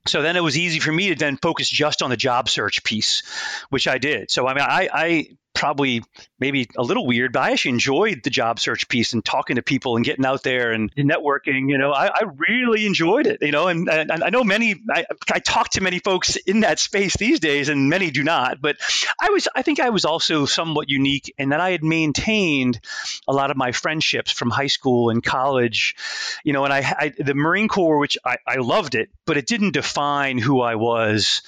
so 0.06 0.22
then 0.22 0.36
it 0.36 0.42
was 0.42 0.58
easy 0.58 0.80
for 0.80 0.90
me 0.90 1.10
to 1.10 1.14
then 1.14 1.36
focus 1.36 1.68
just 1.68 2.02
on 2.02 2.10
the 2.10 2.16
job 2.16 2.48
search 2.48 2.82
piece, 2.82 3.22
which 3.70 3.86
I 3.86 3.98
did. 3.98 4.30
So 4.30 4.46
I 4.48 4.54
mean, 4.54 4.64
I, 4.64 4.88
I 4.92 5.26
probably 5.54 6.02
maybe 6.38 6.68
a 6.76 6.82
little 6.82 7.06
weird, 7.06 7.32
but 7.32 7.40
I 7.40 7.52
actually 7.52 7.72
enjoyed 7.72 8.22
the 8.24 8.30
job 8.30 8.58
search 8.58 8.88
piece 8.88 9.12
and 9.12 9.24
talking 9.24 9.56
to 9.56 9.62
people 9.62 9.96
and 9.96 10.04
getting 10.04 10.24
out 10.24 10.42
there 10.42 10.72
and 10.72 10.94
networking. 10.94 11.68
You 11.68 11.78
know, 11.78 11.92
I, 11.92 12.06
I 12.08 12.22
really 12.48 12.86
enjoyed 12.86 13.26
it. 13.26 13.42
You 13.42 13.52
know, 13.52 13.68
and, 13.68 13.88
and 13.88 14.10
I 14.10 14.30
know 14.30 14.44
many. 14.44 14.76
I, 14.90 15.04
I 15.30 15.38
talk 15.38 15.70
to 15.70 15.80
many 15.80 15.98
folks 15.98 16.36
in 16.36 16.60
that 16.60 16.78
space 16.78 17.16
these 17.16 17.40
days, 17.40 17.68
and 17.68 17.88
many 17.88 18.10
do 18.10 18.22
not. 18.22 18.60
But 18.60 18.76
I 19.20 19.30
was, 19.30 19.48
I 19.54 19.62
think, 19.62 19.80
I 19.80 19.90
was 19.90 20.04
also 20.04 20.46
somewhat 20.46 20.88
unique 20.88 21.34
in 21.38 21.50
that 21.50 21.60
I 21.60 21.70
had 21.70 21.84
maintained 21.84 22.80
a 23.28 23.32
lot 23.32 23.50
of 23.50 23.56
my 23.56 23.72
friendships 23.72 24.32
from 24.32 24.50
high 24.50 24.66
school 24.66 25.10
and 25.10 25.22
college. 25.22 25.96
You 26.44 26.52
know, 26.52 26.64
and 26.64 26.72
I, 26.72 26.78
I 26.78 27.12
the 27.16 27.34
Marine 27.34 27.68
Corps, 27.68 27.98
which 27.98 28.18
I, 28.24 28.38
I 28.46 28.56
loved 28.56 28.94
it, 28.94 29.10
but 29.26 29.36
it 29.36 29.46
didn't 29.46 29.72
define 29.72 30.38
who 30.38 30.60
I 30.60 30.76
was 30.76 31.42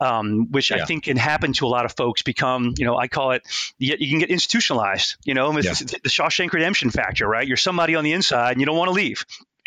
um, 0.00 0.50
which 0.50 0.70
yeah. 0.70 0.82
I 0.82 0.84
think 0.84 1.04
can 1.04 1.16
happen 1.16 1.52
to 1.54 1.66
a 1.66 1.68
lot 1.68 1.84
of 1.84 1.94
folks. 1.96 2.22
Become, 2.22 2.74
you 2.78 2.84
know, 2.84 2.96
I 2.96 3.08
call 3.08 3.32
it, 3.32 3.42
you, 3.78 3.96
you 3.98 4.10
can 4.10 4.18
get 4.18 4.30
institutionalized. 4.30 5.16
You 5.24 5.34
know, 5.34 5.52
yeah. 5.52 5.72
the 5.72 6.08
Shawshank 6.08 6.52
Redemption 6.52 6.90
factor, 6.90 7.26
right? 7.26 7.46
You're 7.46 7.56
somebody 7.56 7.94
on 7.94 8.04
the 8.04 8.12
inside, 8.12 8.52
and 8.52 8.60
you 8.60 8.66
don't 8.66 8.76
want 8.76 8.88
to 8.88 8.94
leave. 8.94 9.24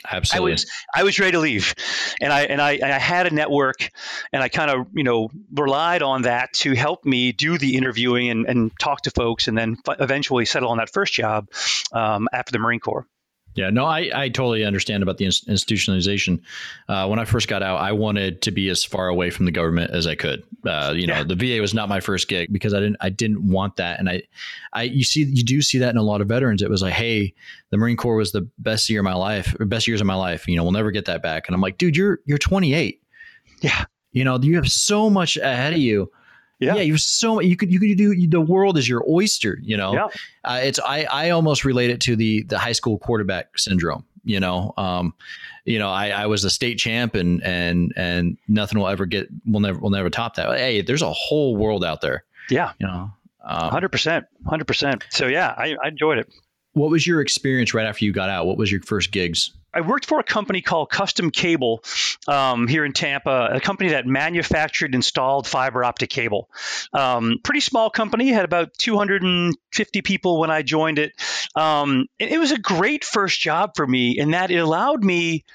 Absolutely. 0.10 0.52
I 0.52 0.54
was 0.54 0.66
I 0.96 1.04
was 1.04 1.20
ready 1.20 1.32
to 1.32 1.40
leave, 1.40 1.74
and 2.22 2.32
I 2.32 2.44
and 2.44 2.62
I 2.62 2.74
and 2.74 2.92
I 2.92 3.00
had 3.00 3.26
a 3.26 3.34
network, 3.34 3.90
and 4.32 4.44
I 4.44 4.48
kind 4.48 4.70
of 4.70 4.88
you 4.94 5.04
know 5.04 5.30
relied 5.52 6.04
on 6.04 6.24
that 6.24 6.54
to 6.54 6.74
help 6.74 7.04
me 7.04 7.32
do 7.32 7.58
the 7.58 7.76
interviewing 7.76 8.30
and, 8.30 8.46
and 8.46 8.72
talk 8.80 9.02
to 9.04 9.12
folks, 9.12 9.48
and 9.48 9.58
then 9.58 9.78
eventually 10.00 10.46
settle 10.46 10.70
on 10.70 10.78
that 10.78 10.92
first 10.92 11.14
job 11.14 11.50
um, 11.92 12.28
after 12.32 12.52
the 12.52 12.60
Marine 12.60 12.80
Corps. 12.80 13.08
Yeah, 13.58 13.72
no, 13.72 13.86
I, 13.86 14.12
I 14.14 14.30
totally 14.30 14.64
understand 14.64 15.02
about 15.02 15.18
the 15.18 15.26
institutionalization. 15.26 16.42
Uh, 16.88 17.08
when 17.08 17.18
I 17.18 17.26
first 17.26 17.48
got 17.48 17.64
out, 17.64 17.82
I 17.82 17.92
wanted 17.92 18.44
to 18.44 18.52
be 18.52 18.70
as 18.70 18.84
far 18.84 19.08
away 19.08 19.32
from 19.32 19.46
the 19.46 19.52
government 19.52 19.90
as 19.90 20.06
I 20.06 20.14
could. 20.14 20.44
Uh, 20.64 20.94
you 20.96 21.08
know, 21.08 21.24
the 21.24 21.34
VA 21.34 21.60
was 21.60 21.74
not 21.74 21.90
my 21.90 22.00
first 22.00 22.28
gig 22.28 22.54
because 22.54 22.76
I 22.76 22.80
didn't 22.80 22.98
I 23.02 23.10
didn't 23.10 23.50
want 23.50 23.78
that, 23.78 24.00
and 24.00 24.10
I, 24.10 24.22
I 24.74 24.84
you 24.84 25.04
see 25.04 25.24
you 25.24 25.44
do 25.44 25.64
see 25.64 25.80
that 25.80 25.90
in 25.90 25.98
a 25.98 26.04
lot 26.04 26.22
of 26.22 26.28
veterans. 26.28 26.62
It 26.62 26.70
was 26.70 26.84
like, 26.84 26.94
hey, 26.94 27.34
the 27.72 27.78
Marine 27.78 27.98
Corps 27.98 28.16
was 28.16 28.32
the 28.32 28.48
best 28.60 28.88
year 28.92 29.00
of 29.00 29.06
my 29.06 29.16
life, 29.16 29.56
best 29.62 29.88
years 29.88 30.02
of 30.02 30.08
my 30.08 30.14
life. 30.14 30.48
You 30.48 30.56
know, 30.56 30.62
we'll 30.62 30.72
never 30.72 30.92
get 30.92 31.06
that 31.06 31.24
back. 31.24 31.48
And 31.48 31.56
I'm 31.56 31.62
like, 31.62 31.80
dude, 31.80 31.98
you're 31.98 32.20
you're 32.26 32.38
28. 32.38 33.02
Yeah, 33.62 33.86
you 34.12 34.24
know, 34.24 34.38
you 34.38 34.56
have 34.58 34.72
so 34.72 35.10
much 35.10 35.36
ahead 35.36 35.74
of 35.74 35.80
you 35.80 36.12
yeah. 36.60 36.76
yeah, 36.76 36.82
you're 36.82 36.98
so 36.98 37.40
you 37.40 37.56
could 37.56 37.72
you 37.72 37.80
could 37.80 37.98
do 37.98 38.28
the 38.28 38.42
world 38.42 38.78
is 38.78 38.88
your 38.88 39.04
oyster. 39.08 39.60
You 39.62 39.78
know, 39.78 39.94
yeah. 39.94 40.08
Uh, 40.44 40.60
it's 40.64 40.80
I 40.80 41.04
I 41.04 41.30
almost 41.32 41.66
relate 41.66 41.90
it 41.90 42.02
to 42.02 42.16
the 42.16 42.44
the 42.44 42.58
high 42.58 42.72
school 42.72 42.98
quarterback 42.98 43.58
syndrome. 43.58 44.06
You 44.24 44.40
know, 44.40 44.74
um, 44.76 45.14
you 45.66 45.80
know, 45.80 45.90
I, 45.90 46.10
I 46.10 46.26
was 46.26 46.44
a 46.44 46.50
state 46.50 46.80
champ 46.80 47.16
and 47.16 47.44
and 47.44 47.94
and 47.96 48.38
nothing 48.48 48.80
will 48.80 48.88
ever 48.88 49.06
get 49.06 49.30
will 49.46 49.60
never 49.60 49.80
will 49.80 49.90
never 49.90 50.10
top 50.10 50.36
that. 50.36 50.58
Hey, 50.58 50.82
there's 50.82 51.02
a 51.02 51.14
whole 51.14 51.56
world 51.56 51.84
out 51.86 52.02
there. 52.02 52.24
Yeah, 52.50 52.74
you 52.80 52.88
know, 52.88 53.12
um, 53.44 53.70
hundred 53.70 53.90
percent, 53.90 54.26
hundred 54.46 54.66
percent. 54.66 55.06
So 55.10 55.28
yeah, 55.28 55.54
I, 55.56 55.76
I 55.84 55.90
enjoyed 55.90 56.18
it. 56.18 56.34
What 56.78 56.92
was 56.92 57.08
your 57.08 57.22
experience 57.22 57.74
right 57.74 57.88
after 57.88 58.06
you 58.06 58.12
got 58.12 58.30
out? 58.30 58.46
What 58.46 58.58
was 58.58 58.72
your 58.72 58.82
first 58.82 59.12
gigs? 59.12 59.50
I 59.74 59.82
worked 59.82 60.06
for 60.06 60.20
a 60.20 60.24
company 60.24 60.62
called 60.62 60.92
Custom 60.92 61.32
Cable 61.32 61.84
um, 62.28 62.68
here 62.68 62.86
in 62.86 62.94
Tampa, 62.94 63.50
a 63.52 63.60
company 63.60 63.90
that 63.90 64.06
manufactured 64.06 64.94
installed 64.94 65.48
fiber 65.48 65.84
optic 65.84 66.12
cable. 66.12 66.50
Um, 66.94 67.40
pretty 67.44 67.62
small 67.62 67.90
company, 67.90 68.30
had 68.30 68.46
about 68.46 68.76
250 68.78 70.02
people 70.04 70.40
when 70.40 70.52
I 70.52 70.62
joined 70.62 71.00
it. 71.00 71.14
Um, 71.56 72.06
it, 72.20 72.40
was 72.40 72.52
a 72.52 72.60
great 72.60 73.04
first 73.04 73.40
job 73.40 73.72
for 73.76 73.86
me 73.86 74.18
in 74.18 74.32
that 74.32 74.52
it 74.52 74.58
allowed 74.58 75.04
me 75.04 75.46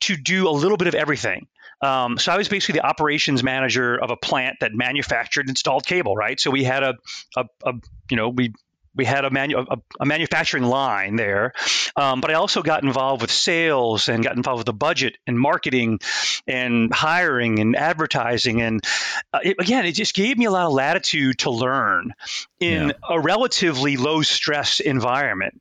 to 0.00 0.16
do 0.16 0.48
a 0.48 0.50
little 0.50 0.76
bit 0.76 0.86
of 0.86 0.94
everything. 0.94 1.48
Um, 1.80 2.16
so 2.16 2.32
I 2.32 2.36
was 2.36 2.48
basically 2.48 2.78
the 2.78 2.86
operations 2.86 3.42
manager 3.42 4.00
of 4.00 4.10
a 4.10 4.16
plant 4.16 4.58
that 4.60 4.72
manufactured 4.72 5.48
installed 5.48 5.84
cable, 5.84 6.14
right? 6.14 6.38
So 6.38 6.50
we 6.50 6.62
had 6.62 6.84
a, 6.84 6.94
a, 7.36 7.44
a 7.64 7.72
you 8.08 8.16
know, 8.16 8.28
we 8.28 8.52
we 8.94 9.04
had 9.04 9.24
a, 9.24 9.30
manu- 9.30 9.58
a, 9.58 9.76
a 10.00 10.06
manufacturing 10.06 10.64
line 10.64 11.16
there, 11.16 11.52
um, 11.96 12.20
but 12.20 12.30
I 12.30 12.34
also 12.34 12.62
got 12.62 12.82
involved 12.82 13.22
with 13.22 13.30
sales 13.30 14.08
and 14.08 14.22
got 14.22 14.36
involved 14.36 14.58
with 14.58 14.66
the 14.66 14.72
budget 14.72 15.18
and 15.26 15.38
marketing 15.38 16.00
and 16.46 16.92
hiring 16.92 17.58
and 17.58 17.76
advertising. 17.76 18.62
And 18.62 18.84
uh, 19.32 19.40
it, 19.42 19.56
again, 19.58 19.86
it 19.86 19.92
just 19.92 20.14
gave 20.14 20.38
me 20.38 20.44
a 20.44 20.50
lot 20.50 20.66
of 20.66 20.72
latitude 20.72 21.38
to 21.38 21.50
learn 21.50 22.14
in 22.60 22.88
yeah. 22.88 22.94
a 23.08 23.20
relatively 23.20 23.96
low 23.96 24.22
stress 24.22 24.80
environment. 24.80 25.60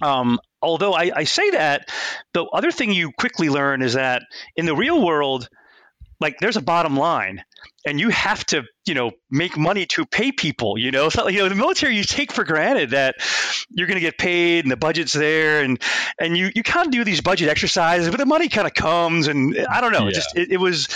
Um, 0.00 0.40
although 0.60 0.92
I, 0.92 1.12
I 1.14 1.24
say 1.24 1.50
that, 1.50 1.88
the 2.32 2.44
other 2.44 2.72
thing 2.72 2.92
you 2.92 3.12
quickly 3.12 3.48
learn 3.48 3.82
is 3.82 3.94
that 3.94 4.22
in 4.56 4.66
the 4.66 4.74
real 4.74 5.04
world, 5.04 5.48
like 6.22 6.38
there's 6.38 6.56
a 6.56 6.62
bottom 6.62 6.96
line 6.96 7.44
and 7.84 8.00
you 8.00 8.08
have 8.08 8.44
to 8.46 8.62
you 8.86 8.94
know 8.94 9.10
make 9.30 9.58
money 9.58 9.84
to 9.86 10.06
pay 10.06 10.32
people 10.32 10.78
you 10.78 10.90
know 10.90 11.08
so, 11.08 11.28
you 11.28 11.38
know 11.38 11.48
the 11.48 11.54
military 11.54 11.96
you 11.96 12.04
take 12.04 12.32
for 12.32 12.44
granted 12.44 12.90
that 12.90 13.16
you're 13.70 13.86
going 13.86 13.96
to 13.96 14.00
get 14.00 14.16
paid 14.16 14.64
and 14.64 14.70
the 14.70 14.76
budget's 14.76 15.12
there 15.12 15.62
and 15.62 15.82
and 16.18 16.36
you 16.36 16.50
you 16.54 16.62
kind 16.62 16.86
of 16.86 16.92
do 16.92 17.04
these 17.04 17.20
budget 17.20 17.48
exercises 17.48 18.08
but 18.08 18.18
the 18.18 18.26
money 18.26 18.48
kind 18.48 18.66
of 18.66 18.72
comes 18.72 19.28
and 19.28 19.58
i 19.68 19.80
don't 19.80 19.92
know 19.92 20.04
yeah. 20.04 20.08
it 20.08 20.14
just 20.14 20.36
it, 20.36 20.52
it, 20.52 20.56
was 20.58 20.88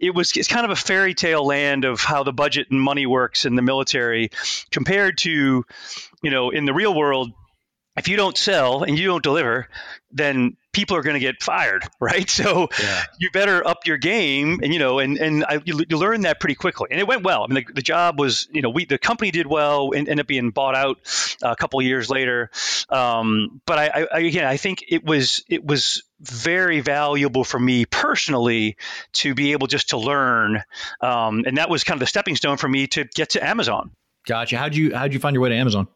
it 0.00 0.14
was 0.14 0.36
it's 0.36 0.48
kind 0.48 0.64
of 0.64 0.70
a 0.70 0.76
fairy 0.76 1.14
tale 1.14 1.46
land 1.46 1.84
of 1.84 2.00
how 2.00 2.24
the 2.24 2.32
budget 2.32 2.68
and 2.70 2.80
money 2.80 3.06
works 3.06 3.44
in 3.44 3.54
the 3.54 3.62
military 3.62 4.30
compared 4.70 5.18
to 5.18 5.64
you 6.22 6.30
know 6.30 6.50
in 6.50 6.64
the 6.64 6.74
real 6.74 6.94
world 6.94 7.30
if 7.96 8.08
you 8.08 8.16
don't 8.16 8.36
sell 8.36 8.82
and 8.82 8.98
you 8.98 9.06
don't 9.06 9.22
deliver, 9.22 9.68
then 10.12 10.56
people 10.72 10.96
are 10.96 11.02
going 11.02 11.14
to 11.14 11.20
get 11.20 11.42
fired, 11.42 11.84
right? 12.00 12.28
So 12.28 12.68
yeah. 12.80 13.02
you 13.18 13.30
better 13.30 13.66
up 13.66 13.86
your 13.86 13.96
game, 13.96 14.60
and 14.62 14.72
you 14.72 14.78
know, 14.78 14.98
and 14.98 15.18
and 15.18 15.44
I, 15.44 15.60
you, 15.64 15.84
you 15.88 15.98
learn 15.98 16.22
that 16.22 16.40
pretty 16.40 16.54
quickly, 16.54 16.88
and 16.90 17.00
it 17.00 17.06
went 17.06 17.22
well. 17.22 17.44
I 17.44 17.52
mean, 17.52 17.64
the, 17.66 17.74
the 17.74 17.82
job 17.82 18.18
was, 18.18 18.48
you 18.52 18.62
know, 18.62 18.70
we 18.70 18.84
the 18.84 18.98
company 18.98 19.30
did 19.30 19.46
well, 19.46 19.92
and 19.92 20.08
ended 20.08 20.20
up 20.20 20.26
being 20.26 20.50
bought 20.50 20.74
out 20.74 20.98
a 21.42 21.56
couple 21.56 21.80
years 21.82 22.10
later. 22.10 22.50
Um, 22.88 23.60
but 23.66 23.78
I, 23.78 24.06
I, 24.12 24.18
again, 24.20 24.44
I 24.44 24.56
think 24.56 24.84
it 24.88 25.04
was 25.04 25.44
it 25.48 25.64
was 25.64 26.02
very 26.20 26.80
valuable 26.80 27.44
for 27.44 27.58
me 27.58 27.86
personally 27.86 28.76
to 29.14 29.34
be 29.34 29.52
able 29.52 29.66
just 29.66 29.90
to 29.90 29.98
learn, 29.98 30.62
um, 31.00 31.44
and 31.46 31.56
that 31.58 31.70
was 31.70 31.84
kind 31.84 31.96
of 31.96 32.00
the 32.00 32.06
stepping 32.06 32.36
stone 32.36 32.56
for 32.56 32.68
me 32.68 32.86
to 32.88 33.04
get 33.04 33.30
to 33.30 33.46
Amazon. 33.46 33.90
Gotcha. 34.26 34.58
How'd 34.58 34.74
you 34.74 34.94
how'd 34.94 35.12
you 35.12 35.18
find 35.18 35.34
your 35.34 35.42
way 35.42 35.48
to 35.50 35.54
Amazon? 35.54 35.88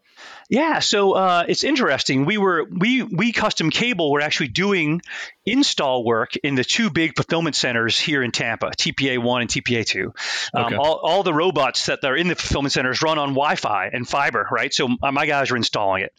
Yeah, 0.48 0.80
so 0.80 1.12
uh, 1.12 1.44
it's 1.48 1.64
interesting. 1.64 2.26
We 2.26 2.38
were 2.38 2.64
we 2.64 3.02
we 3.02 3.32
custom 3.32 3.70
cable 3.70 4.12
were 4.12 4.20
actually 4.20 4.48
doing 4.48 5.00
install 5.46 6.04
work 6.04 6.36
in 6.36 6.54
the 6.54 6.64
two 6.64 6.90
big 6.90 7.16
fulfillment 7.16 7.56
centers 7.56 7.98
here 7.98 8.22
in 8.22 8.30
Tampa, 8.30 8.70
TPA 8.70 9.18
one 9.18 9.42
and 9.42 9.50
TPA 9.50 9.86
two. 9.86 10.12
Um, 10.52 10.66
okay. 10.66 10.76
all, 10.76 11.00
all 11.02 11.22
the 11.22 11.32
robots 11.32 11.86
that 11.86 12.04
are 12.04 12.16
in 12.16 12.28
the 12.28 12.34
fulfillment 12.34 12.72
centers 12.72 13.02
run 13.02 13.18
on 13.18 13.30
Wi-Fi 13.30 13.90
and 13.92 14.08
fiber, 14.08 14.46
right? 14.50 14.72
So 14.72 14.88
uh, 15.02 15.12
my 15.12 15.26
guys 15.26 15.50
are 15.50 15.56
installing 15.56 16.02
it, 16.02 16.12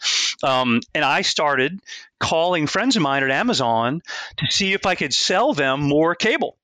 um, 0.44 0.82
and 0.94 1.06
I 1.06 1.22
started 1.22 1.80
calling 2.20 2.66
friends 2.68 2.96
of 2.96 3.02
mine 3.02 3.24
at 3.24 3.32
Amazon 3.32 4.02
to 4.38 4.46
see 4.50 4.74
if 4.74 4.86
I 4.86 4.96
could 4.96 5.14
sell 5.14 5.54
them 5.54 5.82
more 5.82 6.16
cable 6.16 6.58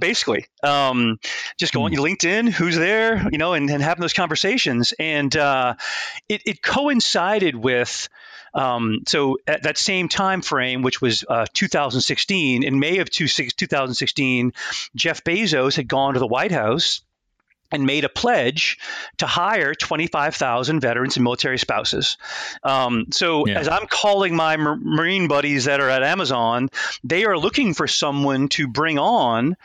basically 0.00 0.46
um, 0.62 1.18
just 1.58 1.72
going 1.72 1.94
to 1.94 2.00
hmm. 2.00 2.06
linkedin 2.06 2.48
who's 2.50 2.76
there 2.76 3.28
you 3.30 3.38
know 3.38 3.54
and, 3.54 3.70
and 3.70 3.82
having 3.82 4.00
those 4.00 4.12
conversations 4.12 4.94
and 4.98 5.36
uh, 5.36 5.74
it, 6.28 6.42
it, 6.46 6.62
coincided 6.62 7.54
with 7.54 8.08
um, 8.54 9.02
so 9.06 9.38
at 9.46 9.62
that 9.64 9.78
same 9.78 10.08
time 10.08 10.42
frame 10.42 10.82
which 10.82 11.00
was 11.00 11.24
uh, 11.28 11.46
2016 11.52 12.62
in 12.62 12.78
may 12.78 12.98
of 12.98 13.10
2016 13.10 14.52
jeff 14.94 15.24
bezos 15.24 15.76
had 15.76 15.88
gone 15.88 16.14
to 16.14 16.20
the 16.20 16.26
white 16.26 16.52
house 16.52 17.02
and 17.70 17.84
made 17.84 18.04
a 18.04 18.08
pledge 18.08 18.78
to 19.18 19.26
hire 19.26 19.74
25,000 19.74 20.80
veterans 20.80 21.16
and 21.16 21.24
military 21.24 21.58
spouses. 21.58 22.16
Um, 22.62 23.06
so, 23.10 23.46
yeah. 23.46 23.58
as 23.58 23.68
I'm 23.68 23.86
calling 23.86 24.34
my 24.34 24.56
Marine 24.56 25.28
buddies 25.28 25.66
that 25.66 25.80
are 25.80 25.90
at 25.90 26.02
Amazon, 26.02 26.68
they 27.04 27.24
are 27.24 27.38
looking 27.38 27.74
for 27.74 27.86
someone 27.86 28.48
to 28.50 28.68
bring 28.68 28.98
on 28.98 29.56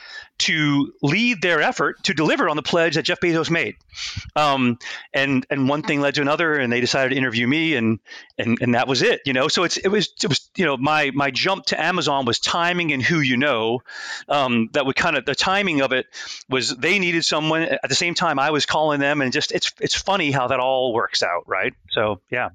to 0.43 0.93
lead 1.01 1.41
their 1.41 1.61
effort 1.61 2.03
to 2.03 2.13
deliver 2.13 2.49
on 2.49 2.55
the 2.55 2.61
pledge 2.61 2.95
that 2.95 3.03
Jeff 3.03 3.21
Bezos 3.21 3.49
made. 3.49 3.75
Um, 4.35 4.77
and 5.13 5.45
and 5.49 5.69
one 5.69 5.83
thing 5.83 6.01
led 6.01 6.15
to 6.15 6.21
another, 6.21 6.55
and 6.55 6.71
they 6.71 6.81
decided 6.81 7.11
to 7.11 7.15
interview 7.15 7.47
me, 7.47 7.75
and 7.75 7.99
and 8.37 8.57
and 8.61 8.75
that 8.75 8.87
was 8.87 9.01
it. 9.01 9.21
You 9.25 9.31
know, 9.31 9.47
so 9.47 9.63
it's 9.63 9.77
it 9.77 9.87
was 9.87 10.11
it 10.21 10.27
was 10.27 10.49
you 10.57 10.65
know 10.65 10.75
my 10.75 11.11
my 11.11 11.31
jump 11.31 11.65
to 11.67 11.81
Amazon 11.81 12.25
was 12.25 12.39
timing 12.39 12.91
and 12.91 13.01
who 13.01 13.19
you 13.19 13.37
know. 13.37 13.81
Um, 14.27 14.69
that 14.73 14.85
would 14.85 14.97
kind 14.97 15.15
of 15.15 15.25
the 15.25 15.35
timing 15.35 15.81
of 15.81 15.93
it 15.93 16.07
was 16.49 16.75
they 16.75 16.99
needed 16.99 17.23
someone 17.23 17.63
at 17.63 17.87
the 17.87 17.95
same 17.95 18.13
time 18.13 18.37
I 18.37 18.51
was 18.51 18.65
calling 18.65 18.99
them, 18.99 19.21
and 19.21 19.31
just 19.31 19.53
it's 19.53 19.71
it's 19.79 19.95
funny 19.95 20.31
how 20.31 20.47
that 20.47 20.59
all 20.59 20.93
works 20.93 21.23
out, 21.23 21.47
right? 21.47 21.73
So 21.91 22.19
yeah. 22.29 22.49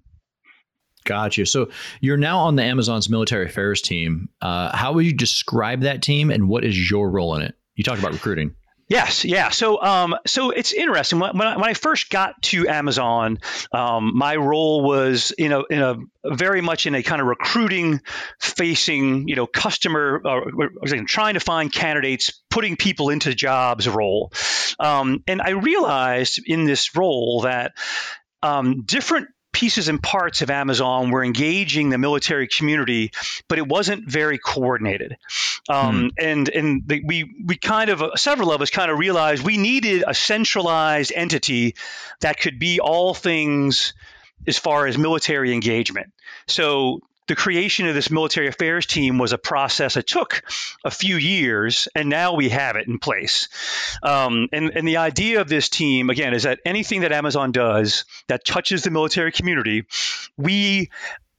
Got 1.04 1.38
you. 1.38 1.46
So 1.46 1.70
you're 2.02 2.18
now 2.18 2.40
on 2.40 2.56
the 2.56 2.62
Amazon's 2.62 3.08
military 3.08 3.46
affairs 3.46 3.80
team. 3.80 4.28
Uh, 4.42 4.76
how 4.76 4.92
would 4.92 5.06
you 5.06 5.14
describe 5.14 5.80
that 5.80 6.02
team, 6.02 6.30
and 6.30 6.50
what 6.50 6.64
is 6.64 6.90
your 6.90 7.08
role 7.08 7.34
in 7.34 7.40
it? 7.40 7.54
You 7.78 7.84
talked 7.84 8.00
about 8.00 8.12
recruiting. 8.12 8.56
Yes, 8.88 9.24
yeah. 9.24 9.50
So, 9.50 9.80
um, 9.80 10.16
so 10.26 10.50
it's 10.50 10.72
interesting. 10.72 11.20
When, 11.20 11.40
I, 11.40 11.56
when 11.56 11.64
I 11.64 11.74
first 11.74 12.10
got 12.10 12.40
to 12.44 12.66
Amazon, 12.66 13.38
um, 13.70 14.16
my 14.16 14.34
role 14.34 14.82
was, 14.82 15.32
you 15.38 15.48
know, 15.48 15.62
in 15.62 15.80
a 15.80 15.96
very 16.24 16.60
much 16.60 16.86
in 16.86 16.94
a 16.96 17.02
kind 17.04 17.20
of 17.20 17.28
recruiting 17.28 18.00
facing, 18.40 19.28
you 19.28 19.36
know, 19.36 19.46
customer, 19.46 20.20
uh, 20.26 20.40
trying 21.06 21.34
to 21.34 21.40
find 21.40 21.72
candidates, 21.72 22.42
putting 22.50 22.76
people 22.76 23.10
into 23.10 23.32
jobs 23.32 23.86
role. 23.86 24.32
Um, 24.80 25.22
and 25.28 25.40
I 25.40 25.50
realized 25.50 26.40
in 26.44 26.64
this 26.64 26.96
role 26.96 27.42
that 27.42 27.72
um, 28.42 28.82
different 28.86 29.28
pieces 29.52 29.88
and 29.88 30.02
parts 30.02 30.42
of 30.42 30.50
Amazon 30.50 31.10
were 31.10 31.24
engaging 31.24 31.90
the 31.90 31.98
military 31.98 32.48
community, 32.48 33.12
but 33.48 33.58
it 33.58 33.66
wasn't 33.66 34.08
very 34.08 34.38
coordinated. 34.38 35.16
Um, 35.68 36.00
hmm. 36.00 36.08
And 36.18 36.48
and 36.48 36.82
the, 36.86 37.02
we 37.04 37.34
we 37.44 37.56
kind 37.56 37.90
of 37.90 38.02
several 38.16 38.52
of 38.52 38.62
us 38.62 38.70
kind 38.70 38.90
of 38.90 38.98
realized 38.98 39.44
we 39.44 39.56
needed 39.56 40.04
a 40.06 40.14
centralized 40.14 41.12
entity 41.14 41.74
that 42.20 42.38
could 42.38 42.58
be 42.58 42.80
all 42.80 43.14
things 43.14 43.94
as 44.46 44.58
far 44.58 44.86
as 44.86 44.96
military 44.96 45.52
engagement. 45.52 46.12
So 46.46 47.00
the 47.28 47.36
creation 47.36 47.86
of 47.86 47.94
this 47.94 48.10
military 48.10 48.48
affairs 48.48 48.86
team 48.86 49.18
was 49.18 49.32
a 49.32 49.38
process 49.38 49.94
that 49.94 50.06
took 50.06 50.42
a 50.84 50.90
few 50.90 51.16
years, 51.16 51.86
and 51.94 52.08
now 52.08 52.34
we 52.34 52.48
have 52.48 52.76
it 52.76 52.88
in 52.88 52.98
place. 52.98 53.48
Um, 54.02 54.48
and, 54.52 54.70
and 54.74 54.88
the 54.88 54.96
idea 54.96 55.40
of 55.40 55.48
this 55.48 55.68
team, 55.68 56.10
again, 56.10 56.34
is 56.34 56.42
that 56.42 56.60
anything 56.64 57.02
that 57.02 57.12
Amazon 57.12 57.52
does 57.52 58.04
that 58.26 58.44
touches 58.44 58.82
the 58.82 58.90
military 58.90 59.30
community, 59.30 59.86
we 60.36 60.90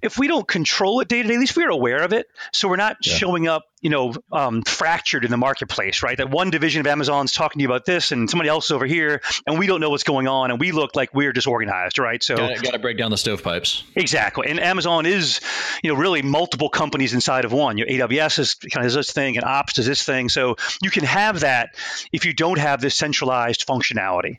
if 0.02 0.18
we 0.18 0.28
don't 0.30 0.48
control 0.48 1.02
it 1.02 1.10
day 1.10 1.22
to 1.22 1.28
day, 1.28 1.34
at 1.34 1.40
least 1.40 1.58
we're 1.58 1.70
aware 1.70 2.04
of 2.04 2.14
it. 2.14 2.28
So 2.54 2.70
we're 2.70 2.78
not 2.78 2.98
yeah. 3.04 3.16
showing 3.16 3.48
up 3.48 3.66
you 3.82 3.90
know 3.90 4.14
um, 4.32 4.62
fractured 4.64 5.26
in 5.26 5.32
the 5.32 5.38
marketplace 5.38 6.04
right? 6.04 6.18
That 6.18 6.30
one 6.30 6.50
division 6.50 6.82
of 6.82 6.88
amazon's 6.88 7.32
talking 7.32 7.60
to 7.60 7.64
you 7.64 7.70
about 7.70 7.86
this 7.86 8.12
and 8.12 8.30
somebody 8.30 8.50
else 8.50 8.72
over 8.72 8.86
here 8.86 9.22
and 9.48 9.58
we 9.58 9.68
don't 9.68 9.80
know 9.80 9.90
what's 9.90 10.04
going 10.04 10.28
on 10.28 10.52
and 10.52 10.60
we 10.60 10.72
look 10.72 10.96
like 10.96 11.14
we're 11.14 11.34
disorganized 11.34 12.00
right? 12.00 12.22
So 12.22 12.36
got 12.36 12.72
to 12.72 12.80
break 12.80 12.98
down 12.98 13.12
the 13.12 13.18
stovepipes. 13.18 13.84
Exactly. 13.96 14.50
And 14.50 14.60
amazon 14.60 15.06
is 15.06 15.42
you 15.84 15.92
know 15.92 16.00
really 16.00 16.22
multiple 16.22 16.70
companies 16.70 17.14
inside 17.14 17.46
of 17.46 17.54
one. 17.54 17.78
Your 17.78 17.88
aws 17.88 18.40
is 18.40 18.56
kind 18.56 18.86
of 18.86 18.94
this 18.94 19.12
thing 19.12 19.38
and 19.38 19.46
ops 19.46 19.78
is 19.78 19.86
this 19.86 20.04
thing. 20.04 20.30
So 20.30 20.58
you 20.82 20.90
can 20.90 21.04
have 21.04 21.42
that 21.42 21.76
if 22.12 22.26
you 22.26 22.34
don't 22.34 22.60
have 22.60 22.82
this 22.82 22.96
centralized 22.96 23.66
functionality. 23.66 24.38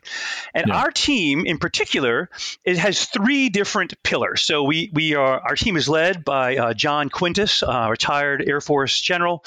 And 0.53 0.67
yeah. 0.67 0.81
our 0.81 0.91
team 0.91 1.45
in 1.45 1.57
particular 1.57 2.29
it 2.63 2.77
has 2.77 3.05
three 3.05 3.49
different 3.49 4.01
pillars. 4.03 4.41
So 4.41 4.63
we 4.63 4.91
we 4.93 5.15
are 5.15 5.39
our 5.39 5.55
team 5.55 5.77
is 5.77 5.89
led 5.89 6.23
by 6.23 6.57
uh, 6.57 6.73
john 6.73 7.09
quintas 7.09 7.63
uh, 7.63 7.89
retired 7.89 8.43
air 8.47 8.61
force 8.61 8.99
general 8.99 9.30
general. 9.31 9.43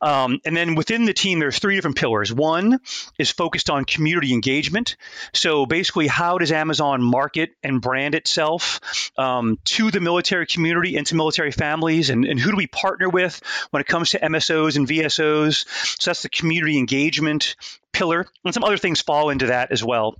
Um, 0.00 0.40
and 0.44 0.56
then 0.56 0.74
within 0.74 1.04
the 1.04 1.14
team, 1.14 1.38
there's 1.38 1.58
three 1.58 1.76
different 1.76 1.96
pillars. 1.96 2.32
One 2.32 2.80
is 3.18 3.30
focused 3.30 3.70
on 3.70 3.84
community 3.84 4.32
engagement. 4.32 4.96
So 5.32 5.66
basically, 5.66 6.06
how 6.06 6.38
does 6.38 6.52
Amazon 6.52 7.02
market 7.02 7.50
and 7.62 7.80
brand 7.80 8.14
itself 8.14 8.80
um, 9.16 9.58
to 9.64 9.90
the 9.90 10.00
military 10.00 10.46
community 10.46 10.96
and 10.96 11.06
to 11.06 11.14
military 11.14 11.52
families? 11.52 12.10
And, 12.10 12.24
and 12.24 12.38
who 12.38 12.50
do 12.50 12.56
we 12.56 12.66
partner 12.66 13.08
with 13.08 13.40
when 13.70 13.80
it 13.80 13.86
comes 13.86 14.10
to 14.10 14.18
MSOs 14.18 14.76
and 14.76 14.86
VSOs? 14.86 15.64
So 16.00 16.10
that's 16.10 16.22
the 16.22 16.28
community 16.28 16.78
engagement 16.78 17.56
pillar. 17.92 18.26
And 18.44 18.52
some 18.52 18.64
other 18.64 18.78
things 18.78 19.00
fall 19.00 19.30
into 19.30 19.46
that 19.46 19.70
as 19.72 19.82
well. 19.82 20.16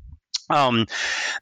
Um, 0.50 0.86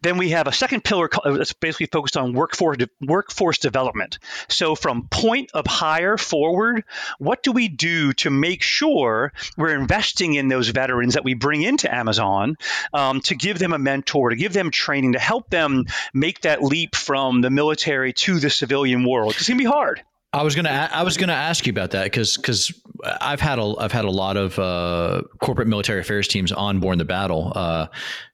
then 0.03 0.16
we 0.16 0.30
have 0.30 0.46
a 0.46 0.53
second 0.53 0.84
pillar 0.84 1.11
that's 1.24 1.53
basically 1.53 1.86
focused 1.86 2.16
on 2.16 2.32
workforce 2.32 2.78
workforce 3.00 3.59
development. 3.59 4.18
So 4.48 4.74
from 4.74 5.09
point 5.09 5.50
of 5.55 5.66
hire 5.66 6.16
forward, 6.16 6.84
what 7.18 7.42
do 7.42 7.53
we 7.53 7.68
do 7.68 8.12
to 8.14 8.30
make 8.30 8.62
sure 8.62 9.32
we're 9.57 9.74
investing 9.74 10.34
in 10.34 10.48
those 10.48 10.68
veterans 10.68 11.14
that 11.14 11.24
we 11.24 11.34
bring 11.34 11.62
into 11.62 11.92
Amazon 11.92 12.57
um, 12.92 13.20
to 13.22 13.34
give 13.34 13.59
them 13.59 13.72
a 13.72 13.78
mentor, 13.78 14.30
to 14.30 14.36
give 14.36 14.53
them 14.53 14.70
training, 14.70 15.12
to 15.12 15.18
help 15.18 15.50
them 15.50 15.86
make 16.14 16.42
that 16.42 16.62
leap 16.62 16.94
from 16.94 17.40
the 17.40 17.50
military 17.50 18.12
to 18.12 18.38
the 18.38 18.50
civilian 18.50 19.05
world? 19.05 19.34
It's 19.36 19.48
gonna 19.48 19.59
be 19.59 19.64
hard. 19.64 20.03
I 20.35 20.43
was 20.43 20.55
gonna 20.55 20.89
I 20.91 21.03
was 21.03 21.18
gonna 21.18 21.35
ask 21.35 21.66
you 21.66 21.70
about 21.72 21.91
that 21.91 22.05
because 22.05 22.37
because 22.37 22.72
I've 23.20 23.41
had 23.41 23.59
a 23.59 23.74
I've 23.78 23.93
had 23.93 24.07
a 24.07 24.11
lot 24.11 24.39
of 24.39 24.59
uh, 24.59 25.22
corporate 25.41 25.68
military 25.68 26.01
affairs 26.01 26.26
teams 26.26 26.51
on 26.53 26.80
Borne 26.80 26.97
the 26.97 27.05
Battle. 27.05 27.53
Uh, 27.55 27.89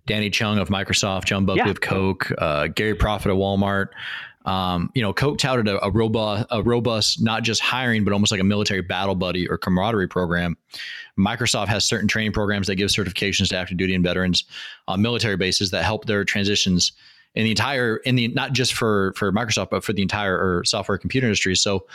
Danny 0.06 0.30
Chung 0.30 0.58
of 0.58 0.68
Microsoft, 0.68 1.24
John 1.24 1.44
Buckley 1.44 1.64
yeah. 1.64 1.70
of 1.70 1.80
Koch, 1.80 2.32
uh, 2.38 2.68
Gary 2.68 2.94
Profit 2.94 3.32
of 3.32 3.38
Walmart. 3.38 3.88
Um, 4.44 4.90
you 4.94 5.02
know, 5.02 5.12
Koch 5.12 5.38
touted 5.38 5.68
a, 5.68 5.84
a, 5.84 5.90
robust, 5.90 6.46
a 6.50 6.62
robust, 6.62 7.20
not 7.20 7.42
just 7.42 7.60
hiring, 7.60 8.04
but 8.04 8.14
almost 8.14 8.32
like 8.32 8.40
a 8.40 8.44
military 8.44 8.80
battle 8.80 9.14
buddy 9.14 9.46
or 9.46 9.58
camaraderie 9.58 10.08
program. 10.08 10.56
Microsoft 11.18 11.66
has 11.66 11.84
certain 11.84 12.08
training 12.08 12.32
programs 12.32 12.68
that 12.68 12.76
give 12.76 12.88
certifications 12.88 13.48
to 13.48 13.58
active 13.58 13.76
duty 13.76 13.94
and 13.94 14.04
veterans 14.04 14.44
on 14.86 15.02
military 15.02 15.36
bases 15.36 15.70
that 15.72 15.84
help 15.84 16.06
their 16.06 16.24
transitions 16.24 16.92
in 17.34 17.44
the 17.44 17.50
entire 17.50 17.96
in 17.98 18.16
the 18.16 18.28
not 18.28 18.52
just 18.52 18.74
for 18.74 19.12
for 19.16 19.32
Microsoft 19.32 19.70
but 19.70 19.84
for 19.84 19.92
the 19.92 20.02
entire 20.02 20.36
or 20.36 20.64
software 20.64 20.98
computer 20.98 21.26
industry. 21.26 21.54
So, 21.54 21.86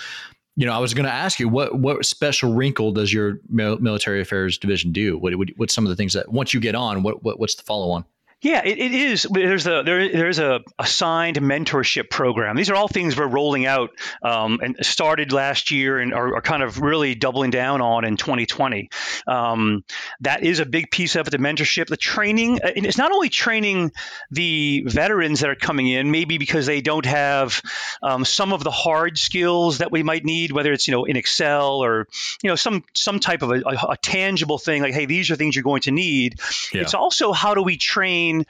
you 0.55 0.65
know, 0.65 0.73
I 0.73 0.79
was 0.79 0.93
going 0.93 1.05
to 1.05 1.11
ask 1.11 1.39
you 1.39 1.49
what 1.49 1.79
what 1.79 2.05
special 2.05 2.53
wrinkle 2.53 2.91
does 2.91 3.11
your 3.11 3.39
military 3.49 4.21
affairs 4.21 4.57
division 4.57 4.91
do? 4.91 5.17
What, 5.17 5.35
what 5.35 5.49
what's 5.57 5.73
some 5.73 5.85
of 5.85 5.89
the 5.89 5.95
things 5.95 6.13
that 6.13 6.31
once 6.31 6.53
you 6.53 6.59
get 6.59 6.75
on, 6.75 7.03
what, 7.03 7.23
what 7.23 7.39
what's 7.39 7.55
the 7.55 7.63
follow 7.63 7.91
on? 7.91 8.05
Yeah, 8.43 8.61
it, 8.65 8.77
it 8.77 8.91
is. 8.91 9.25
There's 9.31 9.65
a 9.65 9.83
there, 9.85 10.09
there's 10.11 10.37
a 10.37 10.59
assigned 10.77 11.37
mentorship 11.37 12.09
program. 12.09 12.57
These 12.57 12.69
are 12.69 12.75
all 12.75 12.89
things 12.89 13.17
we're 13.17 13.25
rolling 13.25 13.65
out 13.65 13.91
um, 14.21 14.59
and 14.61 14.75
started 14.85 15.31
last 15.31 15.71
year 15.71 15.97
and 15.97 16.13
are, 16.13 16.35
are, 16.35 16.41
kind 16.41 16.61
of 16.61 16.81
really 16.81 17.15
doubling 17.15 17.51
down 17.51 17.79
on 17.79 18.03
in 18.03 18.17
2020. 18.17 18.89
Um, 19.27 19.85
that 20.19 20.43
is 20.43 20.59
a 20.59 20.65
big 20.65 20.91
piece 20.91 21.15
of 21.15 21.25
it. 21.25 21.31
The 21.31 21.37
mentorship, 21.37 21.87
the 21.87 21.95
training. 21.95 22.59
Uh, 22.61 22.71
it's 22.75 22.97
not 22.97 23.13
only 23.13 23.29
training 23.29 23.93
the 24.29 24.83
veterans 24.87 25.39
that 25.39 25.49
are 25.49 25.55
coming 25.55 25.87
in, 25.87 26.11
maybe 26.11 26.37
because 26.37 26.65
they 26.65 26.81
don't 26.81 27.05
have 27.05 27.61
um, 28.01 28.25
some 28.25 28.51
of 28.51 28.61
the 28.61 28.71
hard 28.71 29.17
skills 29.17 29.77
that 29.77 29.89
we 29.89 30.03
might 30.03 30.25
need, 30.25 30.51
whether 30.51 30.73
it's 30.73 30.85
you 30.85 30.91
know 30.91 31.05
in 31.05 31.15
Excel 31.15 31.81
or 31.81 32.09
you 32.41 32.49
know 32.49 32.57
some 32.57 32.83
some 32.93 33.21
type 33.21 33.41
of 33.41 33.51
a, 33.51 33.61
a, 33.65 33.91
a 33.91 33.97
tangible 34.01 34.57
thing 34.57 34.81
like, 34.81 34.93
hey, 34.93 35.05
these 35.05 35.31
are 35.31 35.37
things 35.37 35.55
you're 35.55 35.63
going 35.63 35.83
to 35.83 35.91
need. 35.91 36.41
Yeah. 36.73 36.81
It's 36.81 36.93
also 36.93 37.31
how 37.31 37.55
do 37.55 37.63
we 37.63 37.77
train 37.77 38.32
between 38.33 38.45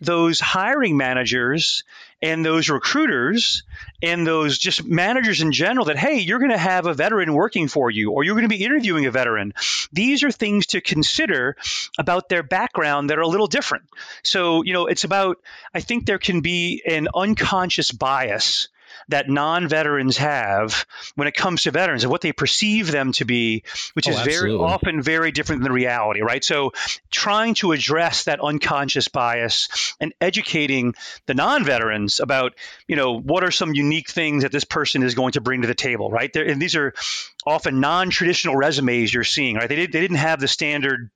those 0.00 0.38
hiring 0.38 0.96
managers 0.96 1.82
and 2.22 2.44
those 2.44 2.68
recruiters 2.68 3.64
and 4.00 4.24
those 4.24 4.56
just 4.56 4.84
managers 4.84 5.40
in 5.40 5.50
general 5.50 5.86
that 5.86 5.98
hey 5.98 6.20
you're 6.20 6.38
going 6.38 6.52
to 6.52 6.58
have 6.58 6.86
a 6.86 6.94
veteran 6.94 7.32
working 7.34 7.66
for 7.66 7.90
you 7.90 8.12
or 8.12 8.22
you're 8.22 8.34
going 8.34 8.48
to 8.48 8.56
be 8.56 8.64
interviewing 8.64 9.06
a 9.06 9.10
veteran. 9.10 9.52
These 9.92 10.22
are 10.22 10.30
things 10.30 10.66
to 10.68 10.80
consider 10.80 11.56
about 11.98 12.28
their 12.28 12.44
background 12.44 13.10
that 13.10 13.18
are 13.18 13.22
a 13.22 13.28
little 13.28 13.48
different. 13.48 13.84
So 14.22 14.62
you 14.62 14.72
know 14.72 14.86
it's 14.86 15.04
about 15.04 15.38
i 15.74 15.80
think 15.80 16.06
there 16.06 16.18
can 16.18 16.40
be 16.40 16.82
an 16.86 17.08
unconscious 17.14 17.90
bias 17.90 18.68
that 19.08 19.28
non-veterans 19.28 20.16
have 20.18 20.86
when 21.14 21.28
it 21.28 21.34
comes 21.34 21.62
to 21.62 21.70
veterans 21.70 22.04
and 22.04 22.10
what 22.10 22.20
they 22.20 22.32
perceive 22.32 22.90
them 22.90 23.12
to 23.12 23.24
be, 23.24 23.62
which 23.94 24.06
oh, 24.08 24.10
is 24.10 24.18
absolutely. 24.18 24.58
very 24.58 24.70
often 24.70 25.02
very 25.02 25.32
different 25.32 25.62
than 25.62 25.70
the 25.70 25.74
reality, 25.74 26.20
right? 26.20 26.44
So 26.44 26.72
trying 27.10 27.54
to 27.54 27.72
address 27.72 28.24
that 28.24 28.40
unconscious 28.40 29.08
bias 29.08 29.94
and 30.00 30.12
educating 30.20 30.94
the 31.26 31.34
non-veterans 31.34 32.20
about, 32.20 32.54
you 32.86 32.96
know, 32.96 33.18
what 33.18 33.44
are 33.44 33.50
some 33.50 33.74
unique 33.74 34.10
things 34.10 34.42
that 34.42 34.52
this 34.52 34.64
person 34.64 35.02
is 35.02 35.14
going 35.14 35.32
to 35.32 35.40
bring 35.40 35.62
to 35.62 35.68
the 35.68 35.74
table, 35.74 36.10
right? 36.10 36.34
and 36.36 36.60
these 36.60 36.76
are 36.76 36.94
often 37.46 37.80
non-traditional 37.80 38.56
resumes 38.56 39.12
you're 39.12 39.24
seeing, 39.24 39.56
right? 39.56 39.68
They, 39.68 39.76
did, 39.76 39.92
they 39.92 40.00
didn't 40.00 40.18
have 40.18 40.40
the 40.40 40.48
standard 40.48 41.10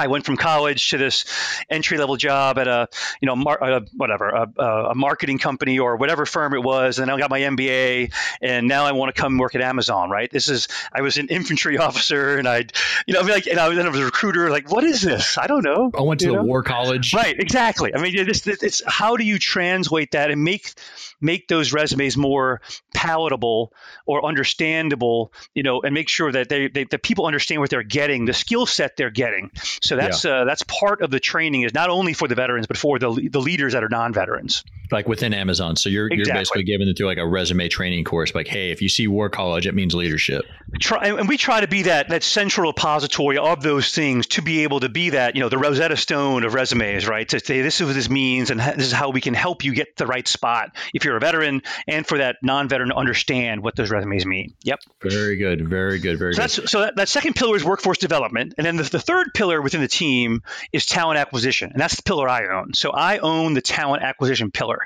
I 0.00 0.06
went 0.06 0.24
from 0.24 0.36
college 0.36 0.90
to 0.90 0.98
this 0.98 1.24
entry 1.68 1.98
level 1.98 2.16
job 2.16 2.58
at 2.58 2.68
a, 2.68 2.88
you 3.20 3.26
know, 3.26 3.36
mar- 3.36 3.58
a, 3.62 3.82
whatever, 3.96 4.28
a, 4.28 4.62
a, 4.90 4.94
marketing 4.94 5.38
company 5.38 5.78
or 5.78 5.96
whatever 5.96 6.26
firm 6.26 6.54
it 6.54 6.62
was, 6.62 6.98
and 6.98 7.08
then 7.08 7.16
I 7.16 7.18
got 7.18 7.30
my 7.30 7.40
MBA, 7.40 8.12
and 8.40 8.68
now 8.68 8.84
I 8.84 8.92
want 8.92 9.14
to 9.14 9.20
come 9.20 9.38
work 9.38 9.54
at 9.54 9.60
Amazon, 9.60 10.10
right? 10.10 10.30
This 10.30 10.48
is, 10.48 10.68
I 10.92 11.02
was 11.02 11.16
an 11.16 11.28
infantry 11.28 11.78
officer, 11.78 12.38
and 12.38 12.48
I, 12.48 12.64
you 13.06 13.14
know, 13.14 13.20
I 13.20 13.22
mean, 13.22 13.32
like, 13.32 13.46
and 13.46 13.58
I, 13.58 13.74
then 13.74 13.86
I 13.86 13.90
was 13.90 14.00
a 14.00 14.04
recruiter, 14.04 14.50
like, 14.50 14.70
what 14.70 14.84
is 14.84 15.02
this? 15.02 15.38
I 15.38 15.46
don't 15.46 15.64
know. 15.64 15.90
I 15.96 16.02
went 16.02 16.20
to 16.20 16.26
you 16.26 16.32
the 16.32 16.38
know? 16.38 16.44
war 16.44 16.62
college. 16.62 17.14
Right, 17.14 17.38
exactly. 17.38 17.94
I 17.94 18.00
mean, 18.00 18.14
it's, 18.16 18.46
it's 18.46 18.82
how 18.86 19.16
do 19.16 19.24
you 19.24 19.38
translate 19.38 20.12
that 20.12 20.30
and 20.30 20.42
make 20.42 20.72
make 21.20 21.48
those 21.48 21.72
resumes 21.72 22.16
more 22.16 22.60
palatable 22.94 23.72
or 24.06 24.24
understandable, 24.24 25.32
you 25.54 25.62
know, 25.62 25.82
and 25.82 25.94
make 25.94 26.08
sure 26.08 26.30
that 26.30 26.48
they, 26.48 26.68
they 26.68 26.84
the 26.84 26.98
people 26.98 27.26
understand 27.26 27.60
what 27.60 27.70
they're 27.70 27.82
getting, 27.82 28.24
the 28.24 28.34
skill 28.34 28.66
set 28.66 28.96
they're 28.96 29.10
getting. 29.10 29.50
So 29.82 29.96
that's 29.96 30.24
yeah. 30.24 30.40
uh, 30.40 30.44
that's 30.44 30.62
part 30.64 31.02
of 31.02 31.10
the 31.10 31.20
training 31.20 31.62
is 31.62 31.74
not 31.74 31.90
only 31.90 32.12
for 32.12 32.28
the 32.28 32.34
veterans 32.34 32.66
but 32.66 32.76
for 32.76 32.98
the 32.98 33.28
the 33.30 33.40
leaders 33.40 33.72
that 33.72 33.84
are 33.84 33.88
non-veterans. 33.88 34.64
Like 34.90 35.06
within 35.06 35.34
Amazon. 35.34 35.76
So 35.76 35.88
you're 35.88 36.06
exactly. 36.06 36.26
you're 36.26 36.40
basically 36.40 36.62
giving 36.64 36.86
them 36.86 36.94
through 36.94 37.06
like 37.06 37.18
a 37.18 37.26
resume 37.26 37.68
training 37.68 38.04
course 38.04 38.34
like 38.34 38.48
hey, 38.48 38.70
if 38.70 38.82
you 38.82 38.88
see 38.88 39.06
War 39.06 39.28
College 39.28 39.66
it 39.66 39.74
means 39.74 39.94
leadership. 39.94 40.44
Try 40.80 41.08
and 41.08 41.28
we 41.28 41.36
try 41.36 41.60
to 41.60 41.68
be 41.68 41.82
that 41.82 42.08
that 42.08 42.22
central 42.22 42.70
repository 42.70 43.38
of 43.38 43.62
those 43.62 43.92
things 43.92 44.26
to 44.28 44.42
be 44.42 44.62
able 44.62 44.80
to 44.80 44.88
be 44.88 45.10
that, 45.10 45.34
you 45.34 45.40
know, 45.40 45.48
the 45.48 45.58
Rosetta 45.58 45.96
Stone 45.96 46.44
of 46.44 46.54
resumes, 46.54 47.06
right? 47.06 47.28
To 47.28 47.40
say 47.40 47.62
this 47.62 47.80
is 47.80 47.86
what 47.86 47.94
this 47.94 48.08
means 48.08 48.50
and 48.50 48.60
this 48.60 48.86
is 48.86 48.92
how 48.92 49.10
we 49.10 49.20
can 49.20 49.34
help 49.34 49.64
you 49.64 49.74
get 49.74 49.96
the 49.96 50.06
right 50.06 50.26
spot 50.26 50.74
if 50.94 51.04
you're 51.04 51.16
a 51.16 51.20
veteran 51.20 51.62
and 51.86 52.06
for 52.06 52.18
that 52.18 52.36
non-veteran 52.42 52.90
to 52.90 52.94
understand 52.94 53.62
what 53.62 53.76
those 53.76 53.90
resumes 53.90 54.24
mean. 54.26 54.54
Yep. 54.62 54.80
Very 55.02 55.36
good. 55.36 55.68
Very 55.68 55.98
good. 55.98 56.18
Very 56.18 56.34
so 56.34 56.42
good. 56.42 56.42
That's, 56.42 56.70
so 56.70 56.80
that, 56.80 56.96
that 56.96 57.08
second 57.08 57.34
pillar 57.34 57.56
is 57.56 57.64
workforce 57.64 57.98
development. 57.98 58.54
And 58.58 58.66
then 58.66 58.76
the, 58.76 58.84
the 58.84 59.00
third 59.00 59.28
pillar 59.34 59.60
within 59.60 59.80
the 59.80 59.88
team 59.88 60.42
is 60.72 60.86
talent 60.86 61.18
acquisition. 61.18 61.70
And 61.72 61.80
that's 61.80 61.96
the 61.96 62.02
pillar 62.02 62.28
I 62.28 62.48
own. 62.48 62.74
So 62.74 62.90
I 62.90 63.18
own 63.18 63.54
the 63.54 63.62
talent 63.62 64.02
acquisition 64.02 64.50
pillar. 64.50 64.77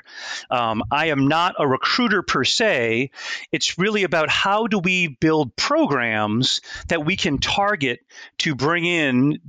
Um, 0.49 0.83
I 0.91 1.07
am 1.07 1.27
not 1.27 1.55
a 1.59 1.67
recruiter 1.67 2.21
per 2.21 2.43
se. 2.43 3.11
It's 3.51 3.77
really 3.77 4.03
about 4.03 4.29
how 4.29 4.67
do 4.67 4.79
we 4.79 5.07
build 5.07 5.55
programs 5.55 6.61
that 6.87 7.05
we 7.05 7.15
can 7.15 7.37
target 7.37 8.05
to 8.39 8.55
bring 8.55 8.85
in 8.85 9.39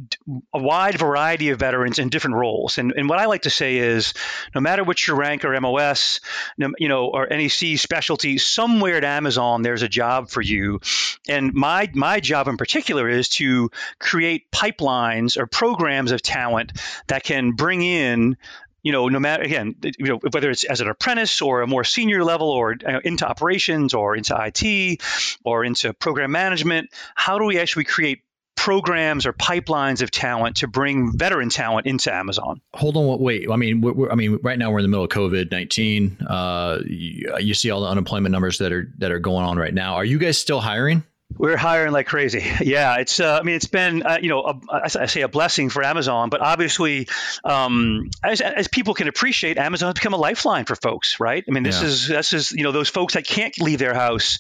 a 0.53 0.59
wide 0.59 0.99
variety 0.99 1.51
of 1.51 1.59
veterans 1.59 1.99
in 1.99 2.09
different 2.09 2.36
roles. 2.36 2.78
And, 2.78 2.92
and 2.92 3.09
what 3.09 3.18
I 3.18 3.26
like 3.26 3.42
to 3.42 3.51
say 3.51 3.78
is 3.78 4.14
no 4.55 4.61
matter 4.61 4.84
what 4.84 5.07
your 5.07 5.16
rank 5.16 5.45
or 5.45 5.61
MOS, 5.61 6.20
you 6.57 6.88
know, 6.88 7.07
or 7.07 7.26
NEC 7.26 7.78
specialty, 7.78 8.38
somewhere 8.38 8.97
at 8.97 9.05
Amazon 9.05 9.62
there's 9.62 9.82
a 9.82 9.88
job 9.88 10.30
for 10.30 10.40
you. 10.40 10.80
And 11.28 11.55
my 11.55 11.90
my 11.95 12.20
job 12.20 12.49
in 12.49 12.57
particular 12.57 13.09
is 13.09 13.28
to 13.30 13.70
create 13.99 14.51
pipelines 14.51 15.36
or 15.36 15.47
programs 15.47 16.12
of 16.12 16.22
talent 16.22 16.72
that 17.09 17.24
can 17.24 17.53
bring 17.53 17.82
in 17.82 18.36
you 18.85 18.93
know, 18.93 19.09
no 19.09 19.18
matter 19.18 19.43
again, 19.43 19.74
you 19.82 20.07
know, 20.07 20.20
whether 20.30 20.51
it's 20.51 20.62
as 20.62 20.80
an 20.80 20.89
apprentice 20.89 21.43
or 21.43 21.62
a 21.62 21.66
more 21.66 21.82
senior 21.82 22.22
level 22.22 22.51
or 22.51 22.76
uh, 22.87 23.01
into 23.03 23.26
operations 23.26 23.95
or 23.95 24.14
into 24.14 24.37
IT 24.39 25.03
or 25.43 25.64
into 25.64 25.93
program 25.95 26.30
management, 26.30 26.91
how 27.16 27.39
do 27.39 27.47
we 27.47 27.59
actually 27.59 27.85
create 27.85 28.20
programs 28.57 29.26
or 29.26 29.32
pipelines 29.32 30.01
of 30.01 30.11
talent 30.11 30.57
to 30.57 30.68
bring 30.68 31.12
veteran 31.16 31.49
talent 31.49 31.87
into 31.87 32.14
Amazon. 32.14 32.61
Hold 32.72 32.97
on, 32.97 33.18
wait. 33.18 33.51
I 33.51 33.57
mean, 33.57 33.85
I 34.11 34.14
mean, 34.14 34.39
right 34.43 34.59
now 34.59 34.70
we're 34.70 34.78
in 34.78 34.85
the 34.85 34.89
middle 34.89 35.05
of 35.05 35.11
COVID 35.11 35.51
nineteen. 35.51 36.16
Uh, 36.26 36.78
you, 36.87 37.35
you 37.41 37.55
see 37.55 37.70
all 37.70 37.82
the 37.82 37.89
unemployment 37.89 38.32
numbers 38.32 38.59
that 38.59 38.72
are 38.72 38.91
that 38.99 39.11
are 39.11 39.18
going 39.18 39.45
on 39.45 39.59
right 39.59 39.74
now. 39.74 39.95
Are 39.97 40.05
you 40.05 40.18
guys 40.18 40.39
still 40.39 40.61
hiring? 40.61 41.05
We're 41.37 41.57
hiring 41.57 41.93
like 41.93 42.07
crazy. 42.07 42.45
Yeah, 42.64 42.97
it's. 42.97 43.20
Uh, 43.20 43.39
I 43.39 43.43
mean, 43.43 43.57
it's 43.57 43.66
been 43.66 44.03
uh, 44.05 44.18
you 44.22 44.30
know, 44.30 44.41
a, 44.41 44.61
I 44.72 45.07
say 45.07 45.20
a 45.20 45.28
blessing 45.28 45.68
for 45.68 45.85
Amazon, 45.85 46.30
but 46.30 46.41
obviously, 46.41 47.09
um, 47.45 48.11
as, 48.22 48.41
as 48.41 48.68
people 48.68 48.95
can 48.95 49.07
appreciate, 49.07 49.59
Amazon 49.59 49.89
has 49.89 49.95
become 49.95 50.14
a 50.14 50.18
lifeline 50.18 50.64
for 50.64 50.76
folks, 50.76 51.20
right? 51.20 51.45
I 51.47 51.51
mean, 51.51 51.62
this 51.62 51.80
yeah. 51.80 51.89
is 51.89 52.09
this 52.09 52.32
is 52.32 52.53
you 52.53 52.62
know 52.62 52.72
those 52.72 52.89
folks 52.89 53.14
that 53.14 53.26
can't 53.26 53.59
leave 53.61 53.78
their 53.78 53.93
house 53.93 54.39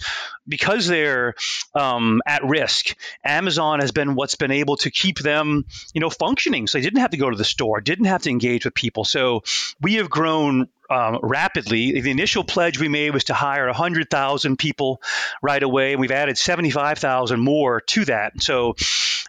because 0.48 0.86
they're 0.86 1.34
um, 1.74 2.22
at 2.26 2.44
risk. 2.44 2.96
Amazon 3.24 3.80
has 3.80 3.92
been 3.92 4.14
what's 4.14 4.36
been 4.36 4.52
able 4.52 4.76
to 4.78 4.90
keep 4.90 5.18
them 5.18 5.66
you 5.92 6.00
know 6.00 6.10
functioning, 6.10 6.66
so 6.66 6.78
they 6.78 6.82
didn't 6.82 7.00
have 7.00 7.10
to 7.10 7.18
go 7.18 7.28
to 7.28 7.36
the 7.36 7.44
store, 7.44 7.80
didn't 7.80 8.06
have 8.06 8.22
to 8.22 8.30
engage 8.30 8.64
with 8.64 8.74
people. 8.74 9.04
So 9.04 9.42
we 9.80 9.94
have 9.94 10.08
grown 10.08 10.68
um, 10.90 11.18
rapidly. 11.22 12.00
The 12.00 12.10
initial 12.10 12.44
pledge 12.44 12.78
we 12.78 12.88
made 12.88 13.10
was 13.10 13.24
to 13.24 13.34
hire 13.34 13.66
100,000 13.66 14.58
people 14.58 15.00
right 15.42 15.62
away, 15.62 15.96
we've 15.96 16.10
added 16.10 16.38
75,000 16.38 17.40
more 17.40 17.80
to 17.80 18.04
that. 18.06 18.42
So, 18.42 18.74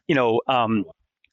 you 0.07 0.15
know, 0.15 0.41
um, 0.47 0.85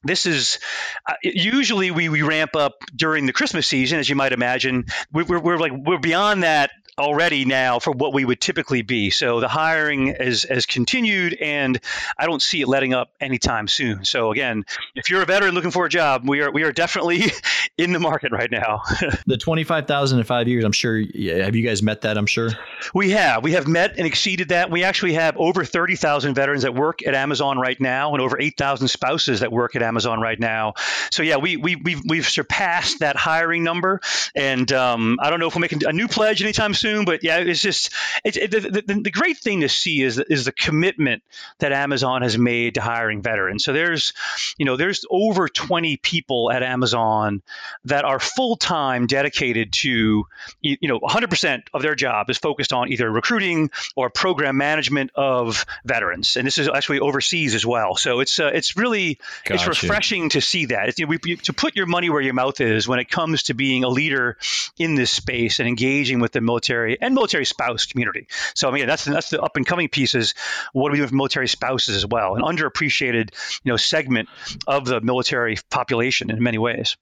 this 0.03 0.25
is 0.25 0.59
uh, 1.07 1.13
usually 1.23 1.91
we, 1.91 2.09
we 2.09 2.21
ramp 2.21 2.55
up 2.55 2.73
during 2.95 3.25
the 3.25 3.33
Christmas 3.33 3.67
season, 3.67 3.99
as 3.99 4.09
you 4.09 4.15
might 4.15 4.33
imagine. 4.33 4.85
We, 5.11 5.23
we're, 5.23 5.39
we're 5.39 5.57
like 5.57 5.71
we're 5.73 5.99
beyond 5.99 6.43
that 6.43 6.71
already 6.97 7.45
now 7.45 7.79
for 7.79 7.91
what 7.91 8.13
we 8.13 8.23
would 8.23 8.39
typically 8.39 8.81
be. 8.81 9.09
So 9.09 9.39
the 9.39 9.47
hiring 9.47 10.09
is 10.09 10.43
has 10.43 10.65
continued, 10.65 11.33
and 11.33 11.79
I 12.17 12.25
don't 12.25 12.41
see 12.41 12.61
it 12.61 12.67
letting 12.67 12.93
up 12.93 13.11
anytime 13.19 13.67
soon. 13.67 14.05
So 14.05 14.31
again, 14.31 14.65
if 14.95 15.09
you're 15.09 15.21
a 15.21 15.25
veteran 15.25 15.55
looking 15.55 15.71
for 15.71 15.85
a 15.85 15.89
job, 15.89 16.27
we 16.27 16.41
are 16.41 16.51
we 16.51 16.63
are 16.63 16.71
definitely 16.71 17.23
in 17.77 17.93
the 17.93 17.99
market 17.99 18.31
right 18.31 18.51
now. 18.51 18.81
the 19.25 19.37
twenty 19.37 19.63
five 19.63 19.87
thousand 19.87 20.19
in 20.19 20.25
five 20.25 20.47
years, 20.47 20.63
I'm 20.63 20.71
sure. 20.71 20.97
Yeah, 20.97 21.45
Have 21.45 21.55
you 21.55 21.67
guys 21.67 21.81
met 21.81 22.01
that? 22.01 22.17
I'm 22.17 22.25
sure 22.25 22.51
we 22.93 23.11
have. 23.11 23.43
We 23.43 23.53
have 23.53 23.67
met 23.67 23.97
and 23.97 24.05
exceeded 24.05 24.49
that. 24.49 24.69
We 24.69 24.83
actually 24.83 25.13
have 25.13 25.37
over 25.37 25.65
thirty 25.65 25.95
thousand 25.95 26.35
veterans 26.35 26.63
that 26.63 26.75
work 26.75 27.05
at 27.05 27.15
Amazon 27.15 27.57
right 27.57 27.79
now, 27.79 28.13
and 28.13 28.21
over 28.21 28.39
eight 28.39 28.57
thousand 28.57 28.87
spouses 28.87 29.39
that 29.39 29.51
work 29.51 29.75
at 29.75 29.81
Amazon 29.81 30.19
right 30.19 30.39
now. 30.39 30.73
So 31.11 31.23
yeah, 31.23 31.37
we 31.37 31.57
we 31.57 31.75
we've, 31.75 32.01
we've 32.07 32.29
surpassed 32.29 32.99
that 32.99 33.15
hiring 33.15 33.63
number, 33.63 34.01
and 34.35 34.71
um, 34.71 35.17
I 35.21 35.29
don't 35.29 35.39
know 35.39 35.47
if 35.47 35.55
we'll 35.55 35.61
make 35.61 35.71
a 35.71 35.93
new 35.93 36.07
pledge 36.07 36.41
anytime 36.41 36.73
soon 36.73 36.82
soon. 36.83 37.05
But 37.05 37.23
yeah, 37.23 37.37
it's 37.37 37.61
just 37.61 37.91
it's, 38.23 38.37
it, 38.37 38.51
the, 38.51 38.59
the, 38.59 39.01
the, 39.01 39.11
great 39.11 39.37
thing 39.37 39.61
to 39.61 39.69
see 39.69 40.01
is 40.01 40.19
is 40.19 40.45
the 40.45 40.51
commitment 40.51 41.23
that 41.59 41.71
Amazon 41.71 42.21
has 42.21 42.37
made 42.37 42.75
to 42.75 42.81
hiring 42.81 43.21
veterans. 43.21 43.63
So 43.63 43.73
there's 43.73 44.13
you 44.57 44.65
know 44.65 44.75
there's 44.75 45.05
over 45.09 45.47
20 45.47 45.97
people 45.97 46.51
at 46.51 46.61
Amazon 46.61 47.41
that 47.85 48.03
are 48.05 48.19
full 48.19 48.57
time 48.57 49.07
dedicated 49.07 49.71
to 49.73 50.25
you 50.61 50.87
know 50.87 50.99
100% 50.99 51.63
of 51.73 51.81
their 51.81 51.95
job 51.95 52.29
is 52.29 52.37
focused 52.37 52.73
on 52.73 52.91
either 52.91 53.09
recruiting 53.09 53.71
or 53.95 54.09
program 54.09 54.57
management 54.57 55.11
of 55.15 55.65
veterans, 55.85 56.35
and 56.35 56.45
this 56.45 56.57
is 56.57 56.67
actually 56.67 56.99
overseas 56.99 57.55
as 57.55 57.65
well. 57.65 57.95
So 57.95 58.19
it's 58.19 58.39
uh, 58.39 58.51
it's 58.53 58.75
really 58.75 59.19
gotcha. 59.45 59.69
it's 59.69 59.81
refreshing 59.81 60.29
to 60.29 60.41
see 60.41 60.65
that 60.65 60.89
it's, 60.89 60.99
you 60.99 61.05
know, 61.05 61.17
we, 61.23 61.37
to 61.37 61.53
put 61.53 61.75
your 61.75 61.85
money 61.85 62.09
where 62.09 62.21
your 62.21 62.33
mouth 62.33 62.59
is 62.59 62.87
when 62.87 62.99
it 62.99 63.09
comes 63.09 63.43
to 63.43 63.53
being 63.53 63.83
a 63.83 63.89
leader 63.89 64.37
in 64.77 64.95
this 64.95 65.11
space 65.11 65.59
and 65.59 65.67
engaging 65.67 66.19
with 66.19 66.31
the 66.33 66.41
military 66.41 66.72
military 66.73 67.01
and 67.01 67.15
military 67.15 67.45
spouse 67.45 67.85
community. 67.85 68.27
So 68.55 68.69
I 68.69 68.73
mean, 68.73 68.87
that's 68.87 69.05
that's 69.05 69.29
the 69.29 69.41
up 69.41 69.55
and 69.55 69.65
coming 69.65 69.89
pieces. 69.89 70.33
What 70.73 70.89
are 70.89 70.91
we 70.93 70.97
doing 70.97 71.09
for 71.09 71.15
military 71.15 71.47
spouses 71.47 71.95
as 71.95 72.05
well? 72.05 72.35
An 72.35 72.41
underappreciated, 72.41 73.31
you 73.63 73.71
know, 73.71 73.77
segment 73.77 74.29
of 74.67 74.85
the 74.85 75.01
military 75.01 75.57
population 75.69 76.29
in 76.29 76.41
many 76.41 76.57
ways. 76.57 76.97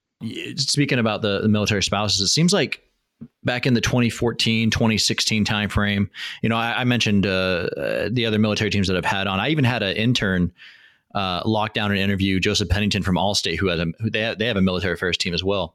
Speaking 0.56 0.98
about 0.98 1.22
the, 1.22 1.40
the 1.40 1.48
military 1.48 1.82
spouses, 1.82 2.20
it 2.20 2.28
seems 2.28 2.52
like 2.52 2.82
back 3.44 3.66
in 3.66 3.74
the 3.74 3.80
2014 3.80 4.70
2016 4.70 5.44
timeframe 5.44 6.10
you 6.42 6.48
know 6.48 6.56
i, 6.56 6.80
I 6.80 6.82
mentioned 6.82 7.24
uh, 7.24 8.08
the 8.10 8.26
other 8.26 8.36
military 8.36 8.68
teams 8.68 8.88
that 8.88 8.96
i've 8.96 9.04
had 9.04 9.28
on 9.28 9.38
i 9.38 9.50
even 9.50 9.62
had 9.62 9.84
an 9.84 9.96
intern 9.96 10.50
uh, 11.14 11.42
lock 11.44 11.74
down 11.74 11.90
an 11.90 11.98
interview 11.98 12.40
Joseph 12.40 12.68
Pennington 12.68 13.02
from 13.02 13.16
Allstate, 13.16 13.58
who 13.58 13.68
has 13.68 13.80
a 13.80 13.86
who 14.00 14.10
they 14.10 14.20
have, 14.20 14.38
they 14.38 14.46
have 14.46 14.56
a 14.56 14.62
military 14.62 14.94
affairs 14.94 15.16
team 15.16 15.34
as 15.34 15.44
well. 15.44 15.74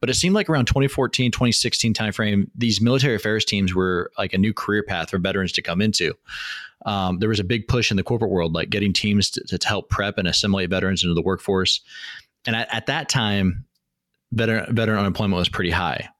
But 0.00 0.10
it 0.10 0.14
seemed 0.14 0.34
like 0.34 0.50
around 0.50 0.66
2014, 0.66 1.30
2016 1.30 1.94
timeframe, 1.94 2.48
these 2.54 2.80
military 2.80 3.14
affairs 3.14 3.44
teams 3.44 3.74
were 3.74 4.10
like 4.18 4.32
a 4.34 4.38
new 4.38 4.52
career 4.52 4.82
path 4.82 5.10
for 5.10 5.18
veterans 5.18 5.52
to 5.52 5.62
come 5.62 5.80
into. 5.80 6.14
Um, 6.86 7.18
there 7.18 7.28
was 7.28 7.40
a 7.40 7.44
big 7.44 7.66
push 7.66 7.90
in 7.90 7.96
the 7.96 8.02
corporate 8.02 8.30
world, 8.30 8.52
like 8.52 8.68
getting 8.68 8.92
teams 8.92 9.30
to, 9.30 9.58
to 9.58 9.68
help 9.68 9.88
prep 9.88 10.18
and 10.18 10.28
assimilate 10.28 10.70
veterans 10.70 11.02
into 11.02 11.14
the 11.14 11.22
workforce. 11.22 11.80
And 12.46 12.54
at, 12.54 12.72
at 12.72 12.86
that 12.86 13.08
time, 13.08 13.64
veteran 14.32 14.74
veteran 14.74 14.98
unemployment 14.98 15.38
was 15.38 15.48
pretty 15.48 15.70
high 15.70 16.10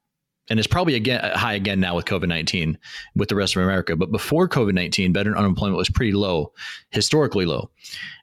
and 0.49 0.59
it's 0.59 0.67
probably 0.67 0.95
again 0.95 1.21
high 1.35 1.53
again 1.53 1.79
now 1.79 1.95
with 1.95 2.05
COVID 2.05 2.27
nineteen 2.27 2.77
with 3.15 3.29
the 3.29 3.35
rest 3.35 3.55
of 3.55 3.63
America. 3.63 3.95
But 3.95 4.11
before 4.11 4.47
COVID 4.47 4.73
nineteen, 4.73 5.13
veteran 5.13 5.37
unemployment 5.37 5.77
was 5.77 5.89
pretty 5.89 6.11
low, 6.11 6.53
historically 6.91 7.45
low. 7.45 7.69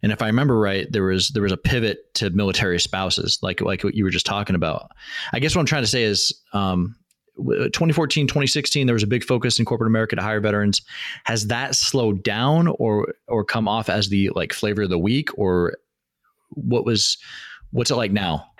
And 0.02 0.12
if 0.12 0.22
I 0.22 0.26
remember 0.26 0.58
right, 0.58 0.90
there 0.90 1.04
was 1.04 1.30
there 1.30 1.42
was 1.42 1.52
a 1.52 1.56
pivot 1.56 2.14
to 2.14 2.30
military 2.30 2.78
spouses, 2.78 3.38
like 3.42 3.60
like 3.60 3.82
what 3.82 3.94
you 3.94 4.04
were 4.04 4.10
just 4.10 4.26
talking 4.26 4.56
about. 4.56 4.90
I 5.32 5.40
guess 5.40 5.54
what 5.54 5.60
I'm 5.60 5.66
trying 5.66 5.82
to 5.82 5.88
say 5.88 6.04
is. 6.04 6.32
Um, 6.52 6.96
2014 7.38 8.26
2016 8.26 8.86
there 8.86 8.92
was 8.92 9.02
a 9.02 9.06
big 9.06 9.24
focus 9.24 9.58
in 9.58 9.64
corporate 9.64 9.88
america 9.88 10.14
to 10.14 10.20
hire 10.20 10.38
veterans 10.38 10.82
has 11.24 11.46
that 11.46 11.74
slowed 11.74 12.22
down 12.22 12.68
or 12.78 13.14
or 13.26 13.42
come 13.42 13.66
off 13.66 13.88
as 13.88 14.10
the 14.10 14.28
like 14.34 14.52
flavor 14.52 14.82
of 14.82 14.90
the 14.90 14.98
week 14.98 15.30
or 15.38 15.78
what 16.50 16.84
was 16.84 17.16
what's 17.70 17.90
it 17.90 17.96
like 17.96 18.12
now 18.12 18.51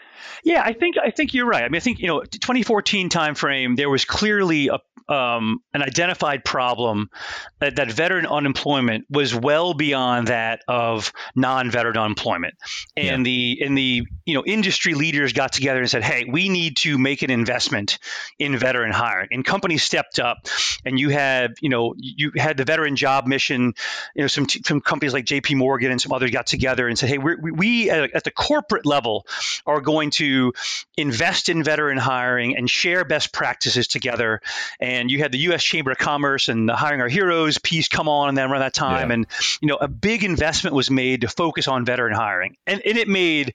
yeah, 0.43 0.63
I 0.65 0.73
think 0.73 0.97
I 1.03 1.11
think 1.11 1.35
you're 1.35 1.47
right. 1.47 1.65
I 1.65 1.69
mean, 1.69 1.77
I 1.77 1.81
think 1.81 2.01
you 2.01 2.09
know, 2.09 2.23
2014 2.23 3.09
timeframe, 3.09 3.77
there 3.77 3.91
was 3.91 4.05
clearly 4.05 4.69
a 4.69 4.81
um, 5.09 5.63
an 5.75 5.83
identified 5.83 6.45
problem 6.45 7.11
that, 7.59 7.77
that, 7.77 7.93
veteran 7.93 8.27
unemployment 8.27 9.07
was 9.11 9.35
well 9.35 9.75
beyond 9.75 10.29
that 10.29 10.63
of 10.69 11.13
non-veteran 11.35 11.97
unemployment, 11.97 12.55
and 12.97 13.27
yeah. 13.27 13.31
the 13.31 13.63
in 13.63 13.75
the 13.75 14.07
you 14.25 14.35
know, 14.35 14.45
industry 14.45 14.95
leaders 14.95 15.33
got 15.33 15.53
together 15.53 15.81
and 15.81 15.91
said, 15.91 16.05
"Hey, 16.05 16.25
we 16.25 16.49
need 16.49 16.77
to 16.79 16.99
make 16.99 17.23
an 17.23 17.31
investment 17.31 17.99
in 18.39 18.57
veteran 18.57 18.93
hiring." 18.93 19.29
And 19.33 19.45
companies 19.45 19.83
stepped 19.83 20.19
up, 20.19 20.47
and 20.85 20.99
you 20.99 21.09
had, 21.09 21.55
you 21.61 21.69
know, 21.69 21.95
you 21.97 22.33
had 22.37 22.57
the 22.57 22.65
veteran 22.65 22.97
job 22.97 23.27
mission. 23.27 23.75
You 24.15 24.23
know, 24.23 24.29
some 24.29 24.49
some 24.49 24.81
companies 24.81 25.13
like 25.13 25.25
J.P. 25.25 25.57
Morgan 25.57 25.91
and 25.91 26.01
some 26.01 26.13
others 26.13 26.31
got 26.31 26.47
together 26.47 26.87
and 26.87 26.99
said, 26.99 27.09
"Hey, 27.09 27.19
we 27.19 27.37
we 27.51 27.91
at 27.91 28.25
the 28.25 28.31
corporate 28.31 28.87
level 28.87 29.27
are 29.67 29.81
going 29.81 30.11
to 30.13 30.53
invest 30.97 31.49
in 31.49 31.63
veteran 31.65 31.99
hiring 31.99 32.57
and 32.57 32.71
share 32.71 33.05
best 33.05 33.33
practices 33.33 33.89
together." 33.89 34.41
And 34.81 34.92
you 35.11 35.19
had 35.19 35.33
the 35.33 35.39
U.S. 35.39 35.63
Chamber 35.63 35.91
of 35.91 35.99
Commerce 35.99 36.49
and 36.49 36.69
the 36.69 36.77
Hiring 36.77 37.01
Our 37.01 37.09
Heroes 37.09 37.59
piece 37.59 37.89
come 37.89 38.09
on 38.09 38.29
and 38.29 38.39
then 38.39 38.51
around 38.51 38.61
that 38.61 38.75
time, 38.75 39.09
yeah. 39.09 39.15
and 39.15 39.27
you 39.61 39.69
know, 39.69 39.77
a 39.77 39.89
big 39.89 40.25
investment 40.25 40.75
was 40.75 40.91
made 40.91 41.23
to 41.23 41.29
focus 41.29 41.69
on 41.69 41.85
veteran 41.85 42.15
hiring, 42.15 42.57
and, 42.67 42.81
and 42.85 42.99
it 42.99 43.09
made 43.09 43.55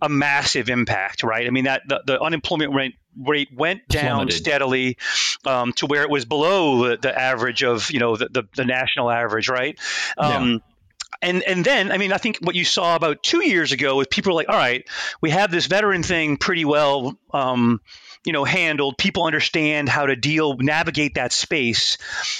a 0.00 0.08
massive 0.08 0.68
impact, 0.68 1.22
right? 1.22 1.46
I 1.46 1.50
mean, 1.50 1.64
that 1.64 1.82
the, 1.88 2.02
the 2.06 2.20
unemployment 2.20 2.74
rate 2.74 2.94
rate 3.20 3.48
went 3.52 3.88
down 3.88 4.18
Plummeted. 4.18 4.38
steadily 4.38 4.96
um, 5.44 5.72
to 5.74 5.86
where 5.86 6.02
it 6.02 6.10
was 6.10 6.24
below 6.24 6.88
the, 6.88 6.96
the, 6.98 7.18
average 7.18 7.64
of 7.64 7.90
you 7.90 7.98
know 7.98 8.16
the, 8.16 8.28
the, 8.28 8.44
the 8.54 8.64
national 8.64 9.10
average, 9.10 9.48
right? 9.48 9.78
Um. 10.16 10.62
And 11.20 11.42
and 11.42 11.64
then 11.64 11.90
I 11.90 11.98
mean 11.98 12.12
I 12.12 12.18
think 12.18 12.38
what 12.40 12.54
you 12.54 12.64
saw 12.64 12.94
about 12.96 13.22
two 13.22 13.44
years 13.44 13.72
ago 13.72 13.96
was 13.96 14.06
people 14.06 14.32
were 14.32 14.36
like, 14.36 14.48
all 14.48 14.56
right, 14.56 14.86
we 15.20 15.30
have 15.30 15.50
this 15.50 15.66
veteran 15.66 16.02
thing 16.02 16.36
pretty 16.36 16.64
well. 16.64 17.18
Um, 17.32 17.80
you 18.28 18.32
know 18.32 18.44
handled. 18.44 18.98
People 18.98 19.24
understand 19.24 19.88
how 19.88 20.04
to 20.04 20.14
deal 20.14 20.56
navigate 20.58 21.14
that 21.14 21.32
space. 21.32 21.96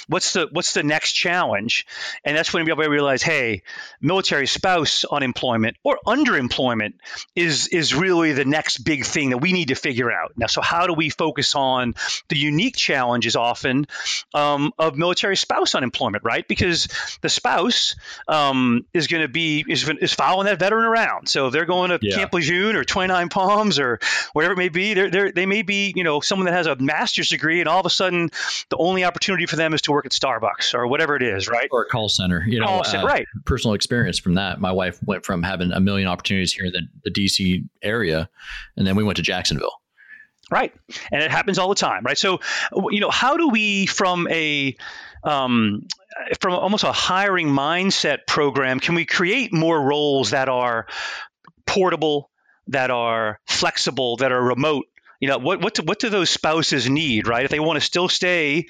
What's 0.07 0.33
the 0.33 0.47
what's 0.51 0.73
the 0.73 0.83
next 0.83 1.13
challenge? 1.13 1.87
And 2.23 2.37
that's 2.37 2.53
when 2.53 2.61
everybody 2.61 2.89
realize 2.89 3.23
hey 3.23 3.63
military 3.99 4.45
spouse 4.45 5.03
unemployment 5.03 5.77
or 5.83 5.97
underemployment 6.05 6.93
is 7.35 7.67
is 7.69 7.95
really 7.95 8.33
the 8.33 8.45
next 8.45 8.79
big 8.79 9.03
thing 9.03 9.31
that 9.31 9.39
we 9.39 9.51
need 9.51 9.69
to 9.69 9.75
figure 9.75 10.11
out. 10.11 10.33
Now 10.37 10.45
so 10.45 10.61
how 10.61 10.85
do 10.85 10.93
we 10.93 11.09
focus 11.09 11.55
on 11.55 11.95
the 12.27 12.37
unique 12.37 12.75
challenges 12.75 13.35
often 13.35 13.87
um, 14.35 14.71
of 14.77 14.95
military 14.95 15.37
spouse 15.37 15.73
unemployment 15.73 16.23
right? 16.23 16.47
Because 16.47 16.87
the 17.21 17.29
spouse 17.29 17.95
um, 18.27 18.68
is 18.93 19.07
going 19.07 19.21
to 19.21 19.27
be 19.27 19.65
is, 19.67 19.87
is 20.01 20.13
following 20.13 20.45
that 20.45 20.59
veteran 20.59 20.85
around 20.85 21.27
so 21.27 21.47
if 21.47 21.53
they're 21.53 21.65
going 21.65 21.89
to 21.89 21.99
yeah. 22.01 22.15
camp 22.15 22.33
lejeune 22.33 22.75
or 22.75 22.83
29 22.83 23.29
palms 23.29 23.79
or 23.79 23.99
whatever 24.33 24.53
it 24.53 24.57
may 24.57 24.69
be 24.69 24.93
they're, 24.93 25.09
they're, 25.09 25.31
they 25.31 25.45
may 25.45 25.61
be, 25.61 25.93
you 25.95 26.03
know, 26.03 26.19
someone 26.19 26.45
that 26.45 26.53
has 26.53 26.67
a 26.67 26.75
master's 26.75 27.29
degree 27.29 27.59
and 27.59 27.69
all 27.69 27.79
of 27.79 27.85
a 27.85 27.89
sudden 27.89 28.29
the 28.69 28.77
only 28.77 29.03
opportunity 29.03 29.45
for 29.45 29.55
them 29.55 29.73
is 29.73 29.81
to 29.83 29.91
work 29.91 30.05
at 30.05 30.11
Starbucks 30.11 30.73
or 30.73 30.87
whatever 30.87 31.15
it 31.15 31.23
is, 31.23 31.47
right? 31.47 31.69
Or 31.71 31.83
a 31.83 31.85
call 31.85 32.09
center, 32.09 32.43
you 32.45 32.59
know, 32.59 32.81
center, 32.83 33.05
uh, 33.05 33.07
right. 33.07 33.25
personal 33.45 33.73
experience 33.73 34.19
from 34.19 34.35
that. 34.35 34.59
My 34.59 34.71
wife 34.71 34.99
went 35.05 35.25
from 35.25 35.43
having 35.43 35.71
a 35.71 35.79
million 35.79 36.07
opportunities 36.07 36.53
here 36.53 36.65
in 36.65 36.73
the, 36.73 36.87
the 37.05 37.11
DC 37.11 37.67
area, 37.81 38.29
and 38.75 38.85
then 38.85 38.95
we 38.95 39.03
went 39.03 39.17
to 39.17 39.23
Jacksonville. 39.23 39.81
Right. 40.51 40.73
And 41.11 41.21
it 41.21 41.29
happens 41.29 41.59
all 41.59 41.69
the 41.69 41.75
time, 41.75 42.03
right? 42.03 42.17
So, 42.17 42.39
you 42.89 42.99
know, 42.99 43.11
how 43.11 43.37
do 43.37 43.49
we, 43.49 43.85
from 43.85 44.27
a, 44.29 44.75
um, 45.23 45.85
from 46.39 46.53
almost 46.53 46.83
a 46.83 46.91
hiring 46.91 47.47
mindset 47.47 48.19
program, 48.27 48.79
can 48.79 48.95
we 48.95 49.05
create 49.05 49.53
more 49.53 49.81
roles 49.81 50.31
that 50.31 50.49
are 50.49 50.87
portable, 51.65 52.29
that 52.67 52.91
are 52.91 53.39
flexible, 53.47 54.17
that 54.17 54.31
are 54.31 54.41
remote, 54.41 54.85
you 55.19 55.27
know 55.27 55.37
what 55.37 55.61
what 55.61 55.73
do, 55.73 55.83
what 55.83 55.99
do 55.99 56.09
those 56.09 56.29
spouses 56.29 56.89
need 56.89 57.27
right? 57.27 57.45
If 57.45 57.51
they 57.51 57.59
want 57.59 57.77
to 57.77 57.85
still 57.85 58.09
stay 58.09 58.67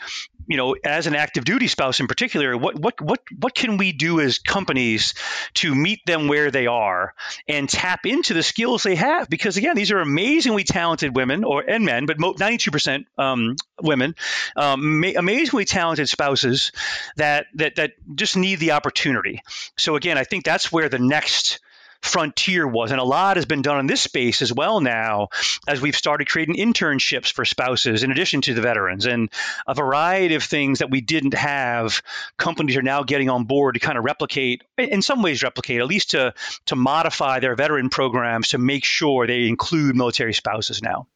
you 0.48 0.58
know 0.58 0.76
as 0.84 1.06
an 1.08 1.16
active 1.16 1.46
duty 1.46 1.68
spouse 1.68 2.00
in 2.00 2.08
particular 2.08 2.58
what 2.58 2.78
what 2.80 3.00
what 3.00 3.22
what 3.40 3.54
can 3.54 3.78
we 3.78 3.92
do 3.92 4.20
as 4.20 4.40
companies 4.40 5.14
to 5.54 5.74
meet 5.74 6.00
them 6.06 6.28
where 6.28 6.50
they 6.50 6.66
are 6.66 7.14
and 7.48 7.70
tap 7.70 8.06
into 8.06 8.34
the 8.34 8.44
skills 8.44 8.84
they 8.84 8.96
have? 8.96 9.30
Because 9.30 9.58
again 9.58 9.76
these 9.76 9.92
are 9.92 10.00
amazingly 10.00 10.64
talented 10.64 11.16
women 11.16 11.44
or 11.44 11.62
and 11.62 11.86
men 11.86 12.06
but 12.06 12.18
92% 12.18 13.06
um, 13.18 13.56
women 13.82 14.16
um, 14.56 15.04
amazingly 15.16 15.66
talented 15.66 16.10
spouses 16.10 16.72
that 17.18 17.46
that 17.56 17.76
that 17.76 17.92
just 18.16 18.36
need 18.36 18.60
the 18.60 18.72
opportunity. 18.72 19.42
So 19.78 19.96
again 19.96 20.18
i 20.18 20.24
think 20.24 20.44
that's 20.44 20.72
where 20.72 20.90
the 20.90 21.00
next 21.00 21.60
frontier 22.02 22.68
was. 22.68 22.92
And 22.92 23.00
a 23.00 23.04
lot 23.04 23.38
has 23.38 23.46
been 23.46 23.62
done 23.62 23.80
in 23.80 23.88
this 23.88 24.02
space 24.02 24.42
as 24.42 24.54
well 24.54 24.80
now 24.80 25.30
as 25.68 25.82
we've 25.82 25.96
started 25.96 26.28
creating 26.28 26.56
internships 26.56 27.32
for 27.32 27.46
spouses 27.46 28.04
in 28.04 28.12
addition 28.12 28.42
to 28.42 28.54
the 28.54 28.62
veterans 28.62 29.06
and 29.06 29.30
a 29.68 29.74
variety 29.74 30.36
of 30.36 30.44
things 30.44 30.80
that 30.80 30.90
we 30.90 31.02
didn't 31.02 31.34
have. 31.34 32.02
Companies 32.38 32.78
are 32.78 32.82
now 32.82 33.04
getting 33.04 33.30
on 33.30 33.44
board 33.44 33.76
to 33.76 33.80
kind 33.80 33.98
of 33.98 34.04
replicate, 34.04 34.64
in 34.78 35.02
some 35.02 35.22
ways, 35.22 35.44
replicate, 35.44 35.82
at 35.82 35.88
least 35.88 36.12
to, 36.12 36.34
to 36.66 36.76
modify 36.76 37.40
their 37.40 37.56
veteran 37.56 37.90
programs 37.90 38.50
to 38.50 38.58
make 38.58 38.86
sure 38.86 39.28
they 39.28 39.48
include 39.48 39.96
military 39.96 40.34
spouses 40.34 40.82
now. 40.82 41.08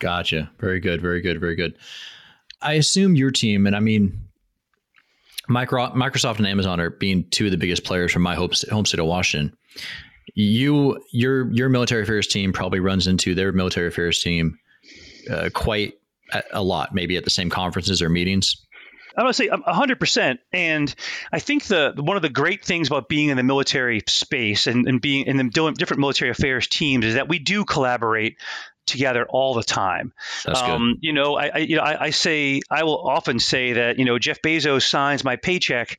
Gotcha. 0.00 0.50
Very 0.58 0.80
good. 0.80 1.00
Very 1.00 1.20
good. 1.20 1.40
Very 1.40 1.54
good. 1.54 1.76
I 2.60 2.74
assume 2.74 3.16
your 3.16 3.30
team, 3.30 3.66
and 3.66 3.76
I 3.76 3.80
mean, 3.80 4.28
Microsoft 5.48 6.38
and 6.38 6.46
Amazon 6.46 6.80
are 6.80 6.90
being 6.90 7.28
two 7.28 7.46
of 7.46 7.50
the 7.50 7.56
biggest 7.56 7.84
players 7.84 8.12
from 8.12 8.22
my 8.22 8.34
home 8.34 8.52
state 8.52 8.98
of 8.98 9.06
Washington 9.06 9.56
you 10.34 11.02
your 11.10 11.52
your 11.52 11.68
military 11.68 12.02
affairs 12.02 12.26
team 12.26 12.52
probably 12.52 12.80
runs 12.80 13.06
into 13.06 13.34
their 13.34 13.52
military 13.52 13.88
affairs 13.88 14.22
team 14.22 14.58
uh, 15.30 15.50
quite 15.52 15.94
a, 16.32 16.42
a 16.52 16.62
lot, 16.62 16.94
maybe 16.94 17.16
at 17.16 17.24
the 17.24 17.30
same 17.30 17.50
conferences 17.50 18.02
or 18.02 18.08
meetings. 18.08 18.66
I'm 19.16 19.24
gonna 19.24 19.34
say 19.34 19.48
hundred 19.48 20.00
percent. 20.00 20.40
And 20.52 20.92
I 21.32 21.38
think 21.38 21.64
the 21.64 21.92
one 21.96 22.16
of 22.16 22.22
the 22.22 22.30
great 22.30 22.64
things 22.64 22.88
about 22.88 23.08
being 23.08 23.28
in 23.28 23.36
the 23.36 23.42
military 23.42 24.02
space 24.06 24.66
and, 24.66 24.88
and 24.88 25.00
being 25.00 25.26
in 25.26 25.36
the 25.36 25.74
different 25.76 26.00
military 26.00 26.30
affairs 26.30 26.66
teams 26.66 27.04
is 27.04 27.14
that 27.14 27.28
we 27.28 27.38
do 27.38 27.64
collaborate 27.64 28.36
together 28.86 29.26
all 29.28 29.54
the 29.54 29.62
time. 29.62 30.12
Um, 30.46 30.98
you 31.00 31.12
know, 31.12 31.36
I, 31.36 31.50
I 31.54 31.58
you 31.58 31.76
know 31.76 31.82
I, 31.82 32.04
I, 32.04 32.10
say 32.10 32.60
I 32.70 32.84
will 32.84 32.98
often 32.98 33.38
say 33.38 33.74
that 33.74 33.98
you 33.98 34.04
know 34.04 34.18
Jeff 34.18 34.42
Bezos 34.42 34.82
signs 34.82 35.24
my 35.24 35.36
paycheck, 35.36 35.98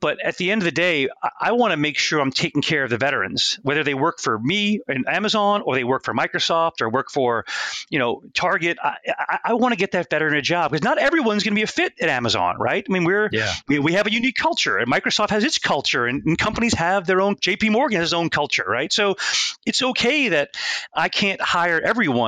but 0.00 0.18
at 0.22 0.36
the 0.36 0.50
end 0.50 0.62
of 0.62 0.64
the 0.64 0.72
day, 0.72 1.08
I, 1.22 1.30
I 1.40 1.52
want 1.52 1.72
to 1.72 1.76
make 1.76 1.96
sure 1.96 2.20
I'm 2.20 2.32
taking 2.32 2.62
care 2.62 2.82
of 2.84 2.90
the 2.90 2.98
veterans, 2.98 3.58
whether 3.62 3.84
they 3.84 3.94
work 3.94 4.20
for 4.20 4.38
me 4.38 4.80
in 4.88 5.06
Amazon 5.08 5.62
or 5.62 5.74
they 5.74 5.84
work 5.84 6.04
for 6.04 6.12
Microsoft 6.12 6.80
or 6.80 6.90
work 6.90 7.10
for, 7.10 7.44
you 7.88 7.98
know, 7.98 8.22
Target. 8.34 8.78
I, 8.82 9.38
I 9.44 9.54
want 9.54 9.72
to 9.72 9.78
get 9.78 9.92
that 9.92 10.10
veteran 10.10 10.34
a 10.34 10.42
job 10.42 10.72
because 10.72 10.84
not 10.84 10.98
everyone's 10.98 11.44
going 11.44 11.52
to 11.54 11.58
be 11.58 11.62
a 11.62 11.68
fit 11.68 11.94
at 12.00 12.08
Amazon, 12.08 12.56
right? 12.58 12.84
I 12.88 12.92
mean, 12.92 13.04
we're 13.04 13.28
yeah. 13.32 13.52
we, 13.68 13.78
we 13.78 13.92
have 13.92 14.06
a 14.06 14.12
unique 14.12 14.36
culture, 14.36 14.78
and 14.78 14.90
Microsoft 14.90 15.30
has 15.30 15.44
its 15.44 15.58
culture, 15.58 16.06
and, 16.06 16.24
and 16.24 16.38
companies 16.38 16.74
have 16.74 17.06
their 17.06 17.20
own. 17.20 17.36
J.P. 17.40 17.70
Morgan 17.70 17.98
has 17.98 18.08
his 18.08 18.14
own 18.14 18.28
culture, 18.28 18.64
right? 18.66 18.92
So 18.92 19.16
it's 19.64 19.82
okay 19.82 20.30
that 20.30 20.56
I 20.92 21.08
can't 21.08 21.40
hire 21.40 21.80
everyone 21.80 22.23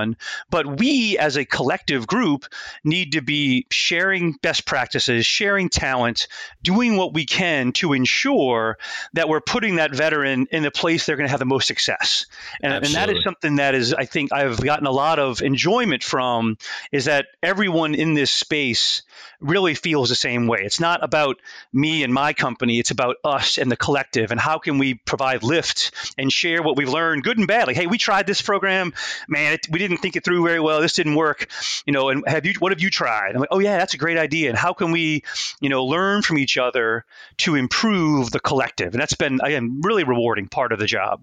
but 0.51 0.78
we 0.78 1.18
as 1.18 1.36
a 1.36 1.44
collective 1.44 2.07
group 2.07 2.47
need 2.84 3.12
to 3.12 3.20
be 3.22 3.66
sharing 3.70 4.32
best 4.42 4.66
practices, 4.66 5.26
sharing 5.26 5.68
talent, 5.68 6.28
doing 6.62 6.97
what 6.97 7.14
we 7.14 7.26
can 7.26 7.72
to 7.72 7.92
ensure 7.92 8.78
that 9.14 9.28
we're 9.28 9.40
putting 9.40 9.76
that 9.76 9.94
veteran 9.94 10.47
in 10.51 10.62
the 10.62 10.70
place 10.70 11.07
they're 11.07 11.16
going 11.16 11.26
to 11.26 11.30
have 11.30 11.38
the 11.38 11.44
most 11.44 11.66
success. 11.66 12.26
And, 12.62 12.72
and 12.72 12.94
that 12.94 13.11
is 13.11 13.22
something 13.24 13.57
that 13.57 13.74
is, 13.74 13.94
I 13.94 14.05
think, 14.05 14.32
I've 14.32 14.61
gotten 14.61 14.86
a 14.86 14.92
lot 14.92 15.18
of 15.18 15.42
enjoyment 15.42 16.03
from 16.03 16.59
is 16.92 17.07
that 17.07 17.26
everyone 17.42 17.94
in 17.94 18.14
this 18.14 18.30
space 18.30 19.03
really 19.41 19.74
feels 19.74 20.09
the 20.09 20.14
same 20.14 20.47
way. 20.47 20.61
It's 20.62 20.80
not 20.80 21.03
about 21.03 21.37
me 21.72 22.03
and 22.03 22.12
my 22.12 22.32
company, 22.32 22.78
it's 22.78 22.91
about 22.91 23.16
us 23.24 23.59
and 23.59 23.70
the 23.70 23.76
collective 23.76 24.30
and 24.30 24.41
how 24.41 24.59
can 24.59 24.78
we 24.78 24.95
provide 24.95 25.43
lift 25.43 26.14
and 26.18 26.32
share 26.32 26.62
what 26.62 26.76
we've 26.76 26.89
learned, 26.89 27.24
good 27.24 27.39
and 27.39 27.47
bad. 27.47 27.66
Like, 27.66 27.76
hey, 27.76 27.87
we 27.87 27.99
tried 27.99 28.26
this 28.26 28.43
program, 28.43 28.93
man, 29.28 29.55
it, 29.55 29.66
we 29.70 29.78
didn't 29.78 29.99
think 29.99 30.16
it 30.16 30.24
through 30.24 30.45
very 30.45 30.61
well. 30.61 30.80
This 30.80 30.95
didn't 30.95 31.14
work, 31.14 31.49
you 31.87 31.93
know, 31.93 32.09
and 32.09 32.24
have 32.26 32.47
you, 32.47 32.55
what 32.59 32.72
have 32.72 32.80
you 32.80 32.91
tried? 32.91 33.34
I'm 33.34 33.41
like, 33.41 33.51
oh, 33.53 33.59
yeah, 33.59 33.78
that's 33.78 33.95
a 33.95 33.99
great 33.99 34.18
idea. 34.18 34.49
And 34.49 34.59
how 34.59 34.72
can 34.72 34.91
we, 34.93 35.22
you 35.61 35.68
know, 35.68 35.84
learn 35.84 36.22
from 36.22 36.39
each 36.39 36.59
other 36.59 37.05
to 37.39 37.55
improve 37.55 38.30
the 38.30 38.41
collective? 38.41 38.95
And 38.95 39.01
that's 39.01 39.14
been, 39.14 39.41
again, 39.43 39.80
really 39.82 40.05
rewarding 40.05 40.49
part 40.49 40.72
of 40.72 40.78
the 40.78 40.87
job. 40.87 41.22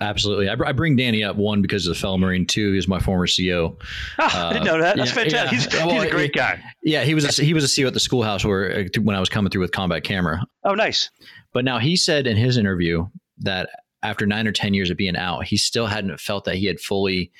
Absolutely. 0.00 0.48
I, 0.48 0.54
I, 0.64 0.72
bring 0.72 0.96
Danny 0.96 1.24
up 1.24 1.36
one 1.36 1.60
because 1.60 1.86
of 1.86 1.94
the 1.94 2.00
fellow 2.00 2.18
Marine. 2.18 2.46
Two, 2.46 2.72
he's 2.72 2.86
my 2.86 3.00
former 3.00 3.26
CO. 3.26 3.76
Oh, 4.18 4.24
uh, 4.24 4.30
I 4.32 4.52
didn't 4.52 4.64
know 4.64 4.80
that. 4.80 4.96
That's 4.96 5.10
yeah, 5.10 5.14
fantastic. 5.14 5.50
Yeah. 5.50 5.78
He's, 5.80 5.86
well, 5.86 6.00
he's, 6.00 6.04
a 6.04 6.10
great 6.10 6.32
guy. 6.32 6.62
Yeah, 6.82 7.02
he 7.02 7.14
was 7.14 7.38
a, 7.38 7.42
he 7.42 7.52
was 7.52 7.64
a 7.64 7.82
CO 7.82 7.88
at 7.88 7.94
the 7.94 8.00
schoolhouse 8.00 8.44
where 8.44 8.80
uh, 8.80 9.00
when 9.00 9.16
I 9.16 9.20
was 9.20 9.28
coming 9.28 9.50
through 9.50 9.62
with 9.62 9.72
combat 9.72 10.04
camera. 10.04 10.44
Oh, 10.64 10.74
nice. 10.74 11.10
But 11.52 11.64
now 11.64 11.78
he 11.78 11.96
said 11.96 12.26
in 12.26 12.36
his 12.36 12.56
interview 12.56 13.08
that 13.38 13.70
after 14.02 14.26
nine 14.26 14.46
or 14.46 14.52
ten 14.52 14.74
years 14.74 14.90
of 14.90 14.96
being 14.96 15.16
out, 15.16 15.44
he 15.44 15.56
still 15.56 15.86
hadn't 15.86 16.20
felt 16.20 16.44
that 16.44 16.56
he 16.56 16.66
had 16.66 16.78
fully 16.78 17.32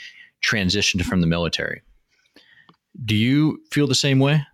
transitioned 0.44 1.02
from 1.04 1.20
the 1.20 1.26
military. 1.26 1.82
Do 3.04 3.14
you 3.14 3.62
feel 3.70 3.86
the 3.86 3.94
same 3.94 4.18
way? 4.18 4.44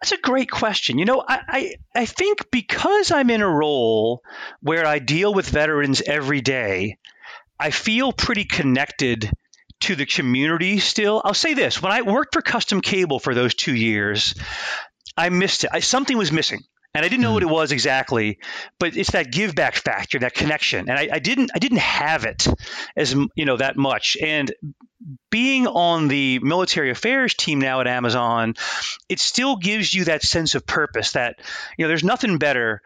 That's 0.00 0.12
a 0.12 0.18
great 0.18 0.50
question. 0.50 0.98
You 0.98 1.04
know, 1.04 1.22
I, 1.26 1.40
I, 1.46 1.74
I 1.94 2.06
think 2.06 2.50
because 2.50 3.10
I'm 3.10 3.28
in 3.28 3.42
a 3.42 3.48
role 3.48 4.22
where 4.60 4.86
I 4.86 4.98
deal 4.98 5.34
with 5.34 5.48
veterans 5.48 6.00
every 6.00 6.40
day, 6.40 6.96
I 7.58 7.70
feel 7.70 8.12
pretty 8.12 8.44
connected 8.44 9.30
to 9.80 9.96
the 9.96 10.06
community 10.06 10.78
still. 10.78 11.20
I'll 11.22 11.34
say 11.34 11.52
this 11.54 11.82
when 11.82 11.92
I 11.92 12.02
worked 12.02 12.34
for 12.34 12.40
Custom 12.40 12.80
Cable 12.80 13.18
for 13.18 13.34
those 13.34 13.54
two 13.54 13.74
years, 13.74 14.34
I 15.16 15.28
missed 15.28 15.64
it. 15.64 15.70
I, 15.72 15.80
something 15.80 16.16
was 16.16 16.32
missing. 16.32 16.60
and 16.94 17.04
I 17.04 17.08
didn't 17.08 17.22
know 17.22 17.30
mm. 17.30 17.34
what 17.34 17.42
it 17.42 17.50
was 17.50 17.72
exactly, 17.72 18.38
but 18.78 18.96
it's 18.96 19.12
that 19.12 19.30
give 19.30 19.54
back 19.54 19.74
factor, 19.74 20.18
that 20.20 20.34
connection, 20.34 20.88
and 20.88 20.98
I, 20.98 21.08
I, 21.12 21.18
didn't 21.18 21.50
I 21.54 21.58
didn't 21.58 21.78
have 21.78 22.24
it 22.24 22.46
as 22.96 23.14
you 23.34 23.44
know 23.44 23.58
that 23.58 23.76
much. 23.76 24.16
And 24.20 24.50
being 25.30 25.66
on 25.66 26.08
the 26.08 26.38
military 26.40 26.90
affairs 26.90 27.34
team 27.34 27.58
now 27.58 27.80
at 27.80 27.86
Amazon, 27.86 28.54
it 29.08 29.18
still 29.20 29.56
gives 29.56 29.92
you 29.94 30.04
that 30.04 30.22
sense 30.22 30.54
of 30.54 30.66
purpose. 30.66 31.12
That 31.12 31.40
you 31.76 31.84
know, 31.84 31.88
there's 31.88 32.04
nothing 32.04 32.38
better 32.38 32.82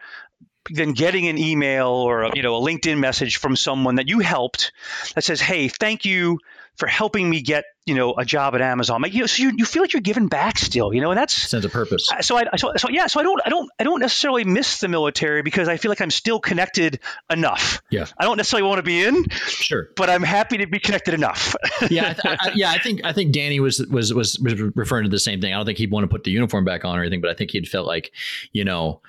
than 0.71 0.93
getting 0.93 1.27
an 1.27 1.37
email 1.37 1.87
or 1.87 2.23
a, 2.23 2.35
you 2.35 2.41
know 2.41 2.55
a 2.55 2.61
LinkedIn 2.61 2.99
message 2.99 3.37
from 3.37 3.55
someone 3.55 3.95
that 3.95 4.07
you 4.07 4.19
helped 4.19 4.71
that 5.13 5.23
says, 5.23 5.41
"Hey, 5.41 5.67
thank 5.67 6.05
you 6.05 6.39
for 6.77 6.87
helping 6.87 7.29
me 7.29 7.41
get 7.41 7.65
you 7.85 7.95
know 7.95 8.13
a 8.17 8.25
job 8.25 8.55
at 8.55 8.61
Amazon." 8.61 9.01
Like, 9.01 9.13
you 9.13 9.21
know, 9.21 9.25
so 9.25 9.43
you, 9.43 9.53
you 9.57 9.65
feel 9.65 9.81
like 9.81 9.93
you're 9.93 10.01
giving 10.01 10.27
back 10.27 10.57
still, 10.57 10.93
you 10.93 11.01
know, 11.01 11.11
and 11.11 11.17
that's 11.17 11.33
sense 11.33 11.65
of 11.65 11.71
purpose. 11.71 12.09
Uh, 12.11 12.21
so 12.21 12.37
I 12.37 12.55
so, 12.57 12.73
so 12.77 12.89
yeah, 12.89 13.07
so 13.07 13.19
I 13.19 13.23
don't 13.23 13.41
I 13.45 13.49
don't 13.49 13.69
I 13.79 13.83
don't 13.83 13.99
necessarily 13.99 14.43
miss 14.43 14.79
the 14.79 14.87
military 14.87 15.41
because 15.41 15.67
I 15.67 15.77
feel 15.77 15.89
like 15.89 16.01
I'm 16.01 16.11
still 16.11 16.39
connected 16.39 16.99
enough. 17.29 17.81
Yeah, 17.89 18.05
I 18.17 18.23
don't 18.25 18.37
necessarily 18.37 18.67
want 18.67 18.79
to 18.79 18.83
be 18.83 19.03
in, 19.03 19.29
sure, 19.29 19.89
but 19.95 20.09
I'm 20.09 20.23
happy 20.23 20.57
to 20.57 20.67
be 20.67 20.79
connected 20.79 21.13
enough. 21.13 21.55
yeah, 21.89 22.15
I, 22.23 22.37
I, 22.39 22.51
yeah, 22.55 22.71
I 22.71 22.79
think 22.79 23.01
I 23.03 23.13
think 23.13 23.33
Danny 23.33 23.59
was 23.59 23.79
was 23.87 24.13
was 24.13 24.39
referring 24.41 25.03
to 25.03 25.09
the 25.09 25.19
same 25.19 25.41
thing. 25.41 25.53
I 25.53 25.57
don't 25.57 25.65
think 25.65 25.77
he'd 25.77 25.91
want 25.91 26.03
to 26.03 26.07
put 26.07 26.23
the 26.23 26.31
uniform 26.31 26.65
back 26.65 26.85
on 26.85 26.97
or 26.97 27.01
anything, 27.01 27.21
but 27.21 27.29
I 27.29 27.33
think 27.33 27.51
he'd 27.51 27.67
felt 27.67 27.87
like 27.87 28.11
you 28.51 28.63
know 28.63 29.01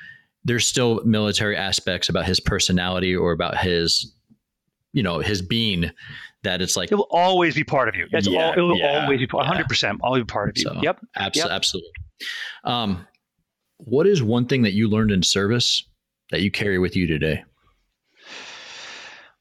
there's 0.46 0.66
still 0.66 1.02
military 1.04 1.56
aspects 1.56 2.08
about 2.08 2.24
his 2.24 2.40
personality 2.40 3.14
or 3.14 3.32
about 3.32 3.58
his 3.58 4.12
you 4.92 5.02
know 5.02 5.18
his 5.18 5.42
being 5.42 5.90
that 6.46 6.62
it's 6.62 6.76
like 6.76 6.90
it 6.90 6.94
will 6.94 7.08
always 7.10 7.54
be 7.54 7.64
part 7.64 7.88
of 7.88 7.96
you. 7.96 8.06
That's 8.10 8.26
yeah, 8.26 8.46
all, 8.46 8.52
it 8.52 8.60
will 8.60 8.78
yeah, 8.78 9.02
always 9.02 9.20
be 9.20 9.26
100 9.26 9.68
percent 9.68 10.00
always 10.02 10.22
be 10.22 10.26
part 10.26 10.48
of 10.48 10.56
you. 10.56 10.64
So, 10.64 10.80
yep. 10.82 10.98
Abs- 11.14 11.36
yep. 11.36 11.48
Absolutely. 11.50 11.90
Um, 12.64 13.06
what 13.78 14.06
is 14.06 14.22
one 14.22 14.46
thing 14.46 14.62
that 14.62 14.72
you 14.72 14.88
learned 14.88 15.10
in 15.10 15.22
service 15.22 15.84
that 16.30 16.40
you 16.40 16.50
carry 16.50 16.78
with 16.78 16.96
you 16.96 17.06
today? 17.06 17.44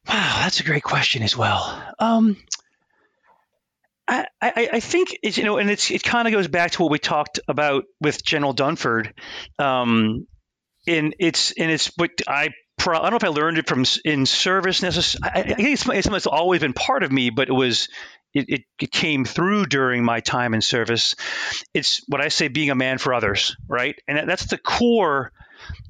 Wow, 0.08 0.40
that's 0.44 0.60
a 0.60 0.64
great 0.64 0.84
question 0.84 1.24
as 1.24 1.36
well. 1.36 1.82
Um, 2.00 2.38
I, 4.08 4.28
I, 4.42 4.70
I 4.74 4.80
think 4.80 5.18
it's 5.24 5.38
you 5.38 5.46
know, 5.46 5.58
and 5.58 5.70
it's 5.70 5.90
it 5.90 6.04
kind 6.04 6.28
of 6.28 6.34
goes 6.34 6.48
back 6.48 6.72
to 6.72 6.84
what 6.84 6.92
we 6.92 7.00
talked 7.00 7.40
about 7.48 7.86
with 8.02 8.24
General 8.24 8.54
Dunford. 8.54 9.14
Um, 9.58 10.28
and 10.88 11.16
it's 11.20 11.54
and 11.54 11.72
it's 11.72 11.92
what 11.96 12.12
I 12.28 12.50
pro- 12.78 12.98
I 12.98 13.10
don't 13.10 13.12
know 13.12 13.18
if 13.18 13.24
I 13.24 13.40
learned 13.40 13.58
it 13.58 13.68
from 13.68 13.86
in 14.04 14.26
service 14.26 14.82
necessarily. 14.82 15.32
I, 15.34 15.40
I 15.40 15.54
think 15.56 15.70
it's, 15.70 15.84
something 15.84 16.12
that's 16.12 16.28
always 16.28 16.62
been 16.62 16.74
part 16.74 17.04
of 17.04 17.12
me, 17.12 17.30
but 17.30 17.50
it 17.50 17.54
was 17.54 17.90
it, 18.34 18.46
it, 18.50 18.62
it, 18.80 18.92
came 18.92 19.26
through 19.26 19.68
during 19.68 20.04
my 20.04 20.20
time 20.20 20.54
in 20.54 20.62
service. 20.62 21.16
It's 21.74 22.02
what 22.08 22.22
I 22.22 22.28
say 22.28 22.50
being 22.50 22.70
a 22.70 22.76
man 22.76 22.98
for 22.98 23.14
others, 23.14 23.56
right? 23.68 23.96
And 24.08 24.30
that's 24.30 24.48
the 24.48 24.58
core 24.58 25.32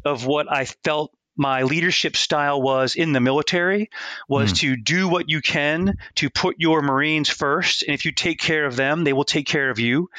of 0.04 0.26
what 0.26 0.52
I 0.52 0.66
felt 0.66 1.12
my 1.36 1.64
leadership 1.64 2.16
style 2.16 2.62
was 2.62 2.96
in 2.96 3.12
the 3.12 3.20
military 3.20 3.90
was 4.28 4.54
mm. 4.54 4.58
to 4.58 4.76
do 4.76 5.08
what 5.08 5.30
you 5.30 5.42
can 5.42 5.98
to 6.16 6.30
put 6.30 6.56
your 6.60 6.82
marines 6.82 7.30
first 7.30 7.84
and 7.84 7.94
if 7.94 8.06
you 8.06 8.12
take 8.12 8.40
care 8.40 8.66
of 8.66 8.76
them 8.76 9.04
they 9.04 9.14
will 9.14 9.24
take 9.24 9.46
care 9.46 9.70
of 9.70 9.80
you. 9.80 10.10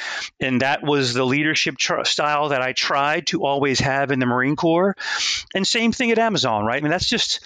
And 0.40 0.60
that 0.60 0.82
was 0.82 1.14
the 1.14 1.24
leadership 1.24 1.78
tr- 1.78 2.04
style 2.04 2.50
that 2.50 2.62
i 2.62 2.72
tried 2.72 3.28
to 3.28 3.44
always 3.44 3.80
have 3.80 4.10
in 4.10 4.18
the 4.18 4.26
marine 4.26 4.56
corps. 4.56 4.96
And 5.54 5.66
same 5.66 5.92
thing 5.92 6.10
at 6.10 6.18
amazon 6.18 6.64
right? 6.64 6.78
I 6.78 6.80
mean 6.80 6.90
that's 6.90 7.08
just 7.08 7.40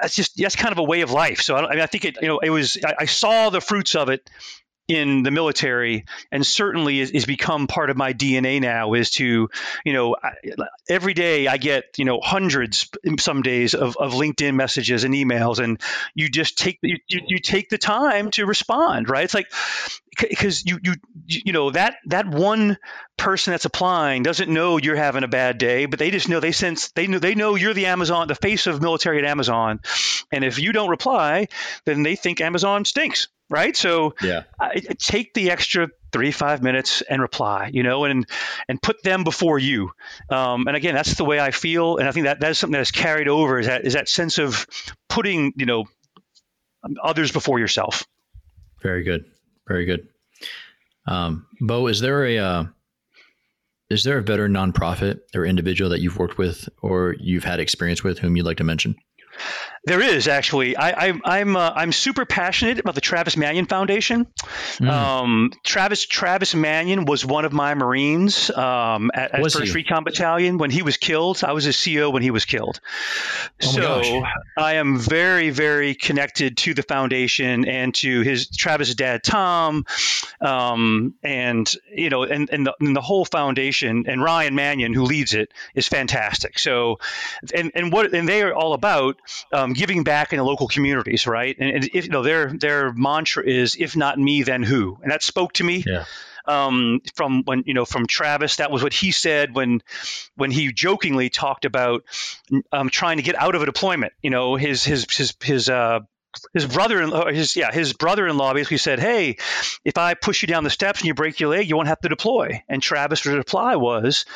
that's 0.00 0.14
just 0.14 0.36
that's 0.36 0.56
kind 0.56 0.72
of 0.72 0.78
a 0.78 0.84
way 0.84 1.00
of 1.00 1.10
life. 1.10 1.40
So 1.40 1.56
i, 1.56 1.66
I, 1.66 1.70
mean, 1.70 1.80
I 1.80 1.86
think 1.86 2.04
it 2.04 2.18
you 2.20 2.28
know 2.28 2.38
it 2.38 2.50
was 2.50 2.78
I, 2.84 2.94
I 3.00 3.04
saw 3.06 3.50
the 3.50 3.60
fruits 3.60 3.94
of 3.94 4.08
it 4.08 4.28
in 4.88 5.22
the 5.22 5.30
military 5.30 6.06
and 6.32 6.44
certainly 6.44 6.98
is, 6.98 7.10
is, 7.10 7.26
become 7.26 7.66
part 7.66 7.90
of 7.90 7.96
my 7.98 8.14
DNA 8.14 8.58
now 8.58 8.94
is 8.94 9.10
to, 9.10 9.50
you 9.84 9.92
know, 9.92 10.16
every 10.88 11.12
day 11.12 11.46
I 11.46 11.58
get, 11.58 11.98
you 11.98 12.06
know, 12.06 12.20
hundreds 12.22 12.88
some 13.18 13.42
days 13.42 13.74
of, 13.74 13.98
of 13.98 14.12
LinkedIn 14.12 14.54
messages 14.54 15.04
and 15.04 15.14
emails 15.14 15.58
and 15.58 15.78
you 16.14 16.30
just 16.30 16.56
take, 16.56 16.78
you, 16.82 16.96
you 17.06 17.38
take 17.38 17.68
the 17.68 17.76
time 17.76 18.30
to 18.32 18.46
respond, 18.46 19.10
right? 19.10 19.24
It's 19.24 19.34
like, 19.34 19.52
because 20.18 20.64
you, 20.64 20.78
you, 20.82 20.94
you 21.26 21.52
know, 21.52 21.70
that, 21.70 21.96
that 22.06 22.26
one 22.26 22.78
person 23.18 23.50
that's 23.50 23.66
applying 23.66 24.22
doesn't 24.22 24.48
know 24.50 24.78
you're 24.78 24.96
having 24.96 25.22
a 25.22 25.28
bad 25.28 25.58
day, 25.58 25.84
but 25.84 25.98
they 25.98 26.10
just 26.10 26.30
know 26.30 26.40
they 26.40 26.52
sense, 26.52 26.92
they 26.92 27.06
know, 27.06 27.18
they 27.18 27.34
know 27.34 27.56
you're 27.56 27.74
the 27.74 27.86
Amazon, 27.86 28.26
the 28.26 28.34
face 28.34 28.66
of 28.66 28.80
military 28.80 29.18
at 29.18 29.26
Amazon. 29.26 29.80
And 30.32 30.44
if 30.44 30.58
you 30.58 30.72
don't 30.72 30.88
reply, 30.88 31.48
then 31.84 32.02
they 32.02 32.16
think 32.16 32.40
Amazon 32.40 32.86
stinks 32.86 33.28
right? 33.48 33.76
So 33.76 34.14
yeah, 34.22 34.44
I, 34.60 34.80
take 34.98 35.34
the 35.34 35.50
extra 35.50 35.88
three 36.12 36.30
five 36.30 36.62
minutes 36.62 37.02
and 37.02 37.20
reply, 37.20 37.70
you 37.72 37.82
know, 37.82 38.04
and 38.04 38.26
and 38.68 38.80
put 38.80 39.02
them 39.02 39.24
before 39.24 39.58
you. 39.58 39.90
Um, 40.30 40.66
and 40.66 40.76
again, 40.76 40.94
that's 40.94 41.14
the 41.14 41.24
way 41.24 41.40
I 41.40 41.50
feel, 41.50 41.96
and 41.98 42.08
I 42.08 42.12
think 42.12 42.26
that 42.26 42.40
that 42.40 42.50
is 42.50 42.58
something 42.58 42.72
that 42.72 42.80
is 42.80 42.90
carried 42.90 43.28
over 43.28 43.58
is 43.58 43.66
that 43.66 43.84
is 43.84 43.94
that 43.94 44.08
sense 44.08 44.38
of 44.38 44.66
putting 45.08 45.52
you 45.56 45.66
know 45.66 45.84
others 47.02 47.32
before 47.32 47.58
yourself. 47.58 48.04
Very 48.82 49.02
good, 49.02 49.24
very 49.66 49.84
good. 49.84 50.08
Um, 51.06 51.46
Bo, 51.60 51.86
is 51.86 52.00
there 52.00 52.24
a 52.24 52.38
uh, 52.38 52.64
is 53.90 54.04
there 54.04 54.18
a 54.18 54.22
better 54.22 54.48
nonprofit 54.48 55.20
or 55.34 55.44
individual 55.46 55.90
that 55.90 56.00
you've 56.00 56.18
worked 56.18 56.38
with 56.38 56.68
or 56.82 57.16
you've 57.18 57.44
had 57.44 57.60
experience 57.60 58.04
with 58.04 58.18
whom 58.18 58.36
you'd 58.36 58.44
like 58.44 58.58
to 58.58 58.64
mention? 58.64 58.96
There 59.88 60.02
is 60.02 60.28
actually. 60.28 60.76
I, 60.76 61.06
am 61.06 61.22
I'm 61.24 61.56
uh, 61.56 61.72
I'm 61.74 61.92
super 61.92 62.26
passionate 62.26 62.78
about 62.78 62.94
the 62.94 63.00
Travis 63.00 63.38
Manion 63.38 63.64
Foundation. 63.64 64.26
Mm. 64.76 64.90
Um, 64.90 65.52
Travis 65.64 66.04
Travis 66.04 66.54
Manion 66.54 67.06
was 67.06 67.24
one 67.24 67.46
of 67.46 67.54
my 67.54 67.72
Marines 67.72 68.50
um, 68.50 69.10
at, 69.14 69.34
at 69.34 69.40
First 69.40 69.62
he? 69.62 69.72
Recon 69.72 70.04
Battalion 70.04 70.58
when 70.58 70.70
he 70.70 70.82
was 70.82 70.98
killed. 70.98 71.42
I 71.42 71.52
was 71.52 71.64
his 71.64 71.82
CO 71.82 72.10
when 72.10 72.22
he 72.22 72.30
was 72.30 72.44
killed. 72.44 72.80
Oh 73.62 73.66
so 73.66 74.22
I 74.58 74.74
am 74.74 74.98
very 74.98 75.48
very 75.48 75.94
connected 75.94 76.58
to 76.58 76.74
the 76.74 76.82
foundation 76.82 77.66
and 77.66 77.94
to 77.94 78.20
his 78.20 78.46
Travis' 78.48 78.94
dad 78.94 79.22
Tom, 79.22 79.86
um, 80.42 81.14
and 81.22 81.72
you 81.90 82.10
know 82.10 82.24
and 82.24 82.50
and 82.50 82.66
the, 82.66 82.74
and 82.78 82.94
the 82.94 83.00
whole 83.00 83.24
foundation 83.24 84.04
and 84.06 84.22
Ryan 84.22 84.54
Manion 84.54 84.92
who 84.92 85.04
leads 85.04 85.32
it 85.32 85.50
is 85.74 85.88
fantastic. 85.88 86.58
So 86.58 86.98
and 87.54 87.72
and 87.74 87.90
what 87.90 88.12
and 88.12 88.28
they 88.28 88.42
are 88.42 88.52
all 88.52 88.74
about 88.74 89.16
um, 89.50 89.77
giving 89.78 90.02
back 90.02 90.32
in 90.32 90.38
the 90.38 90.44
local 90.44 90.66
communities, 90.66 91.26
right? 91.26 91.56
And, 91.58 91.70
and 91.70 91.90
if, 91.94 92.04
you 92.04 92.10
know 92.10 92.22
their 92.22 92.52
their 92.52 92.92
mantra 92.92 93.44
is 93.44 93.76
"If 93.78 93.96
not 93.96 94.18
me, 94.18 94.42
then 94.42 94.62
who?" 94.62 94.98
And 95.02 95.10
that 95.10 95.22
spoke 95.22 95.54
to 95.54 95.64
me. 95.64 95.84
Yeah. 95.86 96.04
Um, 96.44 97.02
from 97.14 97.42
when 97.44 97.62
you 97.66 97.74
know 97.74 97.84
from 97.84 98.06
Travis, 98.06 98.56
that 98.56 98.70
was 98.70 98.82
what 98.82 98.92
he 98.92 99.12
said 99.12 99.54
when 99.54 99.82
when 100.34 100.50
he 100.50 100.72
jokingly 100.72 101.30
talked 101.30 101.64
about 101.64 102.04
um, 102.72 102.90
trying 102.90 103.18
to 103.18 103.22
get 103.22 103.36
out 103.36 103.54
of 103.54 103.62
a 103.62 103.66
deployment. 103.66 104.12
You 104.22 104.30
know, 104.30 104.56
his 104.56 104.82
his 104.82 105.06
his 105.10 105.34
his 105.42 105.68
uh, 105.68 106.00
his 106.52 106.66
brother 106.66 107.30
his 107.30 107.54
yeah 107.54 107.70
his 107.70 107.92
brother-in-law 107.92 108.54
basically 108.54 108.76
said 108.76 108.98
hey 108.98 109.36
if 109.84 109.96
i 109.96 110.14
push 110.14 110.42
you 110.42 110.48
down 110.48 110.62
the 110.62 110.70
steps 110.70 111.00
and 111.00 111.06
you 111.06 111.14
break 111.14 111.40
your 111.40 111.50
leg 111.50 111.68
you 111.68 111.74
won't 111.74 111.88
have 111.88 112.00
to 112.00 112.08
deploy 112.08 112.62
and 112.68 112.82
travis' 112.82 113.24
reply 113.24 113.76
was 113.76 114.26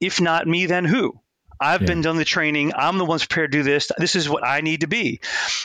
if 0.00 0.20
not 0.20 0.46
me 0.46 0.66
then 0.66 0.84
who 0.84 1.20
I've 1.60 1.82
yeah. 1.82 1.88
been 1.88 2.00
done 2.00 2.16
the 2.16 2.24
training. 2.24 2.72
I'm 2.74 2.98
the 2.98 3.04
ones 3.04 3.24
prepared 3.26 3.52
to 3.52 3.58
do 3.58 3.62
this. 3.62 3.90
This 3.98 4.16
is 4.16 4.28
what 4.28 4.46
I 4.46 4.62
need 4.62 4.80
to 4.80 4.86
be. 4.86 5.20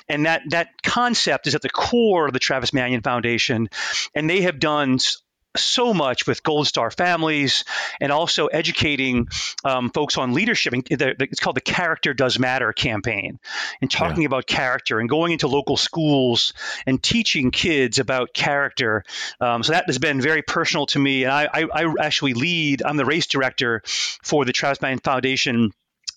And 0.09 0.25
that 0.25 0.41
that 0.49 0.81
concept 0.83 1.47
is 1.47 1.55
at 1.55 1.61
the 1.61 1.69
core 1.69 2.27
of 2.27 2.33
the 2.33 2.39
Travis 2.39 2.73
Manion 2.73 3.01
Foundation. 3.01 3.69
And 4.13 4.29
they 4.29 4.41
have 4.41 4.59
done 4.59 4.99
so 5.57 5.93
much 5.93 6.27
with 6.27 6.43
Gold 6.43 6.67
Star 6.67 6.91
families 6.91 7.63
and 7.99 8.11
also 8.11 8.47
educating 8.47 9.27
um, 9.63 9.89
folks 9.89 10.17
on 10.17 10.33
leadership. 10.33 10.73
It's 10.89 11.39
called 11.39 11.55
the 11.55 11.61
Character 11.61 12.13
Does 12.13 12.37
Matter 12.39 12.73
campaign 12.73 13.39
and 13.81 13.89
talking 13.89 14.23
yeah. 14.23 14.27
about 14.27 14.47
character 14.47 14.99
and 14.99 15.09
going 15.09 15.31
into 15.31 15.47
local 15.47 15.77
schools 15.77 16.53
and 16.85 17.01
teaching 17.01 17.51
kids 17.51 17.99
about 17.99 18.33
character. 18.33 19.03
Um, 19.39 19.63
so 19.63 19.73
that 19.73 19.85
has 19.87 19.97
been 19.97 20.21
very 20.21 20.41
personal 20.41 20.85
to 20.87 20.99
me. 20.99 21.23
And 21.23 21.31
I, 21.31 21.47
I, 21.51 21.83
I 21.83 21.93
actually 22.01 22.33
lead, 22.33 22.83
I'm 22.83 22.97
the 22.97 23.05
race 23.05 23.27
director 23.27 23.81
for 23.85 24.45
the 24.45 24.53
Travis 24.53 24.81
Manion 24.81 24.99
Foundation 24.99 25.71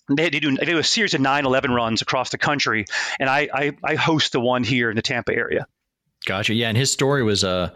they, 0.09 0.29
they, 0.29 0.39
do, 0.39 0.55
they 0.57 0.65
do 0.65 0.77
a 0.77 0.83
series 0.83 1.13
of 1.13 1.21
9-11 1.21 1.69
runs 1.69 2.01
across 2.01 2.29
the 2.29 2.37
country 2.37 2.85
and 3.19 3.29
I, 3.29 3.49
I, 3.53 3.77
I 3.83 3.95
host 3.95 4.31
the 4.31 4.39
one 4.39 4.63
here 4.63 4.89
in 4.89 4.95
the 4.95 5.01
tampa 5.01 5.33
area 5.33 5.67
Gotcha. 6.25 6.53
Yeah, 6.53 6.67
and 6.67 6.77
his 6.77 6.91
story 6.91 7.23
was, 7.23 7.43
uh, 7.43 7.69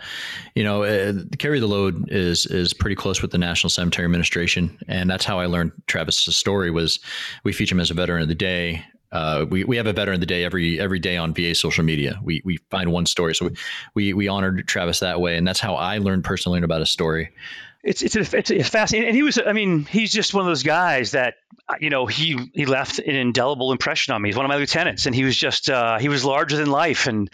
you 0.53 0.63
know, 0.63 0.83
uh, 0.83 1.13
carry 1.39 1.59
the 1.59 1.67
load 1.67 2.11
is 2.11 2.45
is 2.45 2.73
pretty 2.73 2.95
close 2.95 3.21
with 3.21 3.31
the 3.31 3.37
National 3.37 3.69
Cemetery 3.69 4.05
Administration, 4.05 4.77
and 4.87 5.09
that's 5.09 5.23
how 5.23 5.39
I 5.39 5.45
learned 5.45 5.71
Travis's 5.87 6.35
story. 6.35 6.69
Was 6.69 6.99
we 7.45 7.53
feature 7.53 7.73
him 7.73 7.79
as 7.79 7.89
a 7.89 7.93
veteran 7.93 8.21
of 8.21 8.27
the 8.27 8.35
day. 8.35 8.83
Uh, 9.13 9.45
we, 9.47 9.63
we 9.63 9.77
have 9.77 9.85
a 9.85 9.93
veteran 9.93 10.15
of 10.15 10.19
the 10.19 10.25
day 10.25 10.43
every 10.43 10.79
every 10.79 10.99
day 10.99 11.15
on 11.15 11.33
VA 11.33 11.55
social 11.55 11.85
media. 11.85 12.19
We 12.21 12.41
we 12.43 12.57
find 12.69 12.91
one 12.91 13.05
story, 13.05 13.33
so 13.33 13.45
we 13.45 13.55
we, 13.95 14.13
we 14.13 14.27
honored 14.27 14.67
Travis 14.67 14.99
that 14.99 15.21
way, 15.21 15.37
and 15.37 15.47
that's 15.47 15.61
how 15.61 15.75
I 15.75 15.99
learned 15.99 16.25
personally 16.25 16.61
about 16.61 16.81
his 16.81 16.91
story. 16.91 17.29
It's 17.83 18.01
it's 18.01 18.15
it's, 18.15 18.49
it's 18.49 18.69
fascinating. 18.69 19.09
And 19.09 19.15
he 19.15 19.23
was, 19.23 19.37
I 19.37 19.51
mean, 19.51 19.83
he's 19.83 20.13
just 20.13 20.33
one 20.33 20.41
of 20.41 20.47
those 20.47 20.63
guys 20.63 21.11
that 21.11 21.35
uh, 21.67 21.75
you 21.81 21.89
know 21.89 22.05
he 22.05 22.49
he 22.53 22.65
left 22.65 22.99
an 22.99 23.15
indelible 23.15 23.73
impression 23.73 24.13
on 24.13 24.21
me. 24.21 24.29
He's 24.29 24.37
one 24.37 24.45
of 24.45 24.49
my 24.49 24.55
lieutenants, 24.55 25.05
and 25.05 25.13
he 25.13 25.25
was 25.25 25.35
just 25.35 25.69
uh, 25.69 25.97
he 25.99 26.07
was 26.07 26.23
larger 26.23 26.55
than 26.55 26.71
life, 26.71 27.07
and 27.07 27.29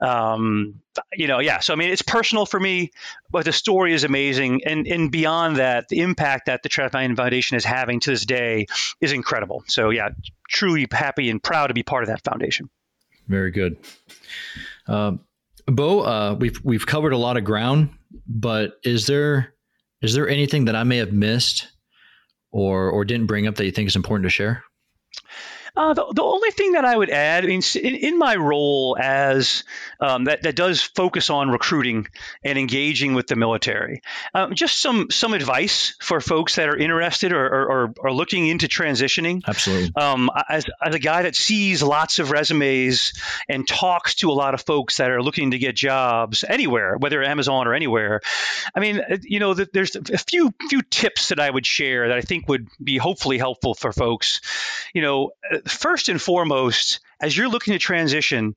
um, 0.00 0.80
you 1.12 1.26
know, 1.26 1.40
yeah. 1.40 1.58
So 1.58 1.72
I 1.72 1.76
mean, 1.76 1.90
it's 1.90 2.02
personal 2.02 2.46
for 2.46 2.60
me, 2.60 2.92
but 3.30 3.44
the 3.44 3.52
story 3.52 3.92
is 3.92 4.04
amazing, 4.04 4.62
and 4.64 4.86
and 4.86 5.10
beyond 5.10 5.56
that, 5.56 5.88
the 5.88 6.00
impact 6.00 6.46
that 6.46 6.62
the 6.62 6.68
Travis 6.68 6.92
Foundation 6.92 7.56
is 7.56 7.64
having 7.64 7.98
to 8.00 8.10
this 8.10 8.24
day 8.24 8.66
is 9.00 9.12
incredible. 9.12 9.64
So 9.66 9.90
yeah, 9.90 10.10
truly 10.48 10.86
happy 10.92 11.28
and 11.28 11.42
proud 11.42 11.68
to 11.68 11.74
be 11.74 11.82
part 11.82 12.04
of 12.04 12.08
that 12.08 12.22
foundation. 12.22 12.70
Very 13.26 13.50
good. 13.50 13.76
Um, 14.86 15.20
Bo, 15.66 16.00
uh, 16.00 16.36
we've 16.38 16.60
we've 16.62 16.86
covered 16.86 17.12
a 17.12 17.18
lot 17.18 17.36
of 17.36 17.42
ground, 17.42 17.90
but 18.26 18.78
is 18.84 19.06
there 19.06 19.54
is 20.02 20.14
there 20.14 20.28
anything 20.28 20.66
that 20.66 20.76
I 20.76 20.84
may 20.84 20.98
have 20.98 21.12
missed 21.12 21.68
or 22.50 22.90
or 22.90 23.04
didn't 23.04 23.26
bring 23.26 23.46
up 23.46 23.56
that 23.56 23.64
you 23.64 23.72
think 23.72 23.88
is 23.88 23.96
important 23.96 24.24
to 24.24 24.30
share? 24.30 24.64
Uh, 25.76 25.94
the, 25.94 26.12
the 26.14 26.22
only 26.22 26.50
thing 26.50 26.72
that 26.72 26.84
I 26.84 26.96
would 26.96 27.10
add, 27.10 27.44
I 27.44 27.46
mean, 27.46 27.62
in, 27.74 27.94
in 27.94 28.18
my 28.18 28.36
role 28.36 28.96
as 29.00 29.64
um, 30.00 30.24
that, 30.24 30.42
that 30.42 30.56
does 30.56 30.82
focus 30.82 31.30
on 31.30 31.50
recruiting 31.50 32.08
and 32.42 32.58
engaging 32.58 33.14
with 33.14 33.26
the 33.26 33.36
military, 33.36 34.02
um, 34.34 34.54
just 34.54 34.80
some 34.80 35.10
some 35.10 35.34
advice 35.34 35.94
for 36.00 36.20
folks 36.20 36.56
that 36.56 36.68
are 36.68 36.76
interested 36.76 37.32
or, 37.32 37.46
or, 37.46 37.94
or 37.98 38.12
looking 38.12 38.46
into 38.46 38.66
transitioning. 38.66 39.42
Absolutely. 39.46 39.92
Um, 39.96 40.30
as, 40.48 40.66
as 40.82 40.94
a 40.94 40.98
guy 40.98 41.22
that 41.22 41.36
sees 41.36 41.82
lots 41.82 42.18
of 42.18 42.30
resumes 42.30 43.12
and 43.48 43.66
talks 43.66 44.16
to 44.16 44.30
a 44.30 44.32
lot 44.32 44.54
of 44.54 44.62
folks 44.62 44.98
that 44.98 45.10
are 45.10 45.22
looking 45.22 45.52
to 45.52 45.58
get 45.58 45.76
jobs 45.76 46.44
anywhere, 46.44 46.96
whether 46.96 47.22
Amazon 47.22 47.66
or 47.66 47.74
anywhere, 47.74 48.20
I 48.74 48.80
mean, 48.80 49.00
uh, 49.00 49.16
you 49.22 49.40
know, 49.40 49.54
there's 49.54 49.96
a 49.96 50.18
few 50.18 50.52
few 50.68 50.82
tips 50.82 51.28
that 51.28 51.40
I 51.40 51.50
would 51.50 51.66
share 51.66 52.08
that 52.08 52.16
I 52.16 52.22
think 52.22 52.48
would 52.48 52.68
be 52.82 52.96
hopefully 52.96 53.38
helpful 53.38 53.74
for 53.74 53.92
folks. 53.92 54.40
You 54.94 55.02
know, 55.02 55.30
first 55.66 56.08
and 56.08 56.20
foremost, 56.20 57.00
as 57.20 57.36
you're 57.36 57.48
looking 57.48 57.72
to 57.72 57.78
transition, 57.78 58.54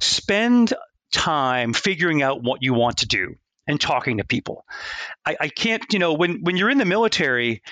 spend 0.00 0.74
time 1.12 1.72
figuring 1.72 2.22
out 2.22 2.42
what 2.42 2.62
you 2.62 2.74
want 2.74 2.98
to 2.98 3.06
do 3.06 3.36
and 3.66 3.80
talking 3.80 4.18
to 4.18 4.24
people. 4.24 4.64
I, 5.24 5.36
I 5.40 5.48
can't, 5.48 5.84
you 5.92 5.98
know, 5.98 6.14
when 6.14 6.42
when 6.42 6.56
you're 6.56 6.70
in 6.70 6.78
the 6.78 6.84
military, 6.84 7.62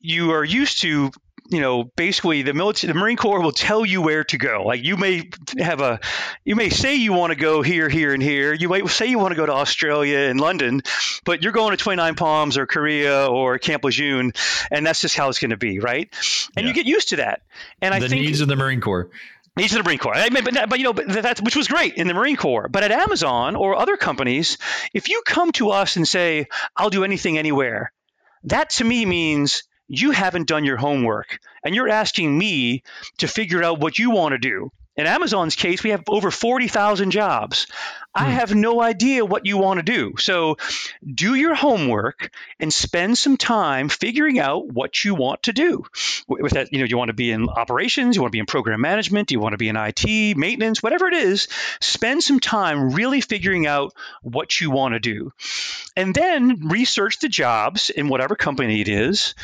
you 0.00 0.32
are 0.32 0.44
used 0.44 0.82
to 0.82 1.10
you 1.48 1.60
know, 1.60 1.84
basically 1.84 2.42
the 2.42 2.54
military, 2.54 2.92
the 2.92 2.98
Marine 2.98 3.16
Corps 3.16 3.40
will 3.40 3.52
tell 3.52 3.84
you 3.84 4.00
where 4.00 4.24
to 4.24 4.38
go. 4.38 4.64
Like 4.64 4.82
you 4.84 4.96
may 4.96 5.30
have 5.58 5.80
a, 5.80 6.00
you 6.44 6.56
may 6.56 6.70
say 6.70 6.96
you 6.96 7.12
want 7.12 7.32
to 7.32 7.36
go 7.36 7.62
here, 7.62 7.88
here, 7.88 8.14
and 8.14 8.22
here. 8.22 8.52
You 8.52 8.68
might 8.68 8.88
say 8.88 9.06
you 9.06 9.18
want 9.18 9.32
to 9.32 9.36
go 9.36 9.46
to 9.46 9.52
Australia 9.52 10.18
and 10.18 10.40
London, 10.40 10.82
but 11.24 11.42
you're 11.42 11.52
going 11.52 11.72
to 11.72 11.76
29 11.76 12.14
Palms 12.14 12.56
or 12.56 12.66
Korea 12.66 13.26
or 13.26 13.58
Camp 13.58 13.84
Lejeune, 13.84 14.32
and 14.70 14.86
that's 14.86 15.00
just 15.00 15.16
how 15.16 15.28
it's 15.28 15.38
going 15.38 15.50
to 15.50 15.56
be, 15.56 15.78
right? 15.78 16.08
And 16.56 16.64
yeah. 16.64 16.68
you 16.68 16.74
get 16.74 16.86
used 16.86 17.10
to 17.10 17.16
that. 17.16 17.42
And 17.80 17.92
I 17.92 17.98
the 17.98 18.08
think 18.08 18.22
needs 18.22 18.40
of 18.40 18.48
the 18.48 18.56
Marine 18.56 18.80
Corps. 18.80 19.10
Needs 19.54 19.74
of 19.74 19.84
the 19.84 19.88
Marine 19.88 19.98
Corps, 19.98 20.14
I 20.14 20.30
mean, 20.30 20.44
but, 20.44 20.70
but 20.70 20.78
you 20.78 20.84
know, 20.84 20.94
but 20.94 21.08
that's 21.08 21.42
which 21.42 21.56
was 21.56 21.68
great 21.68 21.94
in 21.96 22.08
the 22.08 22.14
Marine 22.14 22.36
Corps. 22.36 22.68
But 22.68 22.84
at 22.84 22.90
Amazon 22.90 23.54
or 23.54 23.76
other 23.76 23.98
companies, 23.98 24.56
if 24.94 25.10
you 25.10 25.22
come 25.26 25.52
to 25.52 25.70
us 25.70 25.96
and 25.96 26.08
say, 26.08 26.46
"I'll 26.74 26.88
do 26.88 27.04
anything, 27.04 27.36
anywhere," 27.36 27.92
that 28.44 28.70
to 28.70 28.84
me 28.84 29.04
means 29.04 29.64
you 29.92 30.10
haven't 30.10 30.48
done 30.48 30.64
your 30.64 30.78
homework 30.78 31.38
and 31.62 31.74
you're 31.74 31.90
asking 31.90 32.36
me 32.36 32.82
to 33.18 33.28
figure 33.28 33.62
out 33.62 33.78
what 33.78 33.98
you 33.98 34.10
want 34.10 34.32
to 34.32 34.38
do. 34.38 34.72
In 34.96 35.06
Amazon's 35.06 35.54
case, 35.54 35.82
we 35.82 35.90
have 35.90 36.02
over 36.08 36.30
40,000 36.30 37.10
jobs. 37.10 37.66
I 38.14 38.26
hmm. 38.26 38.30
have 38.32 38.54
no 38.54 38.80
idea 38.80 39.24
what 39.24 39.46
you 39.46 39.56
want 39.58 39.78
to 39.78 39.82
do. 39.82 40.14
So 40.18 40.56
do 41.06 41.34
your 41.34 41.54
homework 41.54 42.30
and 42.60 42.72
spend 42.72 43.16
some 43.16 43.36
time 43.36 43.88
figuring 43.88 44.38
out 44.38 44.68
what 44.68 45.04
you 45.04 45.14
want 45.14 45.44
to 45.44 45.52
do. 45.52 45.84
With 46.28 46.52
that, 46.52 46.72
you 46.72 46.80
know, 46.80 46.84
you 46.84 46.98
want 46.98 47.08
to 47.08 47.14
be 47.14 47.30
in 47.30 47.48
operations, 47.48 48.16
you 48.16 48.22
want 48.22 48.30
to 48.30 48.36
be 48.36 48.40
in 48.40 48.46
program 48.46 48.80
management, 48.80 49.30
you 49.30 49.40
want 49.40 49.52
to 49.54 49.58
be 49.58 49.68
in 49.68 49.76
IT, 49.76 50.36
maintenance, 50.36 50.82
whatever 50.82 51.08
it 51.08 51.14
is, 51.14 51.48
spend 51.80 52.22
some 52.22 52.40
time 52.40 52.92
really 52.92 53.20
figuring 53.20 53.66
out 53.66 53.94
what 54.22 54.60
you 54.60 54.70
want 54.70 54.94
to 54.94 55.00
do. 55.00 55.32
And 55.96 56.14
then 56.14 56.68
research 56.68 57.18
the 57.18 57.28
jobs 57.28 57.90
in 57.90 58.08
whatever 58.08 58.36
company 58.36 58.80
it 58.80 58.88
is 58.88 59.34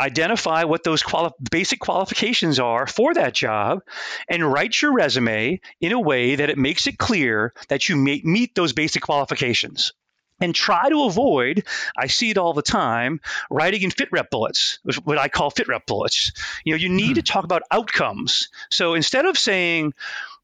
identify 0.00 0.64
what 0.64 0.82
those 0.82 1.02
quali- 1.02 1.32
basic 1.50 1.78
qualifications 1.78 2.58
are 2.58 2.86
for 2.86 3.14
that 3.14 3.34
job 3.34 3.82
and 4.28 4.50
write 4.50 4.80
your 4.80 4.92
resume 4.92 5.60
in 5.80 5.92
a 5.92 6.00
way 6.00 6.36
that 6.36 6.50
it 6.50 6.58
makes 6.58 6.86
it 6.86 6.98
clear 6.98 7.52
that 7.68 7.88
you 7.88 7.96
may- 7.96 8.22
meet 8.24 8.54
those 8.54 8.72
basic 8.72 9.02
qualifications 9.02 9.92
and 10.40 10.54
try 10.54 10.88
to 10.88 11.04
avoid 11.04 11.64
i 11.96 12.06
see 12.06 12.30
it 12.30 12.38
all 12.38 12.54
the 12.54 12.62
time 12.62 13.20
writing 13.50 13.82
in 13.82 13.90
fit 13.90 14.08
rep 14.10 14.30
bullets 14.30 14.78
what 15.04 15.18
i 15.18 15.28
call 15.28 15.50
fit 15.50 15.68
rep 15.68 15.86
bullets. 15.86 16.32
You 16.64 16.72
know 16.72 16.78
you 16.78 16.88
need 16.88 17.08
mm-hmm. 17.08 17.14
to 17.14 17.22
talk 17.22 17.44
about 17.44 17.62
outcomes. 17.70 18.48
So 18.70 18.94
instead 18.94 19.26
of 19.26 19.38
saying 19.38 19.92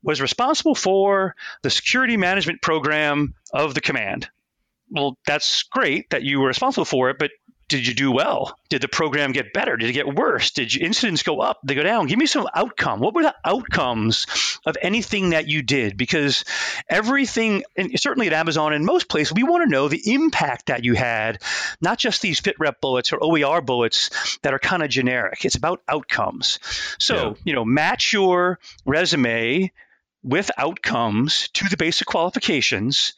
was 0.02 0.20
responsible 0.20 0.74
for 0.74 1.34
the 1.62 1.70
security 1.70 2.16
management 2.16 2.62
program 2.62 3.34
of 3.52 3.74
the 3.74 3.80
command? 3.80 4.28
Well 4.90 5.16
that's 5.26 5.64
great 5.64 6.10
that 6.10 6.22
you 6.22 6.40
were 6.40 6.48
responsible 6.48 6.84
for 6.84 7.10
it 7.10 7.18
but 7.18 7.30
did 7.68 7.86
you 7.86 7.94
do 7.94 8.12
well? 8.12 8.56
Did 8.68 8.80
the 8.80 8.88
program 8.88 9.32
get 9.32 9.52
better? 9.52 9.76
Did 9.76 9.90
it 9.90 9.94
get 9.94 10.14
worse? 10.14 10.52
Did 10.52 10.72
you, 10.72 10.86
incidents 10.86 11.24
go 11.24 11.40
up? 11.40 11.60
Did 11.62 11.68
they 11.68 11.74
go 11.74 11.82
down? 11.82 12.06
Give 12.06 12.18
me 12.18 12.26
some 12.26 12.48
outcome. 12.54 13.00
What 13.00 13.14
were 13.14 13.24
the 13.24 13.34
outcomes 13.44 14.26
of 14.64 14.76
anything 14.80 15.30
that 15.30 15.48
you 15.48 15.62
did? 15.62 15.96
Because 15.96 16.44
everything, 16.88 17.64
and 17.76 17.98
certainly 17.98 18.28
at 18.28 18.32
Amazon 18.32 18.72
and 18.72 18.86
most 18.86 19.08
places, 19.08 19.34
we 19.34 19.42
want 19.42 19.64
to 19.64 19.70
know 19.70 19.88
the 19.88 20.14
impact 20.14 20.66
that 20.66 20.84
you 20.84 20.94
had, 20.94 21.42
not 21.80 21.98
just 21.98 22.22
these 22.22 22.38
fit 22.38 22.56
rep 22.60 22.80
bullets 22.80 23.12
or 23.12 23.22
OER 23.22 23.60
bullets 23.60 24.38
that 24.42 24.54
are 24.54 24.60
kind 24.60 24.82
of 24.82 24.88
generic. 24.88 25.44
It's 25.44 25.56
about 25.56 25.82
outcomes. 25.88 26.60
So, 26.98 27.14
yeah. 27.16 27.34
you 27.44 27.52
know, 27.52 27.64
match 27.64 28.12
your 28.12 28.60
resume 28.84 29.72
with 30.26 30.50
outcomes 30.58 31.48
to 31.54 31.68
the 31.68 31.76
basic 31.76 32.06
qualifications, 32.06 33.12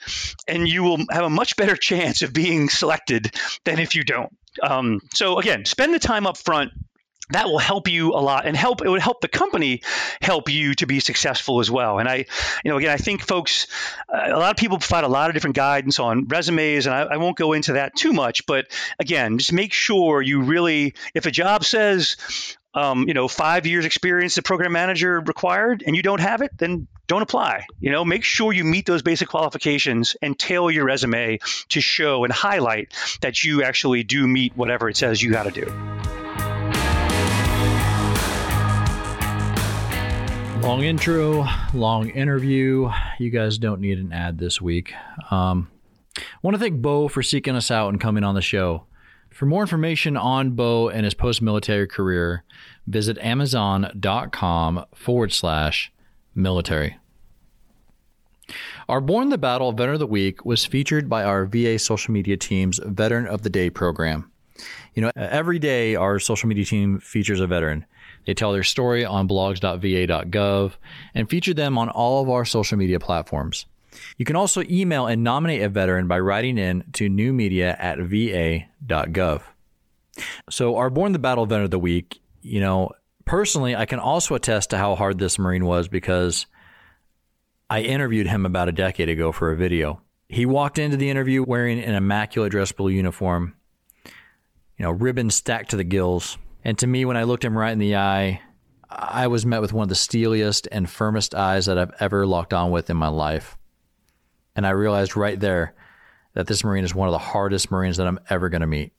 and 0.47 0.69
you 0.69 0.83
will 0.83 0.99
have 1.11 1.25
a 1.25 1.31
much 1.31 1.57
better 1.57 1.77
chance 1.91 2.23
of 2.23 2.33
being 2.33 2.69
selected 2.69 3.35
than 3.65 3.79
if 3.79 3.95
you 3.95 4.05
don't. 4.05 4.37
Um, 4.63 5.01
so 5.15 5.39
again, 5.39 5.65
spend 5.65 5.95
the 5.95 5.99
time 5.99 6.27
up 6.27 6.37
front 6.37 6.73
that 7.31 7.47
will 7.47 7.59
help 7.59 7.89
you 7.89 8.13
a 8.13 8.21
lot 8.21 8.47
and 8.47 8.57
help 8.57 8.83
it 8.83 8.89
would 8.89 9.03
help 9.03 9.21
the 9.21 9.29
company 9.29 9.83
help 10.21 10.49
you 10.49 10.75
to 10.75 10.87
be 10.87 11.01
successful 11.01 11.61
as 11.61 11.71
well. 11.71 11.99
And 11.99 12.09
i 12.09 12.25
you 12.65 12.71
know 12.71 12.77
again 12.77 12.91
i 12.91 12.97
think 12.97 13.23
folks 13.23 13.67
uh, 14.13 14.29
a 14.33 14.39
lot 14.39 14.51
of 14.51 14.57
people 14.57 14.79
provide 14.79 15.05
a 15.05 15.09
lot 15.09 15.31
of 15.31 15.35
different 15.35 15.57
guidance 15.57 15.99
on 15.99 16.27
resumes 16.27 16.87
and 16.87 16.95
I, 16.95 17.03
I, 17.03 17.17
won't 17.19 17.37
go 17.37 17.53
into 17.53 17.75
that 17.75 17.95
too 17.95 18.13
much 18.13 18.47
but 18.47 18.67
again 18.99 19.39
just 19.39 19.53
make 19.53 19.73
sure 19.73 20.23
you 20.23 20.43
really 20.43 20.95
if 21.15 21.27
a 21.27 21.31
job 21.31 21.65
says 21.65 22.17
um, 22.79 23.09
you 23.09 23.15
know, 23.15 23.27
five 23.27 23.67
years 23.67 23.85
experience 23.85 24.37
the 24.37 24.43
program 24.43 24.71
manager 24.71 25.19
required 25.21 25.83
and 25.85 25.97
you 25.97 26.03
don't 26.03 26.21
have 26.21 26.43
it, 26.43 26.53
then 26.59 26.87
don't 27.09 27.23
apply. 27.23 27.67
You 27.81 27.91
know, 27.91 28.05
make 28.05 28.23
sure 28.23 28.53
you 28.53 28.63
meet 28.63 28.87
those 28.87 29.03
basic 29.03 29.29
qualifications 29.29 30.17
and 30.23 30.39
tailor 30.39 30.71
your 30.71 30.85
resume 30.85 31.41
to 31.71 31.81
show 31.81 32.23
and 32.23 32.33
highlight 32.33 32.95
that 33.21 33.43
you 33.43 33.65
actually 33.65 34.05
do 34.05 34.29
meet 34.29 34.57
whatever 34.57 34.89
it 34.89 34.97
says 34.97 35.21
you 35.21 35.33
got 35.33 35.45
to 35.45 35.51
do. 35.51 35.67
Long 40.61 40.85
intro, 40.85 41.47
long 41.75 42.11
interview. 42.11 42.91
You 43.19 43.31
guys 43.31 43.59
don't 43.59 43.81
need 43.81 43.99
an 43.99 44.13
ad 44.13 44.39
this 44.39 44.61
week. 44.61 44.93
Um, 45.31 45.69
I 46.17 46.23
want 46.43 46.55
to 46.55 46.61
thank 46.61 46.81
Bo 46.81 47.09
for 47.09 47.23
seeking 47.23 47.57
us 47.57 47.71
out 47.71 47.89
and 47.89 48.01
coming 48.01 48.23
on 48.23 48.35
the 48.35 48.43
show. 48.43 48.85
For 49.39 49.47
more 49.47 49.63
information 49.63 50.17
on 50.17 50.57
Bo 50.57 50.89
and 50.89 51.05
his 51.05 51.15
post 51.15 51.41
military 51.41 51.87
career, 51.87 52.43
visit 52.89 53.19
amazon.com 53.19 54.85
forward 54.97 55.33
slash 55.33 55.93
military. 56.35 56.97
Our 58.89 59.01
Borne 59.01 59.29
the 59.29 59.39
Battle 59.39 59.71
Veteran 59.71 59.95
of 59.95 60.01
the 60.01 60.09
Week 60.09 60.45
was 60.45 60.65
featured 60.65 61.09
by 61.09 61.23
our 61.23 61.47
VA 61.47 61.79
social 61.79 62.13
media 62.13 62.37
team's 62.37 62.81
Veteran 62.85 63.29
of 63.29 63.43
the 63.43 63.49
Day 63.49 63.71
program. 63.71 64.29
You 64.95 65.03
know, 65.03 65.13
every 65.15 65.61
day 65.61 65.95
our 65.95 66.19
social 66.19 66.49
media 66.49 66.65
team 66.65 66.99
features 66.99 67.39
a 67.39 67.47
veteran. 67.47 67.87
They 68.27 68.35
tell 68.35 68.51
their 68.51 68.65
story 68.65 69.05
on 69.05 69.29
blogs.va.gov 69.29 70.73
and 71.15 71.31
feature 71.31 71.55
them 71.55 71.79
on 71.79 71.91
all 71.91 72.25
of 72.25 72.29
our 72.29 72.45
social 72.45 72.77
media 72.77 72.99
platforms. 72.99 73.67
You 74.17 74.25
can 74.25 74.37
also 74.37 74.63
email 74.69 75.07
and 75.07 75.23
nominate 75.23 75.63
a 75.63 75.69
veteran 75.69 76.09
by 76.09 76.19
writing 76.21 76.59
in 76.59 76.85
to 76.95 77.09
newmedia 77.09 77.77
at 77.79 77.99
va.gov. 77.99 79.43
So, 80.51 80.77
our 80.77 80.91
Borne 80.91 81.13
the 81.13 81.19
Battle 81.19 81.47
Veteran 81.47 81.65
of 81.65 81.71
the 81.71 81.79
Week, 81.79 82.21
you 82.43 82.61
know, 82.61 82.91
personally, 83.25 83.77
I 83.77 83.87
can 83.87 84.01
also 84.01 84.35
attest 84.35 84.71
to 84.71 84.79
how 84.79 84.95
hard 84.95 85.19
this 85.19 85.39
Marine 85.39 85.65
was 85.65 85.87
because 85.87 86.47
I 87.71 87.83
interviewed 87.83 88.27
him 88.27 88.47
about 88.47 88.69
a 88.69 88.73
decade 88.73 89.09
ago 89.09 89.31
for 89.31 89.53
a 89.53 89.57
video. 89.57 90.01
He 90.29 90.47
walked 90.47 90.79
into 90.79 90.97
the 90.97 91.11
interview 91.11 91.45
wearing 91.45 91.79
an 91.79 91.95
immaculate 91.95 92.51
dress 92.51 92.73
blue 92.73 92.91
uniform, 92.91 93.55
you 94.05 94.85
know, 94.85 94.91
ribbons 94.91 95.35
stacked 95.35 95.71
to 95.71 95.77
the 95.77 95.85
gills. 95.85 96.39
And 96.65 96.79
to 96.79 96.87
me, 96.87 97.05
when 97.05 97.17
I 97.17 97.25
looked 97.25 97.45
him 97.45 97.57
right 97.57 97.73
in 97.73 97.79
the 97.79 97.97
eye, 97.97 98.41
I 98.91 99.27
was 99.27 99.45
met 99.45 99.61
with 99.61 99.73
one 99.73 99.83
of 99.83 99.89
the 99.91 99.95
steeliest 99.95 100.67
and 100.73 100.89
firmest 100.89 101.35
eyes 101.35 101.67
that 101.67 101.79
I've 101.79 101.93
ever 102.01 102.27
locked 102.27 102.55
on 102.55 102.71
with 102.71 102.89
in 102.89 102.97
my 102.97 103.09
life. 103.09 103.58
And 104.59 104.67
I 104.67 104.71
realized 104.71 105.17
right 105.17 105.39
there 105.39 105.73
that 106.35 106.49
this 106.49 106.65
Marine 106.65 106.83
is 106.83 106.93
one 106.93 107.07
of 107.07 107.13
the 107.13 107.19
hardest 107.19 107.71
Marines 107.71 107.97
that 107.97 108.09
I'm 108.09 108.19
ever 108.29 108.49
going 108.49 108.63
to 108.63 108.67
meet. 108.67 108.93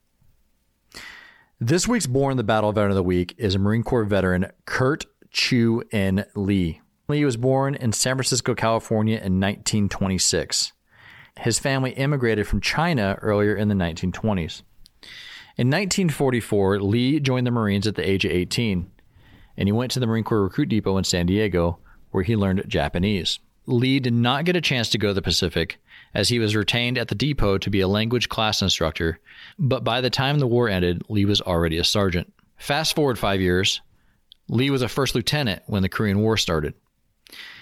This 1.60 1.86
week's 1.86 2.08
Borne 2.08 2.38
the 2.38 2.46
Battle 2.46 2.72
Veteran 2.72 2.92
of 2.92 2.96
the 2.96 3.04
Week 3.04 3.36
is 3.38 3.56
a 3.56 3.60
Marine 3.60 3.84
Corps 3.84 4.06
veteran, 4.06 4.54
Kurt 4.66 5.06
Chew-Een 5.32 6.24
Lee. 6.34 6.80
Lee 7.10 7.26
was 7.26 7.36
born 7.36 7.76
in 7.76 7.92
San 7.92 8.16
Francisco, 8.16 8.56
California 8.56 9.16
in 9.16 9.42
1926. 9.42 10.72
His 11.40 11.60
family 11.60 11.92
immigrated 11.92 12.48
from 12.48 12.62
China 12.62 13.18
earlier 13.22 13.54
in 13.54 13.68
the 13.68 13.76
1920s. 13.76 14.62
In 15.58 15.68
1944, 15.68 16.80
Lee 16.80 17.20
joined 17.20 17.46
the 17.46 17.52
Marines 17.52 17.86
at 17.86 17.96
the 17.96 18.10
age 18.10 18.24
of 18.24 18.32
18, 18.32 18.90
and 19.58 19.68
he 19.68 19.74
went 19.74 19.92
to 19.92 20.00
the 20.00 20.08
Marine 20.08 20.24
Corps 20.24 20.44
Recruit 20.44 20.70
Depot 20.70 20.98
in 20.98 21.04
San 21.04 21.26
Diego, 21.26 21.80
where 22.12 22.24
he 22.24 22.38
learned 22.38 22.64
Japanese. 22.70 23.40
Lee 23.70 24.00
did 24.00 24.14
not 24.14 24.46
get 24.46 24.56
a 24.56 24.62
chance 24.62 24.90
to 24.90 24.98
go 24.98 25.10
to 25.10 25.14
the 25.14 25.22
Pacific, 25.22 25.80
as 26.14 26.30
he 26.30 26.40
was 26.40 26.56
retained 26.56 26.98
at 26.98 27.08
the 27.08 27.16
depot 27.16 27.60
to 27.60 27.70
be 27.70 27.82
a 27.82 27.88
language 27.88 28.28
class 28.28 28.64
instructor, 28.64 29.20
but 29.60 29.84
by 29.84 30.02
the 30.02 30.10
time 30.10 30.40
the 30.40 30.48
war 30.48 30.68
ended, 30.68 31.04
Lee 31.08 31.26
was 31.26 31.40
already 31.40 31.78
a 31.78 31.84
sergeant. 31.84 32.34
Fast 32.58 32.96
forward 32.96 33.20
five 33.20 33.42
years, 33.42 33.82
Lee 34.48 34.72
was 34.72 34.82
a 34.82 34.90
first 34.90 35.14
lieutenant 35.14 35.62
when 35.68 35.84
the 35.84 35.90
Korean 35.90 36.20
War 36.20 36.36
started. 36.36 36.74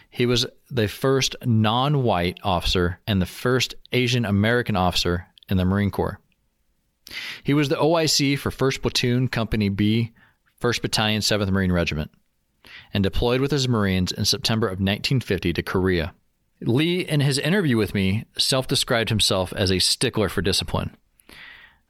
He 0.09 0.25
was 0.25 0.45
the 0.71 0.87
first 0.87 1.35
non 1.45 2.03
white 2.03 2.39
officer 2.41 2.99
and 3.05 3.21
the 3.21 3.25
first 3.25 3.75
Asian 3.91 4.23
American 4.23 4.77
officer 4.77 5.27
in 5.49 5.57
the 5.57 5.65
Marine 5.65 5.91
Corps. 5.91 6.21
He 7.43 7.53
was 7.53 7.67
the 7.67 7.75
OIC 7.75 8.39
for 8.39 8.49
1st 8.49 8.81
Platoon, 8.81 9.27
Company 9.27 9.67
B, 9.67 10.13
1st 10.61 10.81
Battalion, 10.81 11.21
7th 11.21 11.49
Marine 11.49 11.71
Regiment, 11.71 12.11
and 12.97 13.03
deployed 13.03 13.41
with 13.41 13.51
his 13.51 13.69
Marines 13.69 14.11
in 14.11 14.25
September 14.25 14.65
of 14.65 14.79
1950 14.79 15.53
to 15.53 15.61
Korea. 15.61 16.15
Lee, 16.61 17.01
in 17.01 17.19
his 17.19 17.37
interview 17.37 17.77
with 17.77 17.93
me, 17.93 18.25
self 18.39 18.67
described 18.67 19.09
himself 19.09 19.53
as 19.53 19.71
a 19.71 19.77
stickler 19.77 20.29
for 20.29 20.41
discipline. 20.41 20.97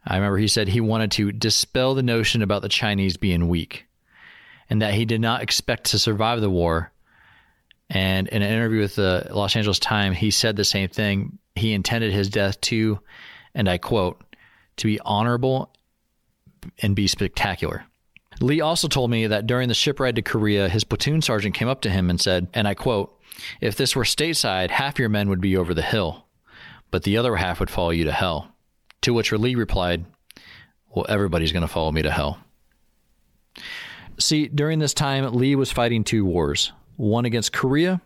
I 0.06 0.18
remember 0.18 0.38
he 0.38 0.50
said 0.50 0.68
he 0.68 0.82
wanted 0.82 1.12
to 1.12 1.32
dispel 1.32 1.96
the 1.96 2.04
notion 2.04 2.42
about 2.42 2.62
the 2.62 2.68
Chinese 2.68 3.16
being 3.16 3.48
weak 3.48 3.86
and 4.70 4.82
that 4.82 4.96
he 4.96 5.06
did 5.06 5.22
not 5.22 5.42
expect 5.42 5.86
to 5.92 6.00
survive 6.00 6.42
the 6.42 6.50
war. 6.50 6.92
And 7.90 8.28
in 8.28 8.42
an 8.42 8.52
interview 8.52 8.82
with 8.82 8.96
the 8.96 9.30
Los 9.32 9.56
Angeles 9.56 9.80
Times, 9.80 10.18
he 10.18 10.30
said 10.30 10.58
the 10.58 10.66
same 10.66 10.90
thing. 10.90 11.40
He 11.56 11.72
intended 11.72 12.12
his 12.12 12.28
death 12.28 12.60
to, 12.62 13.00
and 13.56 13.70
I 13.70 13.78
quote, 13.78 14.22
to 14.76 14.88
be 14.88 15.00
honorable 15.06 15.72
and 16.82 16.98
be 16.98 17.08
spectacular. 17.08 17.86
Lee 18.40 18.62
also 18.62 18.88
told 18.88 19.10
me 19.10 19.28
that 19.28 19.48
during 19.48 19.68
the 19.68 19.74
ship 19.74 20.00
ride 20.00 20.16
to 20.16 20.22
Korea, 20.22 20.70
his 20.70 20.84
platoon 20.84 21.22
sergeant 21.22 21.56
came 21.56 21.68
up 21.68 21.82
to 21.82 21.90
him 21.90 22.10
and 22.10 22.20
said, 22.20 22.48
and 22.54 22.68
I 22.68 22.74
quote, 22.74 23.18
If 23.62 23.76
this 23.76 23.96
were 23.96 24.04
stateside, 24.04 24.70
half 24.70 25.00
your 25.00 25.10
men 25.10 25.30
would 25.30 25.42
be 25.42 25.58
over 25.58 25.74
the 25.74 25.82
hill, 25.82 26.26
but 26.92 27.04
the 27.04 27.18
other 27.18 27.36
half 27.36 27.60
would 27.60 27.70
follow 27.70 27.90
you 27.90 28.04
to 28.06 28.12
hell. 28.12 28.54
To 29.02 29.14
which 29.14 29.32
Lee 29.32 29.56
replied, 29.56 30.06
Well, 30.90 31.06
everybody's 31.10 31.52
going 31.52 31.62
to 31.62 31.68
follow 31.68 31.92
me 31.92 32.02
to 32.02 32.12
hell. 32.12 32.40
See, 34.20 34.48
during 34.48 34.80
this 34.80 34.94
time, 34.94 35.34
Lee 35.34 35.56
was 35.56 35.72
fighting 35.72 36.04
two 36.04 36.26
wars 36.26 36.72
one 36.96 37.26
against 37.26 37.54
Korea 37.54 38.02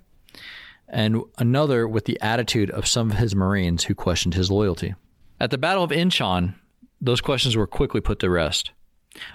and 0.90 1.22
another 1.38 1.88
with 1.88 2.04
the 2.06 2.20
attitude 2.22 2.70
of 2.70 2.86
some 2.86 3.12
of 3.12 3.18
his 3.18 3.34
Marines 3.34 3.86
who 3.86 3.96
questioned 3.96 4.34
his 4.34 4.52
loyalty. 4.52 4.94
At 5.40 5.50
the 5.50 5.58
Battle 5.58 5.84
of 5.84 5.92
Incheon, 5.92 6.56
those 7.00 7.22
questions 7.22 7.56
were 7.56 7.66
quickly 7.66 8.02
put 8.02 8.20
to 8.20 8.30
rest. 8.30 8.72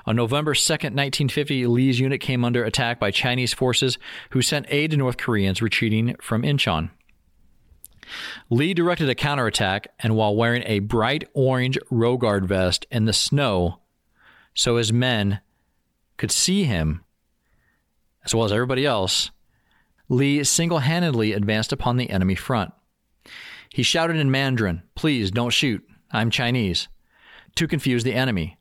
On 0.06 0.16
November 0.16 0.54
2, 0.54 0.72
1950, 0.72 1.66
Lee's 1.66 2.00
unit 2.00 2.20
came 2.20 2.44
under 2.44 2.64
attack 2.64 2.98
by 2.98 3.10
Chinese 3.10 3.52
forces 3.52 3.98
who 4.30 4.40
sent 4.40 4.66
aid 4.70 4.90
to 4.90 4.96
North 4.96 5.18
Koreans 5.18 5.60
retreating 5.60 6.16
from 6.20 6.42
Incheon. 6.42 6.90
Lee 8.50 8.72
directed 8.72 9.08
a 9.08 9.14
counterattack, 9.14 9.88
and 9.98 10.16
while 10.16 10.34
wearing 10.34 10.62
a 10.66 10.78
bright 10.78 11.28
orange 11.34 11.78
row 11.90 12.16
guard 12.16 12.46
vest 12.46 12.86
in 12.90 13.04
the 13.04 13.12
snow, 13.12 13.80
so 14.54 14.76
his 14.76 14.92
men 14.92 15.40
could 16.16 16.30
see 16.30 16.64
him, 16.64 17.04
as 18.24 18.34
well 18.34 18.44
as 18.44 18.52
everybody 18.52 18.86
else, 18.86 19.30
Lee 20.08 20.42
single 20.44 20.78
handedly 20.78 21.32
advanced 21.32 21.72
upon 21.72 21.96
the 21.96 22.10
enemy 22.10 22.36
front. 22.36 22.72
He 23.70 23.82
shouted 23.82 24.16
in 24.16 24.30
Mandarin, 24.30 24.82
Please 24.94 25.30
don't 25.30 25.50
shoot, 25.50 25.86
I'm 26.12 26.30
Chinese, 26.30 26.88
to 27.56 27.66
confuse 27.66 28.04
the 28.04 28.14
enemy. 28.14 28.55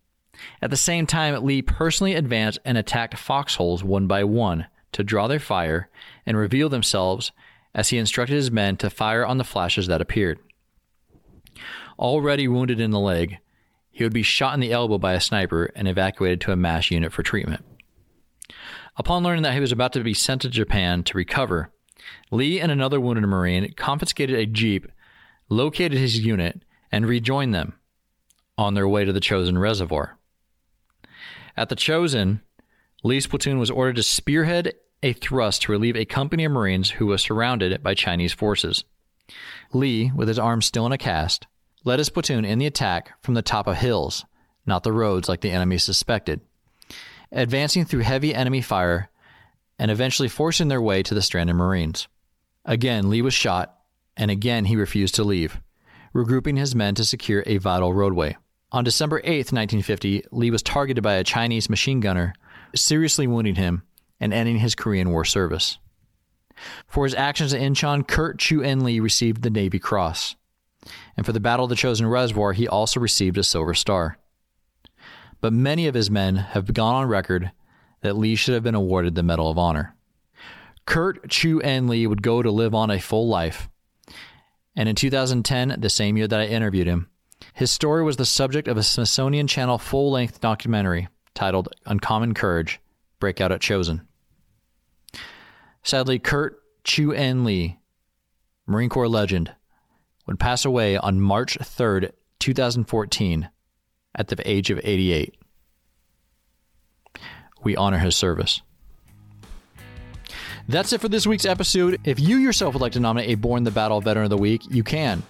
At 0.61 0.69
the 0.69 0.77
same 0.77 1.05
time, 1.05 1.43
Lee 1.43 1.61
personally 1.61 2.13
advanced 2.13 2.59
and 2.65 2.77
attacked 2.77 3.17
foxholes 3.17 3.83
one 3.83 4.07
by 4.07 4.23
one 4.23 4.67
to 4.91 5.03
draw 5.03 5.27
their 5.27 5.39
fire 5.39 5.89
and 6.25 6.37
reveal 6.37 6.69
themselves 6.69 7.31
as 7.73 7.89
he 7.89 7.97
instructed 7.97 8.35
his 8.35 8.51
men 8.51 8.77
to 8.77 8.89
fire 8.89 9.25
on 9.25 9.37
the 9.37 9.43
flashes 9.43 9.87
that 9.87 10.01
appeared. 10.01 10.39
Already 11.99 12.47
wounded 12.47 12.79
in 12.79 12.91
the 12.91 12.99
leg, 12.99 13.37
he 13.91 14.03
would 14.03 14.13
be 14.13 14.23
shot 14.23 14.53
in 14.53 14.59
the 14.59 14.71
elbow 14.71 14.97
by 14.97 15.13
a 15.13 15.21
sniper 15.21 15.71
and 15.75 15.87
evacuated 15.87 16.41
to 16.41 16.51
a 16.51 16.55
MASH 16.57 16.91
unit 16.91 17.13
for 17.13 17.23
treatment. 17.23 17.63
Upon 18.97 19.23
learning 19.23 19.43
that 19.43 19.53
he 19.53 19.59
was 19.59 19.71
about 19.71 19.93
to 19.93 20.03
be 20.03 20.13
sent 20.13 20.41
to 20.41 20.49
Japan 20.49 21.03
to 21.03 21.17
recover, 21.17 21.71
Lee 22.31 22.59
and 22.59 22.71
another 22.71 22.99
wounded 22.99 23.25
Marine 23.25 23.73
confiscated 23.75 24.37
a 24.37 24.45
Jeep, 24.45 24.87
located 25.49 25.93
his 25.93 26.25
unit, 26.25 26.63
and 26.91 27.05
rejoined 27.05 27.53
them 27.53 27.73
on 28.57 28.73
their 28.73 28.87
way 28.87 29.03
to 29.03 29.13
the 29.13 29.19
Chosin 29.19 29.59
Reservoir. 29.59 30.14
At 31.57 31.69
the 31.69 31.75
Chosin, 31.75 32.41
Lee's 33.03 33.27
platoon 33.27 33.59
was 33.59 33.71
ordered 33.71 33.95
to 33.95 34.03
spearhead 34.03 34.73
a 35.01 35.13
thrust 35.13 35.63
to 35.63 35.71
relieve 35.71 35.95
a 35.95 36.05
company 36.05 36.45
of 36.45 36.51
Marines 36.51 36.91
who 36.91 37.05
was 37.05 37.21
surrounded 37.21 37.81
by 37.83 37.93
Chinese 37.93 38.33
forces. 38.33 38.83
Lee, 39.71 40.11
with 40.15 40.27
his 40.27 40.39
arms 40.39 40.65
still 40.65 40.85
in 40.85 40.91
a 40.91 40.97
cast, 40.97 41.47
led 41.83 41.99
his 41.99 42.09
platoon 42.09 42.45
in 42.45 42.59
the 42.59 42.65
attack 42.65 43.21
from 43.21 43.35
the 43.35 43.41
top 43.41 43.67
of 43.67 43.77
hills, 43.77 44.25
not 44.65 44.83
the 44.83 44.91
roads 44.91 45.29
like 45.29 45.41
the 45.41 45.51
enemy 45.51 45.77
suspected, 45.77 46.41
advancing 47.31 47.85
through 47.85 48.01
heavy 48.01 48.33
enemy 48.33 48.61
fire 48.61 49.09
and 49.77 49.91
eventually 49.91 50.29
forcing 50.29 50.67
their 50.67 50.81
way 50.81 51.03
to 51.03 51.13
the 51.13 51.21
stranded 51.21 51.55
Marines. 51.55 52.07
Again, 52.65 53.09
Lee 53.09 53.21
was 53.21 53.33
shot, 53.33 53.77
and 54.17 54.31
again 54.31 54.65
he 54.65 54.75
refused 54.75 55.15
to 55.15 55.23
leave, 55.23 55.59
regrouping 56.13 56.57
his 56.57 56.73
men 56.73 56.95
to 56.95 57.05
secure 57.05 57.43
a 57.45 57.57
vital 57.57 57.93
roadway. 57.93 58.37
On 58.75 58.83
December 58.83 59.21
8, 59.23 59.51
1950, 59.51 60.25
Lee 60.31 60.51
was 60.51 60.61
targeted 60.61 61.03
by 61.03 61.13
a 61.13 61.23
Chinese 61.23 61.69
machine 61.69 61.99
gunner, 61.99 62.35
seriously 62.75 63.25
wounding 63.25 63.55
him 63.55 63.81
and 64.19 64.33
ending 64.33 64.59
his 64.59 64.75
Korean 64.75 65.09
War 65.09 65.25
service. 65.25 65.79
For 66.87 67.05
his 67.05 67.15
actions 67.15 67.53
at 67.53 67.61
Incheon, 67.61 68.07
Kurt 68.07 68.37
Chew-Een 68.37 68.83
Lee 68.83 68.99
received 68.99 69.41
the 69.41 69.49
Navy 69.49 69.79
Cross 69.79 70.35
and 71.15 71.25
for 71.25 71.31
the 71.31 71.39
Battle 71.39 71.65
of 71.65 71.69
the 71.69 71.75
Chosin 71.75 72.09
Reservoir, 72.09 72.53
he 72.53 72.67
also 72.67 72.99
received 72.99 73.37
a 73.37 73.43
Silver 73.43 73.73
Star. 73.73 74.17
But 75.41 75.53
many 75.53 75.87
of 75.87 75.95
his 75.95 76.09
men 76.09 76.35
have 76.35 76.73
gone 76.73 76.95
on 76.95 77.07
record 77.07 77.51
that 78.01 78.17
Lee 78.17 78.35
should 78.35 78.53
have 78.53 78.63
been 78.63 78.75
awarded 78.75 79.15
the 79.15 79.23
Medal 79.23 79.49
of 79.49 79.57
Honor. 79.57 79.95
Kurt 80.85 81.29
Chew-Een 81.29 81.87
Lee 81.87 82.07
would 82.07 82.21
go 82.21 82.41
to 82.41 82.51
live 82.51 82.75
on 82.75 82.91
a 82.91 82.99
full 82.99 83.27
life. 83.27 83.69
And 84.75 84.89
in 84.89 84.95
2010, 84.95 85.77
the 85.79 85.89
same 85.89 86.17
year 86.17 86.27
that 86.27 86.39
I 86.39 86.45
interviewed 86.45 86.87
him, 86.87 87.09
his 87.53 87.71
story 87.71 88.03
was 88.03 88.17
the 88.17 88.25
subject 88.25 88.67
of 88.67 88.77
a 88.77 88.83
Smithsonian 88.83 89.47
Channel 89.47 89.77
full 89.77 90.11
length 90.11 90.41
documentary 90.41 91.07
titled 91.33 91.69
Uncommon 91.85 92.33
Courage 92.33 92.79
Breakout 93.19 93.51
at 93.51 93.61
Chosin. 93.61 94.05
Sadly, 95.83 96.19
Kurt 96.19 96.59
Chew-Een 96.83 97.43
Lee, 97.43 97.79
Marine 98.65 98.89
Corps 98.89 99.07
legend, 99.07 99.53
would 100.25 100.39
pass 100.39 100.65
away 100.65 100.97
on 100.97 101.21
March 101.21 101.57
3rd, 101.59 102.11
2014, 102.39 103.49
at 104.15 104.27
the 104.27 104.49
age 104.49 104.69
of 104.71 104.79
88. 104.83 105.35
We 107.63 107.75
honor 107.75 107.99
his 107.99 108.15
service. 108.15 108.61
That's 110.67 110.93
it 110.93 111.01
for 111.01 111.09
this 111.09 111.27
week's 111.27 111.45
episode. 111.45 112.01
If 112.05 112.19
you 112.19 112.37
yourself 112.37 112.73
would 112.73 112.81
like 112.81 112.93
to 112.93 112.99
nominate 112.99 113.29
a 113.29 113.35
Borne 113.35 113.63
the 113.63 113.71
Battle 113.71 114.01
Veteran 114.01 114.25
of 114.25 114.29
the 114.31 114.37
Week, 114.37 114.63
you 114.69 114.83
can. 114.83 115.21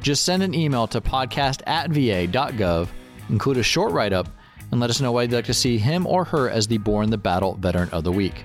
Just 0.00 0.24
send 0.24 0.42
an 0.42 0.54
email 0.54 0.86
to 0.88 1.00
podcast 1.00 1.62
at 1.66 1.90
va.gov, 1.90 2.88
include 3.28 3.56
a 3.56 3.62
short 3.62 3.92
write 3.92 4.12
up, 4.12 4.28
and 4.70 4.80
let 4.80 4.90
us 4.90 5.00
know 5.00 5.12
why 5.12 5.22
you'd 5.22 5.32
like 5.32 5.46
to 5.46 5.54
see 5.54 5.78
him 5.78 6.06
or 6.06 6.24
her 6.24 6.48
as 6.50 6.66
the 6.66 6.78
Borne 6.78 7.10
the 7.10 7.18
Battle 7.18 7.54
Veteran 7.54 7.88
of 7.90 8.04
the 8.04 8.12
Week. 8.12 8.44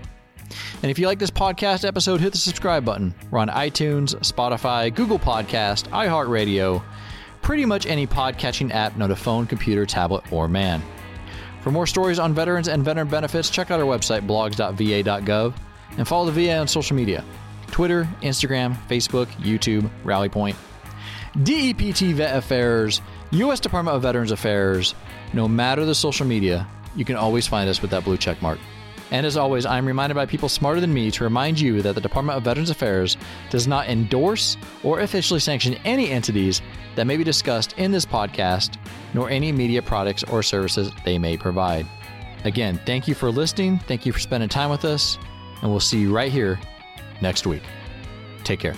And 0.82 0.92
if 0.92 1.00
you 1.00 1.08
like 1.08 1.20
this 1.20 1.32
podcast 1.32 1.88
episode, 1.88 2.20
hit 2.20 2.32
the 2.32 2.38
subscribe 2.38 2.86
button. 2.86 3.14
We're 3.32 3.40
on 3.40 3.50
iTunes, 3.50 4.16
Spotify, 4.18 4.94
Google 4.94 5.20
Podcast, 5.20 5.88
iHeartRadio, 5.90 6.84
pretty 7.42 7.66
much 7.66 7.86
any 7.86 8.06
podcatching 8.08 8.72
app 8.72 8.98
known 8.98 9.10
to 9.10 9.16
phone, 9.16 9.46
computer, 9.46 9.86
tablet, 9.86 10.32
or 10.32 10.48
man. 10.48 10.82
For 11.62 11.72
more 11.72 11.88
stories 11.88 12.20
on 12.20 12.34
veterans 12.34 12.68
and 12.68 12.84
veteran 12.84 13.08
benefits, 13.08 13.50
check 13.50 13.72
out 13.72 13.80
our 13.80 13.86
website, 13.86 14.28
blogs.va.gov, 14.28 15.54
and 15.98 16.08
follow 16.08 16.30
the 16.30 16.46
VA 16.46 16.58
on 16.58 16.68
social 16.68 16.96
media 16.96 17.24
Twitter, 17.68 18.08
Instagram, 18.22 18.76
Facebook, 18.88 19.28
YouTube, 19.38 19.90
Rally 20.04 20.30
Point. 20.30 20.56
DEPT 21.42 22.14
Vet 22.14 22.36
Affairs, 22.36 23.02
U.S. 23.32 23.60
Department 23.60 23.96
of 23.96 24.04
Veterans 24.04 24.32
Affairs. 24.32 24.94
No 25.34 25.48
matter 25.48 25.84
the 25.84 25.96
social 25.96 26.28
media, 26.28 26.68
you 26.96 27.06
can 27.06 27.16
always 27.16 27.48
find 27.48 27.68
us 27.70 27.82
with 27.82 27.92
that 27.92 28.04
blue 28.04 28.18
check 28.18 28.42
mark. 28.42 28.60
And 29.12 29.26
as 29.26 29.38
always, 29.38 29.66
I'm 29.66 29.86
reminded 29.86 30.16
by 30.16 30.26
people 30.26 30.50
smarter 30.50 30.80
than 30.80 30.94
me 30.94 31.12
to 31.12 31.24
remind 31.24 31.60
you 31.60 31.82
that 31.82 31.94
the 31.94 32.02
Department 32.02 32.38
of 32.38 32.44
Veterans 32.44 32.70
Affairs 32.70 33.18
does 33.50 33.68
not 33.68 33.88
endorse 33.88 34.58
or 34.84 35.02
officially 35.02 35.40
sanction 35.40 35.76
any 35.86 36.10
entities 36.10 36.62
that 36.96 37.06
may 37.06 37.18
be 37.18 37.24
discussed 37.24 37.74
in 37.78 37.92
this 37.92 38.06
podcast, 38.06 38.78
nor 39.14 39.30
any 39.30 39.52
media 39.52 39.82
products 39.82 40.24
or 40.24 40.42
services 40.44 40.92
they 41.06 41.18
may 41.18 41.38
provide. 41.38 41.88
Again, 42.44 42.80
thank 42.86 43.08
you 43.08 43.16
for 43.16 43.32
listening. 43.32 43.80
Thank 43.80 44.06
you 44.06 44.12
for 44.12 44.20
spending 44.20 44.50
time 44.50 44.70
with 44.70 44.86
us, 44.86 45.18
and 45.62 45.70
we'll 45.70 45.80
see 45.80 46.00
you 46.00 46.14
right 46.14 46.32
here 46.32 46.60
next 47.22 47.46
week. 47.46 47.64
Take 48.44 48.60
care. 48.60 48.76